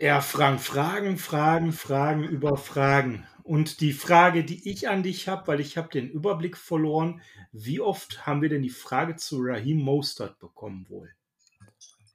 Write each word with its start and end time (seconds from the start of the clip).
Ja, 0.00 0.22
Frank, 0.22 0.62
Fragen, 0.62 1.18
Fragen, 1.18 1.72
Fragen 1.72 2.24
über 2.24 2.56
Fragen. 2.56 3.26
Und 3.42 3.82
die 3.82 3.92
Frage, 3.92 4.44
die 4.44 4.66
ich 4.70 4.88
an 4.88 5.02
dich 5.02 5.28
habe, 5.28 5.46
weil 5.46 5.60
ich 5.60 5.76
habe 5.76 5.90
den 5.90 6.08
Überblick 6.08 6.56
verloren, 6.56 7.20
wie 7.52 7.82
oft 7.82 8.26
haben 8.26 8.40
wir 8.40 8.48
denn 8.48 8.62
die 8.62 8.70
Frage 8.70 9.16
zu 9.16 9.40
Raheem 9.42 9.76
Mostert 9.76 10.38
bekommen 10.38 10.86
wohl? 10.88 11.10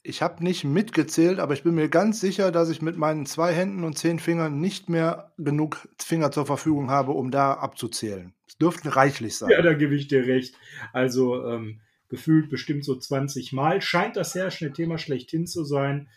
Ich 0.01 0.23
habe 0.23 0.43
nicht 0.43 0.63
mitgezählt, 0.63 1.37
aber 1.37 1.53
ich 1.53 1.61
bin 1.61 1.75
mir 1.75 1.87
ganz 1.87 2.19
sicher, 2.19 2.51
dass 2.51 2.71
ich 2.71 2.81
mit 2.81 2.97
meinen 2.97 3.27
zwei 3.27 3.53
Händen 3.53 3.83
und 3.83 3.99
zehn 3.99 4.17
Fingern 4.17 4.59
nicht 4.59 4.89
mehr 4.89 5.31
genug 5.37 5.87
Finger 5.99 6.31
zur 6.31 6.47
Verfügung 6.47 6.89
habe, 6.89 7.11
um 7.11 7.29
da 7.29 7.53
abzuzählen. 7.53 8.33
Es 8.47 8.57
dürften 8.57 8.87
reichlich 8.87 9.37
sein. 9.37 9.51
Ja, 9.51 9.61
da 9.61 9.73
gebe 9.73 9.93
ich 9.93 10.07
dir 10.07 10.25
recht. 10.25 10.55
Also 10.91 11.45
ähm, 11.45 11.81
gefühlt 12.09 12.49
bestimmt 12.49 12.83
so 12.83 12.95
20 12.95 13.53
Mal. 13.53 13.79
Scheint 13.79 14.15
das 14.15 14.33
herrschende 14.33 14.73
Thema 14.73 14.97
schlechthin 14.97 15.45
zu 15.45 15.63
sein. 15.63 16.09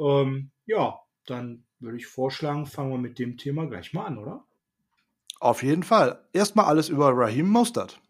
Ähm, 0.00 0.50
ja, 0.66 1.01
dann 1.26 1.64
würde 1.78 1.96
ich 1.96 2.06
vorschlagen, 2.06 2.66
fangen 2.66 2.90
wir 2.90 2.98
mit 2.98 3.18
dem 3.18 3.36
Thema 3.36 3.66
gleich 3.66 3.92
mal 3.92 4.06
an, 4.06 4.18
oder? 4.18 4.44
Auf 5.40 5.62
jeden 5.62 5.82
Fall. 5.82 6.24
Erstmal 6.32 6.66
alles 6.66 6.88
über 6.88 7.10
Raheem 7.12 7.48
Mostert. 7.48 8.00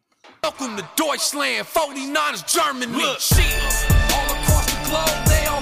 Welcome 0.42 0.76
to 0.76 0.84
Deutschland, 0.96 1.66
49ers 1.66 2.44
Germany. 2.46 2.92
Look. 2.92 3.18
All 4.12 4.30
across 4.36 4.66
the 4.66 4.76
globe, 4.88 5.24
they 5.26 5.46
already 5.46 5.61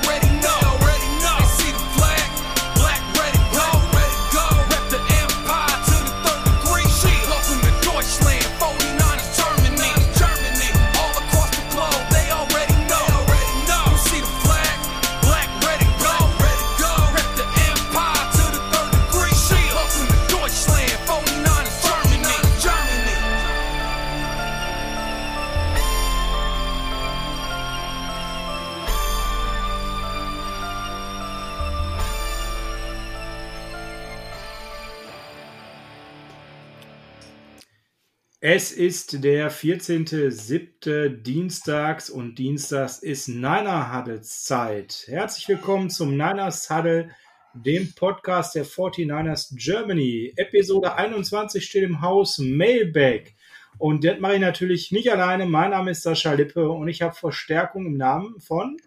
Es 38.42 38.72
ist 38.72 39.22
der 39.22 39.52
14.07. 39.52 41.08
Dienstags 41.08 42.08
und 42.08 42.36
Dienstags 42.36 43.00
ist 43.00 43.28
Niner 43.28 43.94
Huddles 43.94 44.44
Zeit. 44.44 45.04
Herzlich 45.08 45.46
willkommen 45.46 45.90
zum 45.90 46.12
Niners 46.12 46.70
Huddle, 46.70 47.10
dem 47.52 47.92
Podcast 47.94 48.54
der 48.54 48.64
49ers 48.64 49.54
Germany. 49.56 50.32
Episode 50.36 50.94
21 50.94 51.62
steht 51.62 51.82
im 51.82 52.00
Haus 52.00 52.38
Mailback. 52.38 53.34
Und 53.76 54.04
das 54.04 54.18
mache 54.20 54.36
ich 54.36 54.40
natürlich 54.40 54.90
nicht 54.90 55.12
alleine. 55.12 55.44
Mein 55.44 55.72
Name 55.72 55.90
ist 55.90 56.02
Sascha 56.02 56.32
Lippe 56.32 56.70
und 56.70 56.88
ich 56.88 57.02
habe 57.02 57.14
Verstärkung 57.14 57.84
im 57.84 57.98
Namen 57.98 58.40
von 58.40 58.78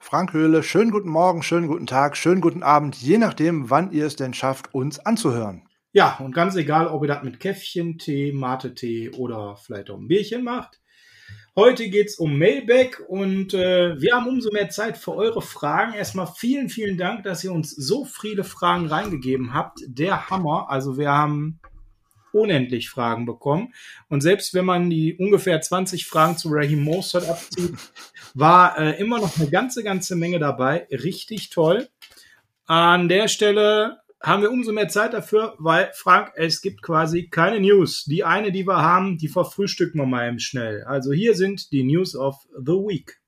Frank 0.00 0.32
Höhle. 0.32 0.64
Schönen 0.64 0.90
guten 0.90 1.10
Morgen, 1.10 1.44
schönen 1.44 1.68
guten 1.68 1.86
Tag, 1.86 2.16
schönen 2.16 2.40
guten 2.40 2.64
Abend, 2.64 2.96
je 2.96 3.18
nachdem, 3.18 3.70
wann 3.70 3.92
ihr 3.92 4.06
es 4.06 4.16
denn 4.16 4.34
schafft, 4.34 4.74
uns 4.74 4.98
anzuhören. 4.98 5.62
Ja, 5.94 6.16
und 6.18 6.34
ganz 6.34 6.56
egal, 6.56 6.88
ob 6.88 7.04
ihr 7.04 7.06
das 7.06 7.22
mit 7.22 7.38
Käffchen, 7.38 7.98
Tee, 7.98 8.32
Mate-Tee 8.32 9.10
oder 9.10 9.56
vielleicht 9.56 9.90
auch 9.90 9.96
ein 9.96 10.08
Bierchen 10.08 10.42
macht. 10.42 10.80
Heute 11.54 11.88
geht's 11.88 12.16
um 12.16 12.36
Mailback 12.36 13.00
und 13.06 13.54
äh, 13.54 14.00
wir 14.00 14.16
haben 14.16 14.26
umso 14.26 14.50
mehr 14.50 14.70
Zeit 14.70 14.98
für 14.98 15.14
eure 15.14 15.40
Fragen. 15.40 15.94
Erstmal 15.94 16.26
vielen, 16.26 16.68
vielen 16.68 16.98
Dank, 16.98 17.22
dass 17.22 17.44
ihr 17.44 17.52
uns 17.52 17.70
so 17.70 18.04
viele 18.04 18.42
Fragen 18.42 18.88
reingegeben 18.88 19.54
habt. 19.54 19.78
Der 19.86 20.30
Hammer. 20.30 20.66
Also 20.68 20.98
wir 20.98 21.10
haben 21.10 21.60
unendlich 22.32 22.90
Fragen 22.90 23.24
bekommen. 23.24 23.72
Und 24.08 24.20
selbst 24.20 24.52
wenn 24.52 24.64
man 24.64 24.90
die 24.90 25.16
ungefähr 25.16 25.60
20 25.60 26.06
Fragen 26.06 26.36
zu 26.36 26.48
Raheem 26.50 26.82
Mostert 26.82 27.28
abzieht, 27.28 27.72
war 28.34 28.76
äh, 28.80 28.98
immer 28.98 29.20
noch 29.20 29.38
eine 29.38 29.48
ganze, 29.48 29.84
ganze 29.84 30.16
Menge 30.16 30.40
dabei. 30.40 30.88
Richtig 30.90 31.50
toll. 31.50 31.88
An 32.66 33.08
der 33.08 33.28
Stelle 33.28 33.98
haben 34.24 34.42
wir 34.42 34.50
umso 34.50 34.72
mehr 34.72 34.88
Zeit 34.88 35.12
dafür, 35.12 35.54
weil, 35.58 35.90
Frank, 35.94 36.32
es 36.36 36.62
gibt 36.62 36.82
quasi 36.82 37.28
keine 37.28 37.60
News. 37.60 38.04
Die 38.04 38.24
eine, 38.24 38.52
die 38.52 38.66
wir 38.66 38.80
haben, 38.80 39.18
die 39.18 39.28
verfrühstücken 39.28 40.00
wir 40.00 40.06
mal 40.06 40.28
eben 40.28 40.40
schnell. 40.40 40.82
Also 40.84 41.12
hier 41.12 41.34
sind 41.34 41.70
die 41.72 41.84
News 41.84 42.16
of 42.16 42.36
the 42.56 42.72
Week. 42.72 43.20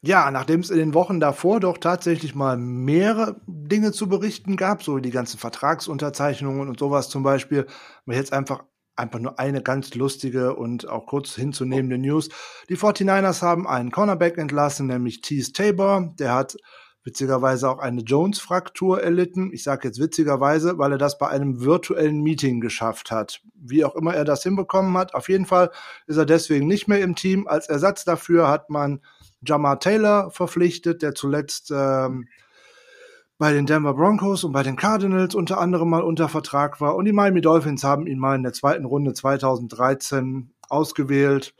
Ja, 0.00 0.30
nachdem 0.30 0.60
es 0.60 0.70
in 0.70 0.78
den 0.78 0.94
Wochen 0.94 1.18
davor 1.20 1.60
doch 1.60 1.78
tatsächlich 1.78 2.34
mal 2.34 2.56
mehrere 2.56 3.40
Dinge 3.46 3.92
zu 3.92 4.08
berichten 4.08 4.56
gab, 4.56 4.82
so 4.82 4.96
wie 4.96 5.02
die 5.02 5.10
ganzen 5.10 5.38
Vertragsunterzeichnungen 5.38 6.68
und 6.68 6.78
sowas 6.78 7.08
zum 7.08 7.22
Beispiel, 7.22 7.66
wir 8.06 8.16
jetzt 8.16 8.32
einfach 8.32 8.64
einfach 8.98 9.20
nur 9.20 9.38
eine 9.38 9.62
ganz 9.62 9.94
lustige 9.94 10.56
und 10.56 10.88
auch 10.88 11.06
kurz 11.06 11.34
hinzunehmende 11.36 11.98
News. 11.98 12.28
Die 12.68 12.76
49ers 12.76 13.42
haben 13.42 13.68
einen 13.68 13.92
Cornerback 13.92 14.38
entlassen, 14.38 14.88
nämlich 14.88 15.20
Tease 15.20 15.52
Tabor. 15.52 16.14
Der 16.18 16.34
hat 16.34 16.56
witzigerweise 17.04 17.70
auch 17.70 17.78
eine 17.78 18.02
Jones-Fraktur 18.02 19.02
erlitten. 19.02 19.50
Ich 19.52 19.62
sage 19.62 19.88
jetzt 19.88 20.00
witzigerweise, 20.00 20.78
weil 20.78 20.92
er 20.92 20.98
das 20.98 21.18
bei 21.18 21.28
einem 21.28 21.60
virtuellen 21.60 22.20
Meeting 22.20 22.60
geschafft 22.60 23.10
hat. 23.10 23.40
Wie 23.54 23.84
auch 23.84 23.94
immer 23.94 24.14
er 24.14 24.24
das 24.24 24.42
hinbekommen 24.42 24.96
hat. 24.98 25.14
Auf 25.14 25.28
jeden 25.28 25.46
Fall 25.46 25.70
ist 26.06 26.16
er 26.16 26.26
deswegen 26.26 26.66
nicht 26.66 26.88
mehr 26.88 27.00
im 27.00 27.14
Team. 27.14 27.46
Als 27.46 27.68
Ersatz 27.68 28.04
dafür 28.04 28.48
hat 28.48 28.70
man 28.70 29.00
Jamar 29.46 29.80
Taylor 29.80 30.30
verpflichtet, 30.30 31.02
der 31.02 31.14
zuletzt 31.14 31.70
ähm, 31.74 32.26
bei 33.38 33.52
den 33.52 33.66
Denver 33.66 33.94
Broncos 33.94 34.42
und 34.42 34.52
bei 34.52 34.64
den 34.64 34.76
Cardinals 34.76 35.34
unter 35.34 35.58
anderem 35.58 35.88
mal 35.88 36.02
unter 36.02 36.28
Vertrag 36.28 36.80
war. 36.80 36.96
Und 36.96 37.04
die 37.04 37.12
Miami 37.12 37.40
Dolphins 37.40 37.84
haben 37.84 38.08
ihn 38.08 38.18
mal 38.18 38.34
in 38.34 38.42
der 38.42 38.52
zweiten 38.52 38.84
Runde 38.84 39.14
2013 39.14 40.50
ausgewählt. 40.68 41.54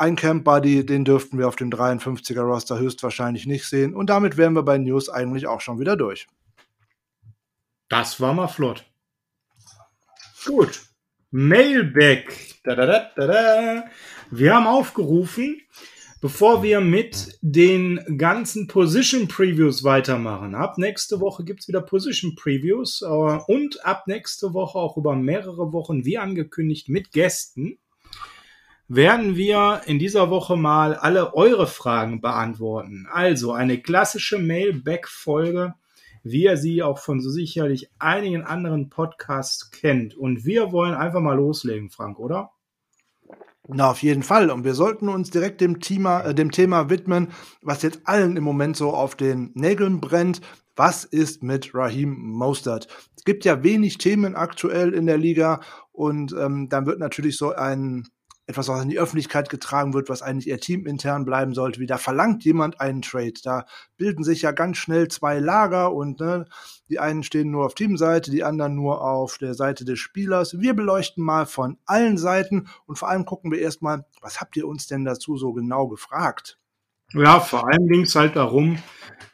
Ein 0.00 0.14
Camp 0.14 0.44
Buddy, 0.44 0.86
den 0.86 1.04
dürften 1.04 1.38
wir 1.38 1.48
auf 1.48 1.56
dem 1.56 1.70
53er 1.70 2.42
Roster 2.42 2.78
höchstwahrscheinlich 2.78 3.46
nicht 3.46 3.66
sehen. 3.66 3.96
Und 3.96 4.10
damit 4.10 4.36
wären 4.36 4.52
wir 4.52 4.62
bei 4.62 4.78
News 4.78 5.08
eigentlich 5.08 5.48
auch 5.48 5.60
schon 5.60 5.80
wieder 5.80 5.96
durch. 5.96 6.28
Das 7.88 8.20
war 8.20 8.32
mal 8.32 8.46
flott. 8.46 8.84
Gut. 10.46 10.82
Mailback. 11.32 12.60
Da, 12.62 12.76
da, 12.76 12.86
da, 12.86 13.10
da, 13.16 13.26
da. 13.26 13.84
Wir 14.30 14.54
haben 14.54 14.68
aufgerufen, 14.68 15.60
bevor 16.20 16.62
wir 16.62 16.80
mit 16.80 17.36
den 17.40 18.00
ganzen 18.16 18.68
Position 18.68 19.26
Previews 19.26 19.82
weitermachen. 19.82 20.54
Ab 20.54 20.78
nächste 20.78 21.20
Woche 21.20 21.42
gibt 21.42 21.60
es 21.60 21.68
wieder 21.68 21.80
Position 21.80 22.36
Previews 22.36 23.02
äh, 23.02 23.06
und 23.06 23.84
ab 23.84 24.06
nächste 24.06 24.54
Woche 24.54 24.78
auch 24.78 24.96
über 24.96 25.16
mehrere 25.16 25.72
Wochen, 25.72 26.04
wie 26.04 26.18
angekündigt, 26.18 26.88
mit 26.88 27.10
Gästen 27.10 27.78
werden 28.88 29.36
wir 29.36 29.82
in 29.84 29.98
dieser 29.98 30.30
Woche 30.30 30.56
mal 30.56 30.94
alle 30.94 31.34
eure 31.34 31.66
Fragen 31.66 32.22
beantworten. 32.22 33.06
Also 33.12 33.52
eine 33.52 33.80
klassische 33.80 34.38
Mailback-Folge, 34.38 35.74
wie 36.22 36.44
ihr 36.44 36.56
sie 36.56 36.82
auch 36.82 36.98
von 36.98 37.20
so 37.20 37.30
sicherlich 37.30 37.90
einigen 37.98 38.42
anderen 38.42 38.88
Podcasts 38.88 39.70
kennt. 39.70 40.16
Und 40.16 40.46
wir 40.46 40.72
wollen 40.72 40.94
einfach 40.94 41.20
mal 41.20 41.36
loslegen, 41.36 41.90
Frank, 41.90 42.18
oder? 42.18 42.50
Na, 43.70 43.90
auf 43.90 44.02
jeden 44.02 44.22
Fall. 44.22 44.50
Und 44.50 44.64
wir 44.64 44.72
sollten 44.72 45.10
uns 45.10 45.30
direkt 45.30 45.60
dem 45.60 45.80
Thema, 45.80 46.22
äh, 46.22 46.34
dem 46.34 46.50
Thema 46.50 46.88
widmen, 46.88 47.28
was 47.60 47.82
jetzt 47.82 48.00
allen 48.04 48.38
im 48.38 48.44
Moment 48.44 48.78
so 48.78 48.94
auf 48.94 49.14
den 49.14 49.50
Nägeln 49.54 50.00
brennt. 50.00 50.40
Was 50.74 51.04
ist 51.04 51.42
mit 51.42 51.74
Raheem 51.74 52.16
Mostert? 52.18 52.88
Es 53.14 53.24
gibt 53.24 53.44
ja 53.44 53.62
wenig 53.62 53.98
Themen 53.98 54.36
aktuell 54.36 54.94
in 54.94 55.04
der 55.04 55.18
Liga 55.18 55.60
und 55.92 56.32
ähm, 56.32 56.70
dann 56.70 56.86
wird 56.86 56.98
natürlich 56.98 57.36
so 57.36 57.52
ein 57.52 58.08
etwas, 58.48 58.68
was 58.68 58.82
in 58.82 58.88
die 58.88 58.98
Öffentlichkeit 58.98 59.50
getragen 59.50 59.92
wird, 59.92 60.08
was 60.08 60.22
eigentlich 60.22 60.48
eher 60.48 60.58
teamintern 60.58 61.26
bleiben 61.26 61.52
sollte, 61.52 61.80
wie 61.80 61.86
da 61.86 61.98
verlangt 61.98 62.44
jemand 62.44 62.80
einen 62.80 63.02
Trade. 63.02 63.34
Da 63.44 63.66
bilden 63.98 64.24
sich 64.24 64.40
ja 64.40 64.52
ganz 64.52 64.78
schnell 64.78 65.08
zwei 65.08 65.38
Lager 65.38 65.92
und 65.92 66.20
ne, 66.20 66.46
die 66.88 66.98
einen 66.98 67.22
stehen 67.22 67.50
nur 67.50 67.66
auf 67.66 67.74
Teamseite, 67.74 68.30
die 68.30 68.44
anderen 68.44 68.74
nur 68.74 69.02
auf 69.04 69.36
der 69.36 69.52
Seite 69.52 69.84
des 69.84 69.98
Spielers. 69.98 70.58
Wir 70.58 70.72
beleuchten 70.72 71.22
mal 71.22 71.44
von 71.44 71.76
allen 71.84 72.16
Seiten 72.16 72.68
und 72.86 72.98
vor 72.98 73.10
allem 73.10 73.26
gucken 73.26 73.52
wir 73.52 73.60
erstmal, 73.60 74.06
was 74.22 74.40
habt 74.40 74.56
ihr 74.56 74.66
uns 74.66 74.86
denn 74.86 75.04
dazu 75.04 75.36
so 75.36 75.52
genau 75.52 75.86
gefragt? 75.86 76.58
Ja, 77.12 77.40
vor 77.40 77.68
allem 77.68 77.86
ging 77.86 78.02
es 78.02 78.14
halt 78.14 78.34
darum, 78.34 78.78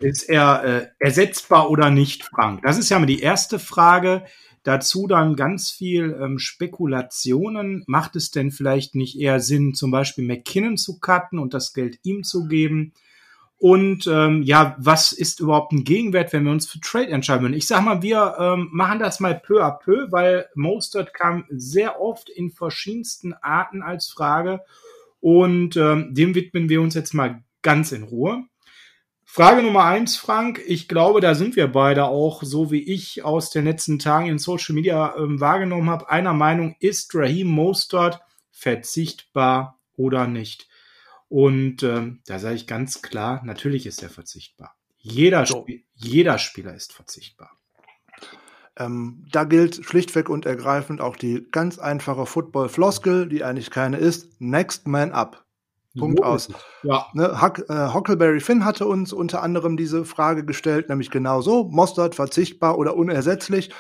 ist 0.01 0.29
er 0.29 0.65
äh, 0.65 0.87
ersetzbar 0.99 1.71
oder 1.71 1.91
nicht, 1.91 2.25
Frank? 2.25 2.63
Das 2.63 2.79
ist 2.79 2.89
ja 2.89 2.99
mal 2.99 3.07
die 3.07 3.21
erste 3.21 3.61
Frage. 3.61 4.25
Dazu 4.65 5.07
dann 5.07 5.37
ganz 5.37 5.71
viel 5.71 6.19
ähm, 6.21 6.39
Spekulationen. 6.39 7.85
Macht 7.87 8.17
es 8.17 8.31
denn 8.31 8.51
vielleicht 8.51 8.95
nicht 8.95 9.19
eher 9.19 9.39
Sinn, 9.39 9.75
zum 9.75 9.91
Beispiel 9.91 10.27
McKinnon 10.27 10.79
zu 10.79 10.99
cutten 10.99 11.39
und 11.39 11.55
das 11.55 11.75
Geld 11.75 11.99
ihm 12.03 12.25
zu 12.25 12.49
geben? 12.49 12.93
Und 13.59 14.07
ähm, 14.07 14.43
ja, 14.43 14.75
was 14.79 15.13
ist 15.13 15.41
überhaupt 15.41 15.73
ein 15.73 15.85
Gegenwert, 15.85 16.33
wenn 16.33 16.45
wir 16.45 16.51
uns 16.51 16.67
für 16.67 16.81
Trade 16.81 17.09
entscheiden 17.09 17.55
Ich 17.55 17.67
sag 17.67 17.83
mal, 17.83 18.03
wir 18.03 18.37
ähm, 18.39 18.69
machen 18.73 18.99
das 18.99 19.21
mal 19.21 19.39
peu 19.39 19.63
à 19.63 19.71
peu, 19.71 20.11
weil 20.11 20.47
Mostert 20.55 21.15
kam 21.15 21.45
sehr 21.49 22.01
oft 22.01 22.29
in 22.29 22.51
verschiedensten 22.51 23.33
Arten 23.35 23.83
als 23.83 24.09
Frage 24.09 24.61
und 25.21 25.77
ähm, 25.77 26.15
dem 26.15 26.35
widmen 26.35 26.69
wir 26.69 26.83
uns 26.83 26.95
jetzt 26.95 27.15
mal 27.15 27.43
ganz 27.63 27.93
in 27.93 28.03
Ruhe. 28.03 28.45
Frage 29.35 29.65
Nummer 29.65 29.83
eins, 29.87 30.17
Frank. 30.17 30.63
Ich 30.65 30.87
glaube, 30.87 31.21
da 31.21 31.35
sind 31.35 31.57
wir 31.57 31.67
beide 31.67 32.05
auch, 32.05 32.45
so 32.45 32.71
wie 32.71 32.85
ich 32.85 33.25
aus 33.25 33.51
den 33.51 33.65
letzten 33.65 33.99
Tagen 33.99 34.29
in 34.29 34.39
Social 34.39 34.77
Media 34.77 35.17
ähm, 35.19 35.41
wahrgenommen 35.41 35.91
habe, 35.91 36.09
einer 36.09 36.33
Meinung, 36.33 36.77
ist 36.79 37.13
Raheem 37.17 37.49
Mostert 37.49 38.21
verzichtbar 38.53 39.81
oder 39.97 40.29
nicht? 40.29 40.69
Und 41.29 41.83
ähm, 41.83 42.21
da 42.27 42.39
sage 42.39 42.55
ich 42.55 42.69
ganz 42.69 43.03
klar, 43.03 43.43
natürlich 43.45 43.87
ist 43.87 44.05
er 44.05 44.09
verzichtbar. 44.09 44.77
Jeder, 44.99 45.45
so. 45.47 45.67
Sp 45.67 45.83
jeder 45.95 46.39
Spieler 46.39 46.73
ist 46.77 46.93
verzichtbar. 46.93 47.51
Ähm, 48.77 49.27
da 49.33 49.43
gilt 49.43 49.85
schlichtweg 49.85 50.29
und 50.29 50.47
ergreifend 50.47 51.01
auch 51.01 51.17
die 51.17 51.45
ganz 51.51 51.81
einfache 51.81 52.27
Football-Floskel, 52.27 53.29
die 53.29 53.43
eigentlich 53.43 53.71
keine 53.71 53.97
ist. 53.97 54.41
Next 54.41 54.87
man 54.87 55.11
up. 55.11 55.44
Punkt 55.99 56.23
aus. 56.23 56.49
Ja. 56.83 57.07
Ne, 57.13 57.41
Huck, 57.41 57.65
äh, 57.69 57.93
Huckleberry 57.93 58.41
Finn 58.41 58.65
hatte 58.65 58.87
uns 58.87 59.13
unter 59.13 59.43
anderem 59.43 59.77
diese 59.77 60.05
Frage 60.05 60.45
gestellt, 60.45 60.89
nämlich 60.89 61.11
genau 61.11 61.41
so: 61.41 61.65
Mostert 61.65 62.15
verzichtbar 62.15 62.79
oder 62.79 62.97
unersetzlich? 62.97 63.71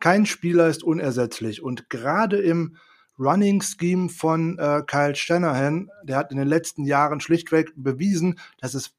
Kein 0.00 0.26
Spieler 0.26 0.68
ist 0.68 0.82
unersetzlich. 0.82 1.62
Und 1.62 1.88
gerade 1.88 2.38
im 2.38 2.76
Running 3.18 3.62
Scheme 3.62 4.08
von 4.08 4.58
äh, 4.58 4.82
Kyle 4.86 5.14
Shanahan, 5.14 5.90
der 6.02 6.16
hat 6.16 6.30
in 6.30 6.38
den 6.38 6.48
letzten 6.48 6.84
Jahren 6.84 7.20
schlichtweg 7.20 7.72
bewiesen, 7.76 8.38
dass 8.60 8.74
es 8.74 8.92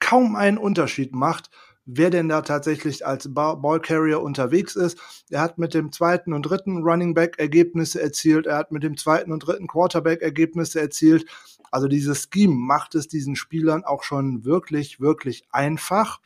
kaum 0.00 0.36
einen 0.36 0.58
Unterschied 0.58 1.14
macht, 1.14 1.50
wer 1.86 2.10
denn 2.10 2.28
da 2.28 2.42
tatsächlich 2.42 3.06
als 3.06 3.32
Ballcarrier 3.32 4.20
unterwegs 4.20 4.76
ist. 4.76 4.98
Er 5.30 5.40
hat 5.40 5.58
mit 5.58 5.74
dem 5.74 5.92
zweiten 5.92 6.32
und 6.32 6.42
dritten 6.42 6.82
Running 6.82 7.14
Back 7.14 7.38
Ergebnisse 7.38 8.00
erzielt. 8.00 8.46
Er 8.46 8.56
hat 8.56 8.72
mit 8.72 8.82
dem 8.82 8.96
zweiten 8.96 9.32
und 9.32 9.40
dritten 9.40 9.66
Quarterback 9.66 10.22
Ergebnisse 10.22 10.80
erzielt. 10.80 11.26
Also 11.70 11.88
dieses 11.88 12.28
Scheme 12.32 12.54
macht 12.54 12.94
es 12.94 13.08
diesen 13.08 13.36
Spielern 13.36 13.84
auch 13.84 14.02
schon 14.02 14.44
wirklich, 14.44 15.00
wirklich 15.00 15.44
einfach. 15.50 16.20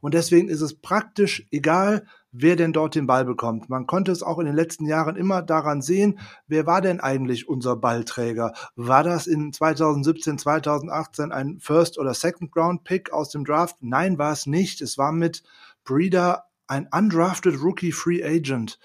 Und 0.00 0.14
deswegen 0.14 0.48
ist 0.48 0.60
es 0.60 0.74
praktisch 0.74 1.46
egal, 1.50 2.06
wer 2.32 2.56
denn 2.56 2.72
dort 2.72 2.94
den 2.94 3.06
Ball 3.06 3.24
bekommt. 3.24 3.68
Man 3.68 3.86
konnte 3.86 4.12
es 4.12 4.22
auch 4.22 4.38
in 4.38 4.46
den 4.46 4.54
letzten 4.54 4.86
Jahren 4.86 5.16
immer 5.16 5.42
daran 5.42 5.82
sehen, 5.82 6.18
wer 6.46 6.66
war 6.66 6.80
denn 6.80 7.00
eigentlich 7.00 7.48
unser 7.48 7.76
Ballträger? 7.76 8.52
War 8.74 9.04
das 9.04 9.26
in 9.26 9.52
2017, 9.52 10.38
2018 10.38 11.32
ein 11.32 11.58
First- 11.60 11.98
oder 11.98 12.14
Second-Round-Pick 12.14 13.12
aus 13.12 13.30
dem 13.30 13.44
Draft? 13.44 13.76
Nein, 13.80 14.18
war 14.18 14.32
es 14.32 14.46
nicht. 14.46 14.80
Es 14.80 14.98
war 14.98 15.12
mit 15.12 15.42
Breeder 15.84 16.44
ein 16.66 16.88
undrafted 16.92 17.62
Rookie 17.62 17.92
Free 17.92 18.22
Agent. 18.24 18.78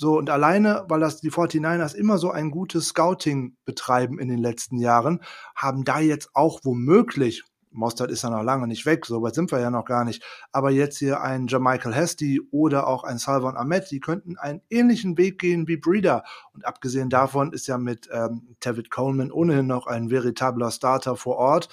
So, 0.00 0.16
und 0.16 0.30
alleine, 0.30 0.84
weil 0.88 1.00
das 1.00 1.20
die 1.20 1.32
49ers 1.32 1.94
immer 1.94 2.18
so 2.18 2.30
ein 2.30 2.52
gutes 2.52 2.86
Scouting 2.86 3.56
betreiben 3.64 4.20
in 4.20 4.28
den 4.28 4.38
letzten 4.38 4.78
Jahren, 4.78 5.20
haben 5.56 5.84
da 5.84 5.98
jetzt 5.98 6.30
auch 6.34 6.60
womöglich 6.62 7.44
Mostert 7.70 8.10
ist 8.10 8.22
ja 8.22 8.30
noch 8.30 8.42
lange 8.42 8.66
nicht 8.66 8.86
weg, 8.86 9.04
so 9.04 9.22
weit 9.22 9.34
sind 9.34 9.52
wir 9.52 9.60
ja 9.60 9.70
noch 9.70 9.84
gar 9.84 10.04
nicht. 10.04 10.22
Aber 10.52 10.70
jetzt 10.70 10.98
hier 10.98 11.20
ein 11.20 11.46
Jermichael 11.46 11.94
Hesty 11.94 12.40
oder 12.50 12.86
auch 12.86 13.04
ein 13.04 13.18
Salvan 13.18 13.56
Ahmed, 13.56 13.90
die 13.90 14.00
könnten 14.00 14.38
einen 14.38 14.62
ähnlichen 14.70 15.18
Weg 15.18 15.38
gehen 15.38 15.68
wie 15.68 15.76
Breeder. 15.76 16.24
Und 16.54 16.64
abgesehen 16.64 17.10
davon 17.10 17.52
ist 17.52 17.66
ja 17.66 17.76
mit 17.76 18.08
ähm, 18.10 18.56
Tavid 18.60 18.90
Coleman 18.90 19.30
ohnehin 19.30 19.66
noch 19.66 19.86
ein 19.86 20.10
veritabler 20.10 20.70
Starter 20.70 21.16
vor 21.16 21.36
Ort. 21.36 21.68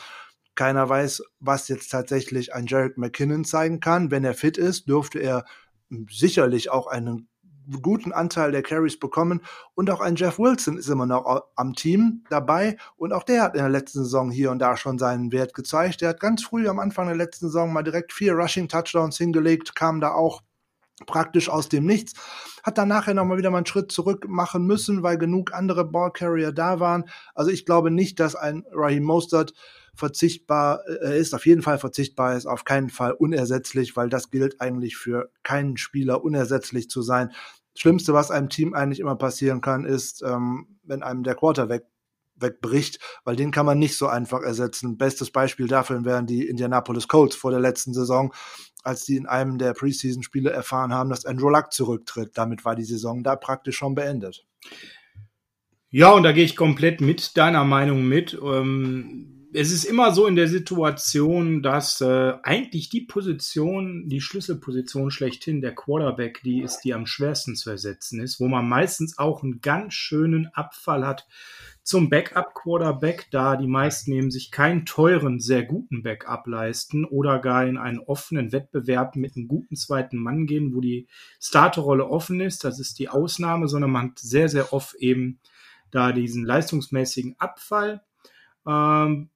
Keiner 0.56 0.88
weiß, 0.88 1.24
was 1.40 1.70
jetzt 1.70 1.90
tatsächlich 1.90 2.54
ein 2.54 2.66
Jarek 2.68 2.98
McKinnon 2.98 3.46
zeigen 3.46 3.80
kann. 3.80 4.12
Wenn 4.12 4.26
er 4.26 4.34
fit 4.34 4.58
ist, 4.58 4.90
dürfte 4.90 5.20
er 5.20 5.46
sicherlich 6.10 6.72
auch 6.72 6.88
einen 6.88 7.30
guten 7.82 8.12
Anteil 8.12 8.52
der 8.52 8.64
Carries 8.64 9.00
bekommen. 9.00 9.42
Und 9.74 9.90
auch 9.90 10.02
ein 10.02 10.16
Jeff 10.16 10.40
Wilson 10.40 10.78
ist 10.78 10.90
immer 10.90 11.06
noch 11.06 11.44
am 11.56 11.74
Team 11.74 12.24
dabei. 12.30 12.78
Und 12.98 13.14
auch 13.14 13.24
der 13.24 13.44
hat 13.44 13.56
in 13.56 13.62
der 13.62 13.70
letzten 13.70 14.04
Saison 14.04 14.32
hier 14.32 14.52
und 14.52 14.60
da 14.60 14.78
schon 14.78 14.98
seinen 14.98 15.32
Wert 15.32 15.54
gezeigt. 15.54 16.02
Der 16.02 16.10
hat 16.10 16.20
ganz 16.20 16.44
früh 16.44 16.68
am 16.68 16.80
Anfang 16.80 17.08
der 17.08 17.16
letzten 17.16 17.48
Saison 17.48 17.74
mal 17.74 17.84
direkt 17.84 18.14
vier 18.14 18.34
Rushing 18.34 18.68
Touchdowns 18.68 19.18
hingelegt, 19.18 19.76
kam 19.76 20.02
da 20.02 20.12
auch 20.12 20.42
praktisch 21.06 21.50
aus 21.50 21.70
dem 21.70 21.86
Nichts. 21.86 22.14
Hat 22.64 22.78
dann 22.78 22.88
nachher 22.88 23.14
nochmal 23.14 23.38
wieder 23.38 23.52
mal 23.52 23.58
einen 23.58 23.66
Schritt 23.66 23.92
zurück 23.92 24.28
machen 24.28 24.66
müssen, 24.66 25.04
weil 25.04 25.18
genug 25.18 25.54
andere 25.54 25.86
Ballcarrier 25.86 26.52
da 26.52 26.80
waren. 26.80 27.06
Also 27.34 27.52
ich 27.52 27.66
glaube 27.66 27.92
nicht, 27.92 28.20
dass 28.20 28.36
ein 28.36 28.64
Raheem 28.72 29.04
Mostert 29.04 29.54
verzichtbar 29.96 30.82
äh, 30.88 31.20
ist, 31.20 31.34
auf 31.34 31.46
jeden 31.46 31.62
Fall 31.62 31.78
verzichtbar 31.78 32.36
ist, 32.36 32.46
auf 32.46 32.64
keinen 32.64 32.90
Fall 32.90 33.14
unersetzlich, 33.14 33.96
weil 33.96 34.10
das 34.10 34.30
gilt 34.30 34.62
eigentlich 34.62 34.98
für 34.98 35.32
keinen 35.44 35.78
Spieler 35.78 36.24
unersetzlich 36.24 36.90
zu 36.90 37.02
sein. 37.02 37.32
Schlimmste, 37.76 38.14
was 38.14 38.32
einem 38.32 38.50
Team 38.50 38.74
eigentlich 38.74 39.00
immer 39.00 39.16
passieren 39.16 39.62
kann, 39.62 39.86
ist, 39.86 40.22
ähm, 40.22 40.78
wenn 40.84 41.04
einem 41.04 41.24
der 41.24 41.36
Quarter 41.36 41.70
weg, 41.70 41.86
wegbricht, 42.38 43.00
weil 43.24 43.36
den 43.36 43.52
kann 43.52 43.66
man 43.66 43.80
nicht 43.80 43.98
so 43.98 44.08
einfach 44.08 44.42
ersetzen. 44.42 44.98
Bestes 44.98 45.32
Beispiel 45.32 45.68
dafür 45.68 46.04
wären 46.04 46.28
die 46.28 46.48
Indianapolis 46.48 47.08
Colts 47.08 47.36
vor 47.36 47.52
der 47.52 47.60
letzten 47.60 47.94
Saison, 47.94 48.34
als 48.84 49.06
die 49.06 49.16
in 49.16 49.26
einem 49.26 49.58
der 49.58 49.74
Preseason-Spiele 49.74 50.50
erfahren 50.50 50.94
haben, 50.94 51.10
dass 51.10 51.26
Andrew 51.26 51.50
Luck 51.50 51.72
zurücktritt. 51.72 52.32
Damit 52.38 52.66
war 52.66 52.76
die 52.76 52.84
Saison 52.84 53.24
da 53.24 53.36
praktisch 53.36 53.78
schon 53.78 53.96
beendet. 53.96 54.46
Ja, 55.90 56.12
und 56.12 56.24
da 56.24 56.34
gehe 56.34 56.44
ich 56.44 56.58
komplett 56.58 57.00
mit 57.00 57.38
deiner 57.38 57.64
Meinung 57.64 58.06
mit. 58.06 58.38
Ähm 58.44 59.35
es 59.58 59.72
ist 59.72 59.86
immer 59.86 60.14
so 60.14 60.28
in 60.28 60.36
der 60.36 60.50
Situation, 60.50 61.64
dass 61.64 62.02
äh, 62.02 62.34
eigentlich 62.44 62.90
die 62.90 63.02
Position, 63.02 64.10
die 64.10 64.20
Schlüsselposition 64.20 65.12
schlechthin, 65.12 65.62
der 65.62 65.74
Quarterback, 65.74 66.42
die 66.44 66.62
ist, 66.62 66.82
die 66.82 66.94
am 66.94 67.06
schwersten 67.06 67.56
zu 67.56 67.70
ersetzen 67.70 68.20
ist, 68.20 68.42
wo 68.42 68.50
man 68.50 68.68
meistens 68.68 69.18
auch 69.18 69.44
einen 69.44 69.62
ganz 69.62 69.94
schönen 69.94 70.48
Abfall 70.54 71.08
hat 71.08 71.26
zum 71.84 72.10
Backup-Quarterback, 72.10 73.28
da 73.32 73.56
die 73.56 73.68
meisten 73.68 74.12
eben 74.12 74.30
sich 74.30 74.52
keinen 74.52 74.86
teuren, 74.86 75.40
sehr 75.40 75.64
guten 75.64 76.04
Backup 76.04 76.48
leisten 76.48 77.06
oder 77.06 77.40
gar 77.40 77.66
in 77.66 77.78
einen 77.78 78.00
offenen 78.00 78.52
Wettbewerb 78.52 79.16
mit 79.16 79.38
einem 79.38 79.48
guten 79.48 79.78
zweiten 79.78 80.18
Mann 80.18 80.48
gehen, 80.48 80.76
wo 80.76 80.82
die 80.82 81.08
Starterrolle 81.40 82.10
offen 82.10 82.42
ist. 82.42 82.66
Das 82.66 82.80
ist 82.80 83.00
die 83.00 83.08
Ausnahme, 83.08 83.70
sondern 83.70 83.92
man 83.92 84.10
hat 84.10 84.20
sehr, 84.20 84.50
sehr 84.50 84.74
oft 84.74 84.96
eben 84.96 85.40
da 85.92 86.12
diesen 86.12 86.44
leistungsmäßigen 86.44 87.36
Abfall. 87.40 88.02
Ähm, 88.68 89.30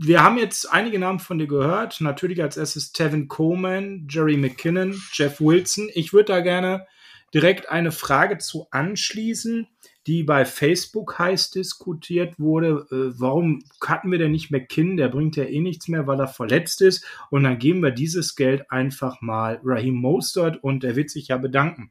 wir 0.00 0.22
haben 0.22 0.38
jetzt 0.38 0.72
einige 0.72 0.98
Namen 0.98 1.18
von 1.18 1.38
dir 1.38 1.48
gehört. 1.48 2.00
Natürlich 2.00 2.42
als 2.42 2.56
erstes 2.56 2.92
Tevin 2.92 3.28
Coleman, 3.28 4.06
Jerry 4.08 4.36
McKinnon, 4.36 5.00
Jeff 5.12 5.40
Wilson. 5.40 5.88
Ich 5.94 6.12
würde 6.12 6.32
da 6.32 6.40
gerne 6.40 6.86
direkt 7.34 7.68
eine 7.68 7.92
Frage 7.92 8.38
zu 8.38 8.68
anschließen, 8.70 9.66
die 10.06 10.22
bei 10.22 10.44
Facebook 10.44 11.18
heiß 11.18 11.50
diskutiert 11.50 12.38
wurde. 12.38 12.86
Äh, 12.90 13.20
warum 13.20 13.62
cutten 13.80 14.10
wir 14.10 14.18
denn 14.18 14.32
nicht 14.32 14.50
McKinnon? 14.50 14.96
Der 14.96 15.08
bringt 15.08 15.36
ja 15.36 15.44
eh 15.44 15.60
nichts 15.60 15.88
mehr, 15.88 16.06
weil 16.06 16.20
er 16.20 16.28
verletzt 16.28 16.80
ist. 16.80 17.04
Und 17.30 17.42
dann 17.42 17.58
geben 17.58 17.82
wir 17.82 17.90
dieses 17.90 18.36
Geld 18.36 18.70
einfach 18.70 19.20
mal 19.20 19.60
Raheem 19.62 19.96
Mostert 19.96 20.62
und 20.62 20.84
er 20.84 20.96
wird 20.96 21.10
sich 21.10 21.28
ja 21.28 21.36
bedanken. 21.36 21.90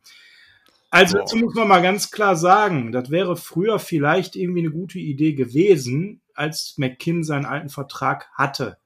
Also 0.90 1.18
dazu 1.18 1.38
muss 1.38 1.54
man 1.54 1.68
mal 1.68 1.82
ganz 1.82 2.12
klar 2.12 2.36
sagen, 2.36 2.92
das 2.92 3.10
wäre 3.10 3.36
früher 3.36 3.80
vielleicht 3.80 4.36
irgendwie 4.36 4.60
eine 4.60 4.72
gute 4.72 5.00
Idee 5.00 5.34
gewesen, 5.34 6.22
als 6.34 6.76
McKinn 6.78 7.24
seinen 7.24 7.46
alten 7.46 7.70
Vertrag 7.70 8.30
hatte. 8.34 8.78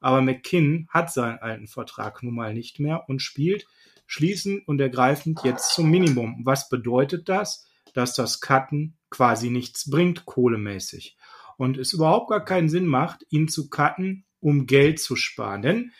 Aber 0.00 0.22
McKinn 0.22 0.88
hat 0.88 1.12
seinen 1.12 1.38
alten 1.38 1.68
Vertrag 1.68 2.22
nun 2.22 2.34
mal 2.34 2.54
nicht 2.54 2.80
mehr 2.80 3.04
und 3.08 3.20
spielt 3.20 3.66
schließend 4.06 4.66
und 4.66 4.80
ergreifend 4.80 5.40
jetzt 5.44 5.74
zum 5.74 5.90
Minimum. 5.90 6.40
Was 6.44 6.68
bedeutet 6.68 7.28
das? 7.28 7.66
Dass 7.94 8.14
das 8.14 8.40
Cutten 8.40 8.96
quasi 9.10 9.50
nichts 9.50 9.88
bringt, 9.88 10.24
kohlemäßig. 10.24 11.16
Und 11.56 11.78
es 11.78 11.92
überhaupt 11.92 12.30
gar 12.30 12.44
keinen 12.44 12.68
Sinn 12.68 12.86
macht, 12.86 13.24
ihn 13.30 13.48
zu 13.48 13.68
cutten, 13.68 14.24
um 14.40 14.66
Geld 14.66 15.00
zu 15.00 15.16
sparen. 15.16 15.62
Denn 15.62 15.92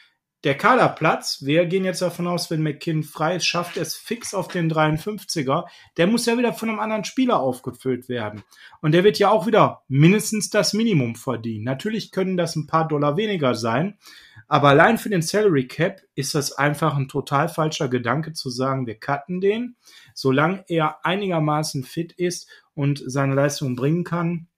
der 0.45 0.57
Kaderplatz, 0.57 1.45
wir 1.45 1.67
gehen 1.67 1.85
jetzt 1.85 2.03
davon 2.03 2.27
aus, 2.27 2.51
wenn 2.51 2.63
McKinn 2.63 3.05
frei 3.05 3.37
ist, 3.37 3.47
schafft 3.47 3.77
er 3.77 3.85
es 3.85 3.95
fix 3.95 4.35
auf 4.35 4.49
den 4.49 4.71
53er. 4.71 5.67
Der 5.97 6.09
muss 6.09 6.27
ja 6.27 6.37
wieder 6.37 6.53
von 6.53 6.69
einem 6.69 6.81
anderen 6.81 7.05
Spieler 7.05 7.39
aufgefüllt 7.39 8.09
werden. 8.09 8.43
Und 8.81 8.93
der 8.93 9.05
wird 9.05 9.21
ja 9.21 9.31
auch 9.31 9.47
wieder 9.47 9.83
mindestens 9.87 10.51
das 10.51 10.73
Minimum 10.73 11.15
verdienen. 11.15 11.65
Natürlich 11.65 12.11
können 12.11 12.37
das 12.37 12.57
ein 12.57 12.67
paar 12.67 12.89
Dollar 12.89 13.17
weniger 13.17 13.55
sein. 13.55 13.99
Aber 14.49 14.71
allein 14.71 14.99
für 14.99 15.11
den 15.11 15.23
Salary 15.23 15.69
Cap 15.69 16.03
ist 16.17 16.35
das 16.35 16.53
einfach 16.53 16.97
ein 16.97 17.09
total 17.09 17.49
falscher 17.49 17.89
Gedanke 17.89 18.33
zu 18.33 18.51
sagen, 18.51 18.87
wir 18.87 18.97
cutten 18.99 19.41
den. 19.41 19.77
Solange 20.13 20.65
er 20.67 21.07
einigermaßen 21.07 21.85
fit 21.85 22.13
ist 22.13 22.49
und 22.75 23.01
seine 23.07 23.35
Leistung 23.35 23.77
bringen 23.77 24.03
kann, 24.03 24.49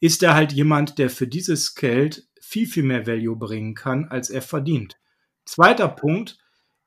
ist 0.00 0.22
er 0.22 0.34
halt 0.34 0.52
jemand, 0.52 0.98
der 0.98 1.10
für 1.10 1.26
dieses 1.26 1.74
Geld 1.74 2.26
viel, 2.50 2.66
viel 2.66 2.82
mehr 2.82 3.06
Value 3.06 3.36
bringen 3.36 3.74
kann, 3.74 4.08
als 4.08 4.28
er 4.28 4.42
verdient. 4.42 4.98
Zweiter 5.44 5.88
Punkt, 5.88 6.36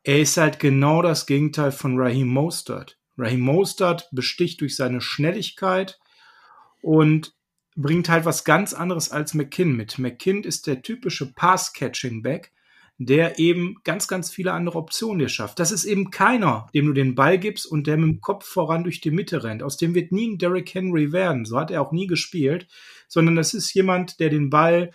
er 0.03 0.19
ist 0.19 0.35
halt 0.35 0.59
genau 0.59 1.01
das 1.01 1.25
Gegenteil 1.25 1.71
von 1.71 1.97
Raheem 1.97 2.27
Mostert. 2.27 2.99
Raheem 3.17 3.39
Mostert 3.39 4.09
besticht 4.11 4.59
durch 4.59 4.75
seine 4.75 4.99
Schnelligkeit 4.99 5.99
und 6.81 7.33
bringt 7.77 8.09
halt 8.09 8.25
was 8.25 8.43
ganz 8.43 8.73
anderes 8.73 9.09
als 9.09 9.33
McKinn 9.33 9.73
mit. 9.73 9.97
McKinn 9.99 10.43
ist 10.43 10.67
der 10.67 10.81
typische 10.81 11.33
Pass-Catching-Back, 11.33 12.51
der 12.97 13.39
eben 13.39 13.77
ganz, 13.85 14.09
ganz 14.09 14.29
viele 14.29 14.51
andere 14.51 14.77
Optionen 14.77 15.19
dir 15.19 15.29
schafft. 15.29 15.59
Das 15.59 15.71
ist 15.71 15.85
eben 15.85 16.11
keiner, 16.11 16.67
dem 16.73 16.87
du 16.87 16.93
den 16.93 17.15
Ball 17.15 17.39
gibst 17.39 17.65
und 17.65 17.87
der 17.87 17.95
mit 17.95 18.09
dem 18.09 18.21
Kopf 18.21 18.45
voran 18.45 18.83
durch 18.83 18.99
die 18.99 19.11
Mitte 19.11 19.45
rennt. 19.45 19.63
Aus 19.63 19.77
dem 19.77 19.95
wird 19.95 20.11
nie 20.11 20.27
ein 20.27 20.37
Derrick 20.37 20.73
Henry 20.73 21.13
werden. 21.13 21.45
So 21.45 21.57
hat 21.57 21.71
er 21.71 21.81
auch 21.81 21.93
nie 21.93 22.07
gespielt, 22.07 22.67
sondern 23.07 23.35
das 23.35 23.53
ist 23.53 23.73
jemand, 23.73 24.19
der 24.19 24.29
den 24.29 24.49
Ball 24.49 24.91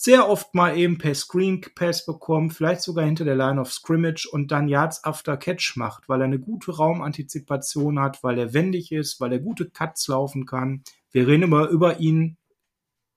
sehr 0.00 0.28
oft 0.28 0.54
mal 0.54 0.78
eben 0.78 0.96
per 0.96 1.12
Screen 1.12 1.60
Pass 1.74 2.06
bekommt, 2.06 2.54
vielleicht 2.54 2.82
sogar 2.82 3.04
hinter 3.04 3.24
der 3.24 3.34
Line 3.34 3.60
of 3.60 3.72
Scrimmage 3.72 4.28
und 4.30 4.52
dann 4.52 4.68
Yards 4.68 5.02
after 5.02 5.36
Catch 5.36 5.72
macht, 5.74 6.08
weil 6.08 6.20
er 6.20 6.26
eine 6.26 6.38
gute 6.38 6.70
Raumantizipation 6.70 7.98
hat, 7.98 8.22
weil 8.22 8.38
er 8.38 8.54
wendig 8.54 8.92
ist, 8.92 9.20
weil 9.20 9.32
er 9.32 9.40
gute 9.40 9.68
Cuts 9.68 10.06
laufen 10.06 10.46
kann. 10.46 10.84
Wir 11.10 11.26
reden 11.26 11.42
immer 11.42 11.66
über 11.66 11.98
ihn 11.98 12.36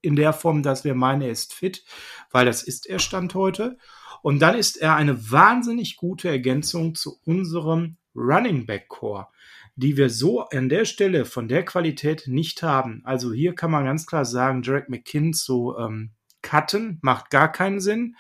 in 0.02 0.16
der 0.16 0.34
Form, 0.34 0.64
dass 0.64 0.84
wir 0.84 0.96
meinen, 0.96 1.22
er 1.22 1.30
ist 1.30 1.54
fit, 1.54 1.86
weil 2.32 2.48
das 2.48 2.64
ist 2.64 2.90
er 2.90 2.98
Stand 2.98 3.36
heute. 3.36 3.78
Und 4.24 4.40
dann 4.40 4.56
ist 4.56 4.82
er 4.82 4.96
eine 4.96 5.30
wahnsinnig 5.30 5.98
gute 5.98 6.30
Ergänzung 6.30 6.96
zu 6.96 7.20
unserem 7.26 7.98
Running 8.16 8.66
Back 8.66 8.88
Core, 8.88 9.28
die 9.76 9.98
wir 9.98 10.10
so 10.10 10.46
an 10.46 10.68
der 10.68 10.86
Stelle 10.86 11.26
von 11.26 11.48
der 11.48 11.64
Qualität 11.64 12.24
nicht 12.26 12.64
haben. 12.64 13.04
Also 13.04 13.32
hier 13.34 13.54
kann 13.54 13.70
man 13.70 13.86
ganz 13.86 14.08
klar 14.08 14.26
sagen, 14.26 14.64
Jarek 14.64 14.90
McKinn 14.90 15.34
so 15.34 15.78
ähm, 15.78 16.14
cutten, 16.41 17.00
macht 17.01 17.29
gar 17.29 17.51
keinen 17.51 17.79
Sinn. 17.79 18.15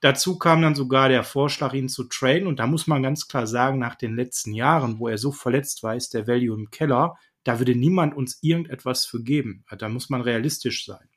Dazu 0.00 0.38
kam 0.38 0.62
dann 0.62 0.74
sogar 0.74 1.08
der 1.08 1.24
Vorschlag, 1.24 1.72
ihn 1.72 1.88
zu 1.88 2.04
traden. 2.04 2.46
Und 2.46 2.58
da 2.58 2.66
muss 2.66 2.86
man 2.86 3.02
ganz 3.02 3.28
klar 3.28 3.46
sagen, 3.46 3.78
nach 3.78 3.94
den 3.94 4.14
letzten 4.14 4.52
Jahren, 4.52 4.98
wo 4.98 5.08
er 5.08 5.18
so 5.18 5.32
verletzt 5.32 5.82
war, 5.82 5.96
ist 5.96 6.14
der 6.14 6.26
Value 6.26 6.56
im 6.56 6.70
Keller. 6.70 7.16
Da 7.44 7.58
würde 7.58 7.74
niemand 7.74 8.14
uns 8.14 8.38
irgendetwas 8.42 9.06
für 9.06 9.22
geben. 9.22 9.64
Da 9.78 9.88
muss 9.88 10.10
man 10.10 10.20
realistisch 10.20 10.84
sein. 10.84 11.08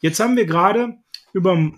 Jetzt 0.00 0.20
haben 0.20 0.36
wir 0.36 0.46
gerade 0.46 0.98
über 1.32 1.72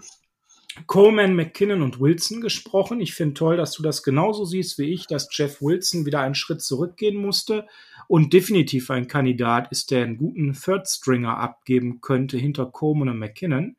Coleman, 0.86 1.36
McKinnon 1.36 1.82
und 1.82 2.00
Wilson 2.00 2.40
gesprochen. 2.40 3.00
Ich 3.00 3.14
finde 3.14 3.34
toll, 3.34 3.56
dass 3.56 3.72
du 3.72 3.82
das 3.82 4.02
genauso 4.02 4.44
siehst 4.44 4.78
wie 4.78 4.92
ich, 4.92 5.06
dass 5.06 5.28
Jeff 5.30 5.60
Wilson 5.60 6.06
wieder 6.06 6.20
einen 6.20 6.34
Schritt 6.34 6.62
zurückgehen 6.62 7.16
musste 7.16 7.66
und 8.08 8.32
definitiv 8.32 8.90
ein 8.90 9.06
Kandidat 9.06 9.70
ist, 9.70 9.90
der 9.90 10.04
einen 10.04 10.16
guten 10.16 10.54
Third 10.54 10.88
Stringer 10.88 11.36
abgeben 11.36 12.00
könnte 12.00 12.38
hinter 12.38 12.66
Coleman 12.66 13.10
und 13.10 13.18
McKinnon. 13.18 13.76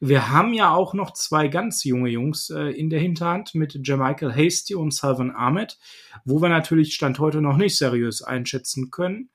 Wir 0.00 0.30
haben 0.30 0.52
ja 0.52 0.72
auch 0.72 0.94
noch 0.94 1.12
zwei 1.12 1.48
ganz 1.48 1.82
junge 1.82 2.08
Jungs 2.08 2.50
äh, 2.50 2.70
in 2.70 2.88
der 2.88 3.00
Hinterhand 3.00 3.54
mit 3.54 3.78
Jermichael 3.86 4.32
Hasty 4.32 4.76
und 4.76 4.94
Salvan 4.94 5.34
Ahmed, 5.34 5.78
wo 6.24 6.40
wir 6.40 6.48
natürlich 6.48 6.94
Stand 6.94 7.18
heute 7.18 7.40
noch 7.40 7.56
nicht 7.56 7.76
seriös 7.76 8.22
einschätzen 8.22 8.92
können, 8.92 9.30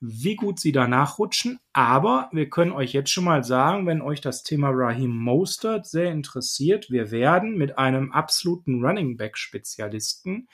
wie 0.00 0.36
gut 0.36 0.60
sie 0.60 0.70
da 0.70 0.86
nachrutschen. 0.86 1.58
Aber 1.72 2.28
wir 2.32 2.48
können 2.48 2.70
euch 2.70 2.92
jetzt 2.92 3.10
schon 3.10 3.24
mal 3.24 3.42
sagen, 3.42 3.86
wenn 3.86 4.02
euch 4.02 4.20
das 4.20 4.44
Thema 4.44 4.70
Raheem 4.70 5.16
Mostert 5.16 5.86
sehr 5.86 6.12
interessiert, 6.12 6.90
wir 6.90 7.10
werden 7.10 7.56
mit 7.56 7.76
einem 7.76 8.12
absoluten 8.12 8.84
Running 8.84 9.16
Back 9.16 9.36
Spezialisten 9.36 10.48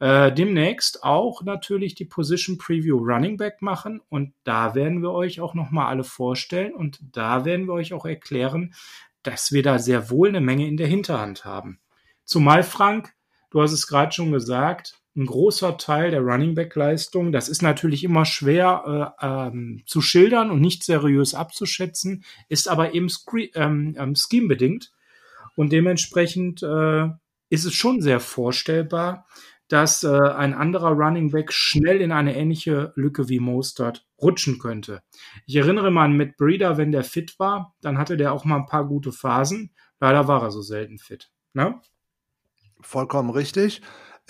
äh, 0.00 0.32
demnächst 0.32 1.04
auch 1.04 1.42
natürlich 1.42 1.94
die 1.94 2.06
Position 2.06 2.56
Preview 2.56 2.96
Running 2.96 3.36
Back 3.36 3.60
machen 3.60 4.00
und 4.08 4.32
da 4.44 4.74
werden 4.74 5.02
wir 5.02 5.12
euch 5.12 5.40
auch 5.40 5.52
nochmal 5.52 5.88
alle 5.88 6.04
vorstellen 6.04 6.74
und 6.74 6.98
da 7.12 7.44
werden 7.44 7.66
wir 7.66 7.74
euch 7.74 7.92
auch 7.92 8.06
erklären, 8.06 8.74
dass 9.22 9.52
wir 9.52 9.62
da 9.62 9.78
sehr 9.78 10.08
wohl 10.08 10.28
eine 10.28 10.40
Menge 10.40 10.66
in 10.66 10.78
der 10.78 10.86
Hinterhand 10.86 11.44
haben. 11.44 11.80
Zumal 12.24 12.62
Frank, 12.62 13.12
du 13.50 13.60
hast 13.60 13.72
es 13.72 13.86
gerade 13.86 14.12
schon 14.12 14.32
gesagt, 14.32 15.00
ein 15.16 15.26
großer 15.26 15.76
Teil 15.76 16.10
der 16.10 16.22
Running 16.22 16.54
Back 16.54 16.74
Leistung, 16.76 17.30
das 17.30 17.50
ist 17.50 17.60
natürlich 17.60 18.02
immer 18.02 18.24
schwer 18.24 19.14
äh, 19.20 19.26
ähm, 19.26 19.82
zu 19.84 20.00
schildern 20.00 20.50
und 20.50 20.62
nicht 20.62 20.82
seriös 20.82 21.34
abzuschätzen, 21.34 22.24
ist 22.48 22.68
aber 22.68 22.94
eben 22.94 23.08
ähm, 23.54 23.94
ähm, 23.98 24.14
scheme 24.14 24.48
bedingt 24.48 24.92
und 25.56 25.72
dementsprechend 25.72 26.62
äh, 26.62 27.08
ist 27.50 27.66
es 27.66 27.74
schon 27.74 28.00
sehr 28.00 28.20
vorstellbar, 28.20 29.26
dass 29.70 30.02
äh, 30.02 30.08
ein 30.08 30.52
anderer 30.52 30.90
Running 30.90 31.30
Back 31.30 31.52
schnell 31.52 32.00
in 32.00 32.10
eine 32.10 32.36
ähnliche 32.36 32.92
Lücke 32.96 33.28
wie 33.28 33.38
Mostert 33.38 34.06
rutschen 34.20 34.58
könnte. 34.58 35.02
Ich 35.46 35.56
erinnere 35.56 35.90
mal 35.90 36.04
an 36.04 36.16
Matt 36.16 36.36
Breeder, 36.36 36.76
wenn 36.76 36.92
der 36.92 37.04
fit 37.04 37.38
war, 37.38 37.74
dann 37.80 37.96
hatte 37.96 38.16
der 38.16 38.32
auch 38.32 38.44
mal 38.44 38.56
ein 38.56 38.66
paar 38.66 38.86
gute 38.86 39.12
Phasen. 39.12 39.72
Leider 40.00 40.26
war 40.26 40.42
er 40.42 40.50
so 40.50 40.60
selten 40.60 40.98
fit. 40.98 41.30
Ne? 41.52 41.80
Vollkommen 42.80 43.30
richtig 43.30 43.80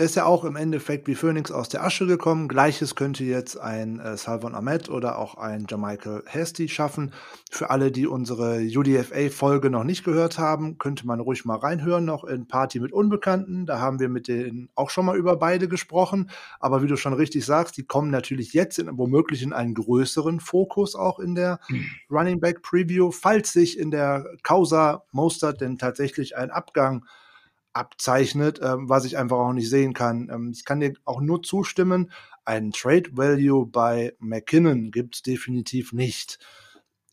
ist 0.00 0.16
ja 0.16 0.24
auch 0.24 0.44
im 0.44 0.56
Endeffekt 0.56 1.06
wie 1.06 1.14
Phoenix 1.14 1.50
aus 1.50 1.68
der 1.68 1.84
Asche 1.84 2.06
gekommen. 2.06 2.48
Gleiches 2.48 2.94
könnte 2.94 3.22
jetzt 3.24 3.56
ein 3.56 4.00
äh, 4.00 4.16
Salvan 4.16 4.54
Ahmed 4.54 4.88
oder 4.88 5.18
auch 5.18 5.36
ein 5.36 5.66
Jamichael 5.68 6.22
Hasty 6.26 6.68
schaffen. 6.68 7.12
Für 7.50 7.70
alle, 7.70 7.92
die 7.92 8.06
unsere 8.06 8.60
UDFA-Folge 8.60 9.68
noch 9.68 9.84
nicht 9.84 10.02
gehört 10.02 10.38
haben, 10.38 10.78
könnte 10.78 11.06
man 11.06 11.20
ruhig 11.20 11.44
mal 11.44 11.58
reinhören, 11.58 12.06
noch 12.06 12.24
in 12.24 12.48
Party 12.48 12.80
mit 12.80 12.92
Unbekannten. 12.92 13.66
Da 13.66 13.78
haben 13.78 14.00
wir 14.00 14.08
mit 14.08 14.26
denen 14.28 14.70
auch 14.74 14.88
schon 14.88 15.04
mal 15.04 15.16
über 15.16 15.36
beide 15.36 15.68
gesprochen. 15.68 16.30
Aber 16.60 16.82
wie 16.82 16.88
du 16.88 16.96
schon 16.96 17.12
richtig 17.12 17.44
sagst, 17.44 17.76
die 17.76 17.84
kommen 17.84 18.10
natürlich 18.10 18.54
jetzt 18.54 18.78
in, 18.78 18.88
womöglich 18.96 19.42
in 19.42 19.52
einen 19.52 19.74
größeren 19.74 20.40
Fokus 20.40 20.94
auch 20.94 21.18
in 21.18 21.34
der 21.34 21.60
mhm. 21.68 21.84
Running 22.10 22.40
Back 22.40 22.62
Preview, 22.62 23.10
falls 23.10 23.52
sich 23.52 23.78
in 23.78 23.90
der 23.90 24.24
Causa 24.42 25.04
Mostert 25.12 25.60
denn 25.60 25.76
tatsächlich 25.76 26.36
ein 26.36 26.50
Abgang 26.50 27.04
abzeichnet, 27.72 28.60
ähm, 28.62 28.88
was 28.88 29.04
ich 29.04 29.18
einfach 29.18 29.38
auch 29.38 29.52
nicht 29.52 29.70
sehen 29.70 29.92
kann. 29.92 30.28
Ähm, 30.32 30.52
ich 30.54 30.64
kann 30.64 30.80
dir 30.80 30.94
auch 31.04 31.20
nur 31.20 31.42
zustimmen, 31.42 32.10
einen 32.44 32.72
Trade 32.72 33.10
Value 33.12 33.66
bei 33.66 34.14
McKinnon 34.18 34.90
gibt 34.90 35.16
es 35.16 35.22
definitiv 35.22 35.92
nicht. 35.92 36.38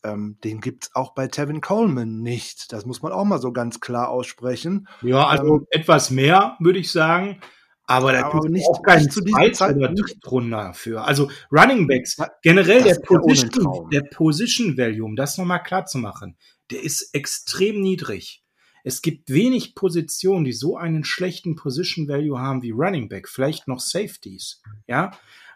Ähm, 0.03 0.37
den 0.43 0.61
gibt 0.61 0.85
es 0.85 0.95
auch 0.95 1.13
bei 1.13 1.27
Tevin 1.27 1.61
Coleman 1.61 2.21
nicht. 2.21 2.71
Das 2.71 2.85
muss 2.85 3.01
man 3.01 3.11
auch 3.11 3.25
mal 3.25 3.39
so 3.39 3.51
ganz 3.51 3.79
klar 3.79 4.09
aussprechen. 4.09 4.87
Ja, 5.01 5.27
also 5.27 5.57
ähm, 5.57 5.67
etwas 5.69 6.11
mehr, 6.11 6.55
würde 6.59 6.79
ich 6.79 6.91
sagen. 6.91 7.41
Aber 7.89 8.11
da 8.11 8.29
gibt 8.29 8.57
es 8.57 8.65
auch 8.67 8.81
keinen 8.83 9.09
zu 9.09 9.21
Zweit- 9.23 9.61
oder 9.61 9.93
Drittrunder 9.93 10.73
für. 10.73 11.05
Also 11.05 11.31
Running 11.51 11.87
Backs, 11.87 12.17
generell 12.41 12.83
der 12.83 12.95
Position, 12.95 13.89
der 13.89 14.01
Position 14.01 14.77
Value, 14.77 15.05
um 15.05 15.15
das 15.15 15.37
nochmal 15.37 15.63
klar 15.63 15.85
zu 15.85 15.97
machen, 15.97 16.35
der 16.69 16.83
ist 16.83 17.13
extrem 17.13 17.79
niedrig. 17.79 18.43
Es 18.87 19.01
gibt 19.01 19.29
wenig 19.29 19.75
Positionen, 19.75 20.45
die 20.45 20.53
so 20.53 20.77
einen 20.77 21.03
schlechten 21.03 21.57
Position 21.57 22.07
Value 22.07 22.39
haben 22.39 22.61
wie 22.61 22.71
Running 22.71 23.09
Back, 23.09 23.27
vielleicht 23.27 23.67
noch 23.67 23.81
Safeties, 23.81 24.61
ja. 24.87 25.11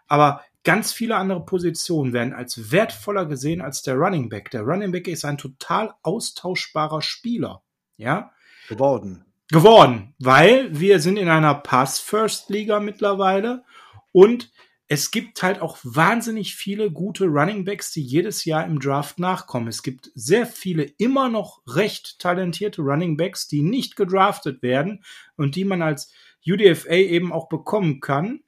Aber 0.06 0.42
ganz 0.64 0.92
viele 0.92 1.16
andere 1.16 1.42
Positionen 1.42 2.12
werden 2.12 2.34
als 2.34 2.70
wertvoller 2.70 3.24
gesehen 3.24 3.62
als 3.62 3.80
der 3.80 3.94
Running 3.94 4.28
Back. 4.28 4.50
Der 4.50 4.60
Running 4.60 4.92
Back 4.92 5.08
ist 5.08 5.24
ein 5.24 5.38
total 5.38 5.94
austauschbarer 6.02 7.00
Spieler, 7.00 7.62
ja. 7.96 8.32
Geworden. 8.68 9.24
Geworden, 9.48 10.14
weil 10.18 10.78
wir 10.78 11.00
sind 11.00 11.16
in 11.16 11.30
einer 11.30 11.54
Pass-First-Liga 11.54 12.80
mittlerweile 12.80 13.64
und 14.12 14.52
es 14.92 15.10
gibt 15.10 15.42
halt 15.42 15.62
auch 15.62 15.78
wahnsinnig 15.84 16.54
viele 16.54 16.90
gute 16.90 17.24
Running 17.24 17.64
Backs, 17.64 17.92
die 17.92 18.02
jedes 18.02 18.44
Jahr 18.44 18.66
im 18.66 18.78
Draft 18.78 19.18
nachkommen. 19.18 19.68
Es 19.68 19.82
gibt 19.82 20.10
sehr 20.14 20.44
viele 20.44 20.82
immer 20.82 21.30
noch 21.30 21.62
recht 21.66 22.18
talentierte 22.18 22.82
Running 22.82 23.16
Backs, 23.16 23.48
die 23.48 23.62
nicht 23.62 23.96
gedraftet 23.96 24.60
werden 24.60 25.02
und 25.34 25.56
die 25.56 25.64
man 25.64 25.80
als 25.80 26.12
UDFA 26.46 26.92
eben 26.92 27.32
auch 27.32 27.48
bekommen 27.48 28.00
kann. 28.00 28.40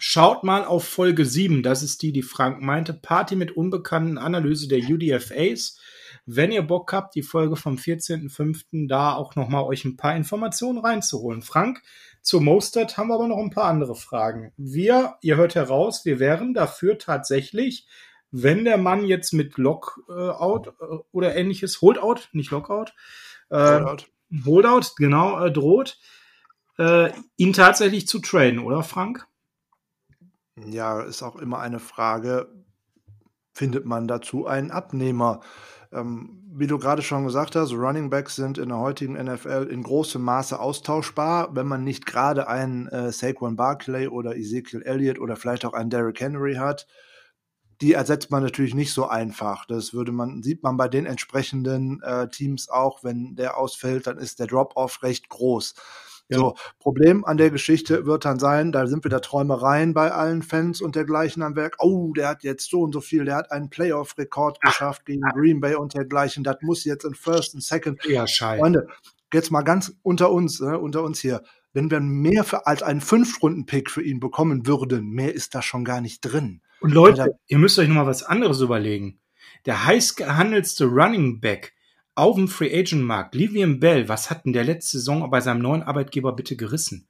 Schaut 0.00 0.42
mal 0.42 0.64
auf 0.64 0.88
Folge 0.88 1.24
7, 1.24 1.62
das 1.62 1.84
ist 1.84 2.02
die, 2.02 2.10
die 2.10 2.22
Frank 2.22 2.60
meinte, 2.60 2.92
Party 2.92 3.36
mit 3.36 3.56
unbekannten 3.56 4.18
Analyse 4.18 4.66
der 4.66 4.80
UDFAs. 4.80 5.78
Wenn 6.24 6.50
ihr 6.50 6.62
Bock 6.62 6.92
habt, 6.92 7.14
die 7.14 7.22
Folge 7.22 7.54
vom 7.54 7.76
14.05. 7.76 8.88
da 8.88 9.14
auch 9.14 9.36
nochmal 9.36 9.62
euch 9.62 9.84
ein 9.84 9.96
paar 9.96 10.16
Informationen 10.16 10.80
reinzuholen. 10.80 11.42
Frank, 11.42 11.82
zu 12.26 12.40
Mostert 12.40 12.96
haben 12.96 13.08
wir 13.08 13.14
aber 13.14 13.28
noch 13.28 13.38
ein 13.38 13.50
paar 13.50 13.66
andere 13.66 13.94
Fragen. 13.94 14.52
Wir, 14.56 15.16
ihr 15.22 15.36
hört 15.36 15.54
heraus, 15.54 16.04
wir 16.04 16.18
wären 16.18 16.54
dafür 16.54 16.98
tatsächlich, 16.98 17.86
wenn 18.32 18.64
der 18.64 18.78
Mann 18.78 19.04
jetzt 19.04 19.32
mit 19.32 19.56
Lockout 19.58 20.74
äh, 20.80 20.96
oder 21.12 21.36
ähnliches, 21.36 21.80
Holdout, 21.82 22.22
nicht 22.32 22.50
Lockout, 22.50 22.94
äh, 23.50 23.56
Holdout, 23.56 24.06
Holdout 24.44 24.94
genau, 24.96 25.44
äh, 25.44 25.52
droht, 25.52 26.00
äh, 26.78 27.12
ihn 27.36 27.52
tatsächlich 27.52 28.08
zu 28.08 28.18
traden, 28.18 28.58
oder 28.58 28.82
Frank? 28.82 29.28
Ja, 30.56 31.02
ist 31.02 31.22
auch 31.22 31.36
immer 31.36 31.60
eine 31.60 31.78
Frage, 31.78 32.52
findet 33.52 33.84
man 33.84 34.08
dazu 34.08 34.48
einen 34.48 34.72
Abnehmer? 34.72 35.42
Ähm, 35.92 36.42
wie 36.52 36.66
du 36.66 36.78
gerade 36.78 37.02
schon 37.02 37.24
gesagt 37.24 37.54
hast, 37.54 37.72
Running 37.72 38.10
Backs 38.10 38.36
sind 38.36 38.58
in 38.58 38.70
der 38.70 38.78
heutigen 38.78 39.14
NFL 39.14 39.68
in 39.70 39.82
großem 39.82 40.22
Maße 40.22 40.58
austauschbar, 40.58 41.54
wenn 41.54 41.66
man 41.66 41.84
nicht 41.84 42.06
gerade 42.06 42.48
einen 42.48 42.88
äh, 42.88 43.12
Saquon 43.12 43.56
Barclay 43.56 44.08
oder 44.08 44.36
Ezekiel 44.36 44.82
Elliott 44.82 45.18
oder 45.18 45.36
vielleicht 45.36 45.64
auch 45.64 45.74
einen 45.74 45.90
Derrick 45.90 46.20
Henry 46.20 46.54
hat. 46.54 46.86
Die 47.82 47.92
ersetzt 47.92 48.30
man 48.30 48.42
natürlich 48.42 48.74
nicht 48.74 48.94
so 48.94 49.06
einfach. 49.06 49.66
Das 49.66 49.92
würde 49.92 50.10
man, 50.10 50.42
sieht 50.42 50.62
man 50.62 50.78
bei 50.78 50.88
den 50.88 51.04
entsprechenden 51.04 52.02
äh, 52.02 52.28
Teams 52.28 52.70
auch, 52.70 53.04
wenn 53.04 53.36
der 53.36 53.58
ausfällt, 53.58 54.06
dann 54.06 54.16
ist 54.16 54.40
der 54.40 54.46
Drop-off 54.46 55.02
recht 55.02 55.28
groß. 55.28 55.74
Ja. 56.28 56.38
So, 56.38 56.56
Problem 56.80 57.24
an 57.24 57.36
der 57.36 57.50
Geschichte 57.50 58.04
wird 58.04 58.24
dann 58.24 58.40
sein, 58.40 58.72
da 58.72 58.86
sind 58.86 59.04
wieder 59.04 59.20
Träumereien 59.20 59.94
bei 59.94 60.10
allen 60.10 60.42
Fans 60.42 60.80
und 60.80 60.96
dergleichen 60.96 61.42
am 61.42 61.54
Werk. 61.54 61.76
Oh, 61.78 62.12
der 62.14 62.28
hat 62.28 62.42
jetzt 62.42 62.68
so 62.68 62.80
und 62.80 62.92
so 62.92 63.00
viel, 63.00 63.24
der 63.24 63.36
hat 63.36 63.52
einen 63.52 63.70
Playoff-Rekord 63.70 64.60
geschafft 64.60 65.06
gegen 65.06 65.22
Green 65.34 65.60
Bay 65.60 65.76
und 65.76 65.94
dergleichen. 65.94 66.42
Das 66.42 66.56
muss 66.62 66.84
jetzt 66.84 67.04
in 67.04 67.14
First 67.14 67.54
und 67.54 67.62
Second. 67.62 68.04
Ja, 68.06 68.26
scheiße. 68.26 68.60
Freunde, 68.60 68.88
jetzt 69.32 69.52
mal 69.52 69.62
ganz 69.62 69.96
unter 70.02 70.32
uns, 70.32 70.60
ne, 70.60 70.78
unter 70.78 71.04
uns 71.04 71.20
hier. 71.20 71.42
Wenn 71.72 71.90
wir 71.90 72.00
mehr 72.00 72.42
für, 72.42 72.66
als 72.66 72.82
einen 72.82 73.00
Fünf-Runden-Pick 73.02 73.90
für 73.90 74.02
ihn 74.02 74.18
bekommen 74.18 74.66
würden, 74.66 75.10
mehr 75.10 75.34
ist 75.34 75.54
da 75.54 75.62
schon 75.62 75.84
gar 75.84 76.00
nicht 76.00 76.22
drin. 76.22 76.62
Und 76.80 76.92
Leute, 76.92 77.38
ihr 77.46 77.58
müsst 77.58 77.78
euch 77.78 77.86
noch 77.86 77.96
mal 77.96 78.06
was 78.06 78.22
anderes 78.22 78.60
überlegen. 78.60 79.20
Der 79.66 79.84
heiß 79.84 80.16
gehandelste 80.16 80.86
Running 80.86 81.40
Back 81.40 81.75
auf 82.16 82.36
dem 82.36 82.48
Free 82.48 82.76
Agent 82.76 83.02
Markt, 83.02 83.34
Livian 83.34 83.78
Bell, 83.78 84.08
was 84.08 84.30
hat 84.30 84.44
denn 84.44 84.52
der 84.52 84.64
letzte 84.64 84.98
Saison 84.98 85.30
bei 85.30 85.40
seinem 85.40 85.60
neuen 85.60 85.82
Arbeitgeber 85.82 86.34
bitte 86.34 86.56
gerissen? 86.56 87.08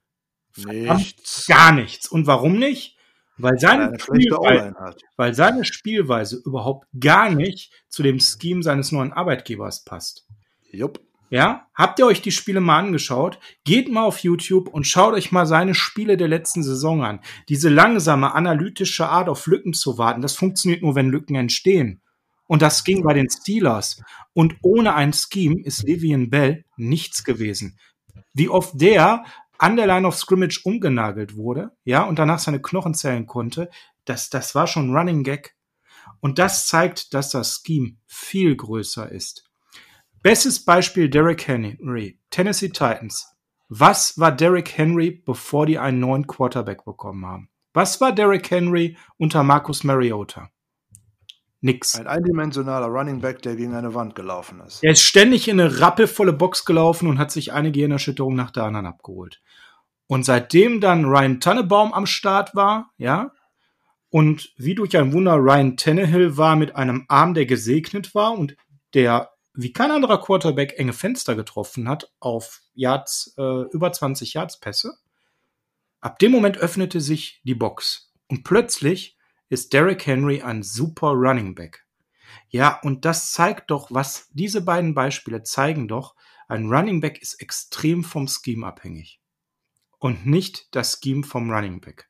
Nichts. 0.56 1.46
Gar 1.46 1.72
nichts. 1.72 2.08
Und 2.08 2.26
warum 2.26 2.58
nicht? 2.58 2.96
Weil 3.38 3.58
seine, 3.58 3.88
Eine 3.88 4.00
schlechte 4.00 4.34
Spielweise, 4.34 4.74
weil 5.16 5.34
seine 5.34 5.64
Spielweise 5.64 6.42
überhaupt 6.44 6.86
gar 6.98 7.30
nicht 7.30 7.72
zu 7.88 8.02
dem 8.02 8.18
Scheme 8.18 8.62
seines 8.62 8.92
neuen 8.92 9.12
Arbeitgebers 9.12 9.84
passt. 9.84 10.26
Jupp. 10.72 11.00
Ja, 11.28 11.66
habt 11.74 11.98
ihr 11.98 12.06
euch 12.06 12.22
die 12.22 12.30
Spiele 12.30 12.60
mal 12.60 12.78
angeschaut? 12.78 13.38
Geht 13.64 13.90
mal 13.90 14.04
auf 14.04 14.20
YouTube 14.20 14.68
und 14.68 14.86
schaut 14.86 15.12
euch 15.12 15.32
mal 15.32 15.44
seine 15.44 15.74
Spiele 15.74 16.16
der 16.16 16.28
letzten 16.28 16.62
Saison 16.62 17.02
an. 17.02 17.20
Diese 17.48 17.68
langsame, 17.68 18.32
analytische 18.34 19.08
Art 19.08 19.28
auf 19.28 19.46
Lücken 19.46 19.72
zu 19.72 19.98
warten, 19.98 20.22
das 20.22 20.36
funktioniert 20.36 20.82
nur, 20.82 20.94
wenn 20.94 21.10
Lücken 21.10 21.34
entstehen. 21.34 22.00
Und 22.46 22.62
das 22.62 22.84
ging 22.84 23.02
bei 23.02 23.14
den 23.14 23.28
Steelers. 23.30 24.02
Und 24.32 24.56
ohne 24.62 24.94
ein 24.94 25.12
Scheme 25.12 25.60
ist 25.62 25.82
Livian 25.82 26.30
Bell 26.30 26.64
nichts 26.76 27.24
gewesen. 27.24 27.78
Wie 28.32 28.48
oft 28.48 28.80
der 28.80 29.24
an 29.58 29.76
der 29.76 29.86
Line 29.86 30.06
of 30.06 30.16
Scrimmage 30.16 30.60
umgenagelt 30.64 31.36
wurde, 31.36 31.72
ja, 31.84 32.04
und 32.04 32.18
danach 32.18 32.38
seine 32.38 32.60
Knochen 32.60 32.94
zählen 32.94 33.26
konnte, 33.26 33.70
das, 34.04 34.30
das 34.30 34.54
war 34.54 34.66
schon 34.66 34.94
Running 34.94 35.22
Gag. 35.22 35.56
Und 36.20 36.38
das 36.38 36.66
zeigt, 36.66 37.14
dass 37.14 37.30
das 37.30 37.62
Scheme 37.64 37.96
viel 38.06 38.56
größer 38.56 39.10
ist. 39.10 39.50
Bestes 40.22 40.64
Beispiel 40.64 41.08
Derrick 41.08 41.46
Henry, 41.46 42.20
Tennessee 42.30 42.68
Titans. 42.68 43.32
Was 43.68 44.18
war 44.18 44.32
Derrick 44.32 44.76
Henry, 44.76 45.10
bevor 45.10 45.66
die 45.66 45.78
einen 45.78 46.00
neuen 46.00 46.26
Quarterback 46.26 46.84
bekommen 46.84 47.26
haben? 47.26 47.48
Was 47.72 48.00
war 48.00 48.12
Derrick 48.12 48.50
Henry 48.50 48.96
unter 49.18 49.42
Marcus 49.42 49.84
Mariota? 49.84 50.50
Nix. 51.66 51.96
Ein 51.96 52.06
eindimensionaler 52.06 52.86
Running 52.86 53.20
Back, 53.20 53.42
der 53.42 53.56
gegen 53.56 53.74
eine 53.74 53.92
Wand 53.92 54.14
gelaufen 54.14 54.60
ist. 54.66 54.82
Er 54.82 54.92
ist 54.92 55.02
ständig 55.02 55.48
in 55.48 55.60
eine 55.60 55.80
rappelvolle 55.80 56.32
Box 56.32 56.64
gelaufen 56.64 57.08
und 57.08 57.18
hat 57.18 57.30
sich 57.30 57.52
eine 57.52 57.72
Gehirnerschütterung 57.72 58.34
nach 58.34 58.50
der 58.50 58.62
anderen 58.64 58.86
abgeholt. 58.86 59.42
Und 60.06 60.24
seitdem 60.24 60.80
dann 60.80 61.04
Ryan 61.04 61.40
Tannebaum 61.40 61.92
am 61.92 62.06
Start 62.06 62.54
war, 62.54 62.92
ja, 62.96 63.32
und 64.08 64.54
wie 64.56 64.74
durch 64.74 64.96
ein 64.96 65.12
Wunder 65.12 65.34
Ryan 65.34 65.76
Tannehill 65.76 66.36
war 66.36 66.56
mit 66.56 66.76
einem 66.76 67.04
Arm, 67.08 67.34
der 67.34 67.44
gesegnet 67.44 68.14
war 68.14 68.32
und 68.32 68.56
der 68.94 69.32
wie 69.52 69.72
kein 69.72 69.90
anderer 69.90 70.20
Quarterback 70.20 70.78
enge 70.78 70.92
Fenster 70.92 71.34
getroffen 71.34 71.88
hat 71.88 72.12
auf 72.20 72.62
Yards, 72.74 73.34
äh, 73.38 73.62
über 73.72 73.90
20 73.90 74.34
Yards 74.34 74.60
Pässe. 74.60 74.94
Ab 76.00 76.18
dem 76.18 76.30
Moment 76.30 76.58
öffnete 76.58 77.00
sich 77.00 77.40
die 77.44 77.54
Box 77.54 78.12
und 78.28 78.44
plötzlich 78.44 79.15
ist 79.48 79.72
Derrick 79.72 80.06
Henry 80.06 80.42
ein 80.42 80.62
super 80.62 81.08
Running 81.08 81.54
Back. 81.54 81.84
Ja, 82.48 82.80
und 82.82 83.04
das 83.04 83.32
zeigt 83.32 83.70
doch, 83.70 83.88
was 83.90 84.28
diese 84.32 84.60
beiden 84.62 84.94
Beispiele 84.94 85.42
zeigen 85.42 85.88
doch, 85.88 86.14
ein 86.48 86.72
Running 86.72 87.00
Back 87.00 87.20
ist 87.20 87.40
extrem 87.40 88.04
vom 88.04 88.28
Scheme 88.28 88.66
abhängig 88.66 89.20
und 89.98 90.26
nicht 90.26 90.74
das 90.74 91.00
Scheme 91.02 91.24
vom 91.24 91.50
Running 91.50 91.80
Back. 91.80 92.08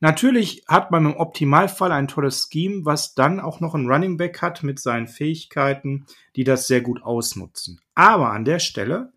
Natürlich 0.00 0.64
hat 0.68 0.90
man 0.92 1.06
im 1.06 1.16
Optimalfall 1.16 1.90
ein 1.90 2.06
tolles 2.06 2.48
Scheme, 2.50 2.84
was 2.84 3.14
dann 3.14 3.40
auch 3.40 3.58
noch 3.60 3.74
ein 3.74 3.90
Running 3.90 4.16
Back 4.16 4.40
hat 4.40 4.62
mit 4.62 4.78
seinen 4.78 5.08
Fähigkeiten, 5.08 6.06
die 6.36 6.44
das 6.44 6.68
sehr 6.68 6.80
gut 6.80 7.02
ausnutzen. 7.02 7.80
Aber 7.94 8.30
an 8.30 8.44
der 8.44 8.60
Stelle 8.60 9.12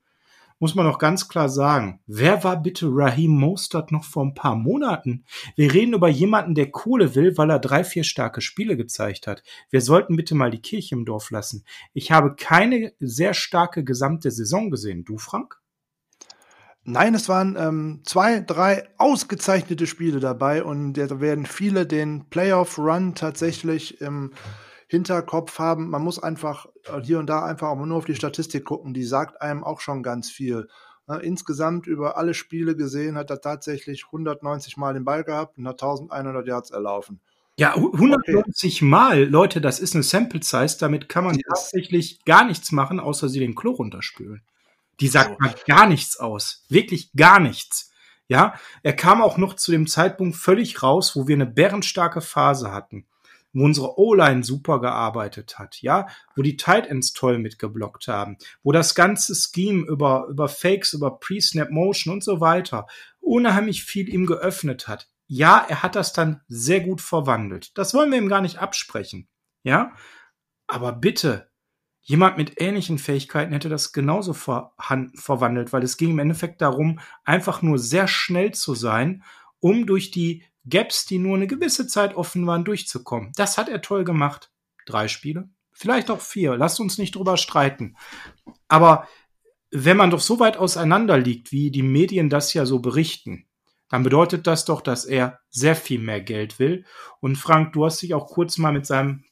muss 0.62 0.76
man 0.76 0.86
noch 0.86 1.00
ganz 1.00 1.28
klar 1.28 1.50
sagen, 1.50 2.02
wer 2.06 2.44
war 2.44 2.62
bitte 2.62 2.88
Raheem 2.88 3.32
Mostert 3.32 3.92
noch 3.92 4.04
vor 4.04 4.24
ein 4.24 4.36
paar 4.36 4.56
Monaten? 4.56 5.26
Wir 5.56 5.74
reden 5.74 5.96
über 5.96 6.08
jemanden, 6.08 6.54
der 6.54 6.70
Kohle 6.70 7.16
will, 7.16 7.36
weil 7.36 7.50
er 7.50 7.58
drei, 7.58 7.84
vier 7.84 8.04
starke 8.04 8.42
Spiele 8.42 8.78
gezeigt 8.78 9.26
hat. 9.26 9.42
Wir 9.72 9.82
sollten 9.82 10.16
bitte 10.16 10.36
mal 10.36 10.52
die 10.52 10.62
Kirche 10.62 10.94
im 10.94 11.04
Dorf 11.04 11.32
lassen. 11.32 11.66
Ich 11.94 12.12
habe 12.12 12.36
keine 12.36 12.94
sehr 13.00 13.34
starke 13.34 13.84
gesamte 13.84 14.30
Saison 14.30 14.70
gesehen. 14.70 15.04
Du, 15.04 15.18
Frank? 15.18 15.60
Nein, 16.84 17.16
es 17.16 17.28
waren 17.28 17.56
ähm, 17.60 18.02
zwei, 18.06 18.40
drei 18.40 18.88
ausgezeichnete 19.00 19.88
Spiele 19.88 20.20
dabei 20.20 20.64
und 20.64 20.94
da 20.94 21.20
werden 21.20 21.48
viele 21.48 21.88
den 21.88 22.30
Playoff-Run 22.30 23.16
tatsächlich 23.16 24.00
im 24.00 24.32
Hinterkopf 24.92 25.58
haben. 25.58 25.90
Man 25.90 26.04
muss 26.04 26.22
einfach 26.22 26.66
äh, 26.84 27.00
hier 27.02 27.20
und 27.20 27.28
da 27.28 27.46
einfach 27.46 27.70
auch 27.70 27.86
nur 27.86 27.98
auf 27.98 28.04
die 28.04 28.14
Statistik 28.14 28.66
gucken, 28.66 28.94
die 28.94 29.06
sagt 29.06 29.42
einem 29.42 29.64
auch 29.64 29.80
schon 29.80 30.04
ganz 30.04 30.30
viel. 30.30 30.68
Äh, 31.08 31.26
insgesamt 31.26 31.88
über 31.88 32.18
alle 32.18 32.34
Spiele 32.34 32.76
gesehen 32.76 33.16
hat 33.16 33.30
er 33.30 33.40
tatsächlich 33.40 34.04
190 34.08 34.76
Mal 34.76 34.94
den 34.94 35.06
Ball 35.06 35.24
gehabt 35.24 35.58
und 35.58 35.66
hat 35.66 35.82
1100 35.82 36.46
Yards 36.46 36.72
erlaufen. 36.72 37.22
Ja, 37.58 37.74
190 37.74 38.76
okay. 38.76 38.86
Mal, 38.86 39.24
Leute, 39.24 39.62
das 39.62 39.80
ist 39.80 39.96
eine 39.96 40.04
Sample 40.04 40.44
Size, 40.44 40.76
damit 40.78 41.08
kann 41.08 41.24
man 41.24 41.36
ja. 41.36 41.42
tatsächlich 41.48 42.26
gar 42.26 42.44
nichts 42.44 42.74
machen, 42.74 43.00
außer 43.00 43.30
sie 43.30 43.40
den 43.40 43.56
Klo 43.56 43.72
runterspülen. 43.72 44.42
Die 45.00 45.08
sagt 45.08 45.40
mal 45.40 45.56
gar 45.68 45.88
nichts 45.88 46.18
aus. 46.18 46.66
Wirklich 46.68 47.14
gar 47.14 47.40
nichts. 47.40 47.94
Ja, 48.28 48.56
er 48.84 48.94
kam 48.94 49.22
auch 49.22 49.38
noch 49.38 49.56
zu 49.56 49.72
dem 49.72 49.88
Zeitpunkt 49.88 50.36
völlig 50.36 50.84
raus, 50.84 51.16
wo 51.16 51.28
wir 51.28 51.36
eine 51.36 51.46
bärenstarke 51.46 52.20
Phase 52.20 52.74
hatten, 52.74 53.06
wo 53.54 53.66
unsere 53.66 54.00
O-Line 54.00 54.44
super 54.44 54.80
gearbeitet 54.80 55.60
hat, 55.60 55.82
ja, 55.82 56.08
wo 56.36 56.42
die 56.42 56.58
Tight 56.58 56.88
Ends 56.88 57.14
toll 57.14 57.38
mitgeblockt 57.38 58.08
haben, 58.08 58.38
wo 58.64 58.72
das 58.72 58.96
ganze 58.96 59.36
Scheme 59.36 59.86
über, 59.88 60.28
über 60.30 60.48
Fakes, 60.48 60.94
über 60.94 61.20
Pre-Snap 61.20 61.70
Motion 61.70 62.14
und 62.14 62.24
so 62.24 62.40
weiter 62.40 62.88
unheimlich 63.20 63.84
viel 63.84 64.10
ihm 64.10 64.26
geöffnet 64.26 64.88
hat. 64.88 65.08
Ja, 65.28 65.66
er 65.68 65.84
hat 65.84 65.96
das 65.96 66.12
dann 66.12 66.42
sehr 66.48 66.82
gut 66.82 67.00
verwandelt. 67.00 67.78
Das 67.78 67.94
wollen 67.94 68.12
wir 68.12 68.18
ihm 68.18 68.28
gar 68.28 68.42
nicht 68.42 68.58
absprechen. 68.58 69.30
Ja, 69.64 69.94
aber 70.68 70.92
bitte, 70.92 71.50
jemand 72.02 72.38
mit 72.38 72.60
ähnlichen 72.60 72.98
Fähigkeiten 72.98 73.54
hätte 73.54 73.70
das 73.70 73.94
genauso 73.94 74.34
verwandelt, 74.34 75.72
weil 75.72 75.84
es 75.84 75.98
ging 75.98 76.12
im 76.12 76.20
Endeffekt 76.20 76.62
darum, 76.62 77.00
einfach 77.24 77.62
nur 77.62 77.78
sehr 77.78 78.08
schnell 78.08 78.52
zu 78.52 78.76
sein, 78.76 79.24
um 79.60 79.86
durch 79.86 80.12
die 80.12 80.44
Gaps, 80.68 81.06
die 81.06 81.18
nur 81.18 81.36
eine 81.36 81.48
gewisse 81.48 81.88
Zeit 81.88 82.16
offen 82.16 82.46
waren, 82.46 82.64
durchzukommen. 82.64 83.32
Das 83.36 83.58
hat 83.58 83.70
er 83.70 83.82
toll 83.82 84.04
gemacht. 84.04 84.52
Drei 84.86 85.08
Spiele, 85.08 85.50
vielleicht 85.72 86.10
auch 86.10 86.22
vier. 86.22 86.58
Lasst 86.58 86.80
uns 86.80 86.98
nicht 86.98 87.16
drüber 87.16 87.38
streiten. 87.38 87.96
Aber 88.68 89.08
wenn 89.72 89.98
man 89.98 90.12
doch 90.12 90.20
so 90.20 90.40
weit 90.40 90.58
auseinander 90.58 91.18
liegt, 91.18 91.52
wie 91.52 91.72
die 91.72 91.84
Medien 91.84 92.30
das 92.30 92.54
ja 92.54 92.66
so 92.66 92.80
berichten, 92.80 93.48
dann 93.90 94.04
bedeutet 94.04 94.48
das 94.48 94.66
doch, 94.66 94.82
dass 94.82 95.06
er 95.06 95.40
sehr 95.50 95.76
viel 95.76 96.00
mehr 96.00 96.22
Geld 96.22 96.60
will. 96.60 96.86
Und 97.20 97.36
Frank, 97.36 97.74
du 97.74 97.86
hast 97.86 98.02
dich 98.02 98.14
auch 98.14 98.28
kurz 98.28 98.58
mal 98.58 98.72
mit 98.72 98.86
seinem 98.86 99.26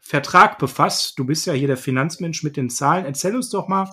Vertrag 0.00 0.58
befasst. 0.58 1.18
Du 1.18 1.24
bist 1.24 1.46
ja 1.46 1.52
hier 1.52 1.66
der 1.66 1.76
Finanzmensch 1.76 2.42
mit 2.42 2.56
den 2.56 2.70
Zahlen. 2.70 3.06
Erzähl 3.06 3.34
uns 3.34 3.48
doch 3.50 3.68
mal, 3.68 3.90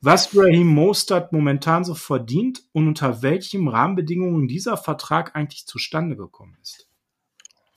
was 0.00 0.36
Raheem 0.36 0.68
Mostert 0.68 1.32
momentan 1.32 1.84
so 1.84 1.94
verdient 1.94 2.62
und 2.72 2.88
unter 2.88 3.22
welchen 3.22 3.68
Rahmenbedingungen 3.68 4.48
dieser 4.48 4.76
Vertrag 4.76 5.34
eigentlich 5.34 5.66
zustande 5.66 6.16
gekommen 6.16 6.56
ist. 6.62 6.88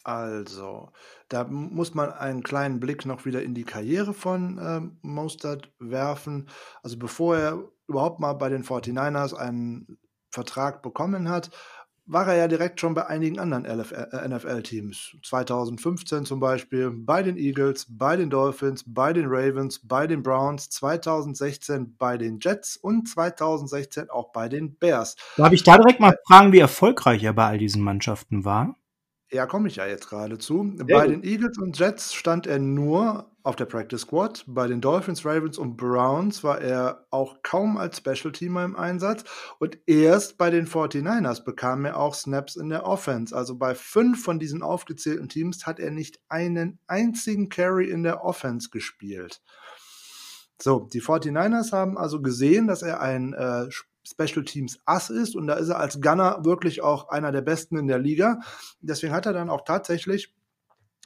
Also, 0.04 0.92
da 1.28 1.44
muss 1.44 1.94
man 1.94 2.12
einen 2.12 2.42
kleinen 2.42 2.80
Blick 2.80 3.06
noch 3.06 3.26
wieder 3.26 3.44
in 3.44 3.54
die 3.54 3.64
Karriere 3.64 4.14
von 4.14 4.60
ähm, 4.62 4.98
Mostert 5.02 5.72
werfen. 5.78 6.50
Also 6.82 6.98
bevor 6.98 7.38
er 7.38 7.64
überhaupt 7.88 8.20
mal 8.20 8.34
bei 8.34 8.50
den 8.50 8.64
49ers 8.64 9.34
einen 9.36 10.00
Vertrag 10.32 10.82
bekommen 10.82 11.30
hat, 11.30 11.52
war 12.12 12.28
er 12.28 12.36
ja 12.36 12.48
direkt 12.48 12.80
schon 12.80 12.96
bei 12.96 13.06
einigen 13.06 13.40
anderen 13.40 13.64
NFL-Teams. 13.64 15.16
2015 15.24 16.26
zum 16.26 16.40
Beispiel 16.40 16.90
bei 16.90 17.22
den 17.22 17.38
Eagles, 17.38 17.86
bei 17.88 18.16
den 18.16 18.32
Dolphins, 18.32 18.84
bei 18.86 19.14
den 19.14 19.28
Ravens, 19.28 19.80
bei 19.84 20.08
den 20.08 20.24
Browns, 20.24 20.70
2016 20.72 21.96
bei 21.98 22.18
den 22.18 22.40
Jets 22.42 22.78
und 22.78 23.08
2016 23.08 24.10
auch 24.10 24.32
bei 24.32 24.50
den 24.50 24.76
Bears. 24.76 25.16
Darf 25.38 25.54
ich 25.54 25.64
da 25.64 25.78
direkt 25.78 26.00
mal 26.00 26.18
fragen, 26.28 26.52
wie 26.52 26.60
erfolgreich 26.60 27.24
er 27.24 27.34
bei 27.34 27.46
all 27.46 27.58
diesen 27.60 27.84
Mannschaften 27.84 28.44
war? 28.44 28.79
Ja, 29.32 29.46
komme 29.46 29.68
ich 29.68 29.76
ja 29.76 29.86
jetzt 29.86 30.10
gerade 30.10 30.40
zu. 30.40 30.74
Sehr 30.76 30.86
bei 30.86 31.06
gut. 31.06 31.16
den 31.16 31.24
Eagles 31.24 31.58
und 31.60 31.78
Jets 31.78 32.16
stand 32.16 32.48
er 32.48 32.58
nur 32.58 33.30
auf 33.44 33.56
der 33.56 33.66
Practice 33.66 34.02
Squad. 34.02 34.44
Bei 34.48 34.68
den 34.68 34.82
Dolphins, 34.82 35.24
Ravens 35.24 35.60
und 35.60 35.78
Browns 35.78 36.44
war 36.44 36.62
er 36.62 37.06
auch 37.12 37.38
kaum 37.44 37.78
als 37.78 37.98
Special 37.98 38.32
Teamer 38.32 38.64
im 38.66 38.76
Einsatz. 38.76 39.24
Und 39.60 39.78
erst 39.86 40.40
bei 40.40 40.50
den 40.50 40.68
49ers 40.68 41.44
bekam 41.44 41.86
er 41.86 41.98
auch 41.98 42.16
Snaps 42.16 42.56
in 42.56 42.70
der 42.70 42.86
Offense. 42.86 43.36
Also 43.36 43.56
bei 43.56 43.76
fünf 43.76 44.24
von 44.24 44.40
diesen 44.40 44.64
aufgezählten 44.64 45.30
Teams 45.30 45.68
hat 45.68 45.80
er 45.80 45.92
nicht 45.92 46.20
einen 46.28 46.80
einzigen 46.88 47.50
Carry 47.50 47.90
in 47.90 48.02
der 48.02 48.24
Offense 48.24 48.70
gespielt. 48.72 49.42
So, 50.62 50.90
die 50.92 51.02
49ers 51.02 51.72
haben 51.72 51.98
also 51.98 52.22
gesehen, 52.22 52.68
dass 52.68 52.82
er 52.82 53.00
ein 53.00 53.34
äh, 53.34 53.68
Special 54.10 54.44
Teams 54.44 54.80
Ass 54.86 55.10
ist 55.10 55.36
und 55.36 55.48
da 55.48 55.54
ist 55.56 55.70
er 55.70 55.80
als 55.80 56.02
Gunner 56.02 56.44
wirklich 56.44 56.82
auch 56.82 57.10
einer 57.10 57.32
der 57.32 57.42
besten 57.42 57.78
in 57.78 57.88
der 57.88 58.00
Liga. 58.00 58.40
Deswegen 58.82 59.14
hat 59.14 59.26
er 59.26 59.34
dann 59.34 59.50
auch 59.50 59.64
tatsächlich 59.66 60.34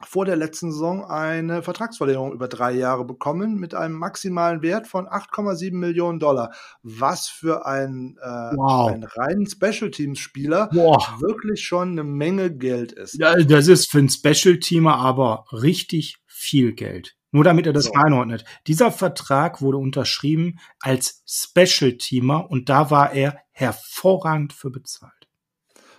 vor 0.01 0.25
der 0.25 0.35
letzten 0.35 0.71
Saison 0.71 1.05
eine 1.05 1.61
Vertragsverlängerung 1.61 2.33
über 2.33 2.47
drei 2.47 2.71
Jahre 2.71 3.05
bekommen 3.05 3.55
mit 3.55 3.75
einem 3.75 3.95
maximalen 3.95 4.61
Wert 4.61 4.87
von 4.87 5.07
8,7 5.07 5.73
Millionen 5.73 6.19
Dollar. 6.19 6.51
Was 6.81 7.27
für 7.27 7.65
ein, 7.65 8.17
äh, 8.21 8.25
wow. 8.25 8.91
einen 8.91 9.03
reinen 9.03 9.47
Special 9.47 9.91
Teams 9.91 10.19
Spieler 10.19 10.69
wow. 10.73 11.21
wirklich 11.21 11.63
schon 11.63 11.91
eine 11.91 12.03
Menge 12.03 12.55
Geld 12.55 12.91
ist. 12.91 13.19
Ja, 13.19 13.35
das 13.35 13.67
ist 13.67 13.89
für 13.89 13.99
einen 13.99 14.09
Special 14.09 14.59
Teamer 14.59 14.95
aber 14.95 15.45
richtig 15.51 16.17
viel 16.25 16.73
Geld. 16.73 17.15
Nur 17.33 17.43
damit 17.43 17.65
er 17.65 17.73
das 17.73 17.85
so. 17.85 17.93
einordnet. 17.93 18.45
Dieser 18.67 18.91
Vertrag 18.91 19.61
wurde 19.61 19.77
unterschrieben 19.77 20.59
als 20.79 21.23
Special-Teamer 21.25 22.49
und 22.49 22.69
da 22.69 22.91
war 22.91 23.11
er 23.11 23.39
hervorragend 23.51 24.53
für 24.53 24.69
bezahlt. 24.69 25.11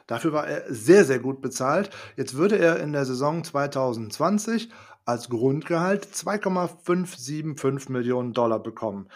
Dafür 0.06 0.32
war 0.32 0.46
er 0.46 0.72
sehr, 0.72 1.04
sehr 1.04 1.18
gut 1.18 1.42
bezahlt. 1.42 1.90
Jetzt 2.16 2.34
würde 2.34 2.58
er 2.58 2.78
in 2.78 2.92
der 2.92 3.04
Saison 3.04 3.42
2020 3.42 4.70
als 5.04 5.28
Grundgehalt 5.28 6.04
2,575 6.04 7.88
Millionen 7.88 8.32
Dollar 8.32 8.62
bekommen. 8.62 9.08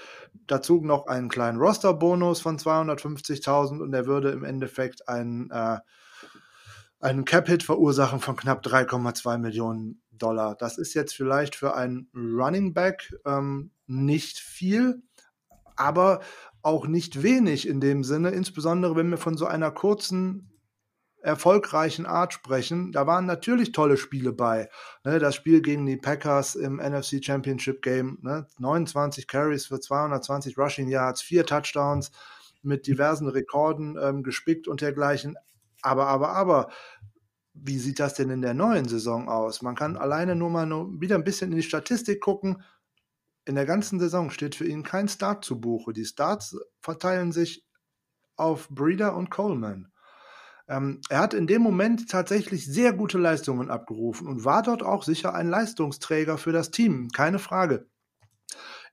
Dazu 0.47 0.81
noch 0.83 1.07
einen 1.07 1.29
kleinen 1.29 1.59
Roster-Bonus 1.59 2.41
von 2.41 2.59
250.000 2.59 3.81
und 3.81 3.95
er 3.95 4.07
würde 4.07 4.31
im 4.31 4.45
Endeffekt 4.45 5.09
einen, 5.09 5.51
äh, 5.51 5.79
einen 7.01 7.25
Cap-Hit 7.25 7.63
verursachen 7.63 8.21
von 8.21 8.37
knapp 8.37 8.65
3,2 8.65 9.39
Millionen 9.39 10.03
Dollar. 10.11 10.57
Das 10.57 10.79
ist 10.79 10.95
jetzt 10.95 11.15
vielleicht 11.15 11.55
für 11.55 11.75
einen 11.75 12.09
Running 12.15 12.75
Back 12.75 13.15
ähm, 13.25 13.71
nicht 13.87 14.39
viel, 14.39 15.03
aber 15.77 16.21
auch 16.63 16.87
nicht 16.87 17.23
wenig 17.23 17.69
in 17.69 17.81
dem 17.81 18.03
Sinne, 18.03 18.31
insbesondere 18.31 18.97
wenn 18.97 19.11
wir 19.11 19.19
von 19.19 19.37
so 19.37 19.47
einer 19.47 19.71
kurzen 19.71 20.51
erfolgreichen 21.21 22.07
Art 22.07 22.33
sprechen. 22.33 22.93
Da 22.93 23.07
waren 23.07 23.27
natürlich 23.27 23.73
tolle 23.73 23.97
Spiele 23.97 24.33
bei. 24.33 24.69
Ne, 25.05 25.19
das 25.19 25.35
Spiel 25.35 25.63
gegen 25.63 25.87
die 25.87 25.97
Packers 25.97 26.55
im 26.55 26.77
NFC 26.77 27.25
Championship 27.25 27.83
Game, 27.83 28.19
ne, 28.23 28.47
29 28.59 29.27
Carries 29.27 29.67
für 29.67 29.81
220 29.81 30.57
Rushing 30.59 30.89
Yards, 30.89 31.23
vier 31.23 31.45
Touchdowns 31.45 32.13
mit 32.63 32.87
diversen 32.87 33.29
Rekorden 33.29 33.97
ähm, 34.01 34.23
gespickt 34.23 34.69
und 34.69 34.81
dergleichen. 34.81 35.37
Aber, 35.83 36.07
aber, 36.07 36.31
aber, 36.31 36.69
wie 37.55 37.79
sieht 37.79 37.99
das 37.99 38.15
denn 38.15 38.31
in 38.31 38.43
der 38.43 38.55
neuen 38.55 38.87
Saison 38.87 39.29
aus? 39.29 39.63
Man 39.63 39.75
kann 39.75 39.97
alleine 39.97 40.37
nur 40.37 40.51
mal 40.51 40.67
nur 40.67 41.01
wieder 41.01 41.17
ein 41.17 41.25
bisschen 41.25 41.51
in 41.51 41.57
die 41.57 41.63
Statistik 41.63 42.21
gucken. 42.21 42.63
In 43.45 43.55
der 43.55 43.67
ganzen 43.67 43.99
Saison 43.99 44.31
steht 44.31 44.55
für 44.55 44.67
ihn 44.67 44.83
kein 44.83 45.09
Start 45.09 45.45
zu 45.45 45.61
Buche. 45.61 45.93
Die 45.93 46.05
Starts 46.05 46.57
verteilen 46.81 47.33
sich 47.33 47.67
auf 48.37 48.69
Breeder 48.69 49.17
und 49.17 49.31
Coleman. 49.31 49.91
Ähm, 50.69 51.01
er 51.09 51.21
hat 51.21 51.35
in 51.35 51.47
dem 51.47 51.63
Moment 51.63 52.11
tatsächlich 52.11 52.67
sehr 52.67 52.93
gute 52.93 53.19
Leistungen 53.19 53.71
abgerufen 53.71 54.29
und 54.29 54.45
war 54.45 54.63
dort 54.63 54.83
auch 54.83 55.03
sicher 55.03 55.35
ein 55.35 55.49
Leistungsträger 55.49 56.37
für 56.37 56.53
das 56.53 56.71
Team, 56.71 57.09
keine 57.09 57.39
Frage. 57.39 57.87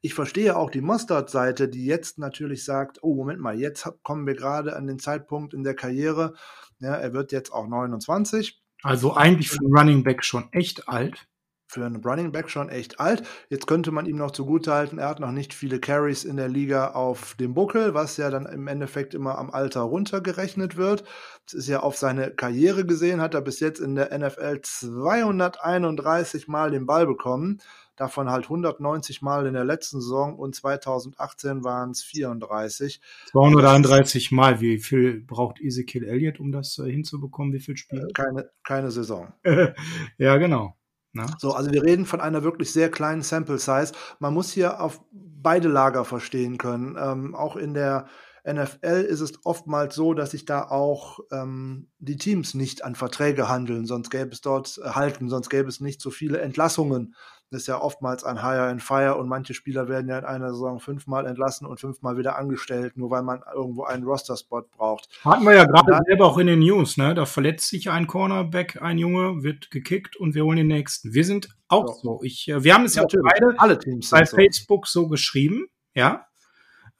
Ich 0.01 0.13
verstehe 0.13 0.55
auch 0.55 0.69
die 0.69 0.81
Mostert-Seite, 0.81 1.67
die 1.67 1.85
jetzt 1.85 2.17
natürlich 2.17 2.63
sagt, 2.63 2.99
oh, 3.01 3.15
Moment 3.15 3.39
mal, 3.39 3.59
jetzt 3.59 3.89
kommen 4.03 4.25
wir 4.27 4.35
gerade 4.35 4.75
an 4.75 4.87
den 4.87 4.99
Zeitpunkt 4.99 5.53
in 5.53 5.63
der 5.63 5.75
Karriere. 5.75 6.35
Ja, 6.79 6.95
er 6.95 7.13
wird 7.13 7.31
jetzt 7.31 7.51
auch 7.51 7.67
29. 7.67 8.61
Also 8.83 9.13
eigentlich 9.15 9.49
für 9.49 9.59
einen 9.59 9.77
Running 9.77 10.03
Back 10.03 10.23
schon 10.23 10.51
echt 10.51 10.87
alt 10.87 11.27
für 11.67 11.85
einen 11.85 12.03
Running 12.03 12.31
Back 12.31 12.49
schon 12.49 12.69
echt 12.69 12.99
alt. 12.99 13.23
Jetzt 13.49 13.67
könnte 13.67 13.91
man 13.91 14.05
ihm 14.05 14.17
noch 14.17 14.31
zugutehalten, 14.31 14.97
er 14.99 15.09
hat 15.09 15.19
noch 15.19 15.31
nicht 15.31 15.53
viele 15.53 15.79
Carries 15.79 16.23
in 16.23 16.37
der 16.37 16.47
Liga 16.47 16.91
auf 16.91 17.35
dem 17.35 17.53
Buckel, 17.53 17.93
was 17.93 18.17
ja 18.17 18.29
dann 18.29 18.45
im 18.45 18.67
Endeffekt 18.67 19.13
immer 19.13 19.37
am 19.37 19.51
Alter 19.51 19.81
runtergerechnet 19.81 20.77
wird. 20.77 21.03
Das 21.45 21.53
ist 21.53 21.67
ja 21.67 21.81
auf 21.81 21.97
seine 21.97 22.31
Karriere 22.31 22.85
gesehen, 22.85 23.21
hat 23.21 23.33
er 23.33 23.41
bis 23.41 23.59
jetzt 23.59 23.79
in 23.79 23.95
der 23.95 24.17
NFL 24.17 24.61
231 24.61 26.47
Mal 26.47 26.71
den 26.71 26.85
Ball 26.85 27.05
bekommen. 27.05 27.59
Davon 27.95 28.29
halt 28.29 28.45
190 28.45 29.21
Mal 29.21 29.45
in 29.45 29.53
der 29.53 29.63
letzten 29.63 30.01
Saison 30.01 30.37
und 30.37 30.55
2018 30.55 31.63
waren 31.63 31.91
es 31.91 32.03
34. 32.03 33.01
231 33.31 34.31
Mal. 34.31 34.59
Wie 34.61 34.79
viel 34.79 35.21
braucht 35.21 35.61
Ezekiel 35.61 36.03
Elliott, 36.03 36.39
um 36.39 36.51
das 36.51 36.77
äh, 36.79 36.91
hinzubekommen? 36.91 37.53
Wie 37.53 37.59
viel 37.59 37.77
Spiele? 37.77 38.07
Keine, 38.13 38.49
keine 38.63 38.91
Saison. 38.91 39.33
ja, 40.17 40.37
genau. 40.37 40.75
Na? 41.13 41.27
So, 41.37 41.53
also 41.53 41.71
wir 41.71 41.83
reden 41.83 42.05
von 42.05 42.19
einer 42.19 42.43
wirklich 42.43 42.73
sehr 42.73 42.91
kleinen 42.91 43.21
Sample 43.21 43.57
Size. 43.57 43.93
Man 44.19 44.33
muss 44.33 44.51
hier 44.51 44.81
auf 44.81 45.01
beide 45.11 45.69
Lager 45.69 46.03
verstehen 46.03 46.57
können. 46.57 46.97
Ähm, 46.99 47.33
auch 47.33 47.55
in 47.55 47.73
der 47.73 48.07
NFL 48.45 49.05
ist 49.07 49.21
es 49.21 49.45
oftmals 49.45 49.95
so, 49.95 50.13
dass 50.13 50.31
sich 50.31 50.45
da 50.45 50.63
auch 50.69 51.19
ähm, 51.31 51.89
die 51.99 52.17
Teams 52.17 52.53
nicht 52.53 52.83
an 52.83 52.95
Verträge 52.95 53.49
handeln, 53.49 53.85
sonst 53.85 54.09
gäbe 54.09 54.31
es 54.31 54.41
dort 54.41 54.79
äh, 54.83 54.89
halten, 54.89 55.29
sonst 55.29 55.49
gäbe 55.49 55.69
es 55.69 55.79
nicht 55.79 56.01
so 56.01 56.11
viele 56.11 56.39
Entlassungen 56.39 57.15
das 57.51 57.61
ist 57.61 57.67
ja 57.67 57.79
oftmals 57.79 58.23
ein 58.23 58.41
Hire 58.41 58.67
and 58.67 58.81
Fire 58.81 59.15
und 59.15 59.27
manche 59.29 59.53
Spieler 59.53 59.87
werden 59.87 60.09
ja 60.09 60.17
in 60.17 60.25
einer 60.25 60.51
Saison 60.51 60.79
fünfmal 60.79 61.27
entlassen 61.27 61.67
und 61.67 61.79
fünfmal 61.79 62.17
wieder 62.17 62.37
angestellt, 62.37 62.97
nur 62.97 63.11
weil 63.11 63.21
man 63.21 63.43
irgendwo 63.53 63.83
einen 63.83 64.03
Roster-Spot 64.03 64.63
braucht. 64.75 65.07
Hatten 65.23 65.45
wir 65.45 65.53
ja 65.53 65.65
gerade 65.65 65.99
selber 66.05 66.25
auch 66.25 66.37
in 66.37 66.47
den 66.47 66.59
News, 66.59 66.97
ne? 66.97 67.13
Da 67.13 67.25
verletzt 67.25 67.69
sich 67.69 67.89
ein 67.89 68.07
Cornerback, 68.07 68.81
ein 68.81 68.97
Junge, 68.97 69.43
wird 69.43 69.69
gekickt 69.69 70.17
und 70.17 70.33
wir 70.33 70.43
holen 70.43 70.57
den 70.57 70.67
nächsten. 70.67 71.13
Wir 71.13 71.23
sind 71.23 71.49
auch 71.67 71.87
so. 71.87 72.17
so. 72.17 72.19
Ich, 72.23 72.47
äh, 72.49 72.63
wir 72.63 72.73
haben 72.73 72.85
es 72.85 72.95
ja, 72.95 73.05
ja 73.07 73.19
beide 73.23 73.59
Alle 73.59 73.77
Teams 73.77 74.09
bei 74.09 74.25
Facebook 74.25 74.87
so 74.87 75.07
geschrieben, 75.07 75.67
ja. 75.93 76.25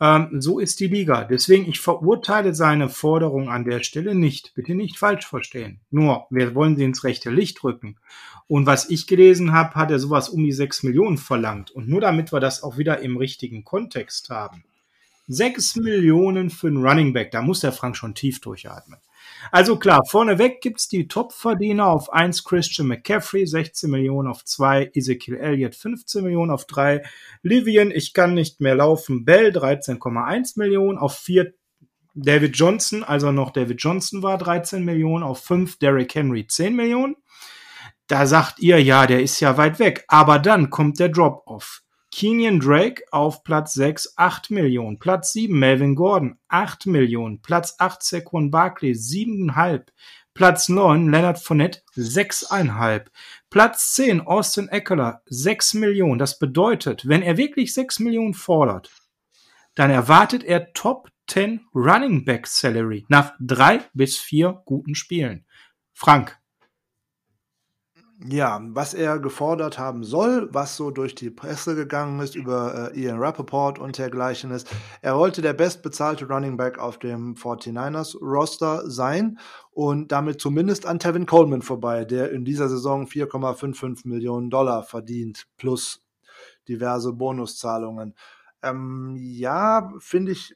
Ähm, 0.01 0.41
so 0.41 0.59
ist 0.59 0.79
die 0.79 0.87
Liga. 0.87 1.23
Deswegen, 1.23 1.69
ich 1.69 1.79
verurteile 1.79 2.53
seine 2.53 2.89
Forderung 2.89 3.49
an 3.49 3.63
der 3.63 3.81
Stelle 3.81 4.13
nicht. 4.13 4.53
Bitte 4.55 4.75
nicht 4.75 4.97
falsch 4.97 5.25
verstehen. 5.25 5.79
Nur, 5.89 6.25
wir 6.29 6.53
wollen 6.53 6.75
sie 6.75 6.83
ins 6.83 7.03
rechte 7.03 7.29
Licht 7.29 7.63
rücken. 7.63 7.97
Und 8.47 8.65
was 8.65 8.89
ich 8.89 9.07
gelesen 9.07 9.53
habe, 9.53 9.75
hat 9.75 9.91
er 9.91 9.99
sowas 9.99 10.29
um 10.29 10.43
die 10.43 10.51
6 10.51 10.83
Millionen 10.83 11.17
verlangt. 11.17 11.71
Und 11.71 11.87
nur 11.87 12.01
damit 12.01 12.31
wir 12.31 12.39
das 12.39 12.61
auch 12.61 12.77
wieder 12.77 12.99
im 12.99 13.17
richtigen 13.17 13.63
Kontext 13.63 14.29
haben. 14.29 14.63
6 15.27 15.77
Millionen 15.77 16.51
für 16.51 16.67
einen 16.67 16.85
Running 16.85 17.13
Back, 17.13 17.31
da 17.31 17.41
muss 17.41 17.61
der 17.61 17.71
Frank 17.71 17.97
schon 17.97 18.13
tief 18.13 18.41
durchatmen. 18.41 18.99
Also 19.51 19.77
klar, 19.77 20.01
vorneweg 20.05 20.61
gibt's 20.61 20.87
die 20.87 21.07
Top-Verdiener 21.07 21.87
auf 21.87 22.11
1 22.11 22.43
Christian 22.43 22.87
McCaffrey, 22.87 23.45
16 23.45 23.89
Millionen 23.89 24.27
auf 24.27 24.43
2, 24.43 24.91
Ezekiel 24.93 25.35
Elliott 25.35 25.75
15 25.75 26.23
Millionen 26.23 26.51
auf 26.51 26.65
3, 26.65 27.03
Livian, 27.43 27.91
ich 27.91 28.13
kann 28.13 28.33
nicht 28.33 28.61
mehr 28.61 28.75
laufen, 28.75 29.25
Bell 29.25 29.51
13,1 29.51 30.57
Millionen 30.57 30.97
auf 30.97 31.17
4, 31.17 31.53
David 32.15 32.57
Johnson, 32.57 33.03
also 33.03 33.31
noch 33.31 33.51
David 33.51 33.81
Johnson 33.81 34.23
war 34.23 34.37
13 34.37 34.83
Millionen 34.83 35.23
auf 35.23 35.43
5, 35.43 35.79
Derrick 35.79 36.15
Henry 36.15 36.47
10 36.47 36.75
Millionen. 36.75 37.17
Da 38.07 38.25
sagt 38.27 38.59
ihr, 38.59 38.81
ja, 38.81 39.07
der 39.07 39.21
ist 39.21 39.39
ja 39.39 39.57
weit 39.57 39.79
weg. 39.79 40.05
Aber 40.07 40.39
dann 40.39 40.69
kommt 40.69 40.99
der 40.99 41.09
Drop-Off. 41.09 41.81
Kenyon 42.15 42.61
Drake 42.61 43.03
auf 43.11 43.43
Platz 43.43 43.73
6, 43.73 44.13
8 44.15 44.49
Millionen. 44.49 44.99
Platz 44.99 45.33
7, 45.33 45.59
Melvin 45.59 45.95
Gordon, 45.95 46.39
8 46.47 46.85
Millionen. 46.85 47.41
Platz 47.41 47.75
8, 47.77 48.01
Saquon 48.01 48.51
Barkley, 48.51 48.91
7,5. 48.91 49.87
Platz 50.33 50.69
9, 50.69 51.11
Leonard 51.11 51.39
Fournette, 51.39 51.81
6,5. 51.97 53.07
Platz 53.49 53.95
10, 53.95 54.21
Austin 54.21 54.69
Eckler, 54.69 55.23
6 55.25 55.73
Millionen. 55.73 56.17
Das 56.17 56.39
bedeutet, 56.39 57.05
wenn 57.05 57.21
er 57.21 57.35
wirklich 57.35 57.73
6 57.73 57.99
Millionen 57.99 58.33
fordert, 58.33 58.93
dann 59.75 59.91
erwartet 59.91 60.45
er 60.45 60.71
Top 60.71 61.09
10 61.27 61.67
Running 61.75 62.23
Back 62.23 62.47
Salary 62.47 63.05
nach 63.09 63.33
drei 63.41 63.81
bis 63.93 64.17
vier 64.17 64.61
guten 64.63 64.95
Spielen. 64.95 65.45
Frank, 65.91 66.37
ja, 68.23 68.61
was 68.69 68.93
er 68.93 69.19
gefordert 69.19 69.77
haben 69.77 70.03
soll, 70.03 70.47
was 70.53 70.77
so 70.77 70.89
durch 70.89 71.15
die 71.15 71.29
Presse 71.29 71.75
gegangen 71.75 72.19
ist 72.21 72.35
über 72.35 72.91
äh, 72.93 72.99
Ian 72.99 73.19
Rappaport 73.19 73.77
und 73.77 73.97
dergleichen 73.97 74.51
ist, 74.51 74.73
er 75.01 75.17
wollte 75.17 75.41
der 75.41 75.53
bestbezahlte 75.53 76.27
Running 76.27 76.55
Back 76.55 76.79
auf 76.79 76.97
dem 76.97 77.35
49ers 77.35 78.17
Roster 78.21 78.89
sein 78.89 79.37
und 79.71 80.11
damit 80.13 80.39
zumindest 80.39 80.85
an 80.85 80.99
Tevin 80.99 81.25
Coleman 81.25 81.61
vorbei, 81.61 82.05
der 82.05 82.31
in 82.31 82.45
dieser 82.45 82.69
Saison 82.69 83.05
4,55 83.05 84.07
Millionen 84.07 84.49
Dollar 84.49 84.83
verdient, 84.83 85.45
plus 85.57 86.01
diverse 86.69 87.11
Bonuszahlungen. 87.11 88.15
Ähm, 88.63 89.15
ja, 89.17 89.91
finde 89.99 90.31
ich 90.31 90.55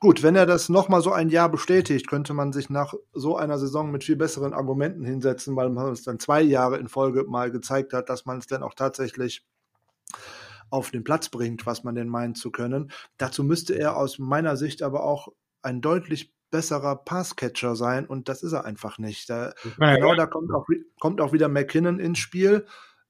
Gut, 0.00 0.22
wenn 0.22 0.36
er 0.36 0.46
das 0.46 0.68
nochmal 0.68 1.00
so 1.00 1.12
ein 1.12 1.28
Jahr 1.28 1.48
bestätigt, 1.48 2.06
könnte 2.06 2.34
man 2.34 2.52
sich 2.52 2.70
nach 2.70 2.94
so 3.12 3.36
einer 3.36 3.58
Saison 3.58 3.90
mit 3.90 4.04
viel 4.04 4.16
besseren 4.16 4.52
Argumenten 4.52 5.04
hinsetzen, 5.04 5.56
weil 5.56 5.70
man 5.70 5.92
es 5.92 6.02
dann 6.02 6.18
zwei 6.18 6.42
Jahre 6.42 6.76
in 6.78 6.88
Folge 6.88 7.24
mal 7.24 7.50
gezeigt 7.50 7.92
hat, 7.92 8.08
dass 8.08 8.26
man 8.26 8.38
es 8.38 8.46
dann 8.46 8.62
auch 8.62 8.74
tatsächlich 8.74 9.44
auf 10.70 10.90
den 10.90 11.04
Platz 11.04 11.30
bringt, 11.30 11.66
was 11.66 11.84
man 11.84 11.94
denn 11.94 12.08
meint 12.08 12.36
zu 12.36 12.50
können. 12.50 12.92
Dazu 13.16 13.42
müsste 13.42 13.74
er 13.74 13.96
aus 13.96 14.18
meiner 14.18 14.56
Sicht 14.56 14.82
aber 14.82 15.02
auch 15.02 15.28
ein 15.62 15.80
deutlich 15.80 16.32
besserer 16.50 16.96
Passcatcher 16.96 17.74
sein 17.74 18.06
und 18.06 18.28
das 18.28 18.42
ist 18.42 18.52
er 18.52 18.64
einfach 18.64 18.98
nicht. 18.98 19.28
Da, 19.28 19.52
ja, 19.78 19.94
genau, 19.94 20.10
ja. 20.10 20.16
da 20.16 20.26
kommt 20.26 20.52
auch, 20.52 20.66
kommt 21.00 21.20
auch 21.20 21.32
wieder 21.32 21.48
McKinnon 21.48 21.98
ins 21.98 22.18
Spiel 22.18 22.66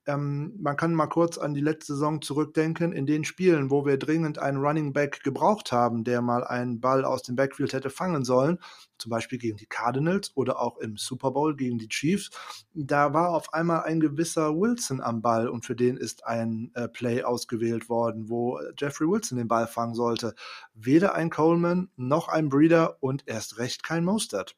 ähm, 0.09 0.55
man 0.59 0.77
kann 0.77 0.95
mal 0.95 1.07
kurz 1.07 1.37
an 1.37 1.53
die 1.53 1.61
letzte 1.61 1.93
Saison 1.93 2.23
zurückdenken. 2.23 2.93
In 2.93 3.05
den 3.05 3.25
Spielen, 3.25 3.71
wo 3.71 3.85
wir 3.85 3.99
dringend 3.99 4.39
einen 4.39 4.57
Running 4.57 4.95
Back 4.95 5.23
gebraucht 5.23 5.71
haben, 5.71 6.03
der 6.03 6.23
mal 6.23 6.45
einen 6.45 6.81
Ball 6.81 7.05
aus 7.05 7.23
dem 7.23 7.37
Backfield 7.37 7.75
hätte 7.75 7.91
fangen 7.91 8.25
sollen, 8.25 8.59
zum 8.97 9.11
Beispiel 9.11 9.39
gegen 9.39 9.59
die 9.59 9.67
Cardinals 9.67 10.33
oder 10.35 10.61
auch 10.61 10.79
im 10.79 10.97
Super 10.97 11.31
Bowl 11.33 11.55
gegen 11.55 11.79
die 11.79 11.89
Chiefs, 11.89 12.31
da 12.73 13.13
war 13.13 13.35
auf 13.35 13.53
einmal 13.53 13.83
ein 13.83 14.01
gewisser 14.01 14.57
Wilson 14.57 15.03
am 15.03 15.21
Ball 15.21 15.47
und 15.47 15.67
für 15.67 15.77
den 15.77 15.99
ist 15.99 16.25
ein 16.27 16.71
äh, 16.75 16.89
Play 16.89 17.23
ausgewählt 17.23 17.91
worden, 17.91 18.31
wo 18.31 18.59
Jeffrey 18.79 19.07
Wilson 19.07 19.37
den 19.37 19.49
Ball 19.49 19.67
fangen 19.67 19.95
sollte. 19.95 20.35
Weder 20.73 21.15
ein 21.15 21.29
Coleman 21.29 21.91
noch 21.97 22.29
ein 22.29 22.49
Breeder 22.49 22.97
und 23.01 23.25
erst 23.27 23.59
recht 23.59 23.83
kein 23.83 24.05
Mostert. 24.05 24.57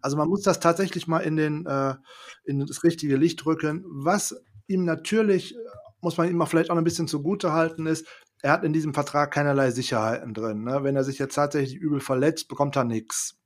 Also 0.00 0.16
man 0.16 0.28
muss 0.28 0.42
das 0.42 0.60
tatsächlich 0.60 1.06
mal 1.06 1.20
in, 1.20 1.36
den, 1.36 1.66
äh, 1.66 1.94
in 2.44 2.66
das 2.66 2.84
richtige 2.84 3.16
Licht 3.16 3.44
rücken. 3.46 3.84
Was 3.86 4.36
ihm 4.66 4.84
natürlich, 4.84 5.54
muss 6.00 6.16
man 6.16 6.28
ihm 6.28 6.36
mal 6.36 6.46
vielleicht 6.46 6.70
auch 6.70 6.76
ein 6.76 6.84
bisschen 6.84 7.08
zugute 7.08 7.52
halten, 7.52 7.86
ist, 7.86 8.06
er 8.42 8.52
hat 8.52 8.64
in 8.64 8.72
diesem 8.72 8.94
Vertrag 8.94 9.32
keinerlei 9.32 9.70
Sicherheiten 9.70 10.32
drin. 10.32 10.64
Ne? 10.64 10.84
Wenn 10.84 10.96
er 10.96 11.04
sich 11.04 11.18
jetzt 11.18 11.34
tatsächlich 11.34 11.76
übel 11.76 12.00
verletzt, 12.00 12.48
bekommt 12.48 12.76
er 12.76 12.84
nichts. 12.84 13.36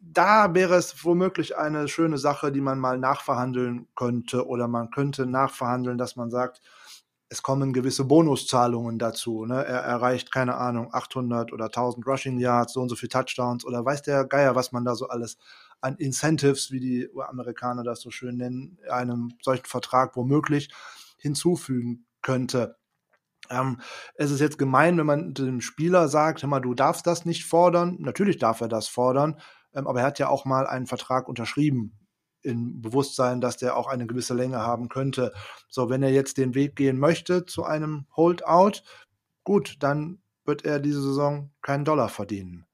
Da 0.00 0.54
wäre 0.54 0.74
es 0.74 1.04
womöglich 1.04 1.56
eine 1.56 1.86
schöne 1.86 2.18
Sache, 2.18 2.50
die 2.50 2.60
man 2.60 2.78
mal 2.78 2.98
nachverhandeln 2.98 3.86
könnte 3.94 4.46
oder 4.46 4.66
man 4.68 4.90
könnte 4.90 5.26
nachverhandeln, 5.26 5.98
dass 5.98 6.16
man 6.16 6.30
sagt, 6.30 6.60
es 7.32 7.42
kommen 7.42 7.72
gewisse 7.72 8.04
Bonuszahlungen 8.04 8.98
dazu. 8.98 9.46
Ne? 9.46 9.64
Er 9.64 9.80
erreicht, 9.80 10.30
keine 10.30 10.54
Ahnung, 10.56 10.92
800 10.92 11.50
oder 11.54 11.64
1000 11.64 12.06
Rushing 12.06 12.38
Yards, 12.38 12.74
so 12.74 12.82
und 12.82 12.90
so 12.90 12.94
viele 12.94 13.08
Touchdowns 13.08 13.64
oder 13.64 13.82
weiß 13.82 14.02
der 14.02 14.26
Geier, 14.26 14.54
was 14.54 14.70
man 14.70 14.84
da 14.84 14.94
so 14.94 15.08
alles 15.08 15.38
an 15.80 15.96
Incentives, 15.96 16.70
wie 16.70 16.80
die 16.80 17.08
Amerikaner 17.26 17.84
das 17.84 18.02
so 18.02 18.10
schön 18.10 18.36
nennen, 18.36 18.78
einem 18.90 19.32
solchen 19.40 19.64
Vertrag 19.64 20.14
womöglich 20.14 20.70
hinzufügen 21.16 22.04
könnte. 22.20 22.76
Ähm, 23.48 23.80
es 24.14 24.30
ist 24.30 24.40
jetzt 24.40 24.58
gemein, 24.58 24.98
wenn 24.98 25.06
man 25.06 25.32
dem 25.32 25.62
Spieler 25.62 26.08
sagt, 26.08 26.42
hör 26.42 26.50
mal, 26.50 26.60
du 26.60 26.74
darfst 26.74 27.06
das 27.06 27.24
nicht 27.24 27.46
fordern. 27.46 27.96
Natürlich 27.98 28.36
darf 28.36 28.60
er 28.60 28.68
das 28.68 28.88
fordern, 28.88 29.40
ähm, 29.72 29.86
aber 29.86 30.00
er 30.00 30.06
hat 30.06 30.18
ja 30.18 30.28
auch 30.28 30.44
mal 30.44 30.66
einen 30.66 30.86
Vertrag 30.86 31.28
unterschrieben 31.28 32.01
im 32.42 32.80
Bewusstsein, 32.80 33.40
dass 33.40 33.56
der 33.56 33.76
auch 33.76 33.86
eine 33.86 34.06
gewisse 34.06 34.34
Länge 34.34 34.58
haben 34.58 34.88
könnte. 34.88 35.32
So, 35.68 35.90
wenn 35.90 36.02
er 36.02 36.10
jetzt 36.10 36.38
den 36.38 36.54
Weg 36.54 36.76
gehen 36.76 36.98
möchte 36.98 37.46
zu 37.46 37.64
einem 37.64 38.06
Holdout, 38.16 38.82
gut, 39.44 39.76
dann 39.80 40.18
wird 40.44 40.64
er 40.64 40.80
diese 40.80 41.02
Saison 41.02 41.50
keinen 41.62 41.84
Dollar 41.84 42.08
verdienen. 42.08 42.66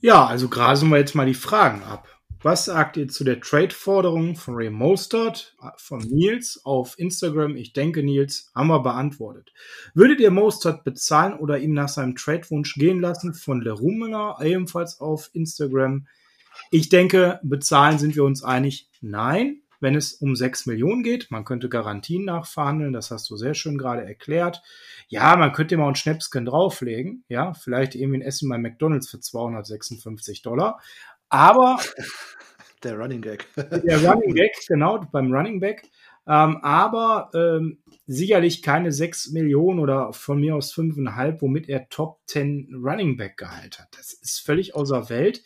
Ja, 0.00 0.26
also 0.26 0.48
grasen 0.48 0.88
wir 0.90 0.98
jetzt 0.98 1.14
mal 1.14 1.26
die 1.26 1.34
Fragen 1.34 1.82
ab. 1.84 2.08
Was 2.44 2.64
sagt 2.64 2.96
ihr 2.96 3.06
zu 3.06 3.22
der 3.22 3.40
Trade-Forderung 3.40 4.34
von 4.34 4.56
Ray 4.56 4.68
Mostert 4.68 5.56
äh, 5.62 5.68
von 5.76 6.00
Nils 6.00 6.60
auf 6.64 6.98
Instagram? 6.98 7.54
Ich 7.54 7.72
denke, 7.72 8.02
Nils, 8.02 8.50
haben 8.52 8.66
wir 8.66 8.80
beantwortet. 8.80 9.52
Würdet 9.94 10.18
ihr 10.18 10.32
Mostert 10.32 10.82
bezahlen 10.82 11.34
oder 11.38 11.58
ihm 11.58 11.72
nach 11.72 11.88
seinem 11.88 12.16
Trade-Wunsch 12.16 12.74
gehen 12.74 13.00
lassen? 13.00 13.32
Von 13.32 13.60
Lerumina, 13.60 14.42
ebenfalls 14.42 15.00
auf 15.00 15.30
Instagram. 15.34 16.08
Ich 16.72 16.88
denke, 16.88 17.38
bezahlen 17.44 18.00
sind 18.00 18.16
wir 18.16 18.24
uns 18.24 18.42
einig. 18.42 18.88
Nein, 19.02 19.62
wenn 19.80 19.96
es 19.96 20.14
um 20.14 20.36
6 20.36 20.66
Millionen 20.66 21.02
geht. 21.02 21.30
Man 21.30 21.44
könnte 21.44 21.68
Garantien 21.68 22.24
nachverhandeln, 22.24 22.92
das 22.92 23.10
hast 23.10 23.28
du 23.28 23.36
sehr 23.36 23.52
schön 23.52 23.76
gerade 23.76 24.04
erklärt. 24.04 24.62
Ja, 25.08 25.36
man 25.36 25.52
könnte 25.52 25.76
mal 25.76 25.88
ein 25.88 25.96
Schnäpschen 25.96 26.46
drauflegen, 26.46 27.24
ja, 27.28 27.52
vielleicht 27.52 27.96
irgendwie 27.96 28.18
ein 28.18 28.22
Essen 28.22 28.48
bei 28.48 28.58
McDonalds 28.58 29.10
für 29.10 29.20
256 29.20 30.42
Dollar. 30.42 30.80
Aber 31.28 31.80
der 32.84 32.96
Running 32.96 33.22
Gag. 33.22 33.48
der 33.56 34.08
Running 34.08 34.34
Gag, 34.34 34.52
genau, 34.68 35.04
beim 35.10 35.32
Running 35.32 35.58
Back. 35.58 35.82
Ähm, 36.28 36.58
aber 36.62 37.30
ähm, 37.34 37.78
sicherlich 38.06 38.62
keine 38.62 38.92
6 38.92 39.30
Millionen 39.30 39.80
oder 39.80 40.12
von 40.12 40.38
mir 40.38 40.54
aus 40.54 40.72
5,5, 40.72 41.40
womit 41.40 41.68
er 41.68 41.88
Top 41.88 42.20
10 42.26 42.68
Running 42.80 43.16
Back 43.16 43.36
Gehalt 43.36 43.80
hat. 43.80 43.88
Das 43.96 44.12
ist 44.12 44.38
völlig 44.38 44.76
außer 44.76 45.10
Welt. 45.10 45.42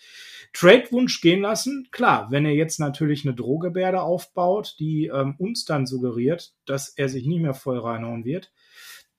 Trade-Wunsch 0.58 1.20
gehen 1.20 1.42
lassen, 1.42 1.88
klar, 1.90 2.30
wenn 2.30 2.46
er 2.46 2.54
jetzt 2.54 2.80
natürlich 2.80 3.26
eine 3.26 3.34
Drohgebärde 3.34 4.00
aufbaut, 4.00 4.76
die 4.78 5.06
ähm, 5.06 5.34
uns 5.36 5.66
dann 5.66 5.86
suggeriert, 5.86 6.54
dass 6.64 6.88
er 6.88 7.10
sich 7.10 7.26
nicht 7.26 7.42
mehr 7.42 7.52
voll 7.52 7.78
reinhauen 7.78 8.24
wird, 8.24 8.52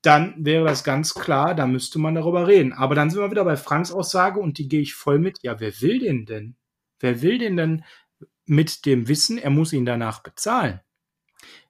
dann 0.01 0.33
wäre 0.39 0.65
das 0.65 0.83
ganz 0.83 1.13
klar, 1.13 1.53
da 1.53 1.67
müsste 1.67 1.99
man 1.99 2.15
darüber 2.15 2.47
reden. 2.47 2.73
Aber 2.73 2.95
dann 2.95 3.11
sind 3.11 3.19
wir 3.19 3.29
wieder 3.29 3.45
bei 3.45 3.55
Franks 3.55 3.91
Aussage 3.91 4.39
und 4.39 4.57
die 4.57 4.67
gehe 4.67 4.81
ich 4.81 4.95
voll 4.95 5.19
mit. 5.19 5.37
Ja, 5.43 5.59
wer 5.59 5.79
will 5.81 5.99
den 5.99 6.25
denn? 6.25 6.55
Wer 6.99 7.21
will 7.21 7.37
den 7.37 7.55
denn 7.55 7.83
mit 8.45 8.87
dem 8.87 9.07
Wissen, 9.07 9.37
er 9.37 9.51
muss 9.51 9.73
ihn 9.73 9.85
danach 9.85 10.23
bezahlen? 10.23 10.79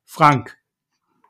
Frank, 0.05 0.57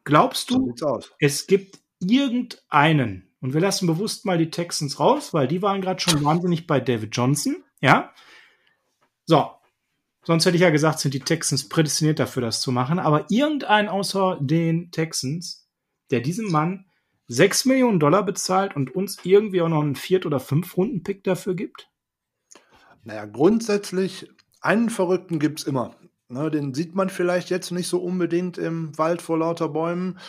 glaubst 0.03 0.51
du, 0.51 0.75
es 1.17 1.47
gibt 1.47 1.79
irgendeinen, 1.99 3.31
und 3.41 3.55
wir 3.55 3.61
lassen 3.61 3.87
bewusst 3.87 4.25
mal 4.25 4.37
die 4.37 4.51
Texans 4.51 4.99
raus, 4.99 5.33
weil 5.33 5.47
die 5.47 5.63
waren 5.63 5.81
gerade 5.81 6.01
schon 6.01 6.23
wahnsinnig 6.23 6.67
bei 6.67 6.79
David 6.79 7.15
Johnson, 7.15 7.63
ja? 7.81 8.13
So. 9.27 9.51
Sonst 10.23 10.45
hätte 10.45 10.57
ich 10.57 10.63
ja 10.63 10.71
gesagt, 10.71 10.99
sind 10.99 11.13
die 11.13 11.19
Texans 11.19 11.69
prädestiniert 11.69 12.19
dafür, 12.19 12.41
das 12.41 12.59
zu 12.59 12.71
machen. 12.71 12.99
Aber 12.99 13.27
irgendein 13.29 13.87
außer 13.87 14.39
den 14.41 14.91
Texans, 14.91 15.69
der 16.11 16.21
diesem 16.21 16.51
Mann 16.51 16.85
6 17.27 17.65
Millionen 17.65 17.99
Dollar 17.99 18.23
bezahlt 18.23 18.75
und 18.75 18.95
uns 18.95 19.19
irgendwie 19.23 19.61
auch 19.61 19.69
noch 19.69 19.81
einen 19.81 19.95
Viert- 19.95 20.25
oder 20.25 20.39
Fünf-Runden-Pick 20.39 21.23
dafür 21.23 21.55
gibt? 21.55 21.89
Naja, 23.03 23.25
grundsätzlich, 23.25 24.29
einen 24.61 24.89
Verrückten 24.89 25.39
gibt 25.39 25.59
es 25.59 25.67
immer. 25.67 25.95
Ne, 26.29 26.51
den 26.51 26.73
sieht 26.73 26.93
man 26.93 27.09
vielleicht 27.09 27.49
jetzt 27.49 27.71
nicht 27.71 27.87
so 27.87 27.99
unbedingt 27.99 28.57
im 28.57 28.97
Wald 28.97 29.21
vor 29.21 29.37
lauter 29.37 29.69
Bäumen. 29.69 30.19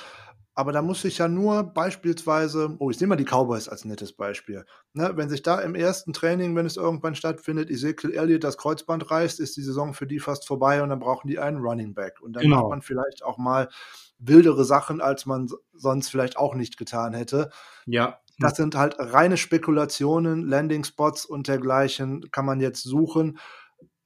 Aber 0.58 0.72
da 0.72 0.82
muss 0.82 1.02
sich 1.02 1.18
ja 1.18 1.28
nur 1.28 1.62
beispielsweise, 1.62 2.74
oh, 2.80 2.90
ich 2.90 2.98
nehme 2.98 3.10
mal 3.10 3.16
die 3.16 3.24
Cowboys 3.24 3.68
als 3.68 3.84
nettes 3.84 4.12
Beispiel. 4.12 4.64
Ne, 4.92 5.12
wenn 5.14 5.28
sich 5.28 5.44
da 5.44 5.60
im 5.60 5.76
ersten 5.76 6.12
Training, 6.12 6.56
wenn 6.56 6.66
es 6.66 6.76
irgendwann 6.76 7.14
stattfindet, 7.14 7.70
Ezekiel 7.70 8.10
Elliott 8.10 8.42
das 8.42 8.58
Kreuzband 8.58 9.08
reißt, 9.08 9.38
ist 9.38 9.56
die 9.56 9.62
Saison 9.62 9.94
für 9.94 10.08
die 10.08 10.18
fast 10.18 10.48
vorbei 10.48 10.82
und 10.82 10.88
dann 10.88 10.98
brauchen 10.98 11.28
die 11.28 11.38
einen 11.38 11.58
Running 11.58 11.94
Back. 11.94 12.20
Und 12.20 12.32
dann 12.32 12.42
genau. 12.42 12.62
macht 12.62 12.70
man 12.70 12.82
vielleicht 12.82 13.22
auch 13.22 13.38
mal 13.38 13.68
wildere 14.18 14.64
Sachen, 14.64 15.00
als 15.00 15.26
man 15.26 15.48
sonst 15.74 16.08
vielleicht 16.08 16.36
auch 16.36 16.56
nicht 16.56 16.76
getan 16.76 17.14
hätte. 17.14 17.50
Ja. 17.86 18.18
Das 18.40 18.56
sind 18.56 18.74
halt 18.74 18.96
reine 18.98 19.36
Spekulationen, 19.36 20.44
Landing 20.44 20.82
Spots 20.82 21.24
und 21.24 21.46
dergleichen 21.46 22.32
kann 22.32 22.44
man 22.44 22.58
jetzt 22.58 22.82
suchen. 22.82 23.38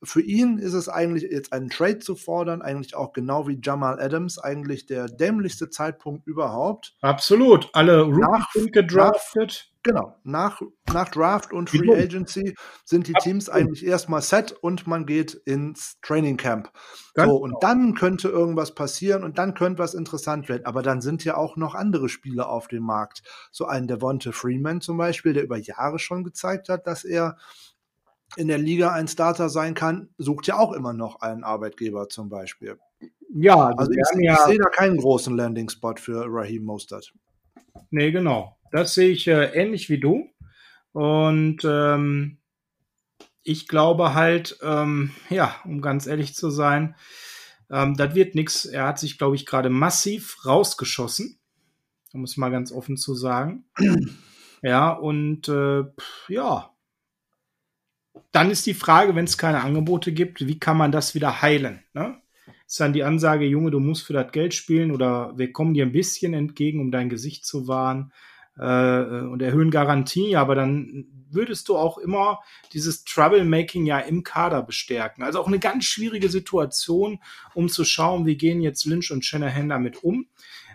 Für 0.04 0.20
ihn 0.20 0.58
ist 0.58 0.74
es 0.74 0.88
eigentlich 0.88 1.24
jetzt 1.30 1.52
einen 1.52 1.70
Trade 1.70 2.00
zu 2.00 2.16
fordern, 2.16 2.62
eigentlich 2.62 2.96
auch 2.96 3.12
genau 3.12 3.46
wie 3.46 3.60
Jamal 3.62 4.00
Adams, 4.00 4.38
eigentlich 4.38 4.86
der 4.86 5.06
dämlichste 5.06 5.70
Zeitpunkt 5.70 6.26
überhaupt. 6.26 6.96
Absolut. 7.00 7.70
Alle 7.72 8.02
Rookies 8.02 8.46
sind 8.52 8.72
gedraftet. 8.72 9.72
Genau, 9.84 10.16
nach, 10.22 10.62
nach 10.92 11.08
Draft 11.08 11.52
und 11.52 11.68
Free 11.68 11.92
Agency 11.92 12.54
sind 12.84 13.08
die 13.08 13.14
Teams 13.14 13.48
eigentlich 13.48 13.84
erstmal 13.84 14.22
set 14.22 14.52
und 14.52 14.86
man 14.86 15.06
geht 15.06 15.34
ins 15.34 15.98
Training 16.02 16.36
Camp. 16.36 16.70
Ganz 17.14 17.28
so, 17.28 17.36
und 17.36 17.50
genau. 17.50 17.58
dann 17.60 17.94
könnte 17.94 18.28
irgendwas 18.28 18.76
passieren 18.76 19.24
und 19.24 19.38
dann 19.38 19.54
könnte 19.54 19.82
was 19.82 19.94
interessant 19.94 20.48
werden. 20.48 20.66
Aber 20.66 20.82
dann 20.82 21.00
sind 21.00 21.24
ja 21.24 21.36
auch 21.36 21.56
noch 21.56 21.74
andere 21.74 22.08
Spieler 22.08 22.48
auf 22.48 22.68
dem 22.68 22.84
Markt. 22.84 23.22
So 23.50 23.66
ein 23.66 23.88
Devonta 23.88 24.30
Freeman 24.30 24.80
zum 24.80 24.98
Beispiel, 24.98 25.32
der 25.32 25.42
über 25.42 25.58
Jahre 25.58 25.98
schon 25.98 26.22
gezeigt 26.22 26.68
hat, 26.68 26.86
dass 26.86 27.02
er 27.02 27.36
in 28.36 28.48
der 28.48 28.58
Liga 28.58 28.92
ein 28.92 29.08
Starter 29.08 29.48
sein 29.48 29.74
kann, 29.74 30.08
sucht 30.18 30.46
ja 30.46 30.58
auch 30.58 30.72
immer 30.72 30.92
noch 30.92 31.20
einen 31.20 31.44
Arbeitgeber 31.44 32.08
zum 32.08 32.28
Beispiel. 32.28 32.78
Ja, 33.34 33.70
also 33.76 33.90
ich, 33.92 33.98
ja, 34.20 34.34
ich 34.34 34.40
sehe 34.40 34.58
da 34.58 34.68
keinen 34.68 34.98
großen 34.98 35.36
Landing-Spot 35.36 35.94
für 35.96 36.24
Raheem 36.28 36.64
Mostert. 36.64 37.12
Nee, 37.90 38.10
genau. 38.10 38.56
Das 38.70 38.94
sehe 38.94 39.10
ich 39.10 39.26
äh, 39.26 39.52
ähnlich 39.54 39.88
wie 39.88 40.00
du. 40.00 40.28
Und 40.92 41.58
ähm, 41.64 42.38
ich 43.42 43.68
glaube 43.68 44.14
halt, 44.14 44.58
ähm, 44.62 45.12
ja, 45.30 45.56
um 45.64 45.80
ganz 45.80 46.06
ehrlich 46.06 46.34
zu 46.34 46.50
sein, 46.50 46.94
ähm, 47.70 47.96
das 47.96 48.14
wird 48.14 48.34
nichts. 48.34 48.64
Er 48.64 48.86
hat 48.86 48.98
sich, 48.98 49.18
glaube 49.18 49.36
ich, 49.36 49.46
gerade 49.46 49.70
massiv 49.70 50.44
rausgeschossen, 50.44 51.38
um 52.12 52.24
es 52.24 52.36
mal 52.36 52.50
ganz 52.50 52.72
offen 52.72 52.96
zu 52.96 53.14
sagen. 53.14 53.64
ja, 54.62 54.90
und 54.90 55.48
äh, 55.48 55.84
ja, 56.28 56.71
dann 58.30 58.50
ist 58.50 58.66
die 58.66 58.74
Frage, 58.74 59.14
wenn 59.14 59.24
es 59.24 59.38
keine 59.38 59.62
Angebote 59.62 60.12
gibt, 60.12 60.46
wie 60.46 60.58
kann 60.58 60.76
man 60.76 60.92
das 60.92 61.14
wieder 61.14 61.42
heilen? 61.42 61.82
Ne? 61.94 62.16
Ist 62.66 62.80
dann 62.80 62.92
die 62.92 63.04
Ansage, 63.04 63.44
Junge, 63.44 63.70
du 63.70 63.80
musst 63.80 64.06
für 64.06 64.14
das 64.14 64.32
Geld 64.32 64.54
spielen 64.54 64.90
oder 64.90 65.36
wir 65.36 65.52
kommen 65.52 65.74
dir 65.74 65.84
ein 65.84 65.92
bisschen 65.92 66.34
entgegen, 66.34 66.80
um 66.80 66.90
dein 66.90 67.08
Gesicht 67.08 67.44
zu 67.44 67.68
wahren 67.68 68.12
äh, 68.58 68.62
und 68.62 69.42
erhöhen 69.42 69.70
Garantie, 69.70 70.36
aber 70.36 70.54
dann 70.54 71.06
würdest 71.30 71.68
du 71.68 71.76
auch 71.76 71.98
immer 71.98 72.40
dieses 72.72 73.04
Troublemaking 73.04 73.86
ja 73.86 73.98
im 73.98 74.22
Kader 74.22 74.62
bestärken. 74.62 75.22
Also 75.22 75.40
auch 75.40 75.46
eine 75.46 75.58
ganz 75.58 75.84
schwierige 75.84 76.28
Situation, 76.28 77.20
um 77.54 77.68
zu 77.68 77.84
schauen, 77.84 78.26
wie 78.26 78.36
gehen 78.36 78.60
jetzt 78.60 78.84
Lynch 78.84 79.10
und 79.10 79.24
Shanahan 79.24 79.68
damit 79.68 80.02
um. 80.04 80.26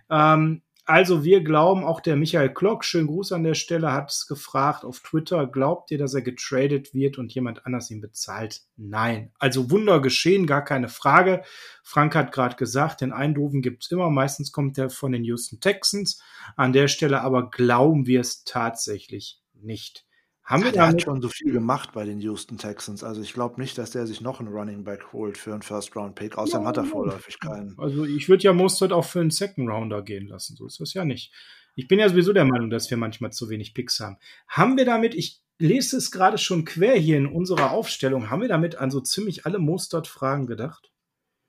Ähm, 0.09 0.61
also 0.87 1.23
wir 1.25 1.43
glauben, 1.43 1.83
auch 1.83 1.99
der 1.99 2.15
Michael 2.15 2.53
Klock, 2.53 2.85
schönen 2.85 3.07
Gruß 3.07 3.33
an 3.33 3.43
der 3.43 3.55
Stelle, 3.55 3.91
hat 3.91 4.09
es 4.09 4.25
gefragt 4.25 4.85
auf 4.85 5.01
Twitter, 5.01 5.45
glaubt 5.45 5.91
ihr, 5.91 5.97
dass 5.97 6.13
er 6.13 6.21
getradet 6.21 6.93
wird 6.93 7.17
und 7.17 7.33
jemand 7.33 7.65
anders 7.65 7.91
ihn 7.91 7.99
bezahlt? 7.99 8.61
Nein. 8.77 9.31
Also 9.37 9.69
Wunder 9.69 9.99
geschehen, 9.99 10.47
gar 10.47 10.63
keine 10.63 10.87
Frage. 10.87 11.43
Frank 11.83 12.15
hat 12.15 12.31
gerade 12.31 12.55
gesagt, 12.55 13.01
den 13.01 13.11
Eindhoven 13.11 13.61
gibt's 13.61 13.91
immer, 13.91 14.09
meistens 14.09 14.53
kommt 14.53 14.77
er 14.77 14.89
von 14.89 15.11
den 15.11 15.25
Houston 15.25 15.59
Texans. 15.59 16.21
An 16.55 16.71
der 16.71 16.87
Stelle 16.87 17.21
aber 17.21 17.51
glauben 17.51 18.07
wir 18.07 18.21
es 18.21 18.45
tatsächlich 18.45 19.41
nicht. 19.53 20.06
Haben 20.47 20.63
wir 20.63 20.71
der 20.71 20.87
hat 20.87 21.01
schon 21.01 21.21
so 21.21 21.27
viel 21.27 21.51
gemacht 21.51 21.91
bei 21.91 22.05
den 22.05 22.21
Houston 22.21 22.57
Texans. 22.57 23.03
Also 23.03 23.21
ich 23.21 23.33
glaube 23.33 23.59
nicht, 23.59 23.77
dass 23.77 23.91
der 23.91 24.07
sich 24.07 24.21
noch 24.21 24.39
einen 24.39 24.47
Running 24.47 24.85
Back 24.85 25.11
holt 25.11 25.37
für 25.37 25.51
einen 25.51 25.61
First-Round-Pick. 25.61 26.37
Außerdem 26.37 26.63
ja, 26.63 26.69
hat 26.69 26.77
er 26.77 26.85
vorläufig 26.85 27.37
keinen. 27.41 27.77
Also 27.77 28.05
ich 28.05 28.29
würde 28.29 28.43
ja 28.43 28.53
Mustard 28.53 28.93
auch 28.93 29.03
für 29.03 29.19
einen 29.19 29.29
Second-Rounder 29.29 30.03
gehen 30.03 30.27
lassen. 30.27 30.55
So 30.55 30.65
ist 30.65 30.79
das 30.79 30.93
ja 30.93 31.03
nicht. 31.03 31.33
Ich 31.75 31.89
bin 31.89 31.99
ja 31.99 32.07
sowieso 32.07 32.31
der 32.31 32.45
Meinung, 32.45 32.69
dass 32.69 32.89
wir 32.89 32.95
manchmal 32.95 33.33
zu 33.33 33.49
wenig 33.49 33.73
Picks 33.73 33.99
haben. 33.99 34.17
Haben 34.47 34.77
wir 34.77 34.85
damit, 34.85 35.15
ich 35.15 35.41
lese 35.59 35.97
es 35.97 36.11
gerade 36.11 36.37
schon 36.37 36.63
quer 36.63 36.95
hier 36.95 37.17
in 37.17 37.27
unserer 37.27 37.71
Aufstellung, 37.71 38.29
haben 38.29 38.41
wir 38.41 38.47
damit 38.47 38.77
an 38.77 38.89
so 38.89 39.01
ziemlich 39.01 39.45
alle 39.45 39.59
Mustard-Fragen 39.59 40.47
gedacht? 40.47 40.91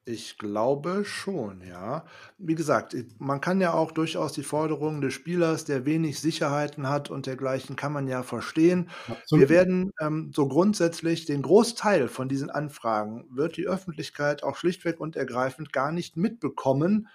Ich 0.08 0.38
glaube 0.38 1.04
schon, 1.04 1.60
ja. 1.60 2.06
Wie 2.38 2.54
gesagt, 2.54 2.96
man 3.18 3.42
kann 3.42 3.60
ja 3.60 3.74
auch 3.74 3.92
durchaus 3.92 4.32
die 4.32 4.42
Forderungen 4.42 5.02
des 5.02 5.12
Spielers, 5.12 5.66
der 5.66 5.84
wenig 5.84 6.18
Sicherheiten 6.18 6.88
hat 6.88 7.10
und 7.10 7.26
dergleichen, 7.26 7.76
kann 7.76 7.92
man 7.92 8.08
ja 8.08 8.22
verstehen. 8.22 8.88
Absolut. 9.06 9.42
Wir 9.42 9.48
werden 9.50 9.92
ähm, 10.00 10.32
so 10.34 10.48
grundsätzlich 10.48 11.26
den 11.26 11.42
Großteil 11.42 12.08
von 12.08 12.26
diesen 12.26 12.48
Anfragen 12.48 13.26
wird 13.30 13.58
die 13.58 13.66
Öffentlichkeit 13.66 14.42
auch 14.42 14.56
schlichtweg 14.56 14.98
und 14.98 15.14
ergreifend 15.14 15.74
gar 15.74 15.92
nicht 15.92 16.16
mitbekommen, 16.16 17.08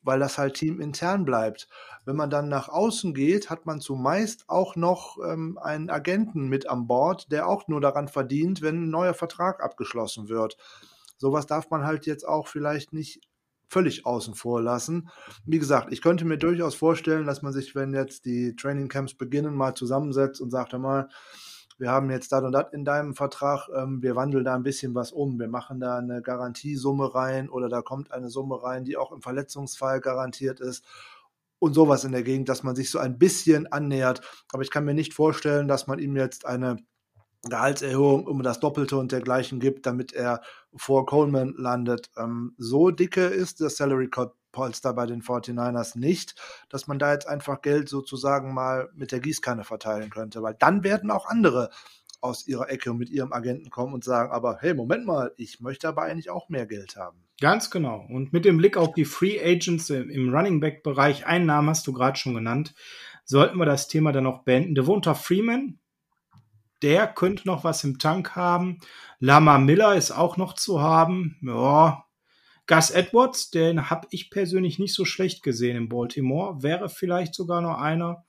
weil 0.00 0.18
das 0.18 0.38
halt 0.38 0.54
teamintern 0.54 1.26
bleibt. 1.26 1.68
Wenn 2.06 2.16
man 2.16 2.30
dann 2.30 2.48
nach 2.48 2.70
außen 2.70 3.12
geht, 3.12 3.50
hat 3.50 3.66
man 3.66 3.82
zumeist 3.82 4.44
auch 4.48 4.74
noch 4.74 5.18
ähm, 5.22 5.58
einen 5.58 5.90
Agenten 5.90 6.48
mit 6.48 6.66
an 6.66 6.86
Bord, 6.86 7.30
der 7.30 7.46
auch 7.46 7.68
nur 7.68 7.82
daran 7.82 8.08
verdient, 8.08 8.62
wenn 8.62 8.84
ein 8.84 8.90
neuer 8.90 9.12
Vertrag 9.12 9.62
abgeschlossen 9.62 10.30
wird 10.30 10.56
sowas 11.18 11.46
darf 11.46 11.70
man 11.70 11.84
halt 11.84 12.06
jetzt 12.06 12.26
auch 12.26 12.48
vielleicht 12.48 12.92
nicht 12.92 13.20
völlig 13.68 14.06
außen 14.06 14.34
vor 14.34 14.62
lassen. 14.62 15.10
Wie 15.44 15.58
gesagt, 15.58 15.92
ich 15.92 16.00
könnte 16.00 16.24
mir 16.24 16.38
durchaus 16.38 16.74
vorstellen, 16.74 17.26
dass 17.26 17.42
man 17.42 17.52
sich, 17.52 17.74
wenn 17.74 17.92
jetzt 17.92 18.24
die 18.24 18.56
Training 18.56 18.88
Camps 18.88 19.14
beginnen, 19.14 19.54
mal 19.54 19.74
zusammensetzt 19.74 20.40
und 20.40 20.50
sagt 20.50 20.72
einmal, 20.72 21.08
wir 21.78 21.90
haben 21.90 22.10
jetzt 22.10 22.32
das 22.32 22.42
und 22.42 22.52
das 22.52 22.72
in 22.72 22.84
deinem 22.84 23.14
Vertrag, 23.14 23.68
ähm, 23.76 24.02
wir 24.02 24.16
wandeln 24.16 24.44
da 24.44 24.54
ein 24.54 24.64
bisschen 24.64 24.94
was 24.94 25.12
um, 25.12 25.38
wir 25.38 25.48
machen 25.48 25.78
da 25.78 25.98
eine 25.98 26.22
Garantiesumme 26.22 27.14
rein 27.14 27.48
oder 27.48 27.68
da 27.68 27.82
kommt 27.82 28.10
eine 28.10 28.30
Summe 28.30 28.62
rein, 28.62 28.84
die 28.84 28.96
auch 28.96 29.12
im 29.12 29.22
Verletzungsfall 29.22 30.00
garantiert 30.00 30.60
ist 30.60 30.84
und 31.60 31.74
sowas 31.74 32.04
in 32.04 32.12
der 32.12 32.24
Gegend, 32.24 32.48
dass 32.48 32.64
man 32.64 32.74
sich 32.74 32.90
so 32.90 32.98
ein 32.98 33.18
bisschen 33.18 33.70
annähert. 33.70 34.22
Aber 34.52 34.62
ich 34.62 34.70
kann 34.70 34.84
mir 34.84 34.94
nicht 34.94 35.14
vorstellen, 35.14 35.68
dass 35.68 35.86
man 35.86 36.00
ihm 36.00 36.16
jetzt 36.16 36.46
eine 36.46 36.78
Gehaltserhöhung 37.48 38.26
um 38.26 38.42
das 38.42 38.60
Doppelte 38.60 38.96
und 38.96 39.12
dergleichen 39.12 39.60
gibt, 39.60 39.86
damit 39.86 40.12
er 40.12 40.42
vor 40.74 41.06
Coleman 41.06 41.54
landet. 41.56 42.10
Ähm, 42.16 42.54
so 42.58 42.90
dicke 42.90 43.24
ist 43.24 43.60
das 43.60 43.76
Salary 43.76 44.08
Polster 44.52 44.94
bei 44.94 45.06
den 45.06 45.22
49ers 45.22 45.98
nicht, 45.98 46.34
dass 46.68 46.86
man 46.86 46.98
da 46.98 47.12
jetzt 47.12 47.28
einfach 47.28 47.62
Geld 47.62 47.88
sozusagen 47.88 48.54
mal 48.54 48.88
mit 48.94 49.12
der 49.12 49.20
Gießkanne 49.20 49.64
verteilen 49.64 50.10
könnte, 50.10 50.42
weil 50.42 50.54
dann 50.58 50.82
werden 50.82 51.10
auch 51.10 51.26
andere 51.26 51.70
aus 52.20 52.46
ihrer 52.48 52.68
Ecke 52.70 52.94
mit 52.94 53.10
ihrem 53.10 53.32
Agenten 53.32 53.70
kommen 53.70 53.94
und 53.94 54.04
sagen, 54.04 54.32
aber 54.32 54.58
hey, 54.60 54.74
Moment 54.74 55.06
mal, 55.06 55.32
ich 55.36 55.60
möchte 55.60 55.88
aber 55.88 56.02
eigentlich 56.02 56.30
auch 56.30 56.48
mehr 56.48 56.66
Geld 56.66 56.96
haben. 56.96 57.24
Ganz 57.40 57.70
genau. 57.70 58.04
Und 58.08 58.32
mit 58.32 58.44
dem 58.44 58.56
Blick 58.56 58.76
auf 58.76 58.92
die 58.94 59.04
Free 59.04 59.38
Agents 59.40 59.90
im 59.90 60.34
Running 60.34 60.58
Back 60.58 60.82
Bereich, 60.82 61.26
einen 61.26 61.46
Namen 61.46 61.68
hast 61.68 61.86
du 61.86 61.92
gerade 61.92 62.18
schon 62.18 62.34
genannt, 62.34 62.74
sollten 63.24 63.58
wir 63.58 63.66
das 63.66 63.86
Thema 63.86 64.10
dann 64.10 64.24
noch 64.24 64.42
beenden. 64.42 64.74
Devonta 64.74 65.14
Freeman, 65.14 65.78
der 66.82 67.06
könnte 67.06 67.46
noch 67.46 67.64
was 67.64 67.84
im 67.84 67.98
Tank 67.98 68.36
haben. 68.36 68.78
Lama 69.18 69.58
Miller 69.58 69.96
ist 69.96 70.10
auch 70.10 70.36
noch 70.36 70.54
zu 70.54 70.80
haben. 70.80 71.36
Ja. 71.42 72.04
Gus 72.66 72.90
Edwards, 72.90 73.50
den 73.50 73.88
habe 73.88 74.06
ich 74.10 74.30
persönlich 74.30 74.78
nicht 74.78 74.94
so 74.94 75.04
schlecht 75.04 75.42
gesehen 75.42 75.76
in 75.76 75.88
Baltimore. 75.88 76.62
Wäre 76.62 76.88
vielleicht 76.88 77.34
sogar 77.34 77.62
noch 77.62 77.78
einer. 77.78 78.24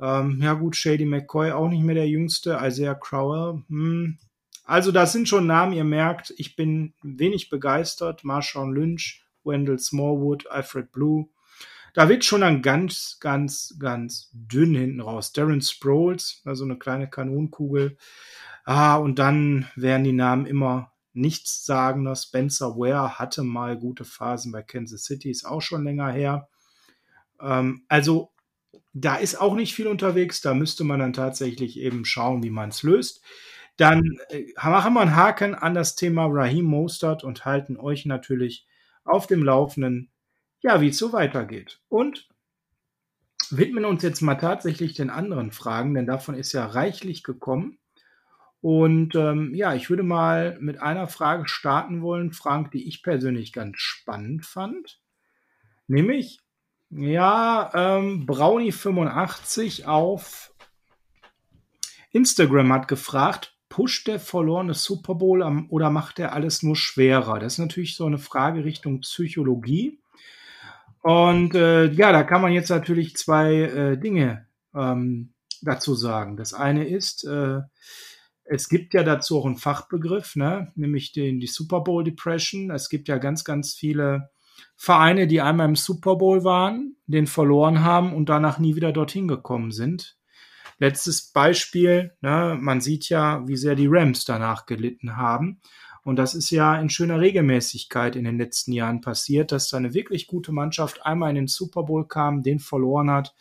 Ähm, 0.00 0.40
ja 0.40 0.54
gut, 0.54 0.76
Shady 0.76 1.04
McCoy 1.04 1.52
auch 1.52 1.68
nicht 1.68 1.82
mehr 1.82 1.96
der 1.96 2.08
Jüngste. 2.08 2.58
Isaiah 2.62 2.94
Crowell. 2.94 3.62
Hm. 3.68 4.18
Also 4.64 4.92
das 4.92 5.12
sind 5.12 5.28
schon 5.28 5.46
Namen, 5.46 5.72
ihr 5.72 5.84
merkt, 5.84 6.32
ich 6.36 6.54
bin 6.54 6.94
wenig 7.02 7.50
begeistert. 7.50 8.22
Marshawn 8.24 8.72
Lynch, 8.72 9.26
Wendell 9.44 9.78
Smallwood, 9.78 10.46
Alfred 10.48 10.92
Blue. 10.92 11.28
Da 11.92 12.08
wird 12.08 12.24
schon 12.24 12.40
dann 12.40 12.62
ganz, 12.62 13.18
ganz, 13.20 13.76
ganz 13.78 14.30
dünn 14.32 14.74
hinten 14.74 15.00
raus. 15.00 15.32
Darren 15.32 15.60
Sproles, 15.60 16.40
also 16.44 16.64
eine 16.64 16.78
kleine 16.78 17.08
Kanonenkugel. 17.08 17.96
Ah, 18.64 18.96
und 18.96 19.18
dann 19.18 19.66
werden 19.76 20.04
die 20.04 20.12
Namen 20.12 20.46
immer 20.46 20.92
nichts 21.12 21.64
sagender. 21.64 22.16
Spencer 22.16 22.76
Ware 22.76 23.18
hatte 23.18 23.42
mal 23.42 23.78
gute 23.78 24.04
Phasen 24.04 24.52
bei 24.52 24.62
Kansas 24.62 25.04
City, 25.04 25.30
ist 25.30 25.44
auch 25.44 25.60
schon 25.60 25.84
länger 25.84 26.10
her. 26.10 26.48
Ähm, 27.40 27.84
also 27.88 28.30
da 28.94 29.16
ist 29.16 29.40
auch 29.40 29.54
nicht 29.54 29.74
viel 29.74 29.86
unterwegs. 29.86 30.40
Da 30.40 30.54
müsste 30.54 30.84
man 30.84 31.00
dann 31.00 31.12
tatsächlich 31.12 31.78
eben 31.78 32.04
schauen, 32.04 32.42
wie 32.42 32.50
man 32.50 32.70
es 32.70 32.82
löst. 32.82 33.22
Dann 33.76 34.18
äh, 34.30 34.46
machen 34.62 34.94
wir 34.94 35.00
einen 35.00 35.16
Haken 35.16 35.54
an 35.54 35.74
das 35.74 35.96
Thema 35.96 36.26
Raheem 36.26 36.66
Mostert 36.66 37.24
und 37.24 37.44
halten 37.44 37.76
euch 37.76 38.06
natürlich 38.06 38.66
auf 39.04 39.26
dem 39.26 39.42
Laufenden, 39.42 40.11
ja, 40.62 40.80
wie 40.80 40.88
es 40.88 40.98
so 40.98 41.12
weitergeht. 41.12 41.80
Und 41.88 42.28
widmen 43.50 43.84
uns 43.84 44.02
jetzt 44.02 44.22
mal 44.22 44.36
tatsächlich 44.36 44.94
den 44.94 45.10
anderen 45.10 45.52
Fragen, 45.52 45.94
denn 45.94 46.06
davon 46.06 46.34
ist 46.34 46.52
ja 46.52 46.66
reichlich 46.66 47.22
gekommen. 47.22 47.78
Und 48.60 49.16
ähm, 49.16 49.54
ja, 49.54 49.74
ich 49.74 49.90
würde 49.90 50.04
mal 50.04 50.56
mit 50.60 50.80
einer 50.80 51.08
Frage 51.08 51.48
starten 51.48 52.00
wollen, 52.00 52.32
Frank, 52.32 52.70
die 52.70 52.86
ich 52.86 53.02
persönlich 53.02 53.52
ganz 53.52 53.78
spannend 53.78 54.46
fand. 54.46 55.00
Nämlich, 55.88 56.38
ja, 56.90 57.70
ähm, 57.74 58.24
Brownie85 58.26 59.86
auf 59.86 60.54
Instagram 62.12 62.72
hat 62.72 62.86
gefragt, 62.86 63.56
pusht 63.68 64.06
der 64.06 64.20
verlorene 64.20 64.74
Super 64.74 65.16
Bowl 65.16 65.42
am, 65.42 65.68
oder 65.70 65.90
macht 65.90 66.20
er 66.20 66.32
alles 66.32 66.62
nur 66.62 66.76
schwerer? 66.76 67.40
Das 67.40 67.54
ist 67.54 67.58
natürlich 67.58 67.96
so 67.96 68.06
eine 68.06 68.18
Frage 68.18 68.64
Richtung 68.64 69.00
Psychologie. 69.00 70.01
Und 71.02 71.54
äh, 71.54 71.90
ja, 71.92 72.12
da 72.12 72.22
kann 72.22 72.42
man 72.42 72.52
jetzt 72.52 72.70
natürlich 72.70 73.16
zwei 73.16 73.54
äh, 73.54 73.98
Dinge 73.98 74.46
ähm, 74.74 75.34
dazu 75.60 75.94
sagen. 75.94 76.36
Das 76.36 76.54
eine 76.54 76.88
ist, 76.88 77.24
äh, 77.24 77.60
es 78.44 78.68
gibt 78.68 78.94
ja 78.94 79.02
dazu 79.02 79.38
auch 79.38 79.46
einen 79.46 79.56
Fachbegriff, 79.56 80.36
ne? 80.36 80.72
nämlich 80.74 81.12
den, 81.12 81.40
die 81.40 81.46
Super 81.48 81.80
Bowl 81.80 82.04
Depression. 82.04 82.70
Es 82.70 82.88
gibt 82.88 83.08
ja 83.08 83.18
ganz, 83.18 83.44
ganz 83.44 83.74
viele 83.74 84.30
Vereine, 84.76 85.26
die 85.26 85.40
einmal 85.40 85.68
im 85.68 85.76
Super 85.76 86.16
Bowl 86.16 86.44
waren, 86.44 86.96
den 87.06 87.26
verloren 87.26 87.82
haben 87.82 88.14
und 88.14 88.28
danach 88.28 88.58
nie 88.58 88.76
wieder 88.76 88.92
dorthin 88.92 89.28
gekommen 89.28 89.72
sind. 89.72 90.16
Letztes 90.78 91.30
Beispiel, 91.32 92.12
ne, 92.20 92.56
man 92.60 92.80
sieht 92.80 93.08
ja, 93.08 93.46
wie 93.46 93.56
sehr 93.56 93.74
die 93.74 93.86
Rams 93.88 94.24
danach 94.24 94.66
gelitten 94.66 95.16
haben. 95.16 95.60
Und 96.04 96.16
das 96.16 96.34
ist 96.34 96.50
ja 96.50 96.74
in 96.76 96.90
schöner 96.90 97.20
Regelmäßigkeit 97.20 98.16
in 98.16 98.24
den 98.24 98.38
letzten 98.38 98.72
Jahren 98.72 99.00
passiert, 99.00 99.52
dass 99.52 99.68
da 99.68 99.76
eine 99.76 99.94
wirklich 99.94 100.26
gute 100.26 100.52
Mannschaft 100.52 101.06
einmal 101.06 101.30
in 101.30 101.36
den 101.36 101.46
Super 101.46 101.84
Bowl 101.84 102.06
kam, 102.08 102.42
den 102.42 102.58
verloren 102.58 103.10
hat, 103.10 103.34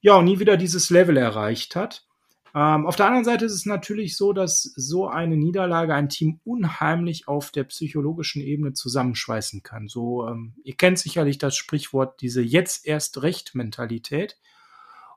ja, 0.00 0.14
und 0.14 0.26
nie 0.26 0.38
wieder 0.38 0.56
dieses 0.56 0.90
Level 0.90 1.16
erreicht 1.16 1.74
hat. 1.74 2.06
Ähm, 2.54 2.86
auf 2.86 2.96
der 2.96 3.06
anderen 3.06 3.24
Seite 3.24 3.44
ist 3.44 3.52
es 3.52 3.66
natürlich 3.66 4.16
so, 4.16 4.32
dass 4.32 4.62
so 4.76 5.08
eine 5.08 5.36
Niederlage 5.36 5.94
ein 5.94 6.08
Team 6.08 6.40
unheimlich 6.44 7.28
auf 7.28 7.50
der 7.50 7.64
psychologischen 7.64 8.42
Ebene 8.42 8.72
zusammenschweißen 8.72 9.62
kann. 9.62 9.88
So, 9.88 10.26
ähm, 10.26 10.54
ihr 10.64 10.74
kennt 10.74 10.98
sicherlich 10.98 11.38
das 11.38 11.56
Sprichwort, 11.56 12.20
diese 12.20 12.42
jetzt 12.42 12.86
erst 12.86 13.22
recht 13.22 13.54
Mentalität. 13.54 14.38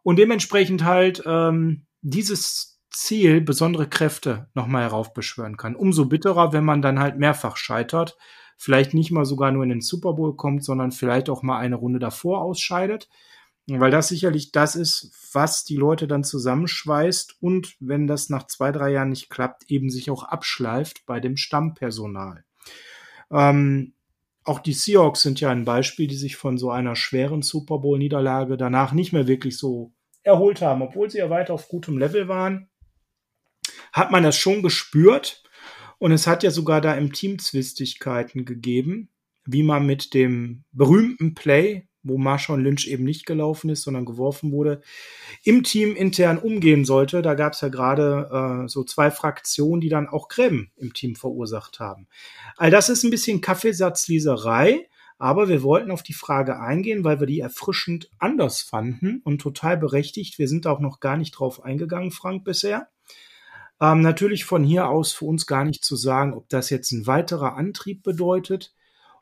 Und 0.03 0.17
dementsprechend 0.17 0.83
halt 0.83 1.23
ähm, 1.25 1.85
dieses 2.01 2.70
Ziel 2.91 3.41
besondere 3.41 3.87
Kräfte 3.87 4.47
nochmal 4.53 4.83
heraufbeschwören 4.83 5.57
kann. 5.57 5.75
Umso 5.75 6.05
bitterer, 6.05 6.53
wenn 6.53 6.65
man 6.65 6.81
dann 6.81 6.99
halt 6.99 7.17
mehrfach 7.17 7.57
scheitert, 7.57 8.17
vielleicht 8.57 8.93
nicht 8.93 9.11
mal 9.11 9.25
sogar 9.25 9.51
nur 9.51 9.63
in 9.63 9.69
den 9.69 9.81
Super 9.81 10.13
Bowl 10.13 10.35
kommt, 10.35 10.63
sondern 10.63 10.91
vielleicht 10.91 11.29
auch 11.29 11.41
mal 11.41 11.57
eine 11.57 11.77
Runde 11.77 11.99
davor 11.99 12.41
ausscheidet. 12.41 13.09
Weil 13.67 13.91
das 13.91 14.09
sicherlich 14.09 14.51
das 14.51 14.75
ist, 14.75 15.11
was 15.33 15.63
die 15.63 15.77
Leute 15.77 16.07
dann 16.07 16.25
zusammenschweißt 16.25 17.37
und 17.41 17.75
wenn 17.79 18.05
das 18.05 18.29
nach 18.29 18.47
zwei, 18.47 18.71
drei 18.71 18.91
Jahren 18.91 19.09
nicht 19.09 19.29
klappt, 19.29 19.69
eben 19.71 19.89
sich 19.89 20.11
auch 20.11 20.23
abschleift 20.23 21.05
bei 21.05 21.21
dem 21.21 21.37
Stammpersonal. 21.37 22.43
Ähm, 23.31 23.93
auch 24.43 24.59
die 24.59 24.73
Seahawks 24.73 25.21
sind 25.21 25.39
ja 25.39 25.51
ein 25.51 25.63
Beispiel, 25.63 26.07
die 26.07 26.15
sich 26.15 26.35
von 26.35 26.57
so 26.57 26.71
einer 26.71 26.95
schweren 26.95 27.43
Super 27.43 27.77
Bowl-Niederlage 27.77 28.57
danach 28.57 28.91
nicht 28.91 29.13
mehr 29.13 29.27
wirklich 29.27 29.57
so 29.57 29.93
erholt 30.23 30.61
haben, 30.61 30.81
obwohl 30.81 31.09
sie 31.09 31.19
ja 31.19 31.29
weiter 31.29 31.53
auf 31.53 31.69
gutem 31.69 31.97
Level 31.97 32.27
waren 32.27 32.70
hat 33.91 34.11
man 34.11 34.23
das 34.23 34.37
schon 34.37 34.61
gespürt. 34.61 35.43
Und 35.97 36.11
es 36.11 36.25
hat 36.25 36.41
ja 36.41 36.49
sogar 36.49 36.81
da 36.81 36.95
im 36.95 37.13
Team 37.13 37.37
Zwistigkeiten 37.37 38.43
gegeben, 38.45 39.09
wie 39.45 39.63
man 39.63 39.85
mit 39.85 40.13
dem 40.13 40.63
berühmten 40.71 41.35
Play, 41.35 41.87
wo 42.03 42.17
Marshawn 42.17 42.63
Lynch 42.63 42.87
eben 42.87 43.03
nicht 43.03 43.25
gelaufen 43.25 43.69
ist, 43.69 43.83
sondern 43.83 44.05
geworfen 44.05 44.51
wurde, 44.51 44.81
im 45.43 45.63
Team 45.63 45.95
intern 45.95 46.39
umgehen 46.39 46.85
sollte. 46.85 47.21
Da 47.21 47.35
gab 47.35 47.53
es 47.53 47.61
ja 47.61 47.67
gerade 47.69 48.63
äh, 48.63 48.67
so 48.67 48.83
zwei 48.83 49.11
Fraktionen, 49.11 49.81
die 49.81 49.89
dann 49.89 50.07
auch 50.07 50.27
Gräben 50.27 50.71
im 50.77 50.93
Team 50.93 51.15
verursacht 51.15 51.79
haben. 51.79 52.07
All 52.57 52.71
das 52.71 52.89
ist 52.89 53.03
ein 53.03 53.11
bisschen 53.11 53.41
Kaffeesatzleserei, 53.41 54.87
aber 55.19 55.49
wir 55.49 55.61
wollten 55.61 55.91
auf 55.91 56.01
die 56.01 56.13
Frage 56.13 56.59
eingehen, 56.59 57.03
weil 57.03 57.19
wir 57.19 57.27
die 57.27 57.41
erfrischend 57.41 58.09
anders 58.17 58.61
fanden 58.61 59.21
und 59.23 59.39
total 59.39 59.77
berechtigt. 59.77 60.39
Wir 60.39 60.47
sind 60.47 60.65
da 60.65 60.71
auch 60.71 60.79
noch 60.79 60.99
gar 60.99 61.15
nicht 61.15 61.33
drauf 61.33 61.63
eingegangen, 61.63 62.09
Frank, 62.09 62.43
bisher. 62.43 62.87
Ähm, 63.81 64.01
natürlich 64.01 64.45
von 64.45 64.63
hier 64.63 64.87
aus 64.87 65.11
für 65.11 65.25
uns 65.25 65.47
gar 65.47 65.65
nicht 65.65 65.83
zu 65.83 65.95
sagen, 65.95 66.33
ob 66.33 66.47
das 66.49 66.69
jetzt 66.69 66.91
ein 66.91 67.07
weiterer 67.07 67.57
Antrieb 67.57 68.03
bedeutet 68.03 68.73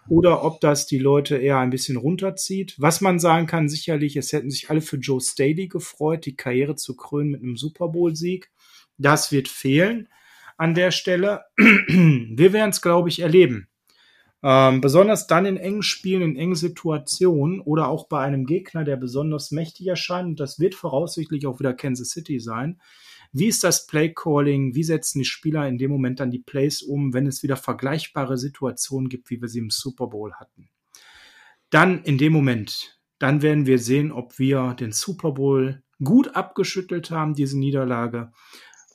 oder 0.09 0.43
ob 0.43 0.59
das 0.59 0.85
die 0.85 0.97
Leute 0.97 1.37
eher 1.37 1.59
ein 1.59 1.69
bisschen 1.69 1.95
runterzieht. 1.95 2.75
Was 2.77 2.99
man 2.99 3.19
sagen 3.19 3.47
kann, 3.47 3.69
sicherlich, 3.69 4.17
es 4.17 4.33
hätten 4.33 4.51
sich 4.51 4.69
alle 4.69 4.81
für 4.81 4.97
Joe 4.97 5.21
Staley 5.21 5.67
gefreut, 5.67 6.25
die 6.25 6.35
Karriere 6.35 6.75
zu 6.75 6.95
krönen 6.97 7.31
mit 7.31 7.41
einem 7.41 7.55
Super 7.55 7.87
Bowl-Sieg. 7.87 8.51
Das 8.97 9.31
wird 9.31 9.47
fehlen 9.47 10.09
an 10.57 10.73
der 10.73 10.91
Stelle. 10.91 11.45
Wir 11.57 12.51
werden 12.51 12.71
es, 12.71 12.81
glaube 12.81 13.07
ich, 13.07 13.21
erleben. 13.21 13.69
Ähm, 14.41 14.79
besonders 14.79 15.27
dann 15.27 15.45
in 15.45 15.57
engen 15.57 15.83
Spielen, 15.83 16.21
in 16.21 16.35
engen 16.37 16.55
Situationen 16.55 17.59
oder 17.59 17.89
auch 17.89 18.07
bei 18.07 18.21
einem 18.21 18.45
Gegner, 18.45 18.85
der 18.85 18.95
besonders 18.95 19.51
mächtig 19.51 19.87
erscheint. 19.87 20.27
Und 20.27 20.39
das 20.39 20.59
wird 20.59 20.75
voraussichtlich 20.75 21.45
auch 21.45 21.59
wieder 21.59 21.73
Kansas 21.73 22.09
City 22.09 22.39
sein. 22.39 22.79
Wie 23.31 23.47
ist 23.47 23.63
das 23.63 23.85
Play-Calling? 23.85 24.73
Wie 24.75 24.83
setzen 24.83 25.19
die 25.19 25.25
Spieler 25.25 25.67
in 25.67 25.77
dem 25.77 25.91
Moment 25.91 26.19
dann 26.19 26.31
die 26.31 26.39
Plays 26.39 26.81
um, 26.81 27.13
wenn 27.13 27.27
es 27.27 27.43
wieder 27.43 27.57
vergleichbare 27.57 28.37
Situationen 28.37 29.09
gibt, 29.09 29.29
wie 29.29 29.41
wir 29.41 29.49
sie 29.49 29.59
im 29.59 29.69
Super 29.69 30.07
Bowl 30.07 30.33
hatten? 30.33 30.69
Dann 31.69 32.03
in 32.03 32.17
dem 32.17 32.33
Moment, 32.33 32.99
dann 33.19 33.41
werden 33.41 33.67
wir 33.67 33.77
sehen, 33.77 34.11
ob 34.11 34.39
wir 34.39 34.73
den 34.73 34.93
Super 34.93 35.33
Bowl 35.33 35.83
gut 36.03 36.35
abgeschüttelt 36.35 37.11
haben, 37.11 37.35
diese 37.35 37.59
Niederlage, 37.59 38.31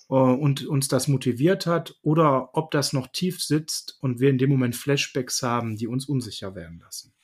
äh, 0.08 0.14
und 0.14 0.66
uns 0.66 0.88
das 0.88 1.08
motiviert 1.08 1.66
hat 1.66 1.96
oder 2.02 2.50
ob 2.54 2.70
das 2.70 2.92
noch 2.92 3.08
tief 3.08 3.42
sitzt 3.42 3.98
und 4.00 4.20
wir 4.20 4.30
in 4.30 4.38
dem 4.38 4.50
Moment 4.50 4.76
Flashbacks 4.76 5.42
haben, 5.42 5.76
die 5.76 5.86
uns 5.86 6.06
unsicher 6.06 6.54
werden 6.54 6.80
lassen. 6.80 7.14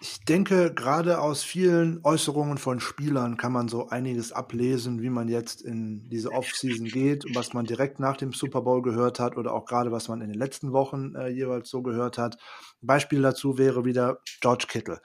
Ich 0.00 0.20
denke, 0.20 0.72
gerade 0.72 1.20
aus 1.20 1.42
vielen 1.42 2.04
Äußerungen 2.04 2.58
von 2.58 2.78
Spielern 2.78 3.36
kann 3.36 3.50
man 3.50 3.66
so 3.66 3.88
einiges 3.88 4.30
ablesen, 4.30 5.02
wie 5.02 5.10
man 5.10 5.26
jetzt 5.26 5.60
in 5.60 6.08
diese 6.08 6.30
Offseason 6.30 6.86
geht 6.86 7.24
was 7.34 7.52
man 7.52 7.66
direkt 7.66 7.98
nach 7.98 8.16
dem 8.16 8.32
Super 8.32 8.62
Bowl 8.62 8.80
gehört 8.80 9.18
hat 9.18 9.36
oder 9.36 9.52
auch 9.52 9.64
gerade 9.64 9.90
was 9.90 10.06
man 10.06 10.20
in 10.20 10.28
den 10.28 10.38
letzten 10.38 10.72
Wochen 10.72 11.16
äh, 11.16 11.26
jeweils 11.26 11.68
so 11.68 11.82
gehört 11.82 12.16
hat. 12.16 12.38
Beispiel 12.80 13.22
dazu 13.22 13.58
wäre 13.58 13.84
wieder 13.84 14.20
George 14.40 14.66
Kittle. 14.68 15.00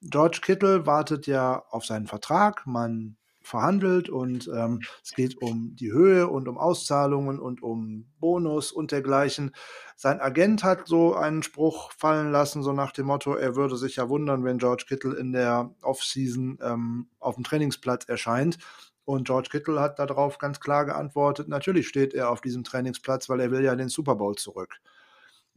George 0.00 0.40
Kittle 0.42 0.86
wartet 0.86 1.26
ja 1.26 1.62
auf 1.68 1.84
seinen 1.84 2.06
Vertrag. 2.06 2.66
Man 2.66 3.18
verhandelt 3.48 4.08
und 4.08 4.48
ähm, 4.54 4.80
es 5.02 5.12
geht 5.12 5.40
um 5.42 5.74
die 5.74 5.90
Höhe 5.90 6.28
und 6.28 6.48
um 6.48 6.58
Auszahlungen 6.58 7.38
und 7.38 7.62
um 7.62 8.06
Bonus 8.20 8.70
und 8.70 8.92
dergleichen. 8.92 9.52
Sein 9.96 10.20
Agent 10.20 10.62
hat 10.62 10.86
so 10.86 11.14
einen 11.14 11.42
Spruch 11.42 11.92
fallen 11.92 12.30
lassen, 12.30 12.62
so 12.62 12.72
nach 12.72 12.92
dem 12.92 13.06
Motto, 13.06 13.34
er 13.34 13.56
würde 13.56 13.76
sich 13.76 13.96
ja 13.96 14.08
wundern, 14.08 14.44
wenn 14.44 14.58
George 14.58 14.84
Kittle 14.86 15.16
in 15.16 15.32
der 15.32 15.74
Offseason 15.82 16.58
ähm, 16.62 17.08
auf 17.18 17.34
dem 17.34 17.44
Trainingsplatz 17.44 18.04
erscheint. 18.04 18.58
Und 19.04 19.26
George 19.26 19.48
Kittle 19.50 19.80
hat 19.80 19.98
darauf 19.98 20.38
ganz 20.38 20.60
klar 20.60 20.84
geantwortet, 20.84 21.48
natürlich 21.48 21.88
steht 21.88 22.12
er 22.12 22.30
auf 22.30 22.42
diesem 22.42 22.62
Trainingsplatz, 22.62 23.28
weil 23.28 23.40
er 23.40 23.50
will 23.50 23.64
ja 23.64 23.74
den 23.74 23.88
Super 23.88 24.16
Bowl 24.16 24.34
zurück. 24.36 24.80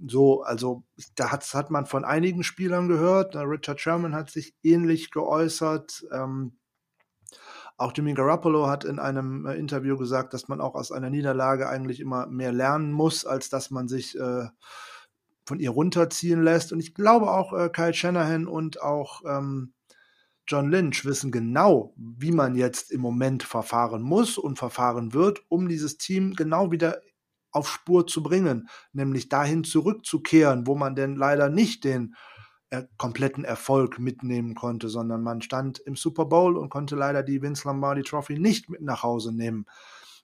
So, 0.08 0.42
also 0.42 0.84
da 1.16 1.32
hat, 1.32 1.44
hat 1.54 1.70
man 1.70 1.86
von 1.86 2.04
einigen 2.06 2.44
Spielern 2.44 2.88
gehört. 2.88 3.36
Richard 3.36 3.80
Sherman 3.80 4.16
hat 4.16 4.32
sich 4.32 4.56
ähnlich 4.64 5.12
geäußert. 5.12 6.06
Ähm, 6.12 6.58
auch 7.78 7.94
Jimmy 7.96 8.14
Garoppolo 8.14 8.68
hat 8.68 8.84
in 8.84 9.00
einem 9.00 9.46
äh, 9.46 9.56
Interview 9.56 9.98
gesagt, 9.98 10.34
dass 10.34 10.48
man 10.48 10.62
auch 10.62 10.76
aus 10.76 10.92
einer 10.92 11.10
Niederlage 11.10 11.68
eigentlich 11.68 12.00
immer 12.00 12.28
mehr 12.28 12.52
lernen 12.52 12.92
muss, 12.92 13.26
als 13.26 13.50
dass 13.50 13.72
man 13.72 13.88
sich 13.88 14.18
äh, 14.18 14.48
von 15.46 15.60
ihr 15.60 15.72
runterziehen 15.72 16.44
lässt. 16.44 16.72
Und 16.72 16.80
ich 16.80 16.94
glaube 16.94 17.32
auch 17.32 17.54
äh, 17.54 17.70
Kyle 17.70 17.94
Shanahan 17.94 18.48
und 18.48 18.82
auch 18.82 19.22
ähm, 19.26 19.74
John 20.48 20.70
Lynch 20.70 21.06
wissen 21.06 21.32
genau, 21.32 21.94
wie 21.98 22.32
man 22.32 22.56
jetzt 22.56 22.92
im 22.92 23.02
Moment 23.02 23.44
verfahren 23.44 24.02
muss 24.02 24.38
und 24.38 24.58
verfahren 24.58 25.14
wird, 25.14 25.42
um 25.50 25.68
dieses 25.68 25.98
Team 25.98 26.34
genau 26.34 26.72
wieder 26.72 27.02
auf 27.52 27.70
Spur 27.70 28.08
zu 28.08 28.24
bringen, 28.24 28.70
nämlich 28.94 29.30
dahin 29.30 29.64
zurückzukehren, 29.64 30.68
wo 30.68 30.76
man 30.76 30.96
denn 30.96 31.16
leider 31.16 31.50
nicht 31.50 31.84
den 31.84 32.14
äh, 32.14 32.41
kompletten 32.98 33.44
Erfolg 33.44 34.00
mitnehmen 34.00 34.56
konnte, 34.56 34.90
sondern 34.90 35.22
man 35.22 35.42
stand 35.42 35.80
im 35.80 35.96
Super 35.96 36.26
Bowl 36.26 36.58
und 36.58 36.70
konnte 36.70 36.96
leider 36.96 37.24
die 37.24 37.42
Vince 37.42 37.68
Lombardi 37.68 38.04
Trophy 38.04 38.40
nicht 38.40 38.70
mit 38.70 38.82
nach 38.82 39.04
Hause 39.04 39.34
nehmen. 39.34 39.66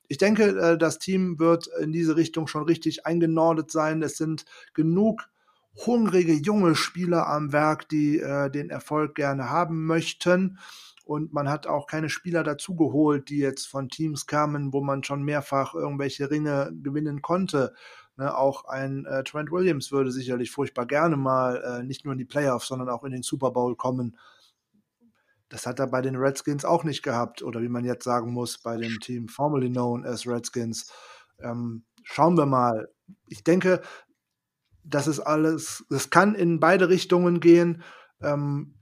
Ich 0.08 0.16
denke, 0.16 0.58
äh, 0.58 0.78
das 0.78 0.98
Team 0.98 1.38
wird 1.38 1.68
in 1.80 1.92
diese 1.92 2.16
Richtung 2.16 2.46
schon 2.46 2.64
richtig 2.64 3.06
eingenordet 3.06 3.70
sein. 3.70 4.02
Es 4.02 4.16
sind 4.16 4.46
genug 4.72 5.28
hungrige 5.86 6.32
junge 6.32 6.74
Spieler 6.74 7.28
am 7.28 7.52
Werk, 7.52 7.88
die 7.88 8.18
äh, 8.18 8.50
den 8.50 8.70
Erfolg 8.70 9.14
gerne 9.14 9.50
haben 9.50 9.84
möchten. 9.86 10.58
Und 11.04 11.32
man 11.32 11.48
hat 11.48 11.66
auch 11.66 11.86
keine 11.86 12.10
Spieler 12.10 12.42
dazugeholt, 12.42 13.28
die 13.30 13.38
jetzt 13.38 13.66
von 13.66 13.88
Teams 13.88 14.26
kamen, 14.26 14.72
wo 14.72 14.82
man 14.82 15.04
schon 15.04 15.22
mehrfach 15.22 15.74
irgendwelche 15.74 16.30
Ringe 16.30 16.70
gewinnen 16.82 17.22
konnte, 17.22 17.74
Ne, 18.18 18.36
auch 18.36 18.64
ein 18.64 19.04
äh, 19.06 19.22
Trent 19.22 19.52
Williams 19.52 19.92
würde 19.92 20.10
sicherlich 20.10 20.50
furchtbar 20.50 20.86
gerne 20.86 21.16
mal 21.16 21.62
äh, 21.62 21.84
nicht 21.84 22.04
nur 22.04 22.12
in 22.12 22.18
die 22.18 22.24
Playoffs, 22.24 22.66
sondern 22.66 22.88
auch 22.88 23.04
in 23.04 23.12
den 23.12 23.22
Super 23.22 23.52
Bowl 23.52 23.76
kommen. 23.76 24.18
Das 25.48 25.66
hat 25.66 25.78
er 25.78 25.86
bei 25.86 26.02
den 26.02 26.16
Redskins 26.16 26.64
auch 26.64 26.82
nicht 26.82 27.04
gehabt. 27.04 27.42
Oder 27.42 27.62
wie 27.62 27.68
man 27.68 27.84
jetzt 27.84 28.02
sagen 28.02 28.32
muss, 28.32 28.58
bei 28.58 28.76
dem 28.76 28.98
Team 28.98 29.28
formerly 29.28 29.70
known 29.70 30.04
as 30.04 30.26
Redskins. 30.26 30.92
Ähm, 31.38 31.84
schauen 32.02 32.36
wir 32.36 32.44
mal. 32.44 32.88
Ich 33.28 33.44
denke, 33.44 33.82
das 34.82 35.06
ist 35.06 35.20
alles, 35.20 35.84
das 35.88 36.10
kann 36.10 36.34
in 36.34 36.58
beide 36.58 36.88
Richtungen 36.88 37.38
gehen. 37.38 37.84
Ähm, 38.20 38.74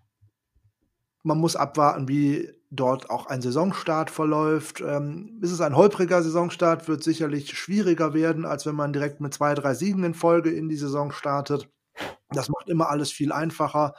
man 1.22 1.36
muss 1.36 1.56
abwarten, 1.56 2.08
wie 2.08 2.55
dort 2.70 3.10
auch 3.10 3.26
ein 3.26 3.42
Saisonstart 3.42 4.10
verläuft. 4.10 4.80
Ähm, 4.80 5.38
ist 5.42 5.52
es 5.52 5.60
ein 5.60 5.76
holpriger 5.76 6.22
Saisonstart, 6.22 6.88
wird 6.88 7.02
sicherlich 7.02 7.56
schwieriger 7.56 8.14
werden, 8.14 8.44
als 8.44 8.66
wenn 8.66 8.74
man 8.74 8.92
direkt 8.92 9.20
mit 9.20 9.34
zwei, 9.34 9.54
drei 9.54 9.74
Siegen 9.74 10.04
in 10.04 10.14
Folge 10.14 10.50
in 10.50 10.68
die 10.68 10.76
Saison 10.76 11.12
startet. 11.12 11.68
Das 12.30 12.48
macht 12.48 12.68
immer 12.68 12.88
alles 12.88 13.10
viel 13.10 13.32
einfacher. 13.32 13.94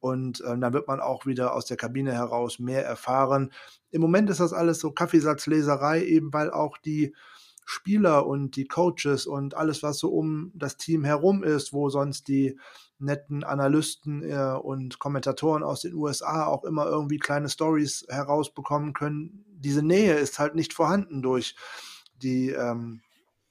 Und 0.00 0.42
ähm, 0.46 0.60
dann 0.60 0.72
wird 0.72 0.86
man 0.86 1.00
auch 1.00 1.26
wieder 1.26 1.54
aus 1.54 1.66
der 1.66 1.76
Kabine 1.76 2.12
heraus 2.12 2.60
mehr 2.60 2.84
erfahren. 2.86 3.52
Im 3.90 4.00
Moment 4.00 4.30
ist 4.30 4.38
das 4.38 4.52
alles 4.52 4.78
so 4.78 4.92
Kaffeesatzleserei, 4.92 6.04
eben 6.04 6.32
weil 6.32 6.52
auch 6.52 6.78
die 6.78 7.14
Spieler 7.64 8.26
und 8.26 8.56
die 8.56 8.66
Coaches 8.66 9.26
und 9.26 9.54
alles, 9.54 9.82
was 9.82 9.98
so 9.98 10.10
um 10.10 10.52
das 10.54 10.76
Team 10.76 11.04
herum 11.04 11.42
ist, 11.42 11.72
wo 11.72 11.90
sonst 11.90 12.28
die 12.28 12.58
netten 12.98 13.44
Analysten 13.44 14.22
äh, 14.22 14.58
und 14.60 14.98
Kommentatoren 14.98 15.62
aus 15.62 15.80
den 15.82 15.94
USA 15.94 16.46
auch 16.46 16.64
immer 16.64 16.86
irgendwie 16.86 17.18
kleine 17.18 17.48
Stories 17.48 18.06
herausbekommen 18.08 18.92
können. 18.92 19.44
Diese 19.50 19.82
Nähe 19.82 20.14
ist 20.14 20.38
halt 20.38 20.54
nicht 20.54 20.74
vorhanden 20.74 21.22
durch 21.22 21.54
die 22.16 22.50
ähm, 22.50 23.00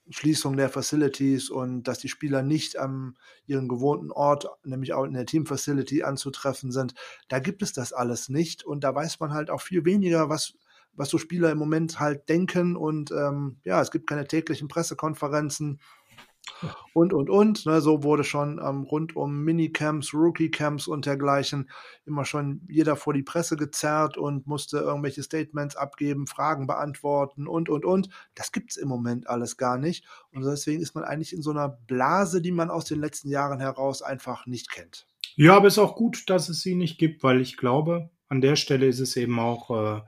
Schließung 0.10 0.56
der 0.56 0.70
Facilities 0.70 1.50
und 1.50 1.84
dass 1.84 2.00
die 2.00 2.10
Spieler 2.10 2.42
nicht 2.42 2.78
am 2.78 3.16
ihren 3.46 3.68
gewohnten 3.68 4.12
Ort, 4.12 4.48
nämlich 4.64 4.94
auch 4.94 5.04
in 5.04 5.14
der 5.14 5.26
Team 5.26 5.46
Facility 5.46 6.04
anzutreffen 6.04 6.72
sind. 6.72 6.94
Da 7.28 7.40
gibt 7.40 7.62
es 7.62 7.74
das 7.74 7.94
alles 7.94 8.30
nicht 8.30 8.64
und 8.64 8.84
da 8.84 8.94
weiß 8.94 9.20
man 9.20 9.34
halt 9.34 9.50
auch 9.50 9.62
viel 9.62 9.86
weniger, 9.86 10.30
was 10.30 10.54
was 10.98 11.10
so 11.10 11.20
Spieler 11.20 11.52
im 11.52 11.60
Moment 11.60 12.00
halt 12.00 12.28
denken 12.28 12.76
und 12.76 13.12
ähm, 13.12 13.58
ja, 13.64 13.80
es 13.82 13.92
gibt 13.92 14.08
keine 14.08 14.28
täglichen 14.28 14.68
Pressekonferenzen 14.68 15.80
und, 16.94 17.14
und, 17.14 17.30
und. 17.30 17.66
Ne, 17.66 17.82
so 17.82 18.04
wurde 18.04 18.24
schon 18.24 18.60
ähm, 18.64 18.84
rund 18.84 19.16
um 19.16 19.44
Minicamps, 19.44 20.14
Rookie-Camps 20.14 20.88
und 20.88 21.06
dergleichen 21.06 21.70
immer 22.06 22.26
schon 22.26 22.62
jeder 22.68 22.96
vor 22.96 23.14
die 23.14 23.24
Presse 23.24 23.58
gezerrt 23.58 24.18
und 24.18 24.48
musste 24.48 24.80
irgendwelche 24.80 25.24
Statements 25.24 25.76
abgeben, 25.76 26.28
Fragen 26.28 26.68
beantworten 26.68 27.48
und, 27.48 27.70
und, 27.70 27.86
und. 27.86 28.10
Das 28.36 28.52
gibt 28.52 28.72
es 28.72 28.78
im 28.78 28.88
Moment 28.88 29.28
alles 29.30 29.58
gar 29.58 29.78
nicht. 29.78 30.06
Und 30.32 30.44
deswegen 30.44 30.82
ist 30.82 30.96
man 30.96 31.04
eigentlich 31.04 31.34
in 31.34 31.42
so 31.42 31.52
einer 31.52 31.70
Blase, 31.70 32.42
die 32.42 32.52
man 32.52 32.70
aus 32.70 32.86
den 32.86 33.00
letzten 33.00 33.30
Jahren 33.30 33.60
heraus 33.60 34.02
einfach 34.02 34.46
nicht 34.46 34.72
kennt. 34.72 35.08
Ja, 35.36 35.56
aber 35.56 35.68
es 35.68 35.76
ist 35.76 35.80
auch 35.80 35.96
gut, 35.96 36.30
dass 36.30 36.50
es 36.50 36.62
sie 36.62 36.76
nicht 36.76 36.98
gibt, 36.98 37.24
weil 37.24 37.42
ich 37.42 37.58
glaube, 37.58 38.10
an 38.30 38.42
der 38.42 38.56
Stelle 38.56 38.86
ist 38.88 39.00
es 39.00 39.16
eben 39.16 39.40
auch 39.40 39.70
äh, 39.72 40.02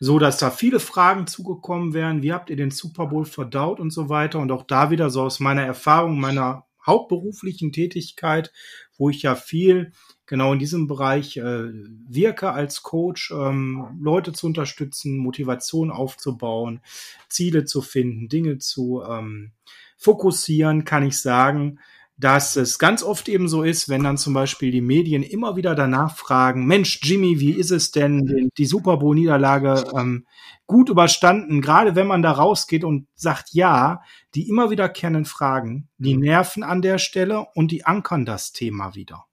so, 0.00 0.18
dass 0.18 0.38
da 0.38 0.50
viele 0.50 0.80
Fragen 0.80 1.26
zugekommen 1.26 1.94
wären. 1.94 2.22
Wie 2.22 2.32
habt 2.32 2.50
ihr 2.50 2.56
den 2.56 2.70
Super 2.70 3.06
Bowl 3.06 3.24
verdaut 3.24 3.80
und 3.80 3.90
so 3.90 4.08
weiter? 4.08 4.38
Und 4.38 4.50
auch 4.50 4.64
da 4.64 4.90
wieder 4.90 5.10
so 5.10 5.22
aus 5.22 5.40
meiner 5.40 5.62
Erfahrung, 5.62 6.18
meiner 6.18 6.64
hauptberuflichen 6.86 7.72
Tätigkeit, 7.72 8.52
wo 8.96 9.10
ich 9.10 9.22
ja 9.22 9.34
viel 9.34 9.92
genau 10.26 10.52
in 10.52 10.58
diesem 10.58 10.86
Bereich 10.86 11.36
äh, 11.36 11.70
wirke 12.08 12.52
als 12.52 12.82
Coach, 12.82 13.30
ähm, 13.30 13.98
Leute 14.00 14.32
zu 14.32 14.46
unterstützen, 14.46 15.18
Motivation 15.18 15.90
aufzubauen, 15.90 16.80
Ziele 17.28 17.64
zu 17.64 17.82
finden, 17.82 18.28
Dinge 18.28 18.58
zu 18.58 19.02
ähm, 19.08 19.52
fokussieren, 19.96 20.84
kann 20.84 21.06
ich 21.06 21.18
sagen, 21.18 21.78
dass 22.18 22.56
es 22.56 22.78
ganz 22.78 23.02
oft 23.02 23.28
eben 23.28 23.46
so 23.48 23.62
ist, 23.62 23.88
wenn 23.88 24.02
dann 24.02 24.16
zum 24.16 24.32
Beispiel 24.32 24.70
die 24.70 24.80
Medien 24.80 25.22
immer 25.22 25.56
wieder 25.56 25.74
danach 25.74 26.16
fragen, 26.16 26.66
Mensch, 26.66 27.00
Jimmy, 27.02 27.40
wie 27.40 27.52
ist 27.52 27.70
es 27.70 27.90
denn, 27.90 28.50
die 28.56 28.64
Super 28.66 28.96
Bowl-Niederlage 28.96 29.84
ähm, 29.94 30.26
gut 30.66 30.88
überstanden? 30.88 31.60
Gerade 31.60 31.94
wenn 31.94 32.06
man 32.06 32.22
da 32.22 32.32
rausgeht 32.32 32.84
und 32.84 33.06
sagt 33.14 33.50
ja, 33.52 34.00
die 34.34 34.48
immer 34.48 34.70
wiederkehrenden 34.70 35.26
Fragen, 35.26 35.88
die 35.98 36.16
nerven 36.16 36.62
an 36.62 36.80
der 36.80 36.98
Stelle 36.98 37.46
und 37.54 37.70
die 37.70 37.84
ankern 37.84 38.24
das 38.24 38.52
Thema 38.52 38.94
wieder. 38.94 39.26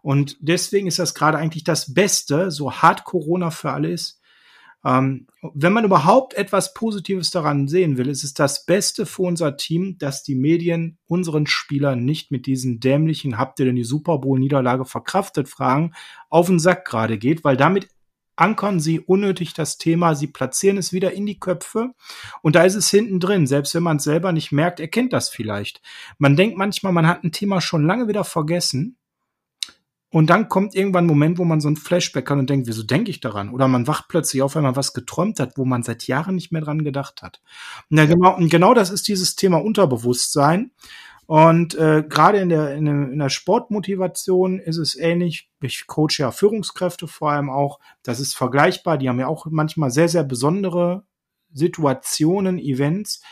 Und 0.00 0.36
deswegen 0.40 0.86
ist 0.86 1.00
das 1.00 1.14
gerade 1.14 1.38
eigentlich 1.38 1.64
das 1.64 1.92
Beste, 1.92 2.50
so 2.50 2.72
hart 2.72 3.04
Corona 3.04 3.50
für 3.50 3.72
alle 3.72 3.90
ist, 3.90 4.20
ähm, 4.84 5.26
wenn 5.54 5.72
man 5.72 5.84
überhaupt 5.84 6.34
etwas 6.34 6.74
Positives 6.74 7.30
daran 7.30 7.68
sehen 7.68 7.96
will, 7.96 8.08
ist 8.08 8.24
es 8.24 8.34
das 8.34 8.64
Beste 8.64 9.06
für 9.06 9.22
unser 9.22 9.56
Team, 9.56 9.96
dass 9.98 10.22
die 10.22 10.34
Medien 10.34 10.98
unseren 11.06 11.46
Spielern 11.46 12.04
nicht 12.04 12.30
mit 12.30 12.46
diesen 12.46 12.80
dämlichen, 12.80 13.38
habt 13.38 13.60
ihr 13.60 13.66
denn 13.66 13.76
die 13.76 13.84
Super 13.84 14.18
Bowl-Niederlage 14.18 14.84
verkraftet, 14.84 15.48
Fragen 15.48 15.94
auf 16.30 16.46
den 16.46 16.58
Sack 16.58 16.84
gerade 16.84 17.18
geht, 17.18 17.44
weil 17.44 17.56
damit 17.56 17.88
ankern 18.34 18.80
sie 18.80 18.98
unnötig 18.98 19.54
das 19.54 19.78
Thema, 19.78 20.14
sie 20.14 20.26
platzieren 20.26 20.78
es 20.78 20.92
wieder 20.92 21.12
in 21.12 21.26
die 21.26 21.38
Köpfe 21.38 21.92
und 22.40 22.56
da 22.56 22.64
ist 22.64 22.74
es 22.74 22.90
hinten 22.90 23.20
drin. 23.20 23.46
Selbst 23.46 23.74
wenn 23.74 23.82
man 23.82 23.98
es 23.98 24.04
selber 24.04 24.32
nicht 24.32 24.52
merkt, 24.52 24.80
erkennt 24.80 25.12
das 25.12 25.28
vielleicht. 25.28 25.80
Man 26.18 26.34
denkt 26.34 26.56
manchmal, 26.56 26.92
man 26.92 27.06
hat 27.06 27.22
ein 27.22 27.32
Thema 27.32 27.60
schon 27.60 27.86
lange 27.86 28.08
wieder 28.08 28.24
vergessen 28.24 28.96
und 30.12 30.28
dann 30.28 30.50
kommt 30.50 30.74
irgendwann 30.74 31.04
ein 31.04 31.08
Moment, 31.08 31.38
wo 31.38 31.44
man 31.44 31.62
so 31.62 31.70
ein 31.70 31.76
Flashback 31.76 32.26
kann 32.26 32.38
und 32.38 32.50
denkt, 32.50 32.66
wieso 32.66 32.82
denke 32.82 33.10
ich 33.10 33.20
daran? 33.20 33.48
Oder 33.48 33.66
man 33.66 33.86
wacht 33.86 34.08
plötzlich 34.08 34.42
auf, 34.42 34.54
wenn 34.54 34.62
man 34.62 34.76
was 34.76 34.92
geträumt 34.92 35.40
hat, 35.40 35.56
wo 35.56 35.64
man 35.64 35.82
seit 35.82 36.06
Jahren 36.06 36.34
nicht 36.34 36.52
mehr 36.52 36.60
dran 36.60 36.84
gedacht 36.84 37.22
hat. 37.22 37.40
Und 37.90 37.96
ja, 37.96 38.04
genau, 38.04 38.36
und 38.36 38.50
genau 38.50 38.74
das 38.74 38.90
ist 38.90 39.08
dieses 39.08 39.36
Thema 39.36 39.56
Unterbewusstsein. 39.56 40.72
Und 41.24 41.74
äh, 41.76 42.04
gerade 42.06 42.38
in 42.38 42.50
der, 42.50 42.74
in, 42.74 42.84
der, 42.84 42.94
in 42.94 43.18
der 43.18 43.30
Sportmotivation 43.30 44.58
ist 44.58 44.76
es 44.76 44.96
ähnlich. 44.96 45.48
Ich 45.62 45.86
coache 45.86 46.18
ja 46.18 46.30
Führungskräfte 46.30 47.08
vor 47.08 47.30
allem 47.30 47.48
auch. 47.48 47.80
Das 48.02 48.20
ist 48.20 48.36
vergleichbar. 48.36 48.98
Die 48.98 49.08
haben 49.08 49.18
ja 49.18 49.28
auch 49.28 49.46
manchmal 49.48 49.90
sehr, 49.90 50.10
sehr 50.10 50.24
besondere 50.24 51.04
Situationen, 51.54 52.58
Events. 52.58 53.22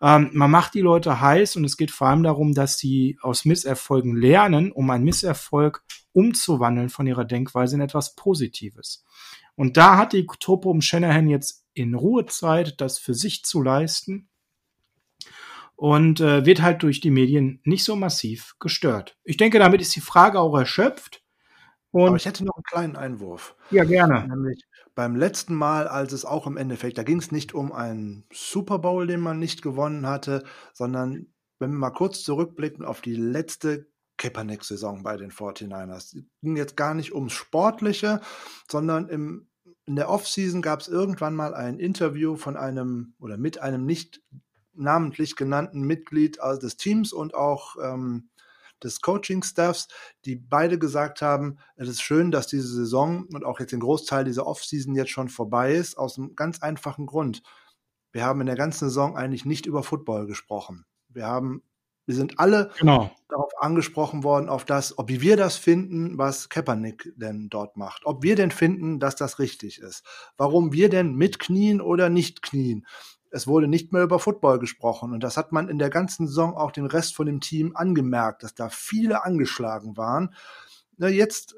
Ähm, 0.00 0.30
man 0.32 0.50
macht 0.50 0.74
die 0.74 0.80
Leute 0.80 1.20
heiß 1.20 1.56
und 1.56 1.64
es 1.64 1.76
geht 1.76 1.90
vor 1.90 2.08
allem 2.08 2.22
darum, 2.22 2.54
dass 2.54 2.78
sie 2.78 3.18
aus 3.22 3.44
Misserfolgen 3.44 4.16
lernen, 4.16 4.72
um 4.72 4.90
einen 4.90 5.04
Misserfolg 5.04 5.84
umzuwandeln 6.12 6.88
von 6.88 7.06
ihrer 7.06 7.24
Denkweise 7.24 7.76
in 7.76 7.80
etwas 7.80 8.14
Positives. 8.14 9.04
Und 9.54 9.76
da 9.76 9.96
hat 9.96 10.12
die 10.12 10.26
Truppe 10.26 10.68
um 10.68 10.80
Shanahan 10.80 11.28
jetzt 11.28 11.64
in 11.72 11.94
Ruhezeit, 11.94 12.80
das 12.80 12.98
für 12.98 13.14
sich 13.14 13.44
zu 13.44 13.62
leisten 13.62 14.28
und 15.76 16.20
äh, 16.20 16.44
wird 16.46 16.62
halt 16.62 16.82
durch 16.82 17.00
die 17.00 17.10
Medien 17.10 17.60
nicht 17.64 17.84
so 17.84 17.96
massiv 17.96 18.56
gestört. 18.58 19.16
Ich 19.24 19.36
denke, 19.36 19.58
damit 19.58 19.80
ist 19.82 19.94
die 19.94 20.00
Frage 20.00 20.40
auch 20.40 20.56
erschöpft. 20.56 21.22
Und 21.92 22.08
Aber 22.08 22.16
ich 22.16 22.26
hätte 22.26 22.44
noch 22.44 22.56
einen 22.56 22.64
kleinen 22.64 22.96
Einwurf. 22.96 23.56
Ja, 23.70 23.84
gerne. 23.84 24.26
Nämlich 24.28 24.64
beim 24.94 25.14
letzten 25.14 25.54
Mal, 25.54 25.88
als 25.88 26.12
es 26.12 26.24
auch 26.24 26.46
im 26.46 26.56
Endeffekt, 26.56 26.98
da 26.98 27.02
ging 27.02 27.18
es 27.18 27.30
nicht 27.30 27.54
um 27.54 27.72
einen 27.72 28.24
Super 28.32 28.78
Bowl, 28.78 29.06
den 29.06 29.20
man 29.20 29.38
nicht 29.38 29.62
gewonnen 29.62 30.06
hatte, 30.06 30.42
sondern 30.72 31.26
wenn 31.58 31.70
wir 31.70 31.78
mal 31.78 31.90
kurz 31.90 32.22
zurückblicken 32.22 32.84
auf 32.84 33.00
die 33.00 33.14
letzte 33.14 33.86
Kaepernick-Saison 34.16 35.02
bei 35.02 35.16
den 35.16 35.30
49ers. 35.30 35.96
Es 35.96 36.16
ging 36.42 36.56
jetzt 36.56 36.76
gar 36.76 36.94
nicht 36.94 37.14
ums 37.14 37.32
Sportliche, 37.32 38.20
sondern 38.70 39.08
im, 39.08 39.48
in 39.84 39.96
der 39.96 40.08
Offseason 40.08 40.62
gab 40.62 40.80
es 40.80 40.88
irgendwann 40.88 41.34
mal 41.34 41.54
ein 41.54 41.78
Interview 41.78 42.36
von 42.36 42.56
einem 42.56 43.14
oder 43.18 43.36
mit 43.36 43.60
einem 43.60 43.84
nicht 43.84 44.22
namentlich 44.74 45.36
genannten 45.36 45.82
Mitglied 45.82 46.38
des 46.62 46.76
Teams 46.76 47.12
und 47.12 47.34
auch 47.34 47.76
ähm, 47.82 48.28
des 48.82 49.00
Coaching-Staffs, 49.00 49.88
die 50.24 50.36
beide 50.36 50.78
gesagt 50.78 51.22
haben, 51.22 51.58
es 51.76 51.88
ist 51.88 52.02
schön, 52.02 52.30
dass 52.30 52.46
diese 52.46 52.68
Saison 52.68 53.26
und 53.32 53.44
auch 53.44 53.60
jetzt 53.60 53.72
den 53.72 53.80
Großteil 53.80 54.24
dieser 54.24 54.46
Offseason 54.46 54.94
jetzt 54.94 55.10
schon 55.10 55.28
vorbei 55.28 55.74
ist, 55.74 55.96
aus 55.98 56.18
einem 56.18 56.34
ganz 56.34 56.62
einfachen 56.62 57.06
Grund. 57.06 57.42
Wir 58.12 58.24
haben 58.24 58.40
in 58.40 58.46
der 58.46 58.56
ganzen 58.56 58.88
Saison 58.88 59.16
eigentlich 59.16 59.44
nicht 59.44 59.66
über 59.66 59.82
Football 59.82 60.26
gesprochen. 60.26 60.86
Wir 61.08 61.26
haben 61.26 61.62
wir 62.06 62.14
sind 62.14 62.38
alle 62.38 62.70
genau. 62.78 63.10
darauf 63.28 63.50
angesprochen 63.58 64.22
worden, 64.22 64.48
auf 64.48 64.64
das, 64.64 64.96
ob 64.96 65.08
wir 65.08 65.36
das 65.36 65.56
finden, 65.56 66.16
was 66.16 66.48
Kaepernick 66.48 67.12
denn 67.16 67.48
dort 67.48 67.76
macht. 67.76 68.06
Ob 68.06 68.22
wir 68.22 68.36
denn 68.36 68.52
finden, 68.52 69.00
dass 69.00 69.16
das 69.16 69.40
richtig 69.40 69.80
ist. 69.80 70.04
Warum 70.36 70.72
wir 70.72 70.88
denn 70.88 71.16
mitknien 71.16 71.80
oder 71.80 72.08
nicht 72.08 72.42
knien 72.42 72.86
es 73.30 73.46
wurde 73.46 73.68
nicht 73.68 73.92
mehr 73.92 74.02
über 74.02 74.18
Football 74.18 74.58
gesprochen. 74.58 75.12
Und 75.12 75.22
das 75.22 75.36
hat 75.36 75.52
man 75.52 75.68
in 75.68 75.78
der 75.78 75.90
ganzen 75.90 76.26
Saison 76.26 76.56
auch 76.56 76.70
den 76.70 76.86
Rest 76.86 77.14
von 77.14 77.26
dem 77.26 77.40
Team 77.40 77.74
angemerkt, 77.74 78.42
dass 78.42 78.54
da 78.54 78.68
viele 78.68 79.24
angeschlagen 79.24 79.96
waren. 79.96 80.34
Na, 80.96 81.08
jetzt 81.08 81.56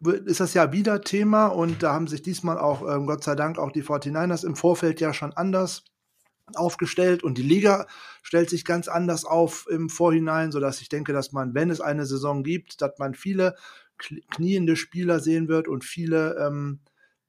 ist 0.00 0.40
das 0.40 0.54
ja 0.54 0.72
wieder 0.72 1.02
Thema 1.02 1.46
und 1.46 1.82
da 1.82 1.92
haben 1.92 2.06
sich 2.06 2.22
diesmal 2.22 2.58
auch, 2.58 2.82
ähm, 2.88 3.06
Gott 3.06 3.22
sei 3.22 3.34
Dank, 3.34 3.58
auch 3.58 3.70
die 3.70 3.84
49ers 3.84 4.44
im 4.44 4.56
Vorfeld 4.56 5.00
ja 5.00 5.14
schon 5.14 5.32
anders 5.32 5.84
aufgestellt 6.54 7.22
und 7.22 7.38
die 7.38 7.42
Liga 7.42 7.86
stellt 8.22 8.50
sich 8.50 8.64
ganz 8.64 8.88
anders 8.88 9.24
auf 9.24 9.66
im 9.70 9.88
Vorhinein, 9.88 10.50
sodass 10.50 10.80
ich 10.80 10.88
denke, 10.88 11.12
dass 11.12 11.32
man, 11.32 11.54
wenn 11.54 11.70
es 11.70 11.80
eine 11.80 12.04
Saison 12.04 12.42
gibt, 12.42 12.82
dass 12.82 12.98
man 12.98 13.14
viele 13.14 13.54
kniende 13.96 14.74
Spieler 14.74 15.20
sehen 15.20 15.48
wird 15.48 15.68
und 15.68 15.84
viele 15.84 16.36
ähm, 16.44 16.80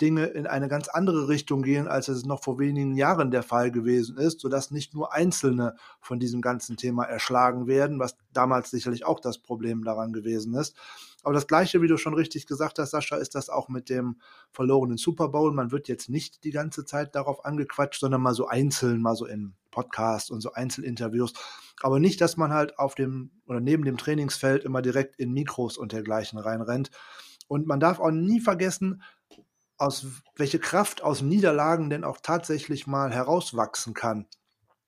Dinge 0.03 0.25
in 0.25 0.47
eine 0.47 0.67
ganz 0.67 0.89
andere 0.89 1.29
Richtung 1.29 1.61
gehen, 1.61 1.87
als 1.87 2.09
es 2.09 2.25
noch 2.25 2.43
vor 2.43 2.59
wenigen 2.59 2.97
Jahren 2.97 3.31
der 3.31 3.41
Fall 3.41 3.71
gewesen 3.71 4.17
ist, 4.17 4.41
sodass 4.41 4.69
nicht 4.69 4.93
nur 4.93 5.13
Einzelne 5.13 5.75
von 6.01 6.19
diesem 6.19 6.41
ganzen 6.41 6.75
Thema 6.75 7.05
erschlagen 7.05 7.67
werden, 7.67 7.99
was 7.99 8.17
damals 8.33 8.69
sicherlich 8.69 9.05
auch 9.05 9.21
das 9.21 9.37
Problem 9.37 9.85
daran 9.85 10.11
gewesen 10.11 10.55
ist. 10.55 10.75
Aber 11.23 11.33
das 11.33 11.47
Gleiche, 11.47 11.81
wie 11.81 11.87
du 11.87 11.95
schon 11.95 12.15
richtig 12.15 12.47
gesagt 12.47 12.79
hast, 12.79 12.91
Sascha, 12.91 13.15
ist 13.15 13.33
das 13.33 13.49
auch 13.49 13.69
mit 13.69 13.89
dem 13.89 14.17
verlorenen 14.51 14.97
Super 14.97 15.29
Bowl. 15.29 15.53
Man 15.53 15.71
wird 15.71 15.87
jetzt 15.87 16.09
nicht 16.09 16.43
die 16.43 16.51
ganze 16.51 16.83
Zeit 16.83 17.15
darauf 17.15 17.45
angequatscht, 17.45 18.01
sondern 18.01 18.21
mal 18.21 18.33
so 18.33 18.47
einzeln, 18.47 19.01
mal 19.01 19.15
so 19.15 19.25
in 19.25 19.53
Podcasts 19.71 20.31
und 20.31 20.41
so 20.41 20.51
Einzelinterviews. 20.51 21.31
Aber 21.81 22.01
nicht, 22.01 22.19
dass 22.19 22.35
man 22.35 22.51
halt 22.51 22.77
auf 22.77 22.93
dem 22.93 23.31
oder 23.47 23.61
neben 23.61 23.85
dem 23.85 23.95
Trainingsfeld 23.95 24.65
immer 24.65 24.81
direkt 24.81 25.15
in 25.15 25.31
Mikros 25.31 25.77
und 25.77 25.93
dergleichen 25.93 26.39
reinrennt. 26.39 26.91
Und 27.47 27.67
man 27.67 27.79
darf 27.79 27.99
auch 27.99 28.11
nie 28.11 28.41
vergessen, 28.41 29.01
aus 29.83 30.05
welche 30.37 30.59
Kraft 30.59 31.03
aus 31.03 31.21
Niederlagen 31.21 31.89
denn 31.89 32.05
auch 32.05 32.19
tatsächlich 32.21 32.87
mal 32.87 33.13
herauswachsen 33.13 33.93
kann. 33.93 34.27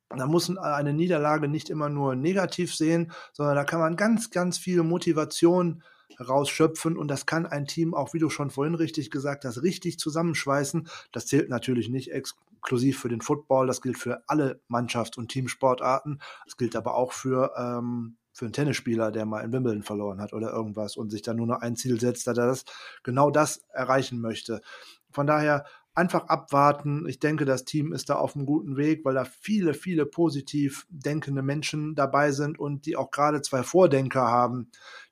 Da 0.10 0.26
muss 0.26 0.56
eine 0.58 0.93
Niederlage 0.93 1.50
nicht 1.50 1.70
immer 1.70 1.89
nur 1.89 2.16
negativ 2.16 2.74
sehen, 2.74 3.12
sondern 3.34 3.56
da 3.56 3.66
kann 3.66 3.82
man 3.82 3.98
ganz, 3.98 4.30
ganz 4.30 4.58
viel 4.58 4.84
Motivation 4.84 5.84
rausschöpfen 6.20 6.98
und 6.98 7.10
das 7.10 7.26
kann 7.26 7.46
ein 7.46 7.68
Team 7.68 7.93
auch, 7.93 8.14
wie 8.14 8.20
du 8.20 8.30
schon 8.30 8.52
vorhin 8.52 8.76
richtig 8.76 9.12
gesagt 9.12 9.43
hast, 9.43 9.62
richtig 9.64 10.00
zusammenschweißen. 10.00 10.88
Das 11.12 11.26
zählt 11.26 11.50
natürlich 11.50 11.89
nicht 11.89 12.12
exklusiv 12.12 13.00
für 13.00 13.10
den 13.10 13.22
Football, 13.22 13.68
das 13.68 13.82
gilt 13.82 13.98
für 13.98 14.24
alle 14.28 14.62
Mannschafts- 14.70 15.18
und 15.18 15.30
Teamsportarten. 15.30 16.22
Das 16.46 16.56
gilt 16.56 16.76
aber 16.76 16.96
auch 16.96 17.12
für 17.12 17.52
ähm, 17.58 18.16
für 18.36 18.44
einen 18.44 18.54
Tennisspieler, 18.54 19.12
der 19.12 19.26
mal 19.26 19.40
in 19.46 19.54
Wimbledon 19.54 19.82
verloren 19.82 20.20
hat 20.20 20.34
oder 20.34 20.52
irgendwas 20.52 20.98
und 20.98 21.10
sich 21.10 21.22
dann 21.22 21.38
nur 21.38 21.48
noch 21.48 21.62
ein 21.62 21.78
Ziel 21.78 22.00
setzt, 22.02 22.28
dass 22.28 22.38
er 22.38 22.48
das, 22.48 22.66
genau 23.02 23.32
das 23.32 23.64
erreichen 23.72 24.20
möchte. 24.20 24.62
Von 25.10 25.26
daher 25.26 25.64
einfach 25.94 26.28
abwarten. 26.28 27.08
Ich 27.08 27.20
denke, 27.20 27.46
das 27.46 27.64
Team 27.64 27.94
ist 27.94 28.10
da 28.10 28.16
auf 28.16 28.36
einem 28.36 28.46
guten 28.46 28.76
Weg, 28.76 29.06
weil 29.06 29.14
da 29.14 29.24
viele, 29.24 29.74
viele 29.74 30.06
positiv 30.06 30.86
denkende 30.90 31.44
Menschen 31.44 31.96
dabei 31.96 32.34
sind 32.34 32.60
und 32.60 32.86
die 32.86 32.98
auch 32.98 33.10
gerade 33.10 33.42
zwei 33.42 33.64
Vordenker 33.64 34.28
haben, 34.28 34.70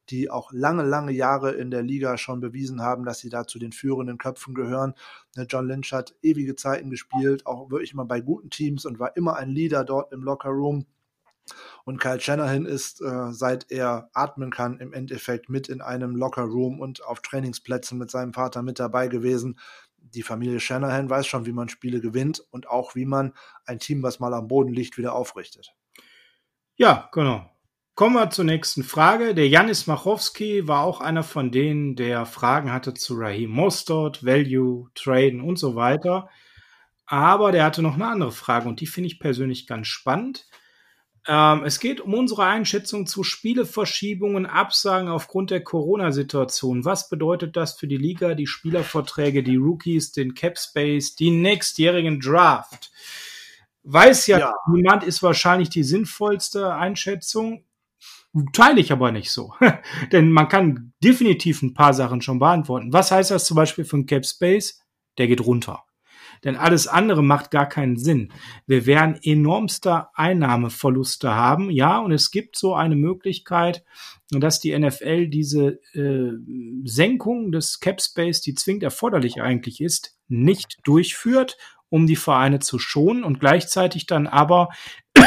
die 0.10 0.30
auch 0.30 0.52
lange, 0.52 0.84
lange 0.84 1.14
Jahre 1.14 1.54
in 1.54 1.72
der 1.72 1.82
Liga 1.82 2.18
schon 2.18 2.42
bewiesen 2.42 2.82
haben, 2.82 3.06
dass 3.06 3.20
sie 3.20 3.30
da 3.30 3.48
zu 3.48 3.58
den 3.58 3.72
führenden 3.72 4.18
Köpfen 4.18 4.54
gehören. 4.54 4.96
Ne, 5.38 5.46
John 5.48 5.66
Lynch 5.66 5.94
hat 5.94 6.14
ewige 6.22 6.58
Zeiten 6.58 6.90
gespielt, 6.90 7.46
auch 7.46 7.72
wirklich 7.72 7.94
mal 7.94 8.04
bei 8.04 8.20
guten 8.20 8.50
Teams 8.50 8.86
und 8.86 9.00
war 9.00 9.16
immer 9.16 9.38
ein 9.38 9.50
Leader 9.50 9.86
dort 9.86 10.12
im 10.12 10.24
Locker 10.24 10.50
Room. 10.50 10.86
Und 11.86 12.00
Kyle 12.00 12.20
Shanahan 12.20 12.66
ist, 12.66 13.02
äh, 13.02 13.32
seit 13.32 13.70
er 13.70 14.10
atmen 14.14 14.52
kann, 14.52 14.80
im 14.80 14.94
Endeffekt 14.94 15.50
mit 15.50 15.68
in 15.68 15.82
einem 15.82 16.16
Locker 16.16 16.44
Room 16.44 16.80
und 16.80 17.04
auf 17.04 17.22
Trainingsplätzen 17.22 17.98
mit 17.98 18.10
seinem 18.10 18.34
Vater 18.34 18.62
mit 18.62 18.80
dabei 18.80 19.08
gewesen. 19.08 19.60
Die 19.98 20.24
Familie 20.24 20.60
Shanahan 20.60 21.10
weiß 21.10 21.28
schon, 21.28 21.46
wie 21.46 21.52
man 21.52 21.70
Spiele 21.70 22.00
gewinnt 22.00 22.44
und 22.52 22.68
auch 22.68 22.96
wie 22.96 23.06
man 23.06 23.34
ein 23.66 23.80
Team, 23.80 24.04
was 24.04 24.20
mal 24.20 24.34
am 24.34 24.48
Boden 24.48 24.74
liegt, 24.74 24.98
wieder 24.98 25.14
aufrichtet. 25.14 25.74
Ja, 26.76 27.10
genau. 27.12 27.50
Kommen 27.96 28.16
wir 28.16 28.32
zur 28.32 28.46
nächsten 28.46 28.84
Frage. 28.84 29.36
Der 29.36 29.48
Janis 29.48 29.86
Machowski 29.86 30.68
war 30.68 30.84
auch 30.84 31.00
einer 31.00 31.22
von 31.22 31.52
denen, 31.52 31.96
der 31.96 32.26
Fragen 32.26 32.72
hatte 32.72 32.96
zu 32.96 33.14
Raheem 33.16 33.52
Mostert, 33.52 34.26
Value, 34.26 34.90
Traden 34.96 35.42
und 35.42 35.58
so 35.58 35.76
weiter. 35.76 36.28
Aber 37.06 37.52
der 37.52 37.64
hatte 37.64 37.84
noch 37.84 37.94
eine 37.94 38.08
andere 38.08 38.32
Frage 38.32 38.68
und 38.68 38.82
die 38.82 38.88
finde 38.88 39.08
ich 39.08 39.20
persönlich 39.20 39.68
ganz 39.68 39.88
spannend. 39.88 40.48
Ähm, 41.28 41.64
es 41.64 41.80
geht 41.80 42.02
um 42.02 42.14
unsere 42.14 42.46
Einschätzung 42.46 43.06
zu 43.08 43.24
Spieleverschiebungen, 43.24 44.46
Absagen 44.46 45.08
aufgrund 45.08 45.52
der 45.52 45.64
Corona-Situation. 45.64 46.84
Was 46.84 47.10
bedeutet 47.10 47.56
das 47.56 47.74
für 47.74 47.88
die 47.88 47.98
Liga, 47.98 48.36
die 48.36 48.48
Spielerverträge, 48.48 49.44
die 49.44 49.56
Rookies, 49.56 50.12
den 50.12 50.34
Cap 50.34 50.58
Space, 50.58 51.16
die 51.16 51.32
nächstjährigen 51.32 52.20
Draft? 52.20 52.92
Weiß 53.84 54.28
ja, 54.28 54.40
ja. 54.40 54.54
niemand 54.70 55.04
ist 55.04 55.24
wahrscheinlich 55.24 55.70
die 55.70 55.84
sinnvollste 55.84 56.74
Einschätzung. 56.74 57.66
Teile 58.52 58.82
ich 58.82 58.92
aber 58.92 59.12
nicht 59.12 59.32
so. 59.32 59.54
Denn 60.12 60.32
man 60.32 60.50
kann 60.50 60.94
definitiv 61.04 61.62
ein 61.62 61.74
paar 61.74 61.94
Sachen 61.94 62.22
schon 62.22 62.40
beantworten. 62.40 62.92
Was 62.92 63.12
heißt 63.12 63.32
das 63.32 63.46
zum 63.46 63.56
Beispiel 63.56 63.86
für 63.86 63.98
einen 63.98 64.08
Cap 64.08 64.26
Space? 64.26 64.82
Der 65.18 65.28
geht 65.28 65.42
runter. 65.42 65.84
Denn 66.44 66.56
alles 66.56 66.88
andere 66.88 67.24
macht 67.24 67.52
gar 67.52 67.68
keinen 67.68 67.98
Sinn. 67.98 68.32
Wir 68.68 68.86
werden 68.86 69.20
enormster 69.24 70.10
Einnahmeverluste 70.14 71.34
haben. 71.34 71.70
Ja, 71.70 72.00
und 72.00 72.12
es 72.12 72.32
gibt 72.32 72.58
so 72.58 72.76
eine 72.76 72.96
Möglichkeit, 72.96 73.84
dass 74.30 74.60
die 74.60 74.78
NFL 74.78 75.28
diese 75.28 75.80
äh, 75.94 76.34
Senkung 76.84 77.52
des 77.52 77.80
Cap 77.80 78.02
Space, 78.02 78.42
die 78.42 78.56
zwingend 78.56 78.84
erforderlich 78.84 79.42
eigentlich 79.42 79.80
ist, 79.82 80.18
nicht 80.28 80.80
durchführt, 80.84 81.58
um 81.90 82.08
die 82.08 82.16
Vereine 82.16 82.60
zu 82.60 82.80
schonen 82.80 83.24
und 83.24 83.40
gleichzeitig 83.40 84.06
dann 84.08 84.28
aber 84.28 84.70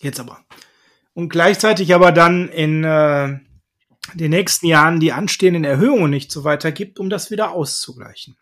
Jetzt 0.00 0.20
aber. 0.20 0.44
Und 1.12 1.30
gleichzeitig 1.30 1.94
aber 1.94 2.12
dann 2.12 2.48
in 2.48 2.84
äh, 2.84 3.38
den 4.14 4.30
nächsten 4.30 4.66
Jahren 4.66 5.00
die 5.00 5.12
anstehenden 5.12 5.64
Erhöhungen 5.64 6.10
nicht 6.10 6.30
so 6.30 6.44
weiter 6.44 6.72
gibt, 6.72 6.98
um 6.98 7.10
das 7.10 7.30
wieder 7.30 7.50
auszugleichen. 7.52 8.36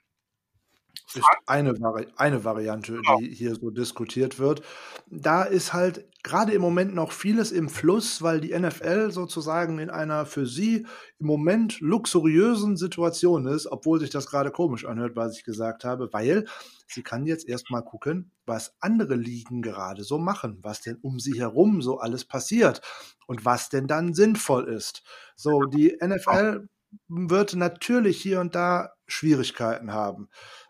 Ist 1.17 1.27
eine, 1.47 1.81
Vari 1.81 2.07
eine 2.17 2.45
Variante, 2.45 2.95
genau. 2.95 3.19
die 3.19 3.35
hier 3.35 3.55
so 3.55 3.71
diskutiert 3.71 4.39
wird. 4.39 4.62
Da 5.09 5.43
ist 5.43 5.73
halt 5.73 6.07
gerade 6.23 6.53
im 6.53 6.61
Moment 6.61 6.95
noch 6.95 7.12
vieles 7.12 7.53
im 7.53 7.69
Fluss, 7.69 8.21
weil 8.21 8.41
die 8.41 8.59
NFL 8.59 9.12
sozusagen 9.12 9.79
in 9.79 9.91
einer 9.91 10.27
für 10.27 10.47
sie 10.47 10.87
im 11.19 11.27
Moment 11.27 11.81
luxuriösen 11.81 12.77
Situation 12.77 13.47
ist, 13.47 13.67
obwohl 13.67 14.01
sich 14.01 14.11
das 14.11 14.27
gerade 14.27 14.51
komisch 14.51 14.85
anhört, 14.85 15.14
was 15.14 15.37
ich 15.37 15.45
gesagt 15.45 15.85
habe, 15.85 16.12
weil 16.12 16.45
sie 16.89 17.03
kann 17.03 17.27
jetzt 17.27 17.49
erstmal 17.49 17.85
gucken, 17.85 18.33
was 18.45 18.75
andere 18.81 19.14
Ligen 19.14 19.62
gerade 19.62 20.03
so 20.03 20.19
machen, 20.19 20.59
was 20.62 20.81
denn 20.81 20.99
um 21.01 21.21
sie 21.21 21.39
herum 21.39 21.81
so 21.81 21.99
alles 21.99 22.25
passiert 22.25 22.81
und 23.27 23.45
was 23.45 23.69
denn 23.69 23.87
dann 23.87 24.12
sinnvoll 24.12 24.69
ist. 24.69 25.05
So, 25.37 25.62
die 25.62 25.97
NFL 26.01 26.69
wird 27.09 27.55
natürlich 27.55 28.21
hier 28.21 28.41
und 28.41 28.55
da 28.55 28.91
Schwierigkeiten 29.07 29.93
haben. 29.93 30.29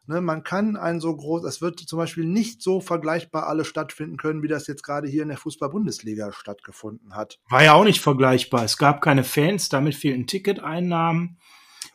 Ne, 0.09 0.21
man 0.21 0.45
kann 0.45 0.77
ein 0.77 1.01
so 1.01 1.17
groß, 1.17 1.45
es 1.45 1.61
wird 1.61 1.81
zum 1.81 1.99
Beispiel 1.99 2.25
nicht 2.25 2.63
so 2.63 2.81
vergleichbar 2.81 3.49
alles 3.49 3.67
stattfinden 3.67 4.17
können, 4.17 4.43
wie 4.43 4.49
das 4.49 4.69
jetzt 4.69 4.85
gerade 4.85 5.09
hier 5.09 5.23
in 5.23 5.29
der 5.29 5.37
Fußball-Bundesliga 5.37 6.33
stattgefunden 6.33 7.17
hat. 7.17 7.41
War 7.49 7.65
ja 7.65 7.73
auch 7.73 7.83
nicht 7.83 8.01
vergleichbar. 8.01 8.63
Es 8.63 8.79
gab 8.79 9.01
keine 9.01 9.25
Fans, 9.25 9.69
damit 9.69 9.97
fehlten 9.97 10.29
Ticketeinnahmen. 10.29 11.39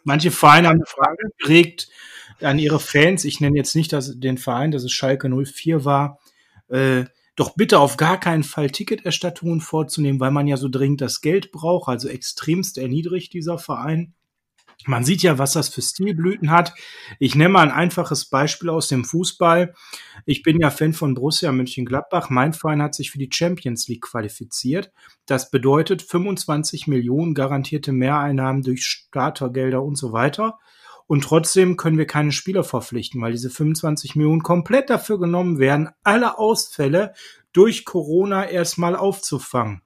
Manche 0.04 0.32
Vereine 0.32 0.68
haben 0.68 0.86
Frage 0.86 1.30
geregt 1.38 1.90
an 2.42 2.60
ihre 2.60 2.80
Fans. 2.80 3.24
Ich 3.24 3.40
nenne 3.40 3.58
jetzt 3.58 3.76
nicht 3.76 3.94
das, 3.94 4.20
den 4.20 4.38
Verein, 4.38 4.72
dass 4.72 4.84
es 4.84 4.92
Schalke 4.92 5.30
04 5.30 5.86
war. 5.86 6.20
Äh, 6.68 7.06
doch 7.36 7.56
bitte 7.56 7.80
auf 7.80 7.96
gar 7.96 8.20
keinen 8.20 8.44
Fall 8.44 8.70
Ticketerstattungen 8.70 9.62
vorzunehmen, 9.62 10.20
weil 10.20 10.32
man 10.32 10.48
ja 10.48 10.58
so 10.58 10.68
dringend 10.68 11.00
das 11.00 11.22
Geld 11.22 11.52
braucht. 11.52 11.88
Also 11.88 12.10
extremst 12.10 12.78
erniedrigt 12.78 13.34
dieser 13.34 13.58
Verein. 13.58 14.14
Man 14.88 15.04
sieht 15.04 15.22
ja, 15.22 15.38
was 15.38 15.54
das 15.54 15.70
für 15.70 15.82
Stilblüten 15.82 16.52
hat. 16.52 16.74
Ich 17.20 17.36
nenne 17.36 17.50
mal 17.50 17.64
ein 17.64 17.72
einfaches 17.72 18.26
Beispiel 18.26 18.70
aus 18.70 18.88
dem 18.88 19.06
Fußball. 19.06 19.74
Ich 20.26 20.44
bin 20.44 20.60
ja 20.60 20.70
Fan 20.70 20.94
von 20.94 21.14
Borussia 21.14 21.52
Mönchengladbach. 21.52 22.30
Mein 22.30 22.54
Verein 22.54 22.82
hat 22.82 22.96
sich 22.96 23.12
für 23.12 23.20
die 23.20 23.30
Champions 23.32 23.88
League 23.88 24.02
qualifiziert. 24.02 24.92
Das 25.26 25.52
bedeutet 25.52 26.02
25 26.02 26.88
Millionen 26.88 27.34
garantierte 27.34 27.92
Mehreinnahmen 27.92 28.64
durch 28.64 28.86
Startergelder 28.86 29.84
und 29.84 29.96
so 29.96 30.14
weiter. 30.14 30.58
Und 31.08 31.26
trotzdem 31.26 31.76
können 31.76 31.98
wir 31.98 32.08
keine 32.08 32.32
Spieler 32.32 32.64
verpflichten, 32.64 33.22
weil 33.22 33.34
diese 33.34 33.50
25 33.50 34.16
Millionen 34.16 34.44
komplett 34.44 34.90
dafür 34.90 35.20
genommen 35.20 35.60
werden, 35.60 35.90
alle 36.04 36.38
Ausfälle 36.38 37.14
durch 37.52 37.84
Corona 37.84 38.50
erstmal 38.50 38.96
aufzufangen. 38.96 39.82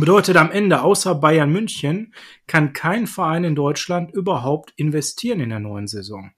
Bedeutet 0.00 0.36
am 0.36 0.50
Ende, 0.50 0.82
außer 0.82 1.14
Bayern 1.14 1.52
München, 1.52 2.14
kann 2.48 2.72
kein 2.72 3.06
Verein 3.06 3.44
in 3.44 3.54
Deutschland 3.54 4.12
überhaupt 4.12 4.72
investieren 4.76 5.38
in 5.38 5.50
der 5.50 5.60
neuen 5.60 5.86
Saison. 5.86 6.32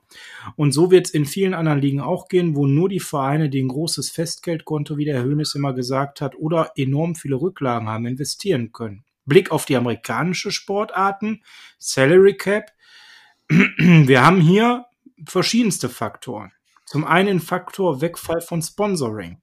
Und 0.57 0.73
so 0.73 0.91
wird 0.91 1.07
es 1.07 1.15
in 1.15 1.25
vielen 1.25 1.55
anderen 1.55 1.81
Ligen 1.81 2.01
auch 2.01 2.29
gehen, 2.29 2.55
wo 2.55 2.67
nur 2.67 2.91
die 2.91 3.01
Vereine, 3.01 3.49
die 3.49 3.63
ein 3.63 3.69
großes 3.69 4.11
Festgeldkonto, 4.11 4.99
wie 4.99 5.07
der 5.07 5.23
Hönes 5.23 5.55
immer 5.55 5.73
gesagt 5.73 6.21
hat, 6.21 6.37
oder 6.37 6.73
enorm 6.77 7.15
viele 7.15 7.37
Rücklagen 7.37 7.89
haben, 7.89 8.07
investieren 8.07 8.73
können. 8.73 9.05
Blick 9.25 9.51
auf 9.51 9.65
die 9.65 9.77
amerikanische 9.77 10.53
Sportarten, 10.53 11.43
Salary 11.79 12.37
Cap. 12.37 12.73
Wir 13.49 14.25
haben 14.25 14.41
hier 14.41 14.85
verschiedenste 15.27 15.89
Faktoren. 15.89 16.53
Zum 16.85 17.05
einen 17.05 17.41
Faktor 17.41 18.03
Wegfall 18.03 18.43
von 18.43 18.61
Sponsoring. 18.61 19.41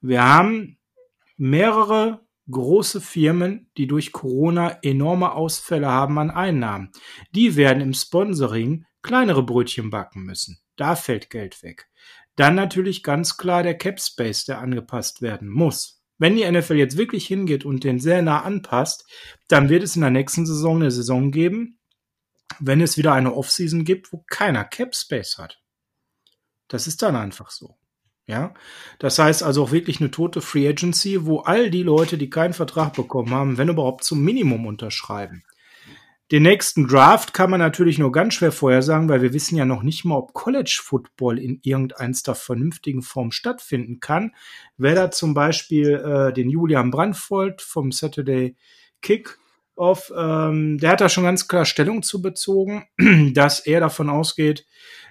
Wir 0.00 0.24
haben 0.24 0.78
mehrere 1.36 2.20
große 2.50 3.00
Firmen, 3.00 3.70
die 3.76 3.86
durch 3.86 4.12
Corona 4.12 4.78
enorme 4.82 5.32
Ausfälle 5.32 5.88
haben 5.88 6.18
an 6.18 6.30
Einnahmen. 6.30 6.90
Die 7.34 7.56
werden 7.56 7.82
im 7.82 7.94
Sponsoring 7.94 8.84
kleinere 9.02 9.42
Brötchen 9.42 9.90
backen 9.90 10.22
müssen. 10.22 10.60
Da 10.76 10.96
fällt 10.96 11.30
Geld 11.30 11.62
weg. 11.62 11.88
Dann 12.36 12.54
natürlich 12.54 13.02
ganz 13.02 13.36
klar 13.36 13.62
der 13.62 13.76
Cap 13.76 14.00
Space, 14.00 14.44
der 14.44 14.60
angepasst 14.60 15.22
werden 15.22 15.48
muss. 15.48 16.02
Wenn 16.18 16.36
die 16.36 16.50
NFL 16.50 16.74
jetzt 16.74 16.96
wirklich 16.96 17.26
hingeht 17.26 17.64
und 17.64 17.82
den 17.82 17.98
sehr 17.98 18.22
nah 18.22 18.42
anpasst, 18.42 19.06
dann 19.48 19.68
wird 19.68 19.82
es 19.82 19.96
in 19.96 20.02
der 20.02 20.10
nächsten 20.10 20.44
Saison 20.44 20.76
eine 20.76 20.90
Saison 20.90 21.30
geben, 21.30 21.78
wenn 22.58 22.80
es 22.80 22.98
wieder 22.98 23.14
eine 23.14 23.34
Offseason 23.34 23.84
gibt, 23.84 24.12
wo 24.12 24.24
keiner 24.28 24.64
Cap 24.64 24.94
Space 24.94 25.38
hat. 25.38 25.62
Das 26.68 26.86
ist 26.86 27.02
dann 27.02 27.16
einfach 27.16 27.50
so. 27.50 27.79
Ja, 28.30 28.54
das 29.00 29.18
heißt 29.18 29.42
also 29.42 29.64
auch 29.64 29.72
wirklich 29.72 30.00
eine 30.00 30.12
tote 30.12 30.40
Free 30.40 30.68
Agency, 30.68 31.26
wo 31.26 31.40
all 31.40 31.68
die 31.68 31.82
Leute, 31.82 32.16
die 32.16 32.30
keinen 32.30 32.52
Vertrag 32.52 32.94
bekommen 32.94 33.32
haben, 33.32 33.58
wenn 33.58 33.68
überhaupt 33.68 34.04
zum 34.04 34.22
Minimum 34.22 34.66
unterschreiben. 34.66 35.42
Den 36.30 36.44
nächsten 36.44 36.86
Draft 36.86 37.34
kann 37.34 37.50
man 37.50 37.58
natürlich 37.58 37.98
nur 37.98 38.12
ganz 38.12 38.34
schwer 38.34 38.52
vorhersagen, 38.52 39.08
weil 39.08 39.20
wir 39.20 39.32
wissen 39.32 39.56
ja 39.56 39.64
noch 39.64 39.82
nicht 39.82 40.04
mal, 40.04 40.16
ob 40.16 40.32
College 40.32 40.80
Football 40.80 41.40
in 41.40 41.58
irgendeiner 41.64 42.36
vernünftigen 42.36 43.02
Form 43.02 43.32
stattfinden 43.32 43.98
kann. 43.98 44.32
Wer 44.76 44.94
da 44.94 45.10
zum 45.10 45.34
Beispiel 45.34 45.94
äh, 45.94 46.32
den 46.32 46.48
Julian 46.48 46.92
Brandvold 46.92 47.60
vom 47.60 47.90
Saturday 47.90 48.54
Kick 49.02 49.40
Off, 49.76 50.12
ähm, 50.16 50.78
der 50.78 50.90
hat 50.90 51.00
da 51.00 51.08
schon 51.08 51.24
ganz 51.24 51.48
klar 51.48 51.64
Stellung 51.64 52.02
zu 52.02 52.20
bezogen, 52.20 52.86
dass 53.34 53.60
er 53.60 53.80
davon 53.80 54.10
ausgeht, 54.10 54.66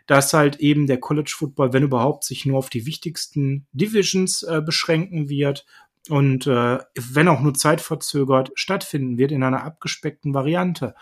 dass 0.06 0.34
halt 0.34 0.58
eben 0.58 0.88
der 0.88 1.00
College 1.00 1.34
Football, 1.36 1.74
wenn 1.74 1.84
überhaupt, 1.84 2.24
sich 2.24 2.46
nur 2.46 2.58
auf 2.58 2.70
die 2.70 2.86
wichtigsten 2.86 3.68
Divisions 3.72 4.44
äh, 4.44 4.62
beschränken 4.62 5.30
wird 5.30 5.66
und 6.10 6.48
äh, 6.48 6.80
wenn 6.96 7.28
auch 7.28 7.42
nur 7.42 7.54
zeitverzögert 7.54 8.52
stattfinden 8.56 9.18
wird 9.18 9.32
in 9.32 9.44
einer 9.44 9.64
abgespeckten 9.64 10.34
Variante. 10.34 10.96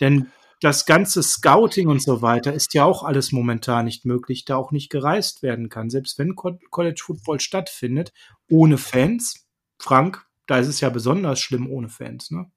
Denn 0.00 0.28
das 0.60 0.86
ganze 0.86 1.22
Scouting 1.22 1.88
und 1.88 2.02
so 2.02 2.20
weiter 2.20 2.52
ist 2.52 2.74
ja 2.74 2.84
auch 2.84 3.04
alles 3.04 3.30
momentan 3.30 3.84
nicht 3.84 4.04
möglich, 4.04 4.44
da 4.44 4.56
auch 4.56 4.72
nicht 4.72 4.90
gereist 4.90 5.42
werden 5.42 5.68
kann. 5.68 5.88
Selbst 5.88 6.18
wenn 6.18 6.34
College 6.34 7.00
Football 7.00 7.38
stattfindet, 7.38 8.12
ohne 8.50 8.76
Fans, 8.76 9.46
Frank, 9.78 10.26
da 10.46 10.58
ist 10.58 10.66
es 10.66 10.80
ja 10.80 10.88
besonders 10.90 11.38
schlimm 11.38 11.70
ohne 11.70 11.88
Fans, 11.88 12.30
ne? 12.32 12.50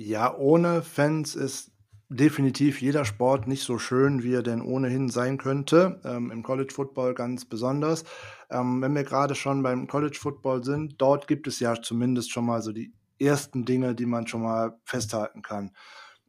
Ja, 0.00 0.32
ohne 0.36 0.82
Fans 0.82 1.34
ist 1.34 1.72
definitiv 2.08 2.80
jeder 2.80 3.04
Sport 3.04 3.48
nicht 3.48 3.64
so 3.64 3.78
schön, 3.78 4.22
wie 4.22 4.32
er 4.32 4.44
denn 4.44 4.62
ohnehin 4.62 5.08
sein 5.08 5.38
könnte. 5.38 6.00
Ähm, 6.04 6.30
Im 6.30 6.44
College 6.44 6.72
Football 6.72 7.14
ganz 7.14 7.44
besonders. 7.44 8.04
Ähm, 8.48 8.80
wenn 8.80 8.94
wir 8.94 9.02
gerade 9.02 9.34
schon 9.34 9.60
beim 9.64 9.88
College 9.88 10.16
Football 10.20 10.62
sind, 10.62 10.94
dort 11.02 11.26
gibt 11.26 11.48
es 11.48 11.58
ja 11.58 11.74
zumindest 11.82 12.30
schon 12.30 12.46
mal 12.46 12.62
so 12.62 12.70
die 12.72 12.92
ersten 13.18 13.64
Dinge, 13.64 13.96
die 13.96 14.06
man 14.06 14.28
schon 14.28 14.42
mal 14.42 14.78
festhalten 14.84 15.42
kann. 15.42 15.72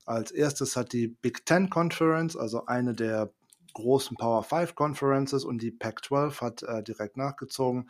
Als 0.03 0.31
erstes 0.31 0.75
hat 0.75 0.91
die 0.91 1.07
Big 1.07 1.45
Ten 1.45 1.69
Conference, 1.69 2.35
also 2.35 2.65
eine 2.65 2.95
der 2.95 3.31
großen 3.75 4.17
Power 4.17 4.43
5 4.43 4.73
Conferences 4.73 5.45
und 5.45 5.61
die 5.61 5.69
Pac-12 5.69 6.41
hat 6.41 6.63
äh, 6.63 6.81
direkt 6.81 7.17
nachgezogen. 7.17 7.87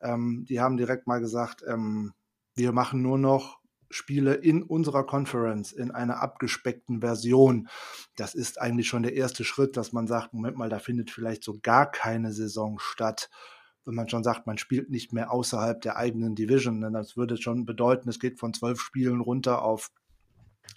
Ähm, 0.00 0.46
die 0.48 0.60
haben 0.60 0.78
direkt 0.78 1.06
mal 1.06 1.20
gesagt, 1.20 1.62
ähm, 1.68 2.14
wir 2.54 2.72
machen 2.72 3.02
nur 3.02 3.18
noch 3.18 3.59
Spiele 3.90 4.34
in 4.34 4.62
unserer 4.62 5.04
Conference 5.04 5.72
in 5.72 5.90
einer 5.90 6.22
abgespeckten 6.22 7.00
Version. 7.00 7.68
Das 8.16 8.34
ist 8.34 8.60
eigentlich 8.60 8.88
schon 8.88 9.02
der 9.02 9.14
erste 9.14 9.44
Schritt, 9.44 9.76
dass 9.76 9.92
man 9.92 10.06
sagt, 10.06 10.32
Moment 10.32 10.56
mal, 10.56 10.68
da 10.68 10.78
findet 10.78 11.10
vielleicht 11.10 11.42
so 11.42 11.58
gar 11.60 11.90
keine 11.90 12.32
Saison 12.32 12.78
statt. 12.78 13.28
Wenn 13.84 13.94
man 13.94 14.08
schon 14.08 14.22
sagt, 14.22 14.46
man 14.46 14.58
spielt 14.58 14.90
nicht 14.90 15.12
mehr 15.12 15.32
außerhalb 15.32 15.80
der 15.80 15.96
eigenen 15.96 16.34
Division, 16.34 16.80
denn 16.80 16.92
das 16.92 17.16
würde 17.16 17.36
schon 17.36 17.64
bedeuten, 17.64 18.08
es 18.08 18.20
geht 18.20 18.38
von 18.38 18.54
zwölf 18.54 18.80
Spielen 18.80 19.20
runter 19.20 19.62
auf 19.62 19.90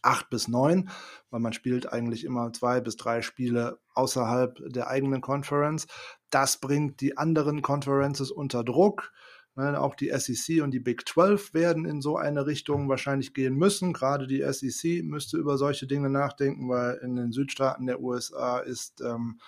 acht 0.01 0.29
bis 0.29 0.47
neun, 0.47 0.89
weil 1.29 1.39
man 1.39 1.53
spielt 1.53 1.91
eigentlich 1.91 2.23
immer 2.23 2.51
zwei 2.53 2.81
bis 2.81 2.95
drei 2.95 3.21
Spiele 3.21 3.79
außerhalb 3.93 4.59
der 4.67 4.87
eigenen 4.87 5.21
Conference. 5.21 5.87
Das 6.29 6.57
bringt 6.57 7.01
die 7.01 7.17
anderen 7.17 7.61
Conferences 7.61 8.31
unter 8.31 8.63
Druck. 8.63 9.11
Ne, 9.55 9.79
auch 9.79 9.93
die 9.93 10.09
SEC 10.09 10.63
und 10.63 10.71
die 10.71 10.79
Big 10.79 11.07
12 11.07 11.53
werden 11.53 11.85
in 11.85 12.01
so 12.01 12.17
eine 12.17 12.47
Richtung 12.47 12.89
wahrscheinlich 12.89 13.35
gehen 13.35 13.55
müssen. 13.55 13.93
Gerade 13.93 14.25
die 14.25 14.41
SEC 14.41 15.03
müsste 15.03 15.37
über 15.37 15.59
solche 15.59 15.85
Dinge 15.85 16.09
nachdenken, 16.09 16.69
weil 16.69 16.95
in 17.03 17.15
den 17.15 17.31
Südstaaten 17.31 17.85
der 17.85 18.01
USA 18.01 18.57
ist 18.57 19.01
ähm, 19.01 19.39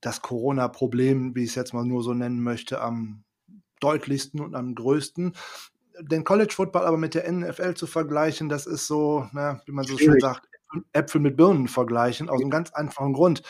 das 0.00 0.22
Corona-Problem, 0.22 1.34
wie 1.34 1.44
ich 1.44 1.50
es 1.50 1.54
jetzt 1.54 1.74
mal 1.74 1.84
nur 1.84 2.02
so 2.02 2.14
nennen 2.14 2.42
möchte, 2.42 2.80
am 2.80 3.24
deutlichsten 3.80 4.40
und 4.40 4.54
am 4.54 4.74
größten. 4.74 5.34
Den 6.00 6.24
College 6.24 6.54
Football 6.54 6.86
aber 6.86 6.96
mit 6.96 7.14
der 7.14 7.30
NFL 7.30 7.74
zu 7.74 7.86
vergleichen, 7.86 8.48
das 8.48 8.66
ist 8.66 8.86
so, 8.86 9.28
na, 9.32 9.60
wie 9.66 9.72
man 9.72 9.84
so 9.84 9.98
schön 9.98 10.18
sagt, 10.18 10.48
Äpfel 10.94 11.20
mit 11.20 11.36
Birnen 11.36 11.68
vergleichen, 11.68 12.30
aus 12.30 12.40
einem 12.40 12.50
ganz 12.50 12.70
einfachen 12.70 13.12
Grund 13.12 13.42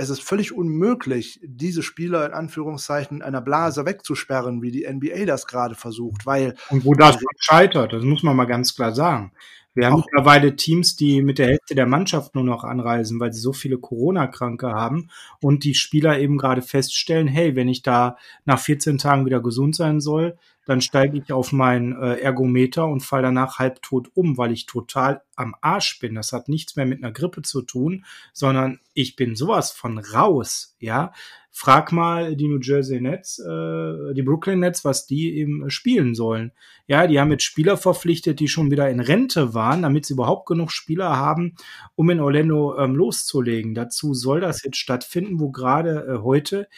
es 0.00 0.08
ist 0.08 0.22
völlig 0.22 0.52
unmöglich, 0.52 1.40
diese 1.44 1.82
Spieler 1.82 2.24
in 2.24 2.32
Anführungszeichen 2.32 3.18
in 3.18 3.22
einer 3.22 3.42
Blase 3.42 3.84
wegzusperren, 3.84 4.62
wie 4.62 4.70
die 4.70 4.88
NBA 4.90 5.26
das 5.26 5.46
gerade 5.46 5.74
versucht, 5.74 6.24
weil. 6.24 6.54
Und 6.70 6.86
wo 6.86 6.94
das 6.94 7.18
scheitert, 7.38 7.92
das 7.92 8.02
muss 8.02 8.22
man 8.22 8.34
mal 8.34 8.46
ganz 8.46 8.74
klar 8.74 8.94
sagen. 8.94 9.32
Wir 9.74 9.86
haben 9.86 10.02
mittlerweile 10.04 10.56
Teams, 10.56 10.96
die 10.96 11.22
mit 11.22 11.38
der 11.38 11.48
Hälfte 11.48 11.74
der 11.74 11.86
Mannschaft 11.86 12.34
nur 12.34 12.42
noch 12.42 12.64
anreisen, 12.64 13.20
weil 13.20 13.32
sie 13.32 13.40
so 13.40 13.52
viele 13.52 13.78
Corona-Kranke 13.78 14.72
haben 14.72 15.10
und 15.40 15.64
die 15.64 15.74
Spieler 15.74 16.18
eben 16.18 16.38
gerade 16.38 16.62
feststellen, 16.62 17.28
hey, 17.28 17.54
wenn 17.54 17.68
ich 17.68 17.82
da 17.82 18.16
nach 18.44 18.58
14 18.58 18.98
Tagen 18.98 19.26
wieder 19.26 19.40
gesund 19.40 19.76
sein 19.76 20.00
soll, 20.00 20.36
dann 20.66 20.80
steige 20.80 21.18
ich 21.18 21.32
auf 21.32 21.52
mein 21.52 22.00
äh, 22.00 22.16
Ergometer 22.16 22.86
und 22.86 23.00
falle 23.00 23.24
danach 23.24 23.58
halbtot 23.58 24.10
um, 24.14 24.38
weil 24.38 24.52
ich 24.52 24.66
total 24.66 25.22
am 25.36 25.54
Arsch 25.60 25.98
bin. 25.98 26.14
Das 26.14 26.32
hat 26.32 26.48
nichts 26.48 26.76
mehr 26.76 26.86
mit 26.86 27.02
einer 27.02 27.12
Grippe 27.12 27.42
zu 27.42 27.62
tun, 27.62 28.04
sondern 28.32 28.80
ich 28.94 29.16
bin 29.16 29.36
sowas 29.36 29.72
von 29.72 29.98
raus, 29.98 30.76
ja. 30.78 31.12
Frag 31.52 31.90
mal 31.90 32.36
die 32.36 32.46
New 32.46 32.60
Jersey 32.60 33.00
Nets, 33.00 33.40
äh, 33.40 34.14
die 34.14 34.22
Brooklyn 34.22 34.60
Nets, 34.60 34.84
was 34.84 35.06
die 35.06 35.34
eben 35.36 35.68
spielen 35.68 36.14
sollen. 36.14 36.52
Ja, 36.86 37.08
die 37.08 37.18
haben 37.18 37.32
jetzt 37.32 37.42
Spieler 37.42 37.76
verpflichtet, 37.76 38.38
die 38.38 38.46
schon 38.46 38.70
wieder 38.70 38.88
in 38.88 39.00
Rente 39.00 39.52
waren, 39.52 39.82
damit 39.82 40.06
sie 40.06 40.12
überhaupt 40.12 40.46
genug 40.46 40.70
Spieler 40.70 41.16
haben, 41.16 41.56
um 41.96 42.08
in 42.10 42.20
Orlando 42.20 42.78
ähm, 42.78 42.94
loszulegen. 42.94 43.74
Dazu 43.74 44.14
soll 44.14 44.40
das 44.40 44.62
jetzt 44.62 44.76
stattfinden, 44.76 45.40
wo 45.40 45.50
gerade 45.50 46.06
äh, 46.06 46.22
heute 46.22 46.68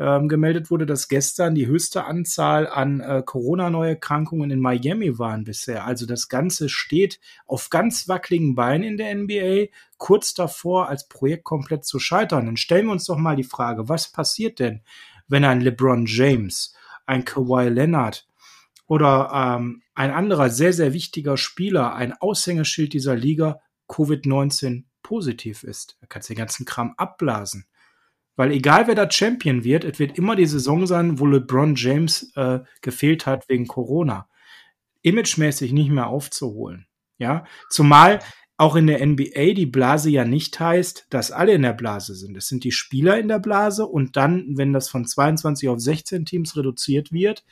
ähm, 0.00 0.28
gemeldet 0.28 0.70
wurde, 0.70 0.86
dass 0.86 1.08
gestern 1.08 1.54
die 1.54 1.66
höchste 1.66 2.06
Anzahl 2.06 2.66
an 2.66 3.00
äh, 3.00 3.22
Corona-Neuerkrankungen 3.22 4.50
in 4.50 4.58
Miami 4.58 5.18
waren 5.18 5.44
bisher. 5.44 5.84
Also 5.84 6.06
das 6.06 6.30
Ganze 6.30 6.70
steht 6.70 7.20
auf 7.46 7.68
ganz 7.68 8.08
wackeligen 8.08 8.54
Beinen 8.54 8.82
in 8.82 8.96
der 8.96 9.14
NBA, 9.14 9.66
kurz 9.98 10.32
davor, 10.32 10.88
als 10.88 11.06
Projekt 11.06 11.44
komplett 11.44 11.84
zu 11.84 11.98
scheitern. 11.98 12.46
Dann 12.46 12.56
stellen 12.56 12.86
wir 12.86 12.92
uns 12.92 13.04
doch 13.04 13.18
mal 13.18 13.36
die 13.36 13.44
Frage, 13.44 13.90
was 13.90 14.10
passiert 14.10 14.58
denn, 14.58 14.80
wenn 15.28 15.44
ein 15.44 15.60
LeBron 15.60 16.06
James, 16.06 16.74
ein 17.04 17.26
Kawhi 17.26 17.68
Leonard 17.68 18.26
oder 18.86 19.30
ähm, 19.34 19.82
ein 19.94 20.12
anderer 20.12 20.48
sehr, 20.48 20.72
sehr 20.72 20.94
wichtiger 20.94 21.36
Spieler, 21.36 21.94
ein 21.94 22.14
Aushängeschild 22.14 22.94
dieser 22.94 23.16
Liga, 23.16 23.60
Covid-19 23.86 24.84
positiv 25.02 25.62
ist. 25.62 25.98
Kannst 26.08 26.30
du 26.30 26.32
den 26.32 26.38
ganzen 26.38 26.64
Kram 26.64 26.94
abblasen. 26.96 27.66
Weil 28.40 28.52
egal 28.52 28.86
wer 28.86 28.94
da 28.94 29.10
Champion 29.10 29.64
wird, 29.64 29.84
es 29.84 29.98
wird 29.98 30.16
immer 30.16 30.34
die 30.34 30.46
Saison 30.46 30.86
sein, 30.86 31.18
wo 31.18 31.26
LeBron 31.26 31.74
James 31.74 32.32
äh, 32.36 32.60
gefehlt 32.80 33.26
hat 33.26 33.46
wegen 33.50 33.66
Corona. 33.66 34.30
Imagemäßig 35.02 35.72
nicht 35.72 35.90
mehr 35.90 36.06
aufzuholen. 36.06 36.86
Ja, 37.18 37.44
zumal 37.68 38.20
auch 38.56 38.76
in 38.76 38.86
der 38.86 39.06
NBA 39.06 39.52
die 39.52 39.66
Blase 39.66 40.08
ja 40.08 40.24
nicht 40.24 40.58
heißt, 40.58 41.08
dass 41.10 41.32
alle 41.32 41.52
in 41.52 41.60
der 41.60 41.74
Blase 41.74 42.14
sind. 42.14 42.34
Es 42.34 42.48
sind 42.48 42.64
die 42.64 42.72
Spieler 42.72 43.18
in 43.18 43.28
der 43.28 43.40
Blase 43.40 43.84
und 43.84 44.16
dann, 44.16 44.56
wenn 44.56 44.72
das 44.72 44.88
von 44.88 45.04
22 45.04 45.68
auf 45.68 45.78
16 45.78 46.24
Teams 46.24 46.56
reduziert 46.56 47.12
wird, 47.12 47.44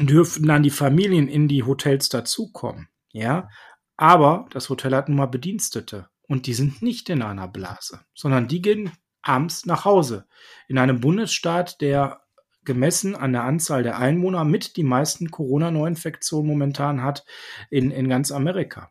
dürfen 0.00 0.46
dann 0.46 0.62
die 0.62 0.70
Familien 0.70 1.28
in 1.28 1.46
die 1.46 1.64
Hotels 1.64 2.08
dazukommen. 2.08 2.88
Ja, 3.12 3.50
aber 3.98 4.46
das 4.48 4.70
Hotel 4.70 4.94
hat 4.94 5.10
nun 5.10 5.18
mal 5.18 5.26
Bedienstete 5.26 6.08
und 6.22 6.46
die 6.46 6.54
sind 6.54 6.80
nicht 6.80 7.10
in 7.10 7.20
einer 7.20 7.48
Blase, 7.48 8.00
sondern 8.14 8.48
die 8.48 8.62
gehen 8.62 8.92
abends 9.22 9.66
nach 9.66 9.84
Hause. 9.84 10.26
In 10.68 10.78
einem 10.78 11.00
Bundesstaat, 11.00 11.80
der 11.80 12.22
gemessen 12.64 13.16
an 13.16 13.32
der 13.32 13.44
Anzahl 13.44 13.82
der 13.82 13.98
Einwohner 13.98 14.44
mit 14.44 14.76
die 14.76 14.84
meisten 14.84 15.30
Corona-Neuinfektionen 15.30 16.46
momentan 16.46 17.02
hat 17.02 17.24
in, 17.70 17.90
in 17.90 18.08
ganz 18.08 18.30
Amerika. 18.30 18.90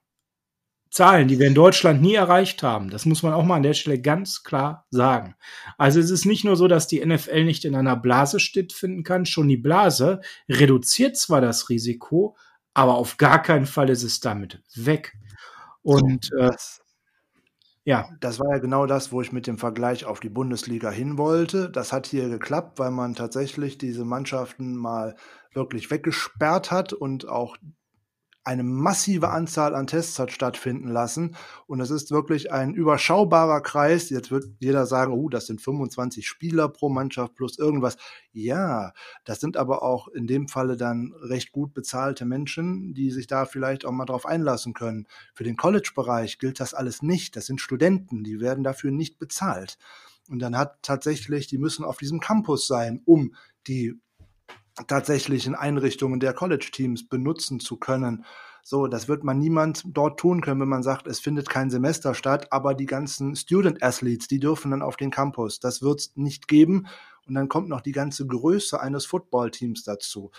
Zahlen, 0.90 1.30
die 1.30 1.40
wir 1.40 1.48
in 1.48 1.56
Deutschland 1.56 2.02
nie 2.02 2.16
erreicht 2.16 2.64
haben. 2.64 2.90
Das 2.90 3.06
muss 3.06 3.24
man 3.24 3.32
auch 3.32 3.46
mal 3.46 3.56
an 3.56 3.64
der 3.64 3.74
Stelle 3.74 4.02
ganz 4.02 4.44
klar 4.44 4.86
sagen. 4.90 5.36
Also 5.78 6.02
es 6.02 6.12
ist 6.12 6.26
nicht 6.26 6.44
nur 6.44 6.58
so, 6.58 6.68
dass 6.68 6.88
die 6.88 7.04
NFL 7.04 7.46
nicht 7.46 7.64
in 7.64 7.76
einer 7.76 7.96
Blase 7.96 8.42
stattfinden 8.42 9.04
kann. 9.04 9.26
Schon 9.26 9.48
die 9.48 9.56
Blase 9.56 10.20
reduziert 10.50 11.16
zwar 11.16 11.40
das 11.40 11.70
Risiko, 11.70 12.36
aber 12.74 12.96
auf 12.96 13.16
gar 13.16 13.42
keinen 13.42 13.68
Fall 13.68 13.90
ist 13.90 14.04
es 14.04 14.20
damit 14.20 14.62
weg. 14.76 15.14
Und 15.82 16.30
äh, 16.38 16.52
ja. 17.86 18.10
Das 18.20 18.40
war 18.40 18.52
ja 18.52 18.58
genau 18.60 18.86
das, 18.86 19.12
wo 19.12 19.22
ich 19.22 19.32
mit 19.32 19.48
dem 19.48 19.58
Vergleich 19.58 20.06
auf 20.06 20.20
die 20.20 20.30
Bundesliga 20.30 20.92
hin 20.92 21.18
wollte. 21.18 21.70
Das 21.70 21.92
hat 21.92 22.08
hier 22.08 22.30
geklappt, 22.30 22.80
weil 22.80 22.92
man 22.92 23.16
tatsächlich 23.16 23.78
diese 23.78 24.06
Mannschaften 24.06 24.76
mal 24.76 25.16
wirklich 25.54 25.90
weggesperrt 25.92 26.72
hat 26.72 26.94
und 26.94 27.28
auch 27.28 27.58
eine 28.44 28.64
massive 28.64 29.30
Anzahl 29.30 29.76
an 29.76 29.88
Tests 29.88 30.18
hat 30.18 30.32
stattfinden 30.32 30.88
lassen. 30.88 31.36
Und 31.68 31.80
es 31.80 31.92
ist 31.92 32.12
wirklich 32.12 32.52
ein 32.52 32.74
überschaubarer 32.74 33.62
Kreis. 33.62 34.10
Jetzt 34.10 34.32
wird 34.32 34.46
jeder 34.60 34.86
sagen, 34.88 35.14
oh, 35.14 35.30
das 35.30 35.46
sind 35.46 35.62
25 35.62 36.28
Spieler 36.28 36.68
pro 36.68 36.89
Mannschaft 36.89 37.36
plus 37.36 37.60
irgendwas. 37.60 37.98
Ja, 38.32 38.94
das 39.26 39.39
sind 39.39 39.58
aber 39.58 39.84
auch 39.84 40.08
in 40.08 40.26
dem 40.26 40.48
Falle 40.48 40.76
dann 40.76 41.14
recht 41.22 41.52
gut 41.52 41.74
bezahlte 41.74 42.26
Menschen, 42.26 42.94
die 42.94 43.12
sich 43.12 43.28
da 43.28 43.46
vielleicht 43.46 43.86
auch 43.86 43.92
mal 43.92 44.06
drauf 44.06 44.26
einlassen 44.26 44.74
können. 44.74 45.08
Für 45.36 45.44
den 45.44 45.56
College-Bereich 45.58 46.39
gilt 46.39 46.60
das 46.60 46.74
alles 46.74 47.04
nicht. 47.04 47.36
Das 47.36 47.46
sind 47.46 47.62
Studenten, 47.62 48.24
die 48.24 48.39
werden 48.39 48.64
dafür 48.64 48.92
nicht 48.92 49.20
bezahlt. 49.20 49.78
Und 50.30 50.39
dann 50.39 50.58
hat 50.58 50.82
tatsächlich, 50.82 51.48
die 51.48 51.58
müssen 51.58 51.84
auf 51.84 51.98
diesem 51.98 52.20
Campus 52.20 52.66
sein, 52.66 53.02
um 53.06 53.36
die 53.68 54.00
tatsächlichen 54.88 55.56
Einrichtungen 55.56 56.20
der 56.20 56.34
College-Teams 56.34 57.08
benutzen 57.08 57.60
zu 57.60 57.78
können. 57.78 58.26
So, 58.64 58.88
das 58.88 59.08
wird 59.08 59.24
man 59.24 59.40
niemand 59.40 59.84
dort 59.86 60.20
tun 60.20 60.42
können, 60.42 60.62
wenn 60.62 60.70
man 60.70 60.84
sagt, 60.84 61.08
es 61.08 61.20
findet 61.20 61.50
kein 61.50 61.70
Semester 61.70 62.14
statt, 62.14 62.48
aber 62.52 62.74
die 62.74 62.86
ganzen 62.86 63.36
Student 63.36 63.82
Athletes, 63.82 64.28
die 64.28 64.40
dürfen 64.40 64.72
dann 64.72 64.82
auf 64.82 64.98
den 64.98 65.10
Campus. 65.10 65.60
Das 65.60 65.82
wird 65.82 66.00
es 66.00 66.12
nicht 66.16 66.48
geben. 66.48 66.88
Und 67.28 67.36
dann 67.36 67.50
kommt 67.50 67.70
noch 67.70 67.82
die 67.82 67.92
ganze 67.92 68.26
Größe 68.26 68.80
eines 68.80 69.06
Football-Teams 69.06 69.84
dazu. 69.84 70.32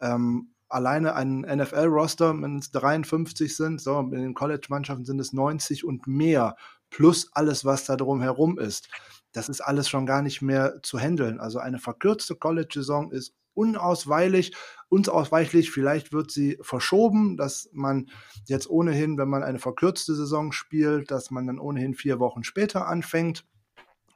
Ähm, 0.00 0.52
alleine 0.68 1.14
ein 1.14 1.40
NFL-Roster, 1.40 2.40
wenn 2.40 2.58
es 2.58 2.70
53 2.70 3.54
sind, 3.54 3.80
so, 3.80 3.98
in 3.98 4.10
den 4.10 4.34
College-Mannschaften 4.34 5.04
sind 5.04 5.20
es 5.20 5.32
90 5.32 5.84
und 5.84 6.06
mehr, 6.06 6.56
plus 6.90 7.30
alles, 7.32 7.64
was 7.64 7.84
da 7.84 7.96
drum 7.96 8.20
herum 8.20 8.58
ist. 8.58 8.88
Das 9.32 9.48
ist 9.48 9.60
alles 9.60 9.88
schon 9.88 10.06
gar 10.06 10.22
nicht 10.22 10.40
mehr 10.40 10.80
zu 10.82 10.98
handeln. 10.98 11.40
Also 11.40 11.58
eine 11.58 11.78
verkürzte 11.78 12.36
College-Saison 12.36 13.10
ist 13.12 13.34
unausweichlich, 13.56 14.54
unausweichlich. 14.88 15.70
Vielleicht 15.70 16.12
wird 16.12 16.30
sie 16.30 16.58
verschoben, 16.60 17.36
dass 17.36 17.68
man 17.72 18.08
jetzt 18.44 18.68
ohnehin, 18.68 19.18
wenn 19.18 19.28
man 19.28 19.42
eine 19.42 19.58
verkürzte 19.58 20.14
Saison 20.14 20.52
spielt, 20.52 21.10
dass 21.10 21.30
man 21.30 21.46
dann 21.46 21.58
ohnehin 21.58 21.94
vier 21.94 22.20
Wochen 22.20 22.44
später 22.44 22.86
anfängt. 22.86 23.44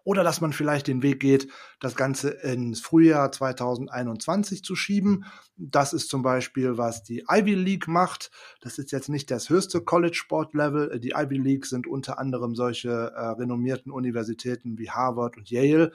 Oder 0.02 0.24
dass 0.24 0.40
man 0.40 0.54
vielleicht 0.54 0.86
den 0.86 1.02
Weg 1.02 1.20
geht, 1.20 1.48
das 1.78 1.94
Ganze 1.94 2.30
ins 2.30 2.80
Frühjahr 2.80 3.30
2021 3.30 4.64
zu 4.64 4.74
schieben. 4.74 5.26
Das 5.56 5.92
ist 5.92 6.08
zum 6.08 6.22
Beispiel, 6.22 6.78
was 6.78 7.02
die 7.02 7.24
Ivy 7.28 7.54
League 7.54 7.86
macht. 7.86 8.30
Das 8.62 8.78
ist 8.78 8.92
jetzt 8.92 9.10
nicht 9.10 9.30
das 9.30 9.50
höchste 9.50 9.82
College-Sport-Level. 9.82 10.98
Die 11.00 11.12
Ivy 11.14 11.36
League 11.36 11.66
sind 11.66 11.86
unter 11.86 12.18
anderem 12.18 12.54
solche 12.54 12.90
äh, 12.90 13.26
renommierten 13.26 13.92
Universitäten 13.92 14.78
wie 14.78 14.90
Harvard 14.90 15.36
und 15.36 15.50
Yale 15.50 15.92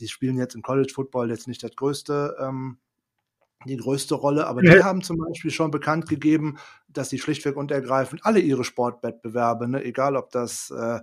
die 0.00 0.08
spielen 0.08 0.38
jetzt 0.38 0.54
im 0.54 0.62
College 0.62 0.92
Football 0.92 1.30
jetzt 1.30 1.46
nicht 1.46 1.62
das 1.62 1.76
größte, 1.76 2.36
ähm, 2.40 2.78
die 3.66 3.76
größte 3.76 4.14
Rolle, 4.14 4.46
aber 4.46 4.62
die 4.62 4.82
haben 4.82 5.02
zum 5.02 5.18
Beispiel 5.18 5.50
schon 5.50 5.70
bekannt 5.70 6.08
gegeben, 6.08 6.56
dass 6.88 7.10
sie 7.10 7.18
schlichtweg 7.18 7.56
und 7.56 7.70
ergreifend 7.70 8.24
alle 8.24 8.40
ihre 8.40 8.64
Sportwettbewerbe, 8.64 9.68
ne, 9.68 9.84
egal 9.84 10.16
ob 10.16 10.30
das 10.30 10.70
äh, 10.70 11.00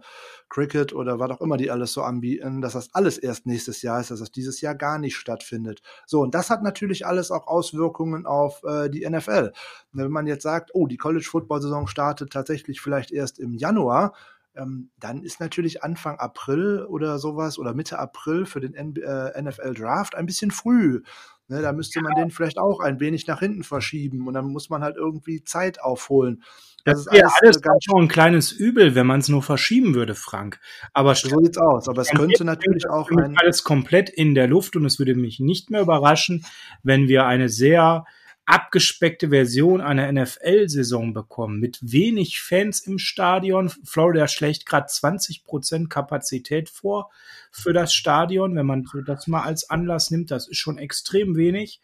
Cricket 0.49 0.91
oder 0.91 1.19
was 1.19 1.29
auch 1.29 1.41
immer 1.41 1.57
die 1.57 1.69
alles 1.69 1.93
so 1.93 2.01
anbieten, 2.01 2.61
dass 2.61 2.73
das 2.73 2.93
alles 2.95 3.19
erst 3.19 3.45
nächstes 3.45 3.83
Jahr 3.83 4.01
ist, 4.01 4.09
dass 4.09 4.19
das 4.19 4.31
dieses 4.31 4.59
Jahr 4.59 4.73
gar 4.73 4.97
nicht 4.97 5.17
stattfindet. 5.17 5.83
So, 6.07 6.21
und 6.21 6.33
das 6.33 6.49
hat 6.49 6.63
natürlich 6.63 7.05
alles 7.05 7.29
auch 7.29 7.45
Auswirkungen 7.45 8.25
auf 8.25 8.63
äh, 8.63 8.89
die 8.89 9.07
NFL. 9.07 9.53
Wenn 9.91 10.11
man 10.11 10.25
jetzt 10.25 10.43
sagt, 10.43 10.71
oh, 10.73 10.87
die 10.87 10.97
College-Football-Saison 10.97 11.85
startet 11.85 12.33
tatsächlich 12.33 12.81
vielleicht 12.81 13.11
erst 13.11 13.37
im 13.37 13.53
Januar, 13.53 14.13
ähm, 14.57 14.89
dann 14.99 15.23
ist 15.23 15.39
natürlich 15.39 15.83
Anfang 15.83 16.17
April 16.17 16.85
oder 16.89 17.19
sowas 17.19 17.57
oder 17.57 17.73
Mitte 17.73 17.99
April 17.99 18.45
für 18.45 18.59
den 18.59 18.73
äh, 18.73 19.41
NFL 19.41 19.73
Draft 19.73 20.15
ein 20.15 20.25
bisschen 20.25 20.51
früh. 20.51 21.01
Ne, 21.49 21.61
da 21.61 21.71
müsste 21.71 22.01
man 22.01 22.13
den 22.15 22.29
vielleicht 22.29 22.57
auch 22.57 22.81
ein 22.81 22.99
wenig 22.99 23.25
nach 23.25 23.39
hinten 23.39 23.63
verschieben 23.63 24.27
und 24.27 24.33
dann 24.33 24.47
muss 24.47 24.69
man 24.69 24.83
halt 24.83 24.97
irgendwie 24.97 25.45
Zeit 25.45 25.81
aufholen. 25.81 26.43
Das, 26.83 27.05
das 27.05 27.13
ist 27.15 27.21
alles, 27.23 27.33
alles 27.41 27.61
ganz 27.61 27.83
schon 27.85 28.03
ein 28.03 28.07
kleines 28.09 28.51
Übel, 28.51 28.95
wenn 28.95 29.07
man 29.07 29.21
es 29.21 29.29
nur 29.29 29.41
verschieben 29.41 29.95
würde, 29.95 30.13
Frank. 30.13 30.59
Aber 30.93 31.15
so 31.15 31.29
sieht's 31.39 31.57
aus. 31.57 31.87
Aber 31.87 32.01
es 32.01 32.09
könnte 32.09 32.43
natürlich 32.43 32.89
auch 32.89 33.09
ein 33.11 33.37
alles 33.37 33.63
komplett 33.63 34.09
in 34.09 34.35
der 34.35 34.47
Luft 34.47 34.75
und 34.75 34.85
es 34.85 34.99
würde 34.99 35.15
mich 35.15 35.39
nicht 35.39 35.69
mehr 35.69 35.81
überraschen, 35.81 36.45
wenn 36.83 37.07
wir 37.07 37.25
eine 37.25 37.47
sehr 37.47 38.05
abgespeckte 38.47 39.29
Version 39.29 39.81
einer 39.81 40.09
NFL-Saison 40.09 41.13
bekommen, 41.13 41.59
mit 41.59 41.79
wenig 41.81 42.39
Fans 42.39 42.79
im 42.79 42.97
Stadion. 42.97 43.69
Florida 43.83 44.29
schlägt 44.29 44.65
gerade 44.65 44.87
20 44.87 45.43
Prozent 45.43 45.89
Kapazität 45.89 46.69
vor 46.69 47.11
für 47.51 47.73
das 47.73 47.93
Stadion, 47.93 48.55
wenn 48.55 48.65
man 48.65 48.87
das 49.05 49.27
mal 49.27 49.43
als 49.43 49.69
Anlass 49.69 50.11
nimmt. 50.11 50.31
Das 50.31 50.47
ist 50.47 50.57
schon 50.57 50.77
extrem 50.77 51.35
wenig. 51.35 51.81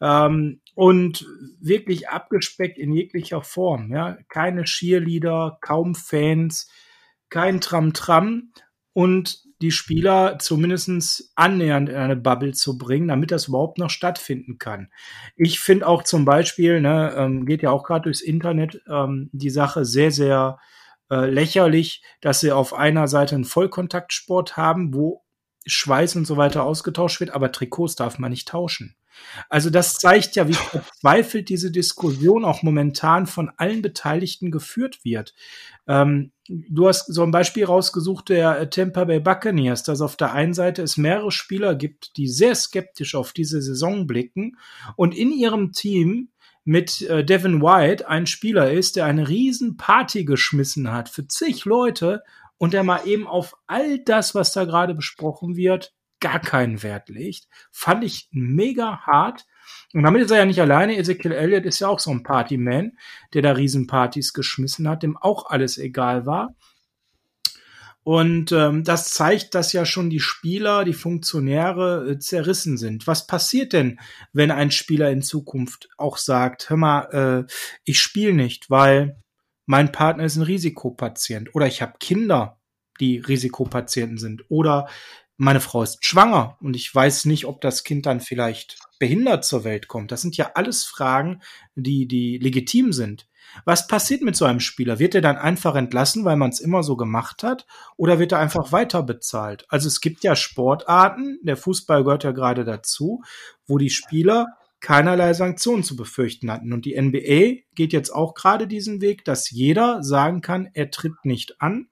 Ähm, 0.00 0.60
und 0.74 1.26
wirklich 1.60 2.08
abgespeckt 2.08 2.78
in 2.78 2.92
jeglicher 2.92 3.42
Form. 3.42 3.92
Ja, 3.92 4.16
keine 4.30 4.64
Cheerleader, 4.64 5.58
kaum 5.60 5.94
Fans, 5.94 6.70
kein 7.28 7.60
Tram-Tram. 7.60 8.52
Und 8.94 9.45
die 9.62 9.70
Spieler 9.70 10.38
zumindest 10.38 11.32
annähernd 11.34 11.88
in 11.88 11.96
eine 11.96 12.16
Bubble 12.16 12.52
zu 12.52 12.76
bringen, 12.76 13.08
damit 13.08 13.30
das 13.30 13.48
überhaupt 13.48 13.78
noch 13.78 13.90
stattfinden 13.90 14.58
kann. 14.58 14.90
Ich 15.36 15.60
finde 15.60 15.86
auch 15.86 16.02
zum 16.02 16.24
Beispiel, 16.24 16.80
ne, 16.80 17.14
ähm, 17.16 17.46
geht 17.46 17.62
ja 17.62 17.70
auch 17.70 17.84
gerade 17.84 18.04
durchs 18.04 18.20
Internet, 18.20 18.82
ähm, 18.88 19.30
die 19.32 19.50
Sache 19.50 19.84
sehr, 19.84 20.10
sehr 20.10 20.58
äh, 21.10 21.30
lächerlich, 21.30 22.02
dass 22.20 22.40
sie 22.40 22.52
auf 22.52 22.74
einer 22.74 23.08
Seite 23.08 23.34
einen 23.34 23.44
Vollkontaktsport 23.44 24.56
haben, 24.56 24.92
wo 24.92 25.22
Schweiß 25.66 26.16
und 26.16 26.26
so 26.26 26.36
weiter 26.36 26.64
ausgetauscht 26.64 27.20
wird, 27.20 27.30
aber 27.30 27.52
Trikots 27.52 27.96
darf 27.96 28.18
man 28.18 28.30
nicht 28.30 28.48
tauschen. 28.48 28.95
Also 29.48 29.70
das 29.70 29.94
zeigt 29.94 30.36
ja, 30.36 30.48
wie 30.48 30.54
verzweifelt 30.54 31.48
diese 31.48 31.70
Diskussion 31.70 32.44
auch 32.44 32.62
momentan 32.62 33.26
von 33.26 33.50
allen 33.56 33.82
Beteiligten 33.82 34.50
geführt 34.50 35.04
wird. 35.04 35.34
Ähm, 35.86 36.32
du 36.48 36.88
hast 36.88 37.12
so 37.12 37.22
ein 37.22 37.30
Beispiel 37.30 37.64
rausgesucht 37.64 38.28
der 38.28 38.60
äh, 38.60 38.70
Tampa 38.70 39.04
Bay 39.04 39.20
Buccaneers, 39.20 39.82
dass 39.82 40.00
auf 40.00 40.16
der 40.16 40.32
einen 40.32 40.54
Seite 40.54 40.82
es 40.82 40.96
mehrere 40.96 41.30
Spieler 41.30 41.74
gibt, 41.74 42.16
die 42.16 42.28
sehr 42.28 42.54
skeptisch 42.54 43.14
auf 43.14 43.32
diese 43.32 43.62
Saison 43.62 44.06
blicken 44.06 44.56
und 44.96 45.14
in 45.16 45.32
ihrem 45.32 45.72
Team 45.72 46.30
mit 46.64 47.02
äh, 47.02 47.24
Devin 47.24 47.62
White 47.62 48.08
ein 48.08 48.26
Spieler 48.26 48.72
ist, 48.72 48.96
der 48.96 49.04
eine 49.04 49.28
riesen 49.28 49.76
Party 49.76 50.24
geschmissen 50.24 50.92
hat 50.92 51.08
für 51.08 51.26
zig 51.28 51.64
Leute 51.64 52.22
und 52.58 52.72
der 52.72 52.82
mal 52.82 53.06
eben 53.06 53.26
auf 53.26 53.56
all 53.66 54.00
das, 54.00 54.34
was 54.34 54.52
da 54.52 54.64
gerade 54.64 54.94
besprochen 54.94 55.56
wird, 55.56 55.94
gar 56.20 56.40
keinen 56.40 56.82
Wert 56.82 57.08
legt. 57.08 57.48
Fand 57.70 58.04
ich 58.04 58.28
mega 58.30 59.00
hart. 59.00 59.44
Und 59.92 60.02
damit 60.02 60.22
ist 60.22 60.30
er 60.30 60.38
ja 60.38 60.46
nicht 60.46 60.60
alleine. 60.60 60.96
Ezekiel 60.96 61.32
Elliott 61.32 61.64
ist 61.64 61.80
ja 61.80 61.88
auch 61.88 62.00
so 62.00 62.10
ein 62.10 62.22
Partyman, 62.22 62.92
der 63.34 63.42
da 63.42 63.52
Riesenpartys 63.52 64.32
geschmissen 64.32 64.88
hat, 64.88 65.02
dem 65.02 65.16
auch 65.16 65.46
alles 65.50 65.78
egal 65.78 66.26
war. 66.26 66.54
Und 68.06 68.52
ähm, 68.52 68.84
das 68.84 69.10
zeigt, 69.10 69.56
dass 69.56 69.72
ja 69.72 69.84
schon 69.84 70.10
die 70.10 70.20
Spieler, 70.20 70.84
die 70.84 70.92
Funktionäre 70.92 72.10
äh, 72.10 72.18
zerrissen 72.20 72.76
sind. 72.76 73.08
Was 73.08 73.26
passiert 73.26 73.72
denn, 73.72 73.98
wenn 74.32 74.52
ein 74.52 74.70
Spieler 74.70 75.10
in 75.10 75.22
Zukunft 75.22 75.88
auch 75.98 76.16
sagt, 76.16 76.70
hör 76.70 76.76
mal, 76.76 77.46
äh, 77.48 77.52
ich 77.82 77.98
spiele 77.98 78.32
nicht, 78.32 78.70
weil 78.70 79.20
mein 79.64 79.90
Partner 79.90 80.22
ist 80.22 80.36
ein 80.36 80.42
Risikopatient 80.42 81.52
oder 81.56 81.66
ich 81.66 81.82
habe 81.82 81.94
Kinder, 81.98 82.60
die 83.00 83.18
Risikopatienten 83.18 84.18
sind 84.18 84.44
oder 84.48 84.88
meine 85.36 85.60
Frau 85.60 85.82
ist 85.82 86.04
schwanger 86.04 86.56
und 86.60 86.76
ich 86.76 86.94
weiß 86.94 87.26
nicht, 87.26 87.44
ob 87.44 87.60
das 87.60 87.84
Kind 87.84 88.06
dann 88.06 88.20
vielleicht 88.20 88.78
behindert 88.98 89.44
zur 89.44 89.64
Welt 89.64 89.88
kommt. 89.88 90.12
Das 90.12 90.22
sind 90.22 90.36
ja 90.36 90.52
alles 90.54 90.84
Fragen, 90.84 91.42
die, 91.74 92.06
die 92.06 92.38
legitim 92.38 92.92
sind. 92.92 93.28
Was 93.64 93.86
passiert 93.86 94.22
mit 94.22 94.36
so 94.36 94.44
einem 94.44 94.60
Spieler? 94.60 94.98
Wird 94.98 95.14
er 95.14 95.20
dann 95.20 95.36
einfach 95.36 95.76
entlassen, 95.76 96.24
weil 96.24 96.36
man 96.36 96.50
es 96.50 96.60
immer 96.60 96.82
so 96.82 96.96
gemacht 96.96 97.42
hat? 97.42 97.66
Oder 97.96 98.18
wird 98.18 98.32
er 98.32 98.38
einfach 98.38 98.72
weiter 98.72 99.02
bezahlt? 99.02 99.64
Also 99.68 99.88
es 99.88 100.00
gibt 100.00 100.24
ja 100.24 100.36
Sportarten, 100.36 101.38
der 101.42 101.56
Fußball 101.56 102.04
gehört 102.04 102.24
ja 102.24 102.32
gerade 102.32 102.64
dazu, 102.64 103.22
wo 103.66 103.78
die 103.78 103.90
Spieler 103.90 104.46
keinerlei 104.80 105.32
Sanktionen 105.32 105.82
zu 105.82 105.96
befürchten 105.96 106.50
hatten. 106.50 106.72
Und 106.72 106.84
die 106.84 107.00
NBA 107.00 107.62
geht 107.74 107.92
jetzt 107.92 108.10
auch 108.10 108.34
gerade 108.34 108.66
diesen 108.66 109.00
Weg, 109.00 109.24
dass 109.24 109.50
jeder 109.50 110.02
sagen 110.02 110.42
kann, 110.42 110.68
er 110.74 110.90
tritt 110.90 111.24
nicht 111.24 111.60
an 111.60 111.88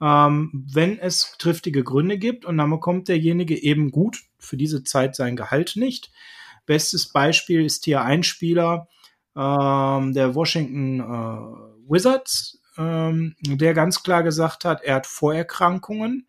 ähm, 0.00 0.66
wenn 0.72 0.98
es 0.98 1.34
triftige 1.38 1.82
Gründe 1.82 2.18
gibt 2.18 2.44
und 2.44 2.58
dann 2.58 2.70
bekommt 2.70 3.08
derjenige 3.08 3.60
eben 3.60 3.90
gut 3.90 4.22
für 4.38 4.56
diese 4.56 4.84
Zeit 4.84 5.16
sein 5.16 5.36
Gehalt 5.36 5.76
nicht. 5.76 6.10
Bestes 6.66 7.12
Beispiel 7.12 7.64
ist 7.64 7.84
hier 7.84 8.02
ein 8.02 8.22
Spieler 8.22 8.88
ähm, 9.36 10.12
der 10.12 10.34
Washington 10.34 11.00
äh, 11.00 11.90
Wizards, 11.90 12.60
ähm, 12.76 13.36
der 13.40 13.74
ganz 13.74 14.02
klar 14.02 14.22
gesagt 14.22 14.64
hat, 14.64 14.82
er 14.82 14.96
hat 14.96 15.06
Vorerkrankungen. 15.06 16.26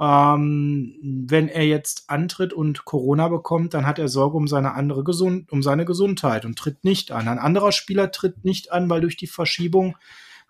Ähm, 0.00 0.94
wenn 1.02 1.48
er 1.48 1.66
jetzt 1.66 2.08
antritt 2.08 2.54
und 2.54 2.86
Corona 2.86 3.28
bekommt, 3.28 3.74
dann 3.74 3.86
hat 3.86 3.98
er 3.98 4.08
Sorge 4.08 4.38
um 4.38 4.48
seine 4.48 4.72
andere 4.72 5.04
Gesund 5.04 5.52
um 5.52 5.62
seine 5.62 5.84
Gesundheit 5.84 6.46
und 6.46 6.58
tritt 6.58 6.84
nicht 6.84 7.12
an. 7.12 7.28
Ein 7.28 7.38
anderer 7.38 7.72
Spieler 7.72 8.10
tritt 8.10 8.44
nicht 8.44 8.72
an, 8.72 8.88
weil 8.88 9.02
durch 9.02 9.18
die 9.18 9.26
Verschiebung 9.26 9.96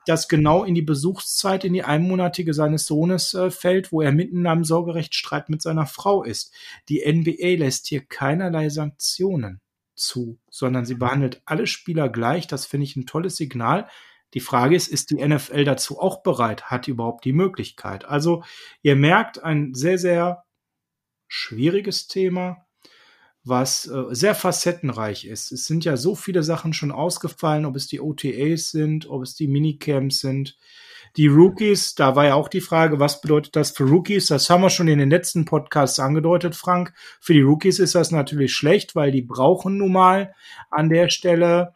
das 0.06 0.28
genau 0.28 0.64
in 0.64 0.74
die 0.74 0.82
Besuchszeit, 0.82 1.64
in 1.64 1.72
die 1.72 1.84
einmonatige 1.84 2.54
seines 2.54 2.86
Sohnes 2.86 3.34
äh, 3.34 3.50
fällt, 3.50 3.92
wo 3.92 4.00
er 4.00 4.12
mitten 4.12 4.38
in 4.38 4.46
einem 4.46 4.64
Sorgerechtsstreit 4.64 5.48
mit 5.48 5.62
seiner 5.62 5.86
Frau 5.86 6.22
ist. 6.22 6.54
Die 6.88 7.00
NBA 7.06 7.58
lässt 7.58 7.86
hier 7.86 8.04
keinerlei 8.04 8.68
Sanktionen 8.70 9.60
zu, 9.94 10.38
sondern 10.50 10.84
sie 10.86 10.94
behandelt 10.94 11.42
alle 11.44 11.66
Spieler 11.66 12.08
gleich. 12.08 12.46
Das 12.46 12.66
finde 12.66 12.84
ich 12.84 12.96
ein 12.96 13.06
tolles 13.06 13.36
Signal. 13.36 13.88
Die 14.34 14.40
Frage 14.40 14.76
ist, 14.76 14.88
ist 14.88 15.10
die 15.10 15.26
NFL 15.26 15.64
dazu 15.64 15.98
auch 15.98 16.22
bereit? 16.22 16.70
Hat 16.70 16.86
die 16.86 16.92
überhaupt 16.92 17.24
die 17.24 17.32
Möglichkeit? 17.32 18.04
Also 18.04 18.42
ihr 18.82 18.96
merkt 18.96 19.42
ein 19.42 19.74
sehr, 19.74 19.98
sehr 19.98 20.44
schwieriges 21.28 22.06
Thema 22.06 22.66
was 23.50 23.86
äh, 23.86 24.04
sehr 24.12 24.34
facettenreich 24.34 25.26
ist. 25.26 25.52
Es 25.52 25.66
sind 25.66 25.84
ja 25.84 25.98
so 25.98 26.14
viele 26.14 26.42
Sachen 26.42 26.72
schon 26.72 26.90
ausgefallen, 26.90 27.66
ob 27.66 27.76
es 27.76 27.86
die 27.86 28.00
OTAs 28.00 28.70
sind, 28.70 29.10
ob 29.10 29.22
es 29.22 29.34
die 29.34 29.48
Minicamps 29.48 30.20
sind. 30.20 30.56
Die 31.16 31.26
Rookies, 31.26 31.96
da 31.96 32.14
war 32.14 32.26
ja 32.26 32.34
auch 32.34 32.48
die 32.48 32.60
Frage, 32.60 33.00
was 33.00 33.20
bedeutet 33.20 33.56
das 33.56 33.72
für 33.72 33.84
Rookies? 33.84 34.28
Das 34.28 34.48
haben 34.48 34.62
wir 34.62 34.70
schon 34.70 34.86
in 34.86 35.00
den 35.00 35.10
letzten 35.10 35.44
Podcasts 35.44 35.98
angedeutet, 35.98 36.54
Frank. 36.54 36.94
Für 37.20 37.34
die 37.34 37.40
Rookies 37.40 37.80
ist 37.80 37.96
das 37.96 38.12
natürlich 38.12 38.54
schlecht, 38.54 38.94
weil 38.94 39.10
die 39.10 39.22
brauchen 39.22 39.76
nun 39.76 39.92
mal 39.92 40.34
an 40.70 40.88
der 40.88 41.10
Stelle 41.10 41.74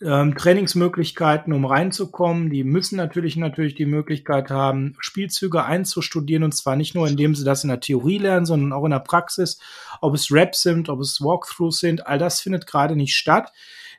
ähm, 0.00 0.36
Trainingsmöglichkeiten, 0.36 1.52
um 1.52 1.64
reinzukommen. 1.64 2.50
Die 2.50 2.64
müssen 2.64 2.96
natürlich 2.96 3.36
natürlich 3.36 3.74
die 3.74 3.86
Möglichkeit 3.86 4.50
haben, 4.50 4.96
Spielzüge 5.00 5.64
einzustudieren 5.64 6.44
und 6.44 6.52
zwar 6.52 6.76
nicht 6.76 6.94
nur, 6.94 7.08
indem 7.08 7.34
sie 7.34 7.44
das 7.44 7.64
in 7.64 7.68
der 7.68 7.80
Theorie 7.80 8.18
lernen, 8.18 8.46
sondern 8.46 8.72
auch 8.72 8.84
in 8.84 8.92
der 8.92 9.00
Praxis. 9.00 9.58
Ob 10.00 10.14
es 10.14 10.28
Raps 10.30 10.62
sind, 10.62 10.88
ob 10.88 11.00
es 11.00 11.20
Walkthroughs 11.20 11.78
sind, 11.78 12.06
all 12.06 12.18
das 12.18 12.40
findet 12.40 12.66
gerade 12.66 12.94
nicht 12.94 13.16
statt. 13.16 13.52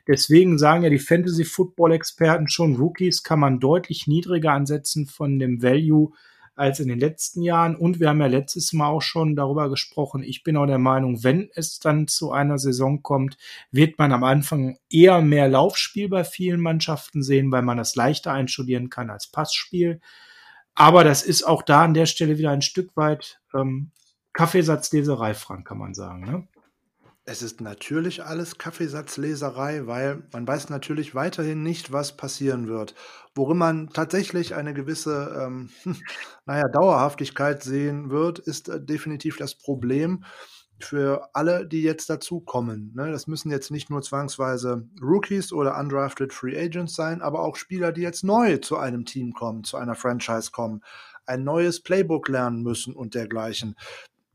Deswegen 0.06 0.56
sagen 0.56 0.84
ja 0.84 0.90
die 0.90 0.98
Fantasy-Football-Experten 0.98 2.48
schon, 2.48 2.76
Rookies 2.76 3.22
kann 3.22 3.40
man 3.40 3.60
deutlich 3.60 4.06
niedriger 4.06 4.52
ansetzen 4.52 5.06
von 5.06 5.38
dem 5.38 5.62
Value, 5.62 6.12
als 6.58 6.80
in 6.80 6.88
den 6.88 6.98
letzten 6.98 7.42
Jahren. 7.42 7.76
Und 7.76 8.00
wir 8.00 8.08
haben 8.08 8.20
ja 8.20 8.26
letztes 8.26 8.72
Mal 8.72 8.88
auch 8.88 9.02
schon 9.02 9.36
darüber 9.36 9.70
gesprochen. 9.70 10.22
Ich 10.22 10.42
bin 10.42 10.56
auch 10.56 10.66
der 10.66 10.78
Meinung, 10.78 11.22
wenn 11.22 11.48
es 11.54 11.78
dann 11.78 12.08
zu 12.08 12.32
einer 12.32 12.58
Saison 12.58 13.02
kommt, 13.02 13.36
wird 13.70 13.98
man 13.98 14.12
am 14.12 14.24
Anfang 14.24 14.78
eher 14.90 15.20
mehr 15.20 15.48
Laufspiel 15.48 16.08
bei 16.08 16.24
vielen 16.24 16.60
Mannschaften 16.60 17.22
sehen, 17.22 17.52
weil 17.52 17.62
man 17.62 17.78
das 17.78 17.94
leichter 17.94 18.32
einstudieren 18.32 18.90
kann 18.90 19.10
als 19.10 19.28
Passspiel. 19.28 20.00
Aber 20.74 21.04
das 21.04 21.22
ist 21.22 21.42
auch 21.42 21.62
da 21.62 21.84
an 21.84 21.94
der 21.94 22.06
Stelle 22.06 22.38
wieder 22.38 22.50
ein 22.50 22.62
Stück 22.62 22.96
weit 22.96 23.40
ähm, 23.54 23.90
Kaffeesatzleserei, 24.32 25.34
Frank, 25.34 25.66
kann 25.66 25.78
man 25.78 25.94
sagen. 25.94 26.24
Ne? 26.24 26.48
Es 27.30 27.42
ist 27.42 27.60
natürlich 27.60 28.24
alles 28.24 28.56
Kaffeesatzleserei, 28.56 29.86
weil 29.86 30.22
man 30.32 30.48
weiß 30.48 30.70
natürlich 30.70 31.14
weiterhin 31.14 31.62
nicht, 31.62 31.92
was 31.92 32.16
passieren 32.16 32.68
wird. 32.68 32.94
Worin 33.34 33.58
man 33.58 33.90
tatsächlich 33.90 34.54
eine 34.54 34.72
gewisse, 34.72 35.38
ähm, 35.38 35.68
naja, 36.46 36.64
Dauerhaftigkeit 36.72 37.62
sehen 37.62 38.08
wird, 38.08 38.38
ist 38.38 38.70
äh, 38.70 38.82
definitiv 38.82 39.36
das 39.36 39.54
Problem 39.54 40.24
für 40.80 41.28
alle, 41.34 41.66
die 41.66 41.82
jetzt 41.82 42.08
dazukommen. 42.08 42.94
Ne? 42.94 43.12
Das 43.12 43.26
müssen 43.26 43.50
jetzt 43.50 43.70
nicht 43.70 43.90
nur 43.90 44.00
zwangsweise 44.00 44.88
Rookies 45.02 45.52
oder 45.52 45.78
undrafted 45.78 46.32
Free 46.32 46.58
Agents 46.58 46.94
sein, 46.94 47.20
aber 47.20 47.40
auch 47.40 47.56
Spieler, 47.56 47.92
die 47.92 48.00
jetzt 48.00 48.24
neu 48.24 48.56
zu 48.56 48.78
einem 48.78 49.04
Team 49.04 49.34
kommen, 49.34 49.64
zu 49.64 49.76
einer 49.76 49.96
Franchise 49.96 50.50
kommen, 50.50 50.80
ein 51.26 51.44
neues 51.44 51.82
Playbook 51.82 52.30
lernen 52.30 52.62
müssen 52.62 52.94
und 52.94 53.14
dergleichen 53.14 53.76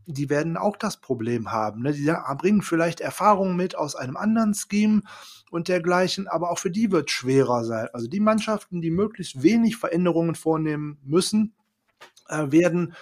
die 0.05 0.29
werden 0.29 0.57
auch 0.57 0.77
das 0.77 0.97
Problem 0.97 1.51
haben. 1.51 1.81
Ne? 1.81 1.93
Die 1.93 2.13
bringen 2.37 2.61
vielleicht 2.61 3.01
Erfahrungen 3.01 3.55
mit 3.55 3.75
aus 3.75 3.95
einem 3.95 4.17
anderen 4.17 4.53
Scheme 4.53 5.01
und 5.51 5.67
dergleichen, 5.67 6.27
aber 6.27 6.51
auch 6.51 6.59
für 6.59 6.71
die 6.71 6.91
wird 6.91 7.11
schwerer 7.11 7.63
sein. 7.63 7.87
Also 7.93 8.07
die 8.07 8.19
Mannschaften, 8.19 8.81
die 8.81 8.91
möglichst 8.91 9.43
wenig 9.43 9.77
Veränderungen 9.77 10.35
vornehmen 10.35 10.97
müssen, 11.03 11.53
äh, 12.27 12.51
werden 12.51 12.93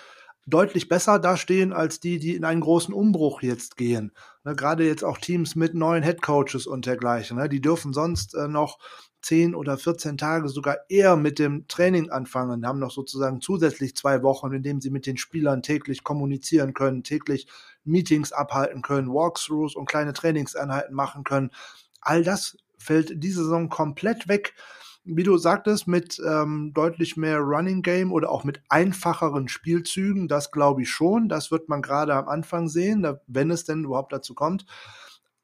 deutlich 0.48 0.90
besser 0.90 1.20
dastehen 1.20 1.72
als 1.72 2.00
die, 2.00 2.20
die 2.20 2.36
in 2.36 2.46
einen 2.46 2.62
großen 2.62 2.94
Umbruch 2.94 3.42
jetzt 3.42 3.78
gehen. 3.78 4.12
Ne, 4.44 4.56
Gerade 4.56 4.86
jetzt 4.86 5.04
auch 5.04 5.18
Teams 5.18 5.56
mit 5.56 5.74
neuen 5.74 6.04
Headcoaches 6.04 6.68
und 6.68 6.86
dergleichen. 6.86 7.38
Ne, 7.38 7.48
die 7.48 7.62
dürfen 7.62 7.94
sonst 7.94 8.36
äh, 8.36 8.48
noch 8.48 8.80
10 9.22 9.56
oder 9.56 9.78
14 9.78 10.18
Tage 10.18 10.50
sogar 10.50 10.78
eher 10.90 11.16
mit 11.16 11.40
dem 11.40 11.68
Training 11.68 12.10
anfangen, 12.10 12.66
haben 12.66 12.80
noch 12.80 12.92
sozusagen 12.92 13.42
zusätzlich 13.42 13.96
zwei 13.96 14.24
Wochen, 14.24 14.52
in 14.54 14.64
denen 14.64 14.82
sie 14.82 14.90
mit 14.90 15.06
den 15.06 15.18
Spielern 15.18 15.62
täglich 15.62 16.04
kommunizieren 16.04 16.74
können, 16.74 17.04
täglich 17.04 17.48
Meetings 17.84 18.32
abhalten 18.32 18.82
können, 18.82 19.10
Walkthroughs 19.10 19.76
und 19.76 19.86
kleine 19.86 20.14
Trainingseinheiten 20.14 20.96
machen 20.96 21.24
können. 21.24 21.52
All 22.02 22.24
das 22.24 22.58
fällt 22.78 23.24
diese 23.24 23.44
Saison 23.44 23.70
komplett 23.70 24.28
weg. 24.28 24.54
Wie 25.04 25.24
du 25.24 25.38
sagtest, 25.38 25.88
mit 25.88 26.22
ähm, 26.24 26.74
deutlich 26.76 27.18
mehr 27.18 27.40
Running 27.40 27.82
Game 27.82 28.12
oder 28.12 28.30
auch 28.30 28.44
mit 28.44 28.62
einfacheren 28.70 29.48
Spielzügen, 29.48 30.28
das 30.28 30.52
glaube 30.52 30.84
ich 30.84 30.92
schon. 30.92 31.28
Das 31.28 31.50
wird 31.50 31.70
man 31.70 31.82
gerade 31.82 32.14
am 32.14 32.28
Anfang 32.28 32.70
sehen, 32.70 33.08
wenn 33.26 33.50
es 33.50 33.66
denn 33.66 33.84
überhaupt 33.84 34.14
dazu 34.14 34.36
kommt. 34.36 34.66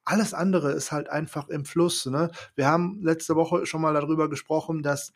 Alles 0.09 0.33
andere 0.33 0.71
ist 0.71 0.93
halt 0.93 1.09
einfach 1.09 1.49
im 1.49 1.65
Fluss. 1.65 2.05
Ne? 2.05 2.31
Wir 2.55 2.67
haben 2.67 3.01
letzte 3.01 3.35
Woche 3.35 3.65
schon 3.65 3.81
mal 3.81 3.93
darüber 3.93 4.29
gesprochen, 4.29 4.81
dass 4.81 5.13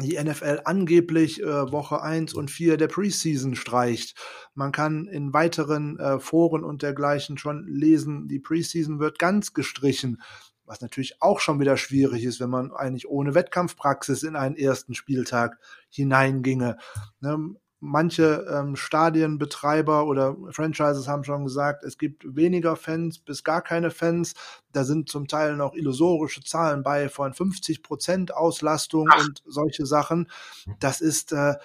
die 0.00 0.16
NFL 0.16 0.60
angeblich 0.64 1.42
äh, 1.42 1.72
Woche 1.72 2.00
1 2.00 2.32
und 2.34 2.48
4 2.48 2.76
der 2.76 2.86
Preseason 2.86 3.56
streicht. 3.56 4.16
Man 4.54 4.70
kann 4.70 5.08
in 5.08 5.32
weiteren 5.32 5.98
äh, 5.98 6.20
Foren 6.20 6.62
und 6.62 6.82
dergleichen 6.82 7.36
schon 7.36 7.66
lesen, 7.66 8.28
die 8.28 8.38
Preseason 8.38 9.00
wird 9.00 9.18
ganz 9.18 9.54
gestrichen, 9.54 10.22
was 10.66 10.80
natürlich 10.80 11.20
auch 11.20 11.40
schon 11.40 11.58
wieder 11.58 11.76
schwierig 11.76 12.22
ist, 12.22 12.38
wenn 12.38 12.48
man 12.48 12.70
eigentlich 12.70 13.08
ohne 13.08 13.34
Wettkampfpraxis 13.34 14.22
in 14.22 14.36
einen 14.36 14.54
ersten 14.54 14.94
Spieltag 14.94 15.58
hineinginge. 15.90 16.76
Ne? 17.18 17.56
Manche 17.84 18.46
ähm, 18.48 18.76
Stadienbetreiber 18.76 20.06
oder 20.06 20.36
Franchises 20.52 21.08
haben 21.08 21.24
schon 21.24 21.42
gesagt, 21.42 21.82
es 21.82 21.98
gibt 21.98 22.24
weniger 22.36 22.76
Fans 22.76 23.18
bis 23.18 23.42
gar 23.42 23.60
keine 23.60 23.90
Fans. 23.90 24.34
Da 24.72 24.84
sind 24.84 25.08
zum 25.08 25.26
Teil 25.26 25.56
noch 25.56 25.74
illusorische 25.74 26.44
Zahlen 26.44 26.84
bei 26.84 27.08
von 27.08 27.34
50 27.34 27.82
Prozent 27.82 28.32
Auslastung 28.34 29.08
Ach. 29.10 29.20
und 29.20 29.42
solche 29.46 29.84
Sachen. 29.84 30.30
Das 30.78 31.00
ist 31.00 31.32
äh, 31.32 31.56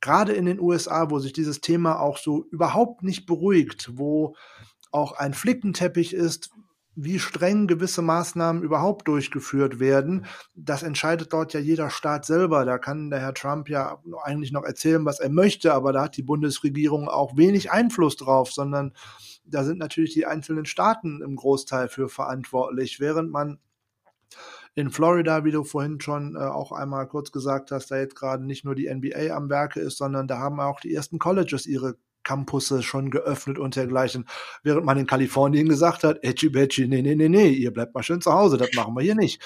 gerade 0.00 0.32
in 0.32 0.46
den 0.46 0.60
USA, 0.60 1.10
wo 1.10 1.18
sich 1.18 1.34
dieses 1.34 1.60
Thema 1.60 2.00
auch 2.00 2.16
so 2.16 2.46
überhaupt 2.50 3.02
nicht 3.02 3.26
beruhigt, 3.26 3.90
wo 3.98 4.34
auch 4.92 5.12
ein 5.12 5.34
Flickenteppich 5.34 6.14
ist, 6.14 6.50
wie 6.96 7.18
streng 7.18 7.66
gewisse 7.66 8.00
Maßnahmen 8.00 8.62
überhaupt 8.62 9.06
durchgeführt 9.06 9.78
werden. 9.78 10.24
Das 10.54 10.82
entscheidet 10.82 11.32
dort 11.32 11.52
ja 11.52 11.60
jeder 11.60 11.90
Staat 11.90 12.24
selber. 12.24 12.64
Da 12.64 12.78
kann 12.78 13.10
der 13.10 13.20
Herr 13.20 13.34
Trump 13.34 13.68
ja 13.68 13.98
eigentlich 14.24 14.50
noch 14.50 14.64
erzählen, 14.64 15.04
was 15.04 15.20
er 15.20 15.28
möchte, 15.28 15.74
aber 15.74 15.92
da 15.92 16.04
hat 16.04 16.16
die 16.16 16.22
Bundesregierung 16.22 17.08
auch 17.08 17.36
wenig 17.36 17.70
Einfluss 17.70 18.16
drauf, 18.16 18.50
sondern 18.50 18.94
da 19.44 19.62
sind 19.62 19.78
natürlich 19.78 20.14
die 20.14 20.26
einzelnen 20.26 20.64
Staaten 20.64 21.20
im 21.22 21.36
Großteil 21.36 21.88
für 21.88 22.08
verantwortlich, 22.08 22.98
während 22.98 23.30
man 23.30 23.58
in 24.74 24.90
Florida, 24.90 25.44
wie 25.44 25.52
du 25.52 25.64
vorhin 25.64 26.00
schon 26.00 26.34
äh, 26.34 26.38
auch 26.40 26.72
einmal 26.72 27.06
kurz 27.08 27.30
gesagt 27.30 27.70
hast, 27.70 27.90
da 27.90 27.98
jetzt 27.98 28.16
gerade 28.16 28.44
nicht 28.44 28.64
nur 28.64 28.74
die 28.74 28.92
NBA 28.92 29.34
am 29.34 29.48
Werke 29.48 29.80
ist, 29.80 29.96
sondern 29.98 30.28
da 30.28 30.38
haben 30.38 30.60
auch 30.60 30.80
die 30.80 30.94
ersten 30.94 31.18
Colleges 31.18 31.66
ihre 31.66 31.96
Campusse 32.26 32.82
schon 32.82 33.10
geöffnet 33.10 33.58
und 33.58 33.76
dergleichen, 33.76 34.26
während 34.64 34.84
man 34.84 34.98
in 34.98 35.06
Kalifornien 35.06 35.68
gesagt 35.68 36.02
hat, 36.02 36.18
Edgy 36.22 36.48
Badgy, 36.48 36.88
nee, 36.88 37.00
nee, 37.00 37.14
nee, 37.14 37.28
nee, 37.28 37.48
ihr 37.48 37.72
bleibt 37.72 37.94
mal 37.94 38.02
schön 38.02 38.20
zu 38.20 38.32
Hause, 38.32 38.56
das 38.56 38.70
machen 38.74 38.94
wir 38.94 39.02
hier 39.02 39.14
nicht. 39.14 39.40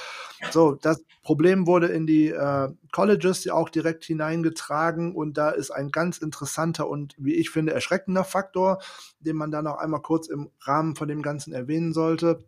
So, 0.50 0.72
das 0.72 1.04
Problem 1.22 1.66
wurde 1.66 1.88
in 1.88 2.06
die 2.06 2.28
äh, 2.28 2.70
Colleges 2.90 3.44
ja 3.44 3.52
auch 3.52 3.68
direkt 3.68 4.04
hineingetragen 4.04 5.14
und 5.14 5.36
da 5.36 5.50
ist 5.50 5.70
ein 5.70 5.90
ganz 5.90 6.18
interessanter 6.18 6.88
und, 6.88 7.14
wie 7.18 7.34
ich 7.34 7.50
finde, 7.50 7.74
erschreckender 7.74 8.24
Faktor, 8.24 8.78
den 9.20 9.36
man 9.36 9.50
da 9.50 9.60
noch 9.60 9.76
einmal 9.76 10.00
kurz 10.00 10.28
im 10.28 10.50
Rahmen 10.62 10.96
von 10.96 11.06
dem 11.06 11.20
Ganzen 11.20 11.52
erwähnen 11.52 11.92
sollte. 11.92 12.42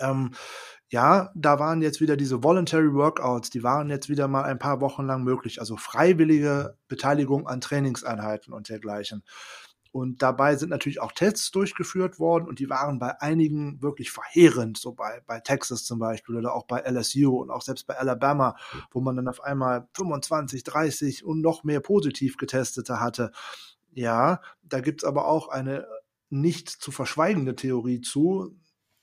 Ähm, 0.00 0.32
ja, 0.88 1.32
da 1.34 1.58
waren 1.58 1.82
jetzt 1.82 2.00
wieder 2.00 2.16
diese 2.16 2.44
Voluntary 2.44 2.94
Workouts, 2.94 3.50
die 3.50 3.64
waren 3.64 3.90
jetzt 3.90 4.08
wieder 4.08 4.28
mal 4.28 4.44
ein 4.44 4.58
paar 4.58 4.80
Wochen 4.80 5.04
lang 5.04 5.24
möglich, 5.24 5.58
also 5.58 5.76
freiwillige 5.76 6.76
Beteiligung 6.86 7.48
an 7.48 7.60
Trainingseinheiten 7.60 8.52
und 8.52 8.68
dergleichen. 8.68 9.24
Und 9.90 10.22
dabei 10.22 10.56
sind 10.56 10.68
natürlich 10.68 11.00
auch 11.00 11.12
Tests 11.12 11.50
durchgeführt 11.50 12.18
worden 12.18 12.46
und 12.46 12.58
die 12.58 12.68
waren 12.68 12.98
bei 12.98 13.20
einigen 13.20 13.80
wirklich 13.80 14.10
verheerend, 14.10 14.76
so 14.76 14.92
bei, 14.92 15.22
bei 15.26 15.40
Texas 15.40 15.84
zum 15.84 15.98
Beispiel 15.98 16.36
oder 16.36 16.54
auch 16.54 16.66
bei 16.66 16.80
LSU 16.80 17.40
und 17.40 17.50
auch 17.50 17.62
selbst 17.62 17.86
bei 17.86 17.98
Alabama, 17.98 18.56
wo 18.90 19.00
man 19.00 19.16
dann 19.16 19.26
auf 19.26 19.42
einmal 19.42 19.88
25, 19.94 20.64
30 20.64 21.24
und 21.24 21.40
noch 21.40 21.64
mehr 21.64 21.80
positiv 21.80 22.36
getestete 22.36 23.00
hatte. 23.00 23.32
Ja, 23.92 24.42
da 24.62 24.80
gibt's 24.80 25.02
aber 25.02 25.26
auch 25.26 25.48
eine 25.48 25.86
nicht 26.28 26.68
zu 26.68 26.92
verschweigende 26.92 27.56
Theorie 27.56 28.02
zu, 28.02 28.54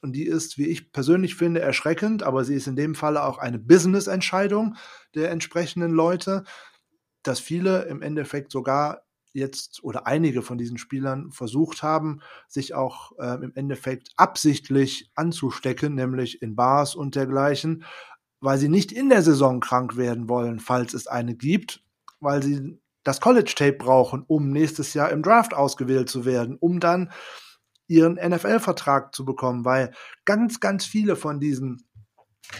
und 0.03 0.13
die 0.13 0.25
ist, 0.25 0.57
wie 0.57 0.67
ich 0.67 0.91
persönlich 0.91 1.35
finde, 1.35 1.61
erschreckend, 1.61 2.23
aber 2.23 2.43
sie 2.43 2.55
ist 2.55 2.67
in 2.67 2.75
dem 2.75 2.93
Falle 2.93 3.23
auch 3.23 3.37
eine 3.37 3.59
Business-Entscheidung 3.59 4.75
der 5.15 5.31
entsprechenden 5.31 5.91
Leute, 5.91 6.43
dass 7.23 7.39
viele 7.39 7.83
im 7.83 8.01
Endeffekt 8.01 8.51
sogar 8.51 9.03
jetzt 9.33 9.83
oder 9.83 10.05
einige 10.05 10.41
von 10.41 10.57
diesen 10.57 10.77
Spielern 10.77 11.31
versucht 11.31 11.81
haben, 11.81 12.19
sich 12.47 12.75
auch 12.75 13.13
äh, 13.17 13.43
im 13.43 13.53
Endeffekt 13.55 14.11
absichtlich 14.15 15.09
anzustecken, 15.15 15.95
nämlich 15.95 16.41
in 16.41 16.55
Bars 16.55 16.95
und 16.95 17.15
dergleichen, 17.15 17.83
weil 18.39 18.57
sie 18.57 18.69
nicht 18.69 18.91
in 18.91 19.09
der 19.09 19.23
Saison 19.23 19.59
krank 19.59 19.97
werden 19.97 20.29
wollen, 20.29 20.59
falls 20.59 20.93
es 20.93 21.07
eine 21.07 21.35
gibt, 21.35 21.81
weil 22.19 22.43
sie 22.43 22.79
das 23.03 23.21
College 23.21 23.53
Tape 23.55 23.73
brauchen, 23.73 24.23
um 24.27 24.51
nächstes 24.51 24.93
Jahr 24.93 25.09
im 25.09 25.23
Draft 25.23 25.53
ausgewählt 25.53 26.09
zu 26.09 26.25
werden, 26.25 26.57
um 26.59 26.79
dann 26.79 27.11
ihren 27.93 28.15
NFL-Vertrag 28.15 29.13
zu 29.13 29.23
bekommen, 29.23 29.65
weil 29.65 29.91
ganz, 30.25 30.59
ganz 30.59 30.85
viele 30.85 31.15
von 31.15 31.39
diesen 31.39 31.83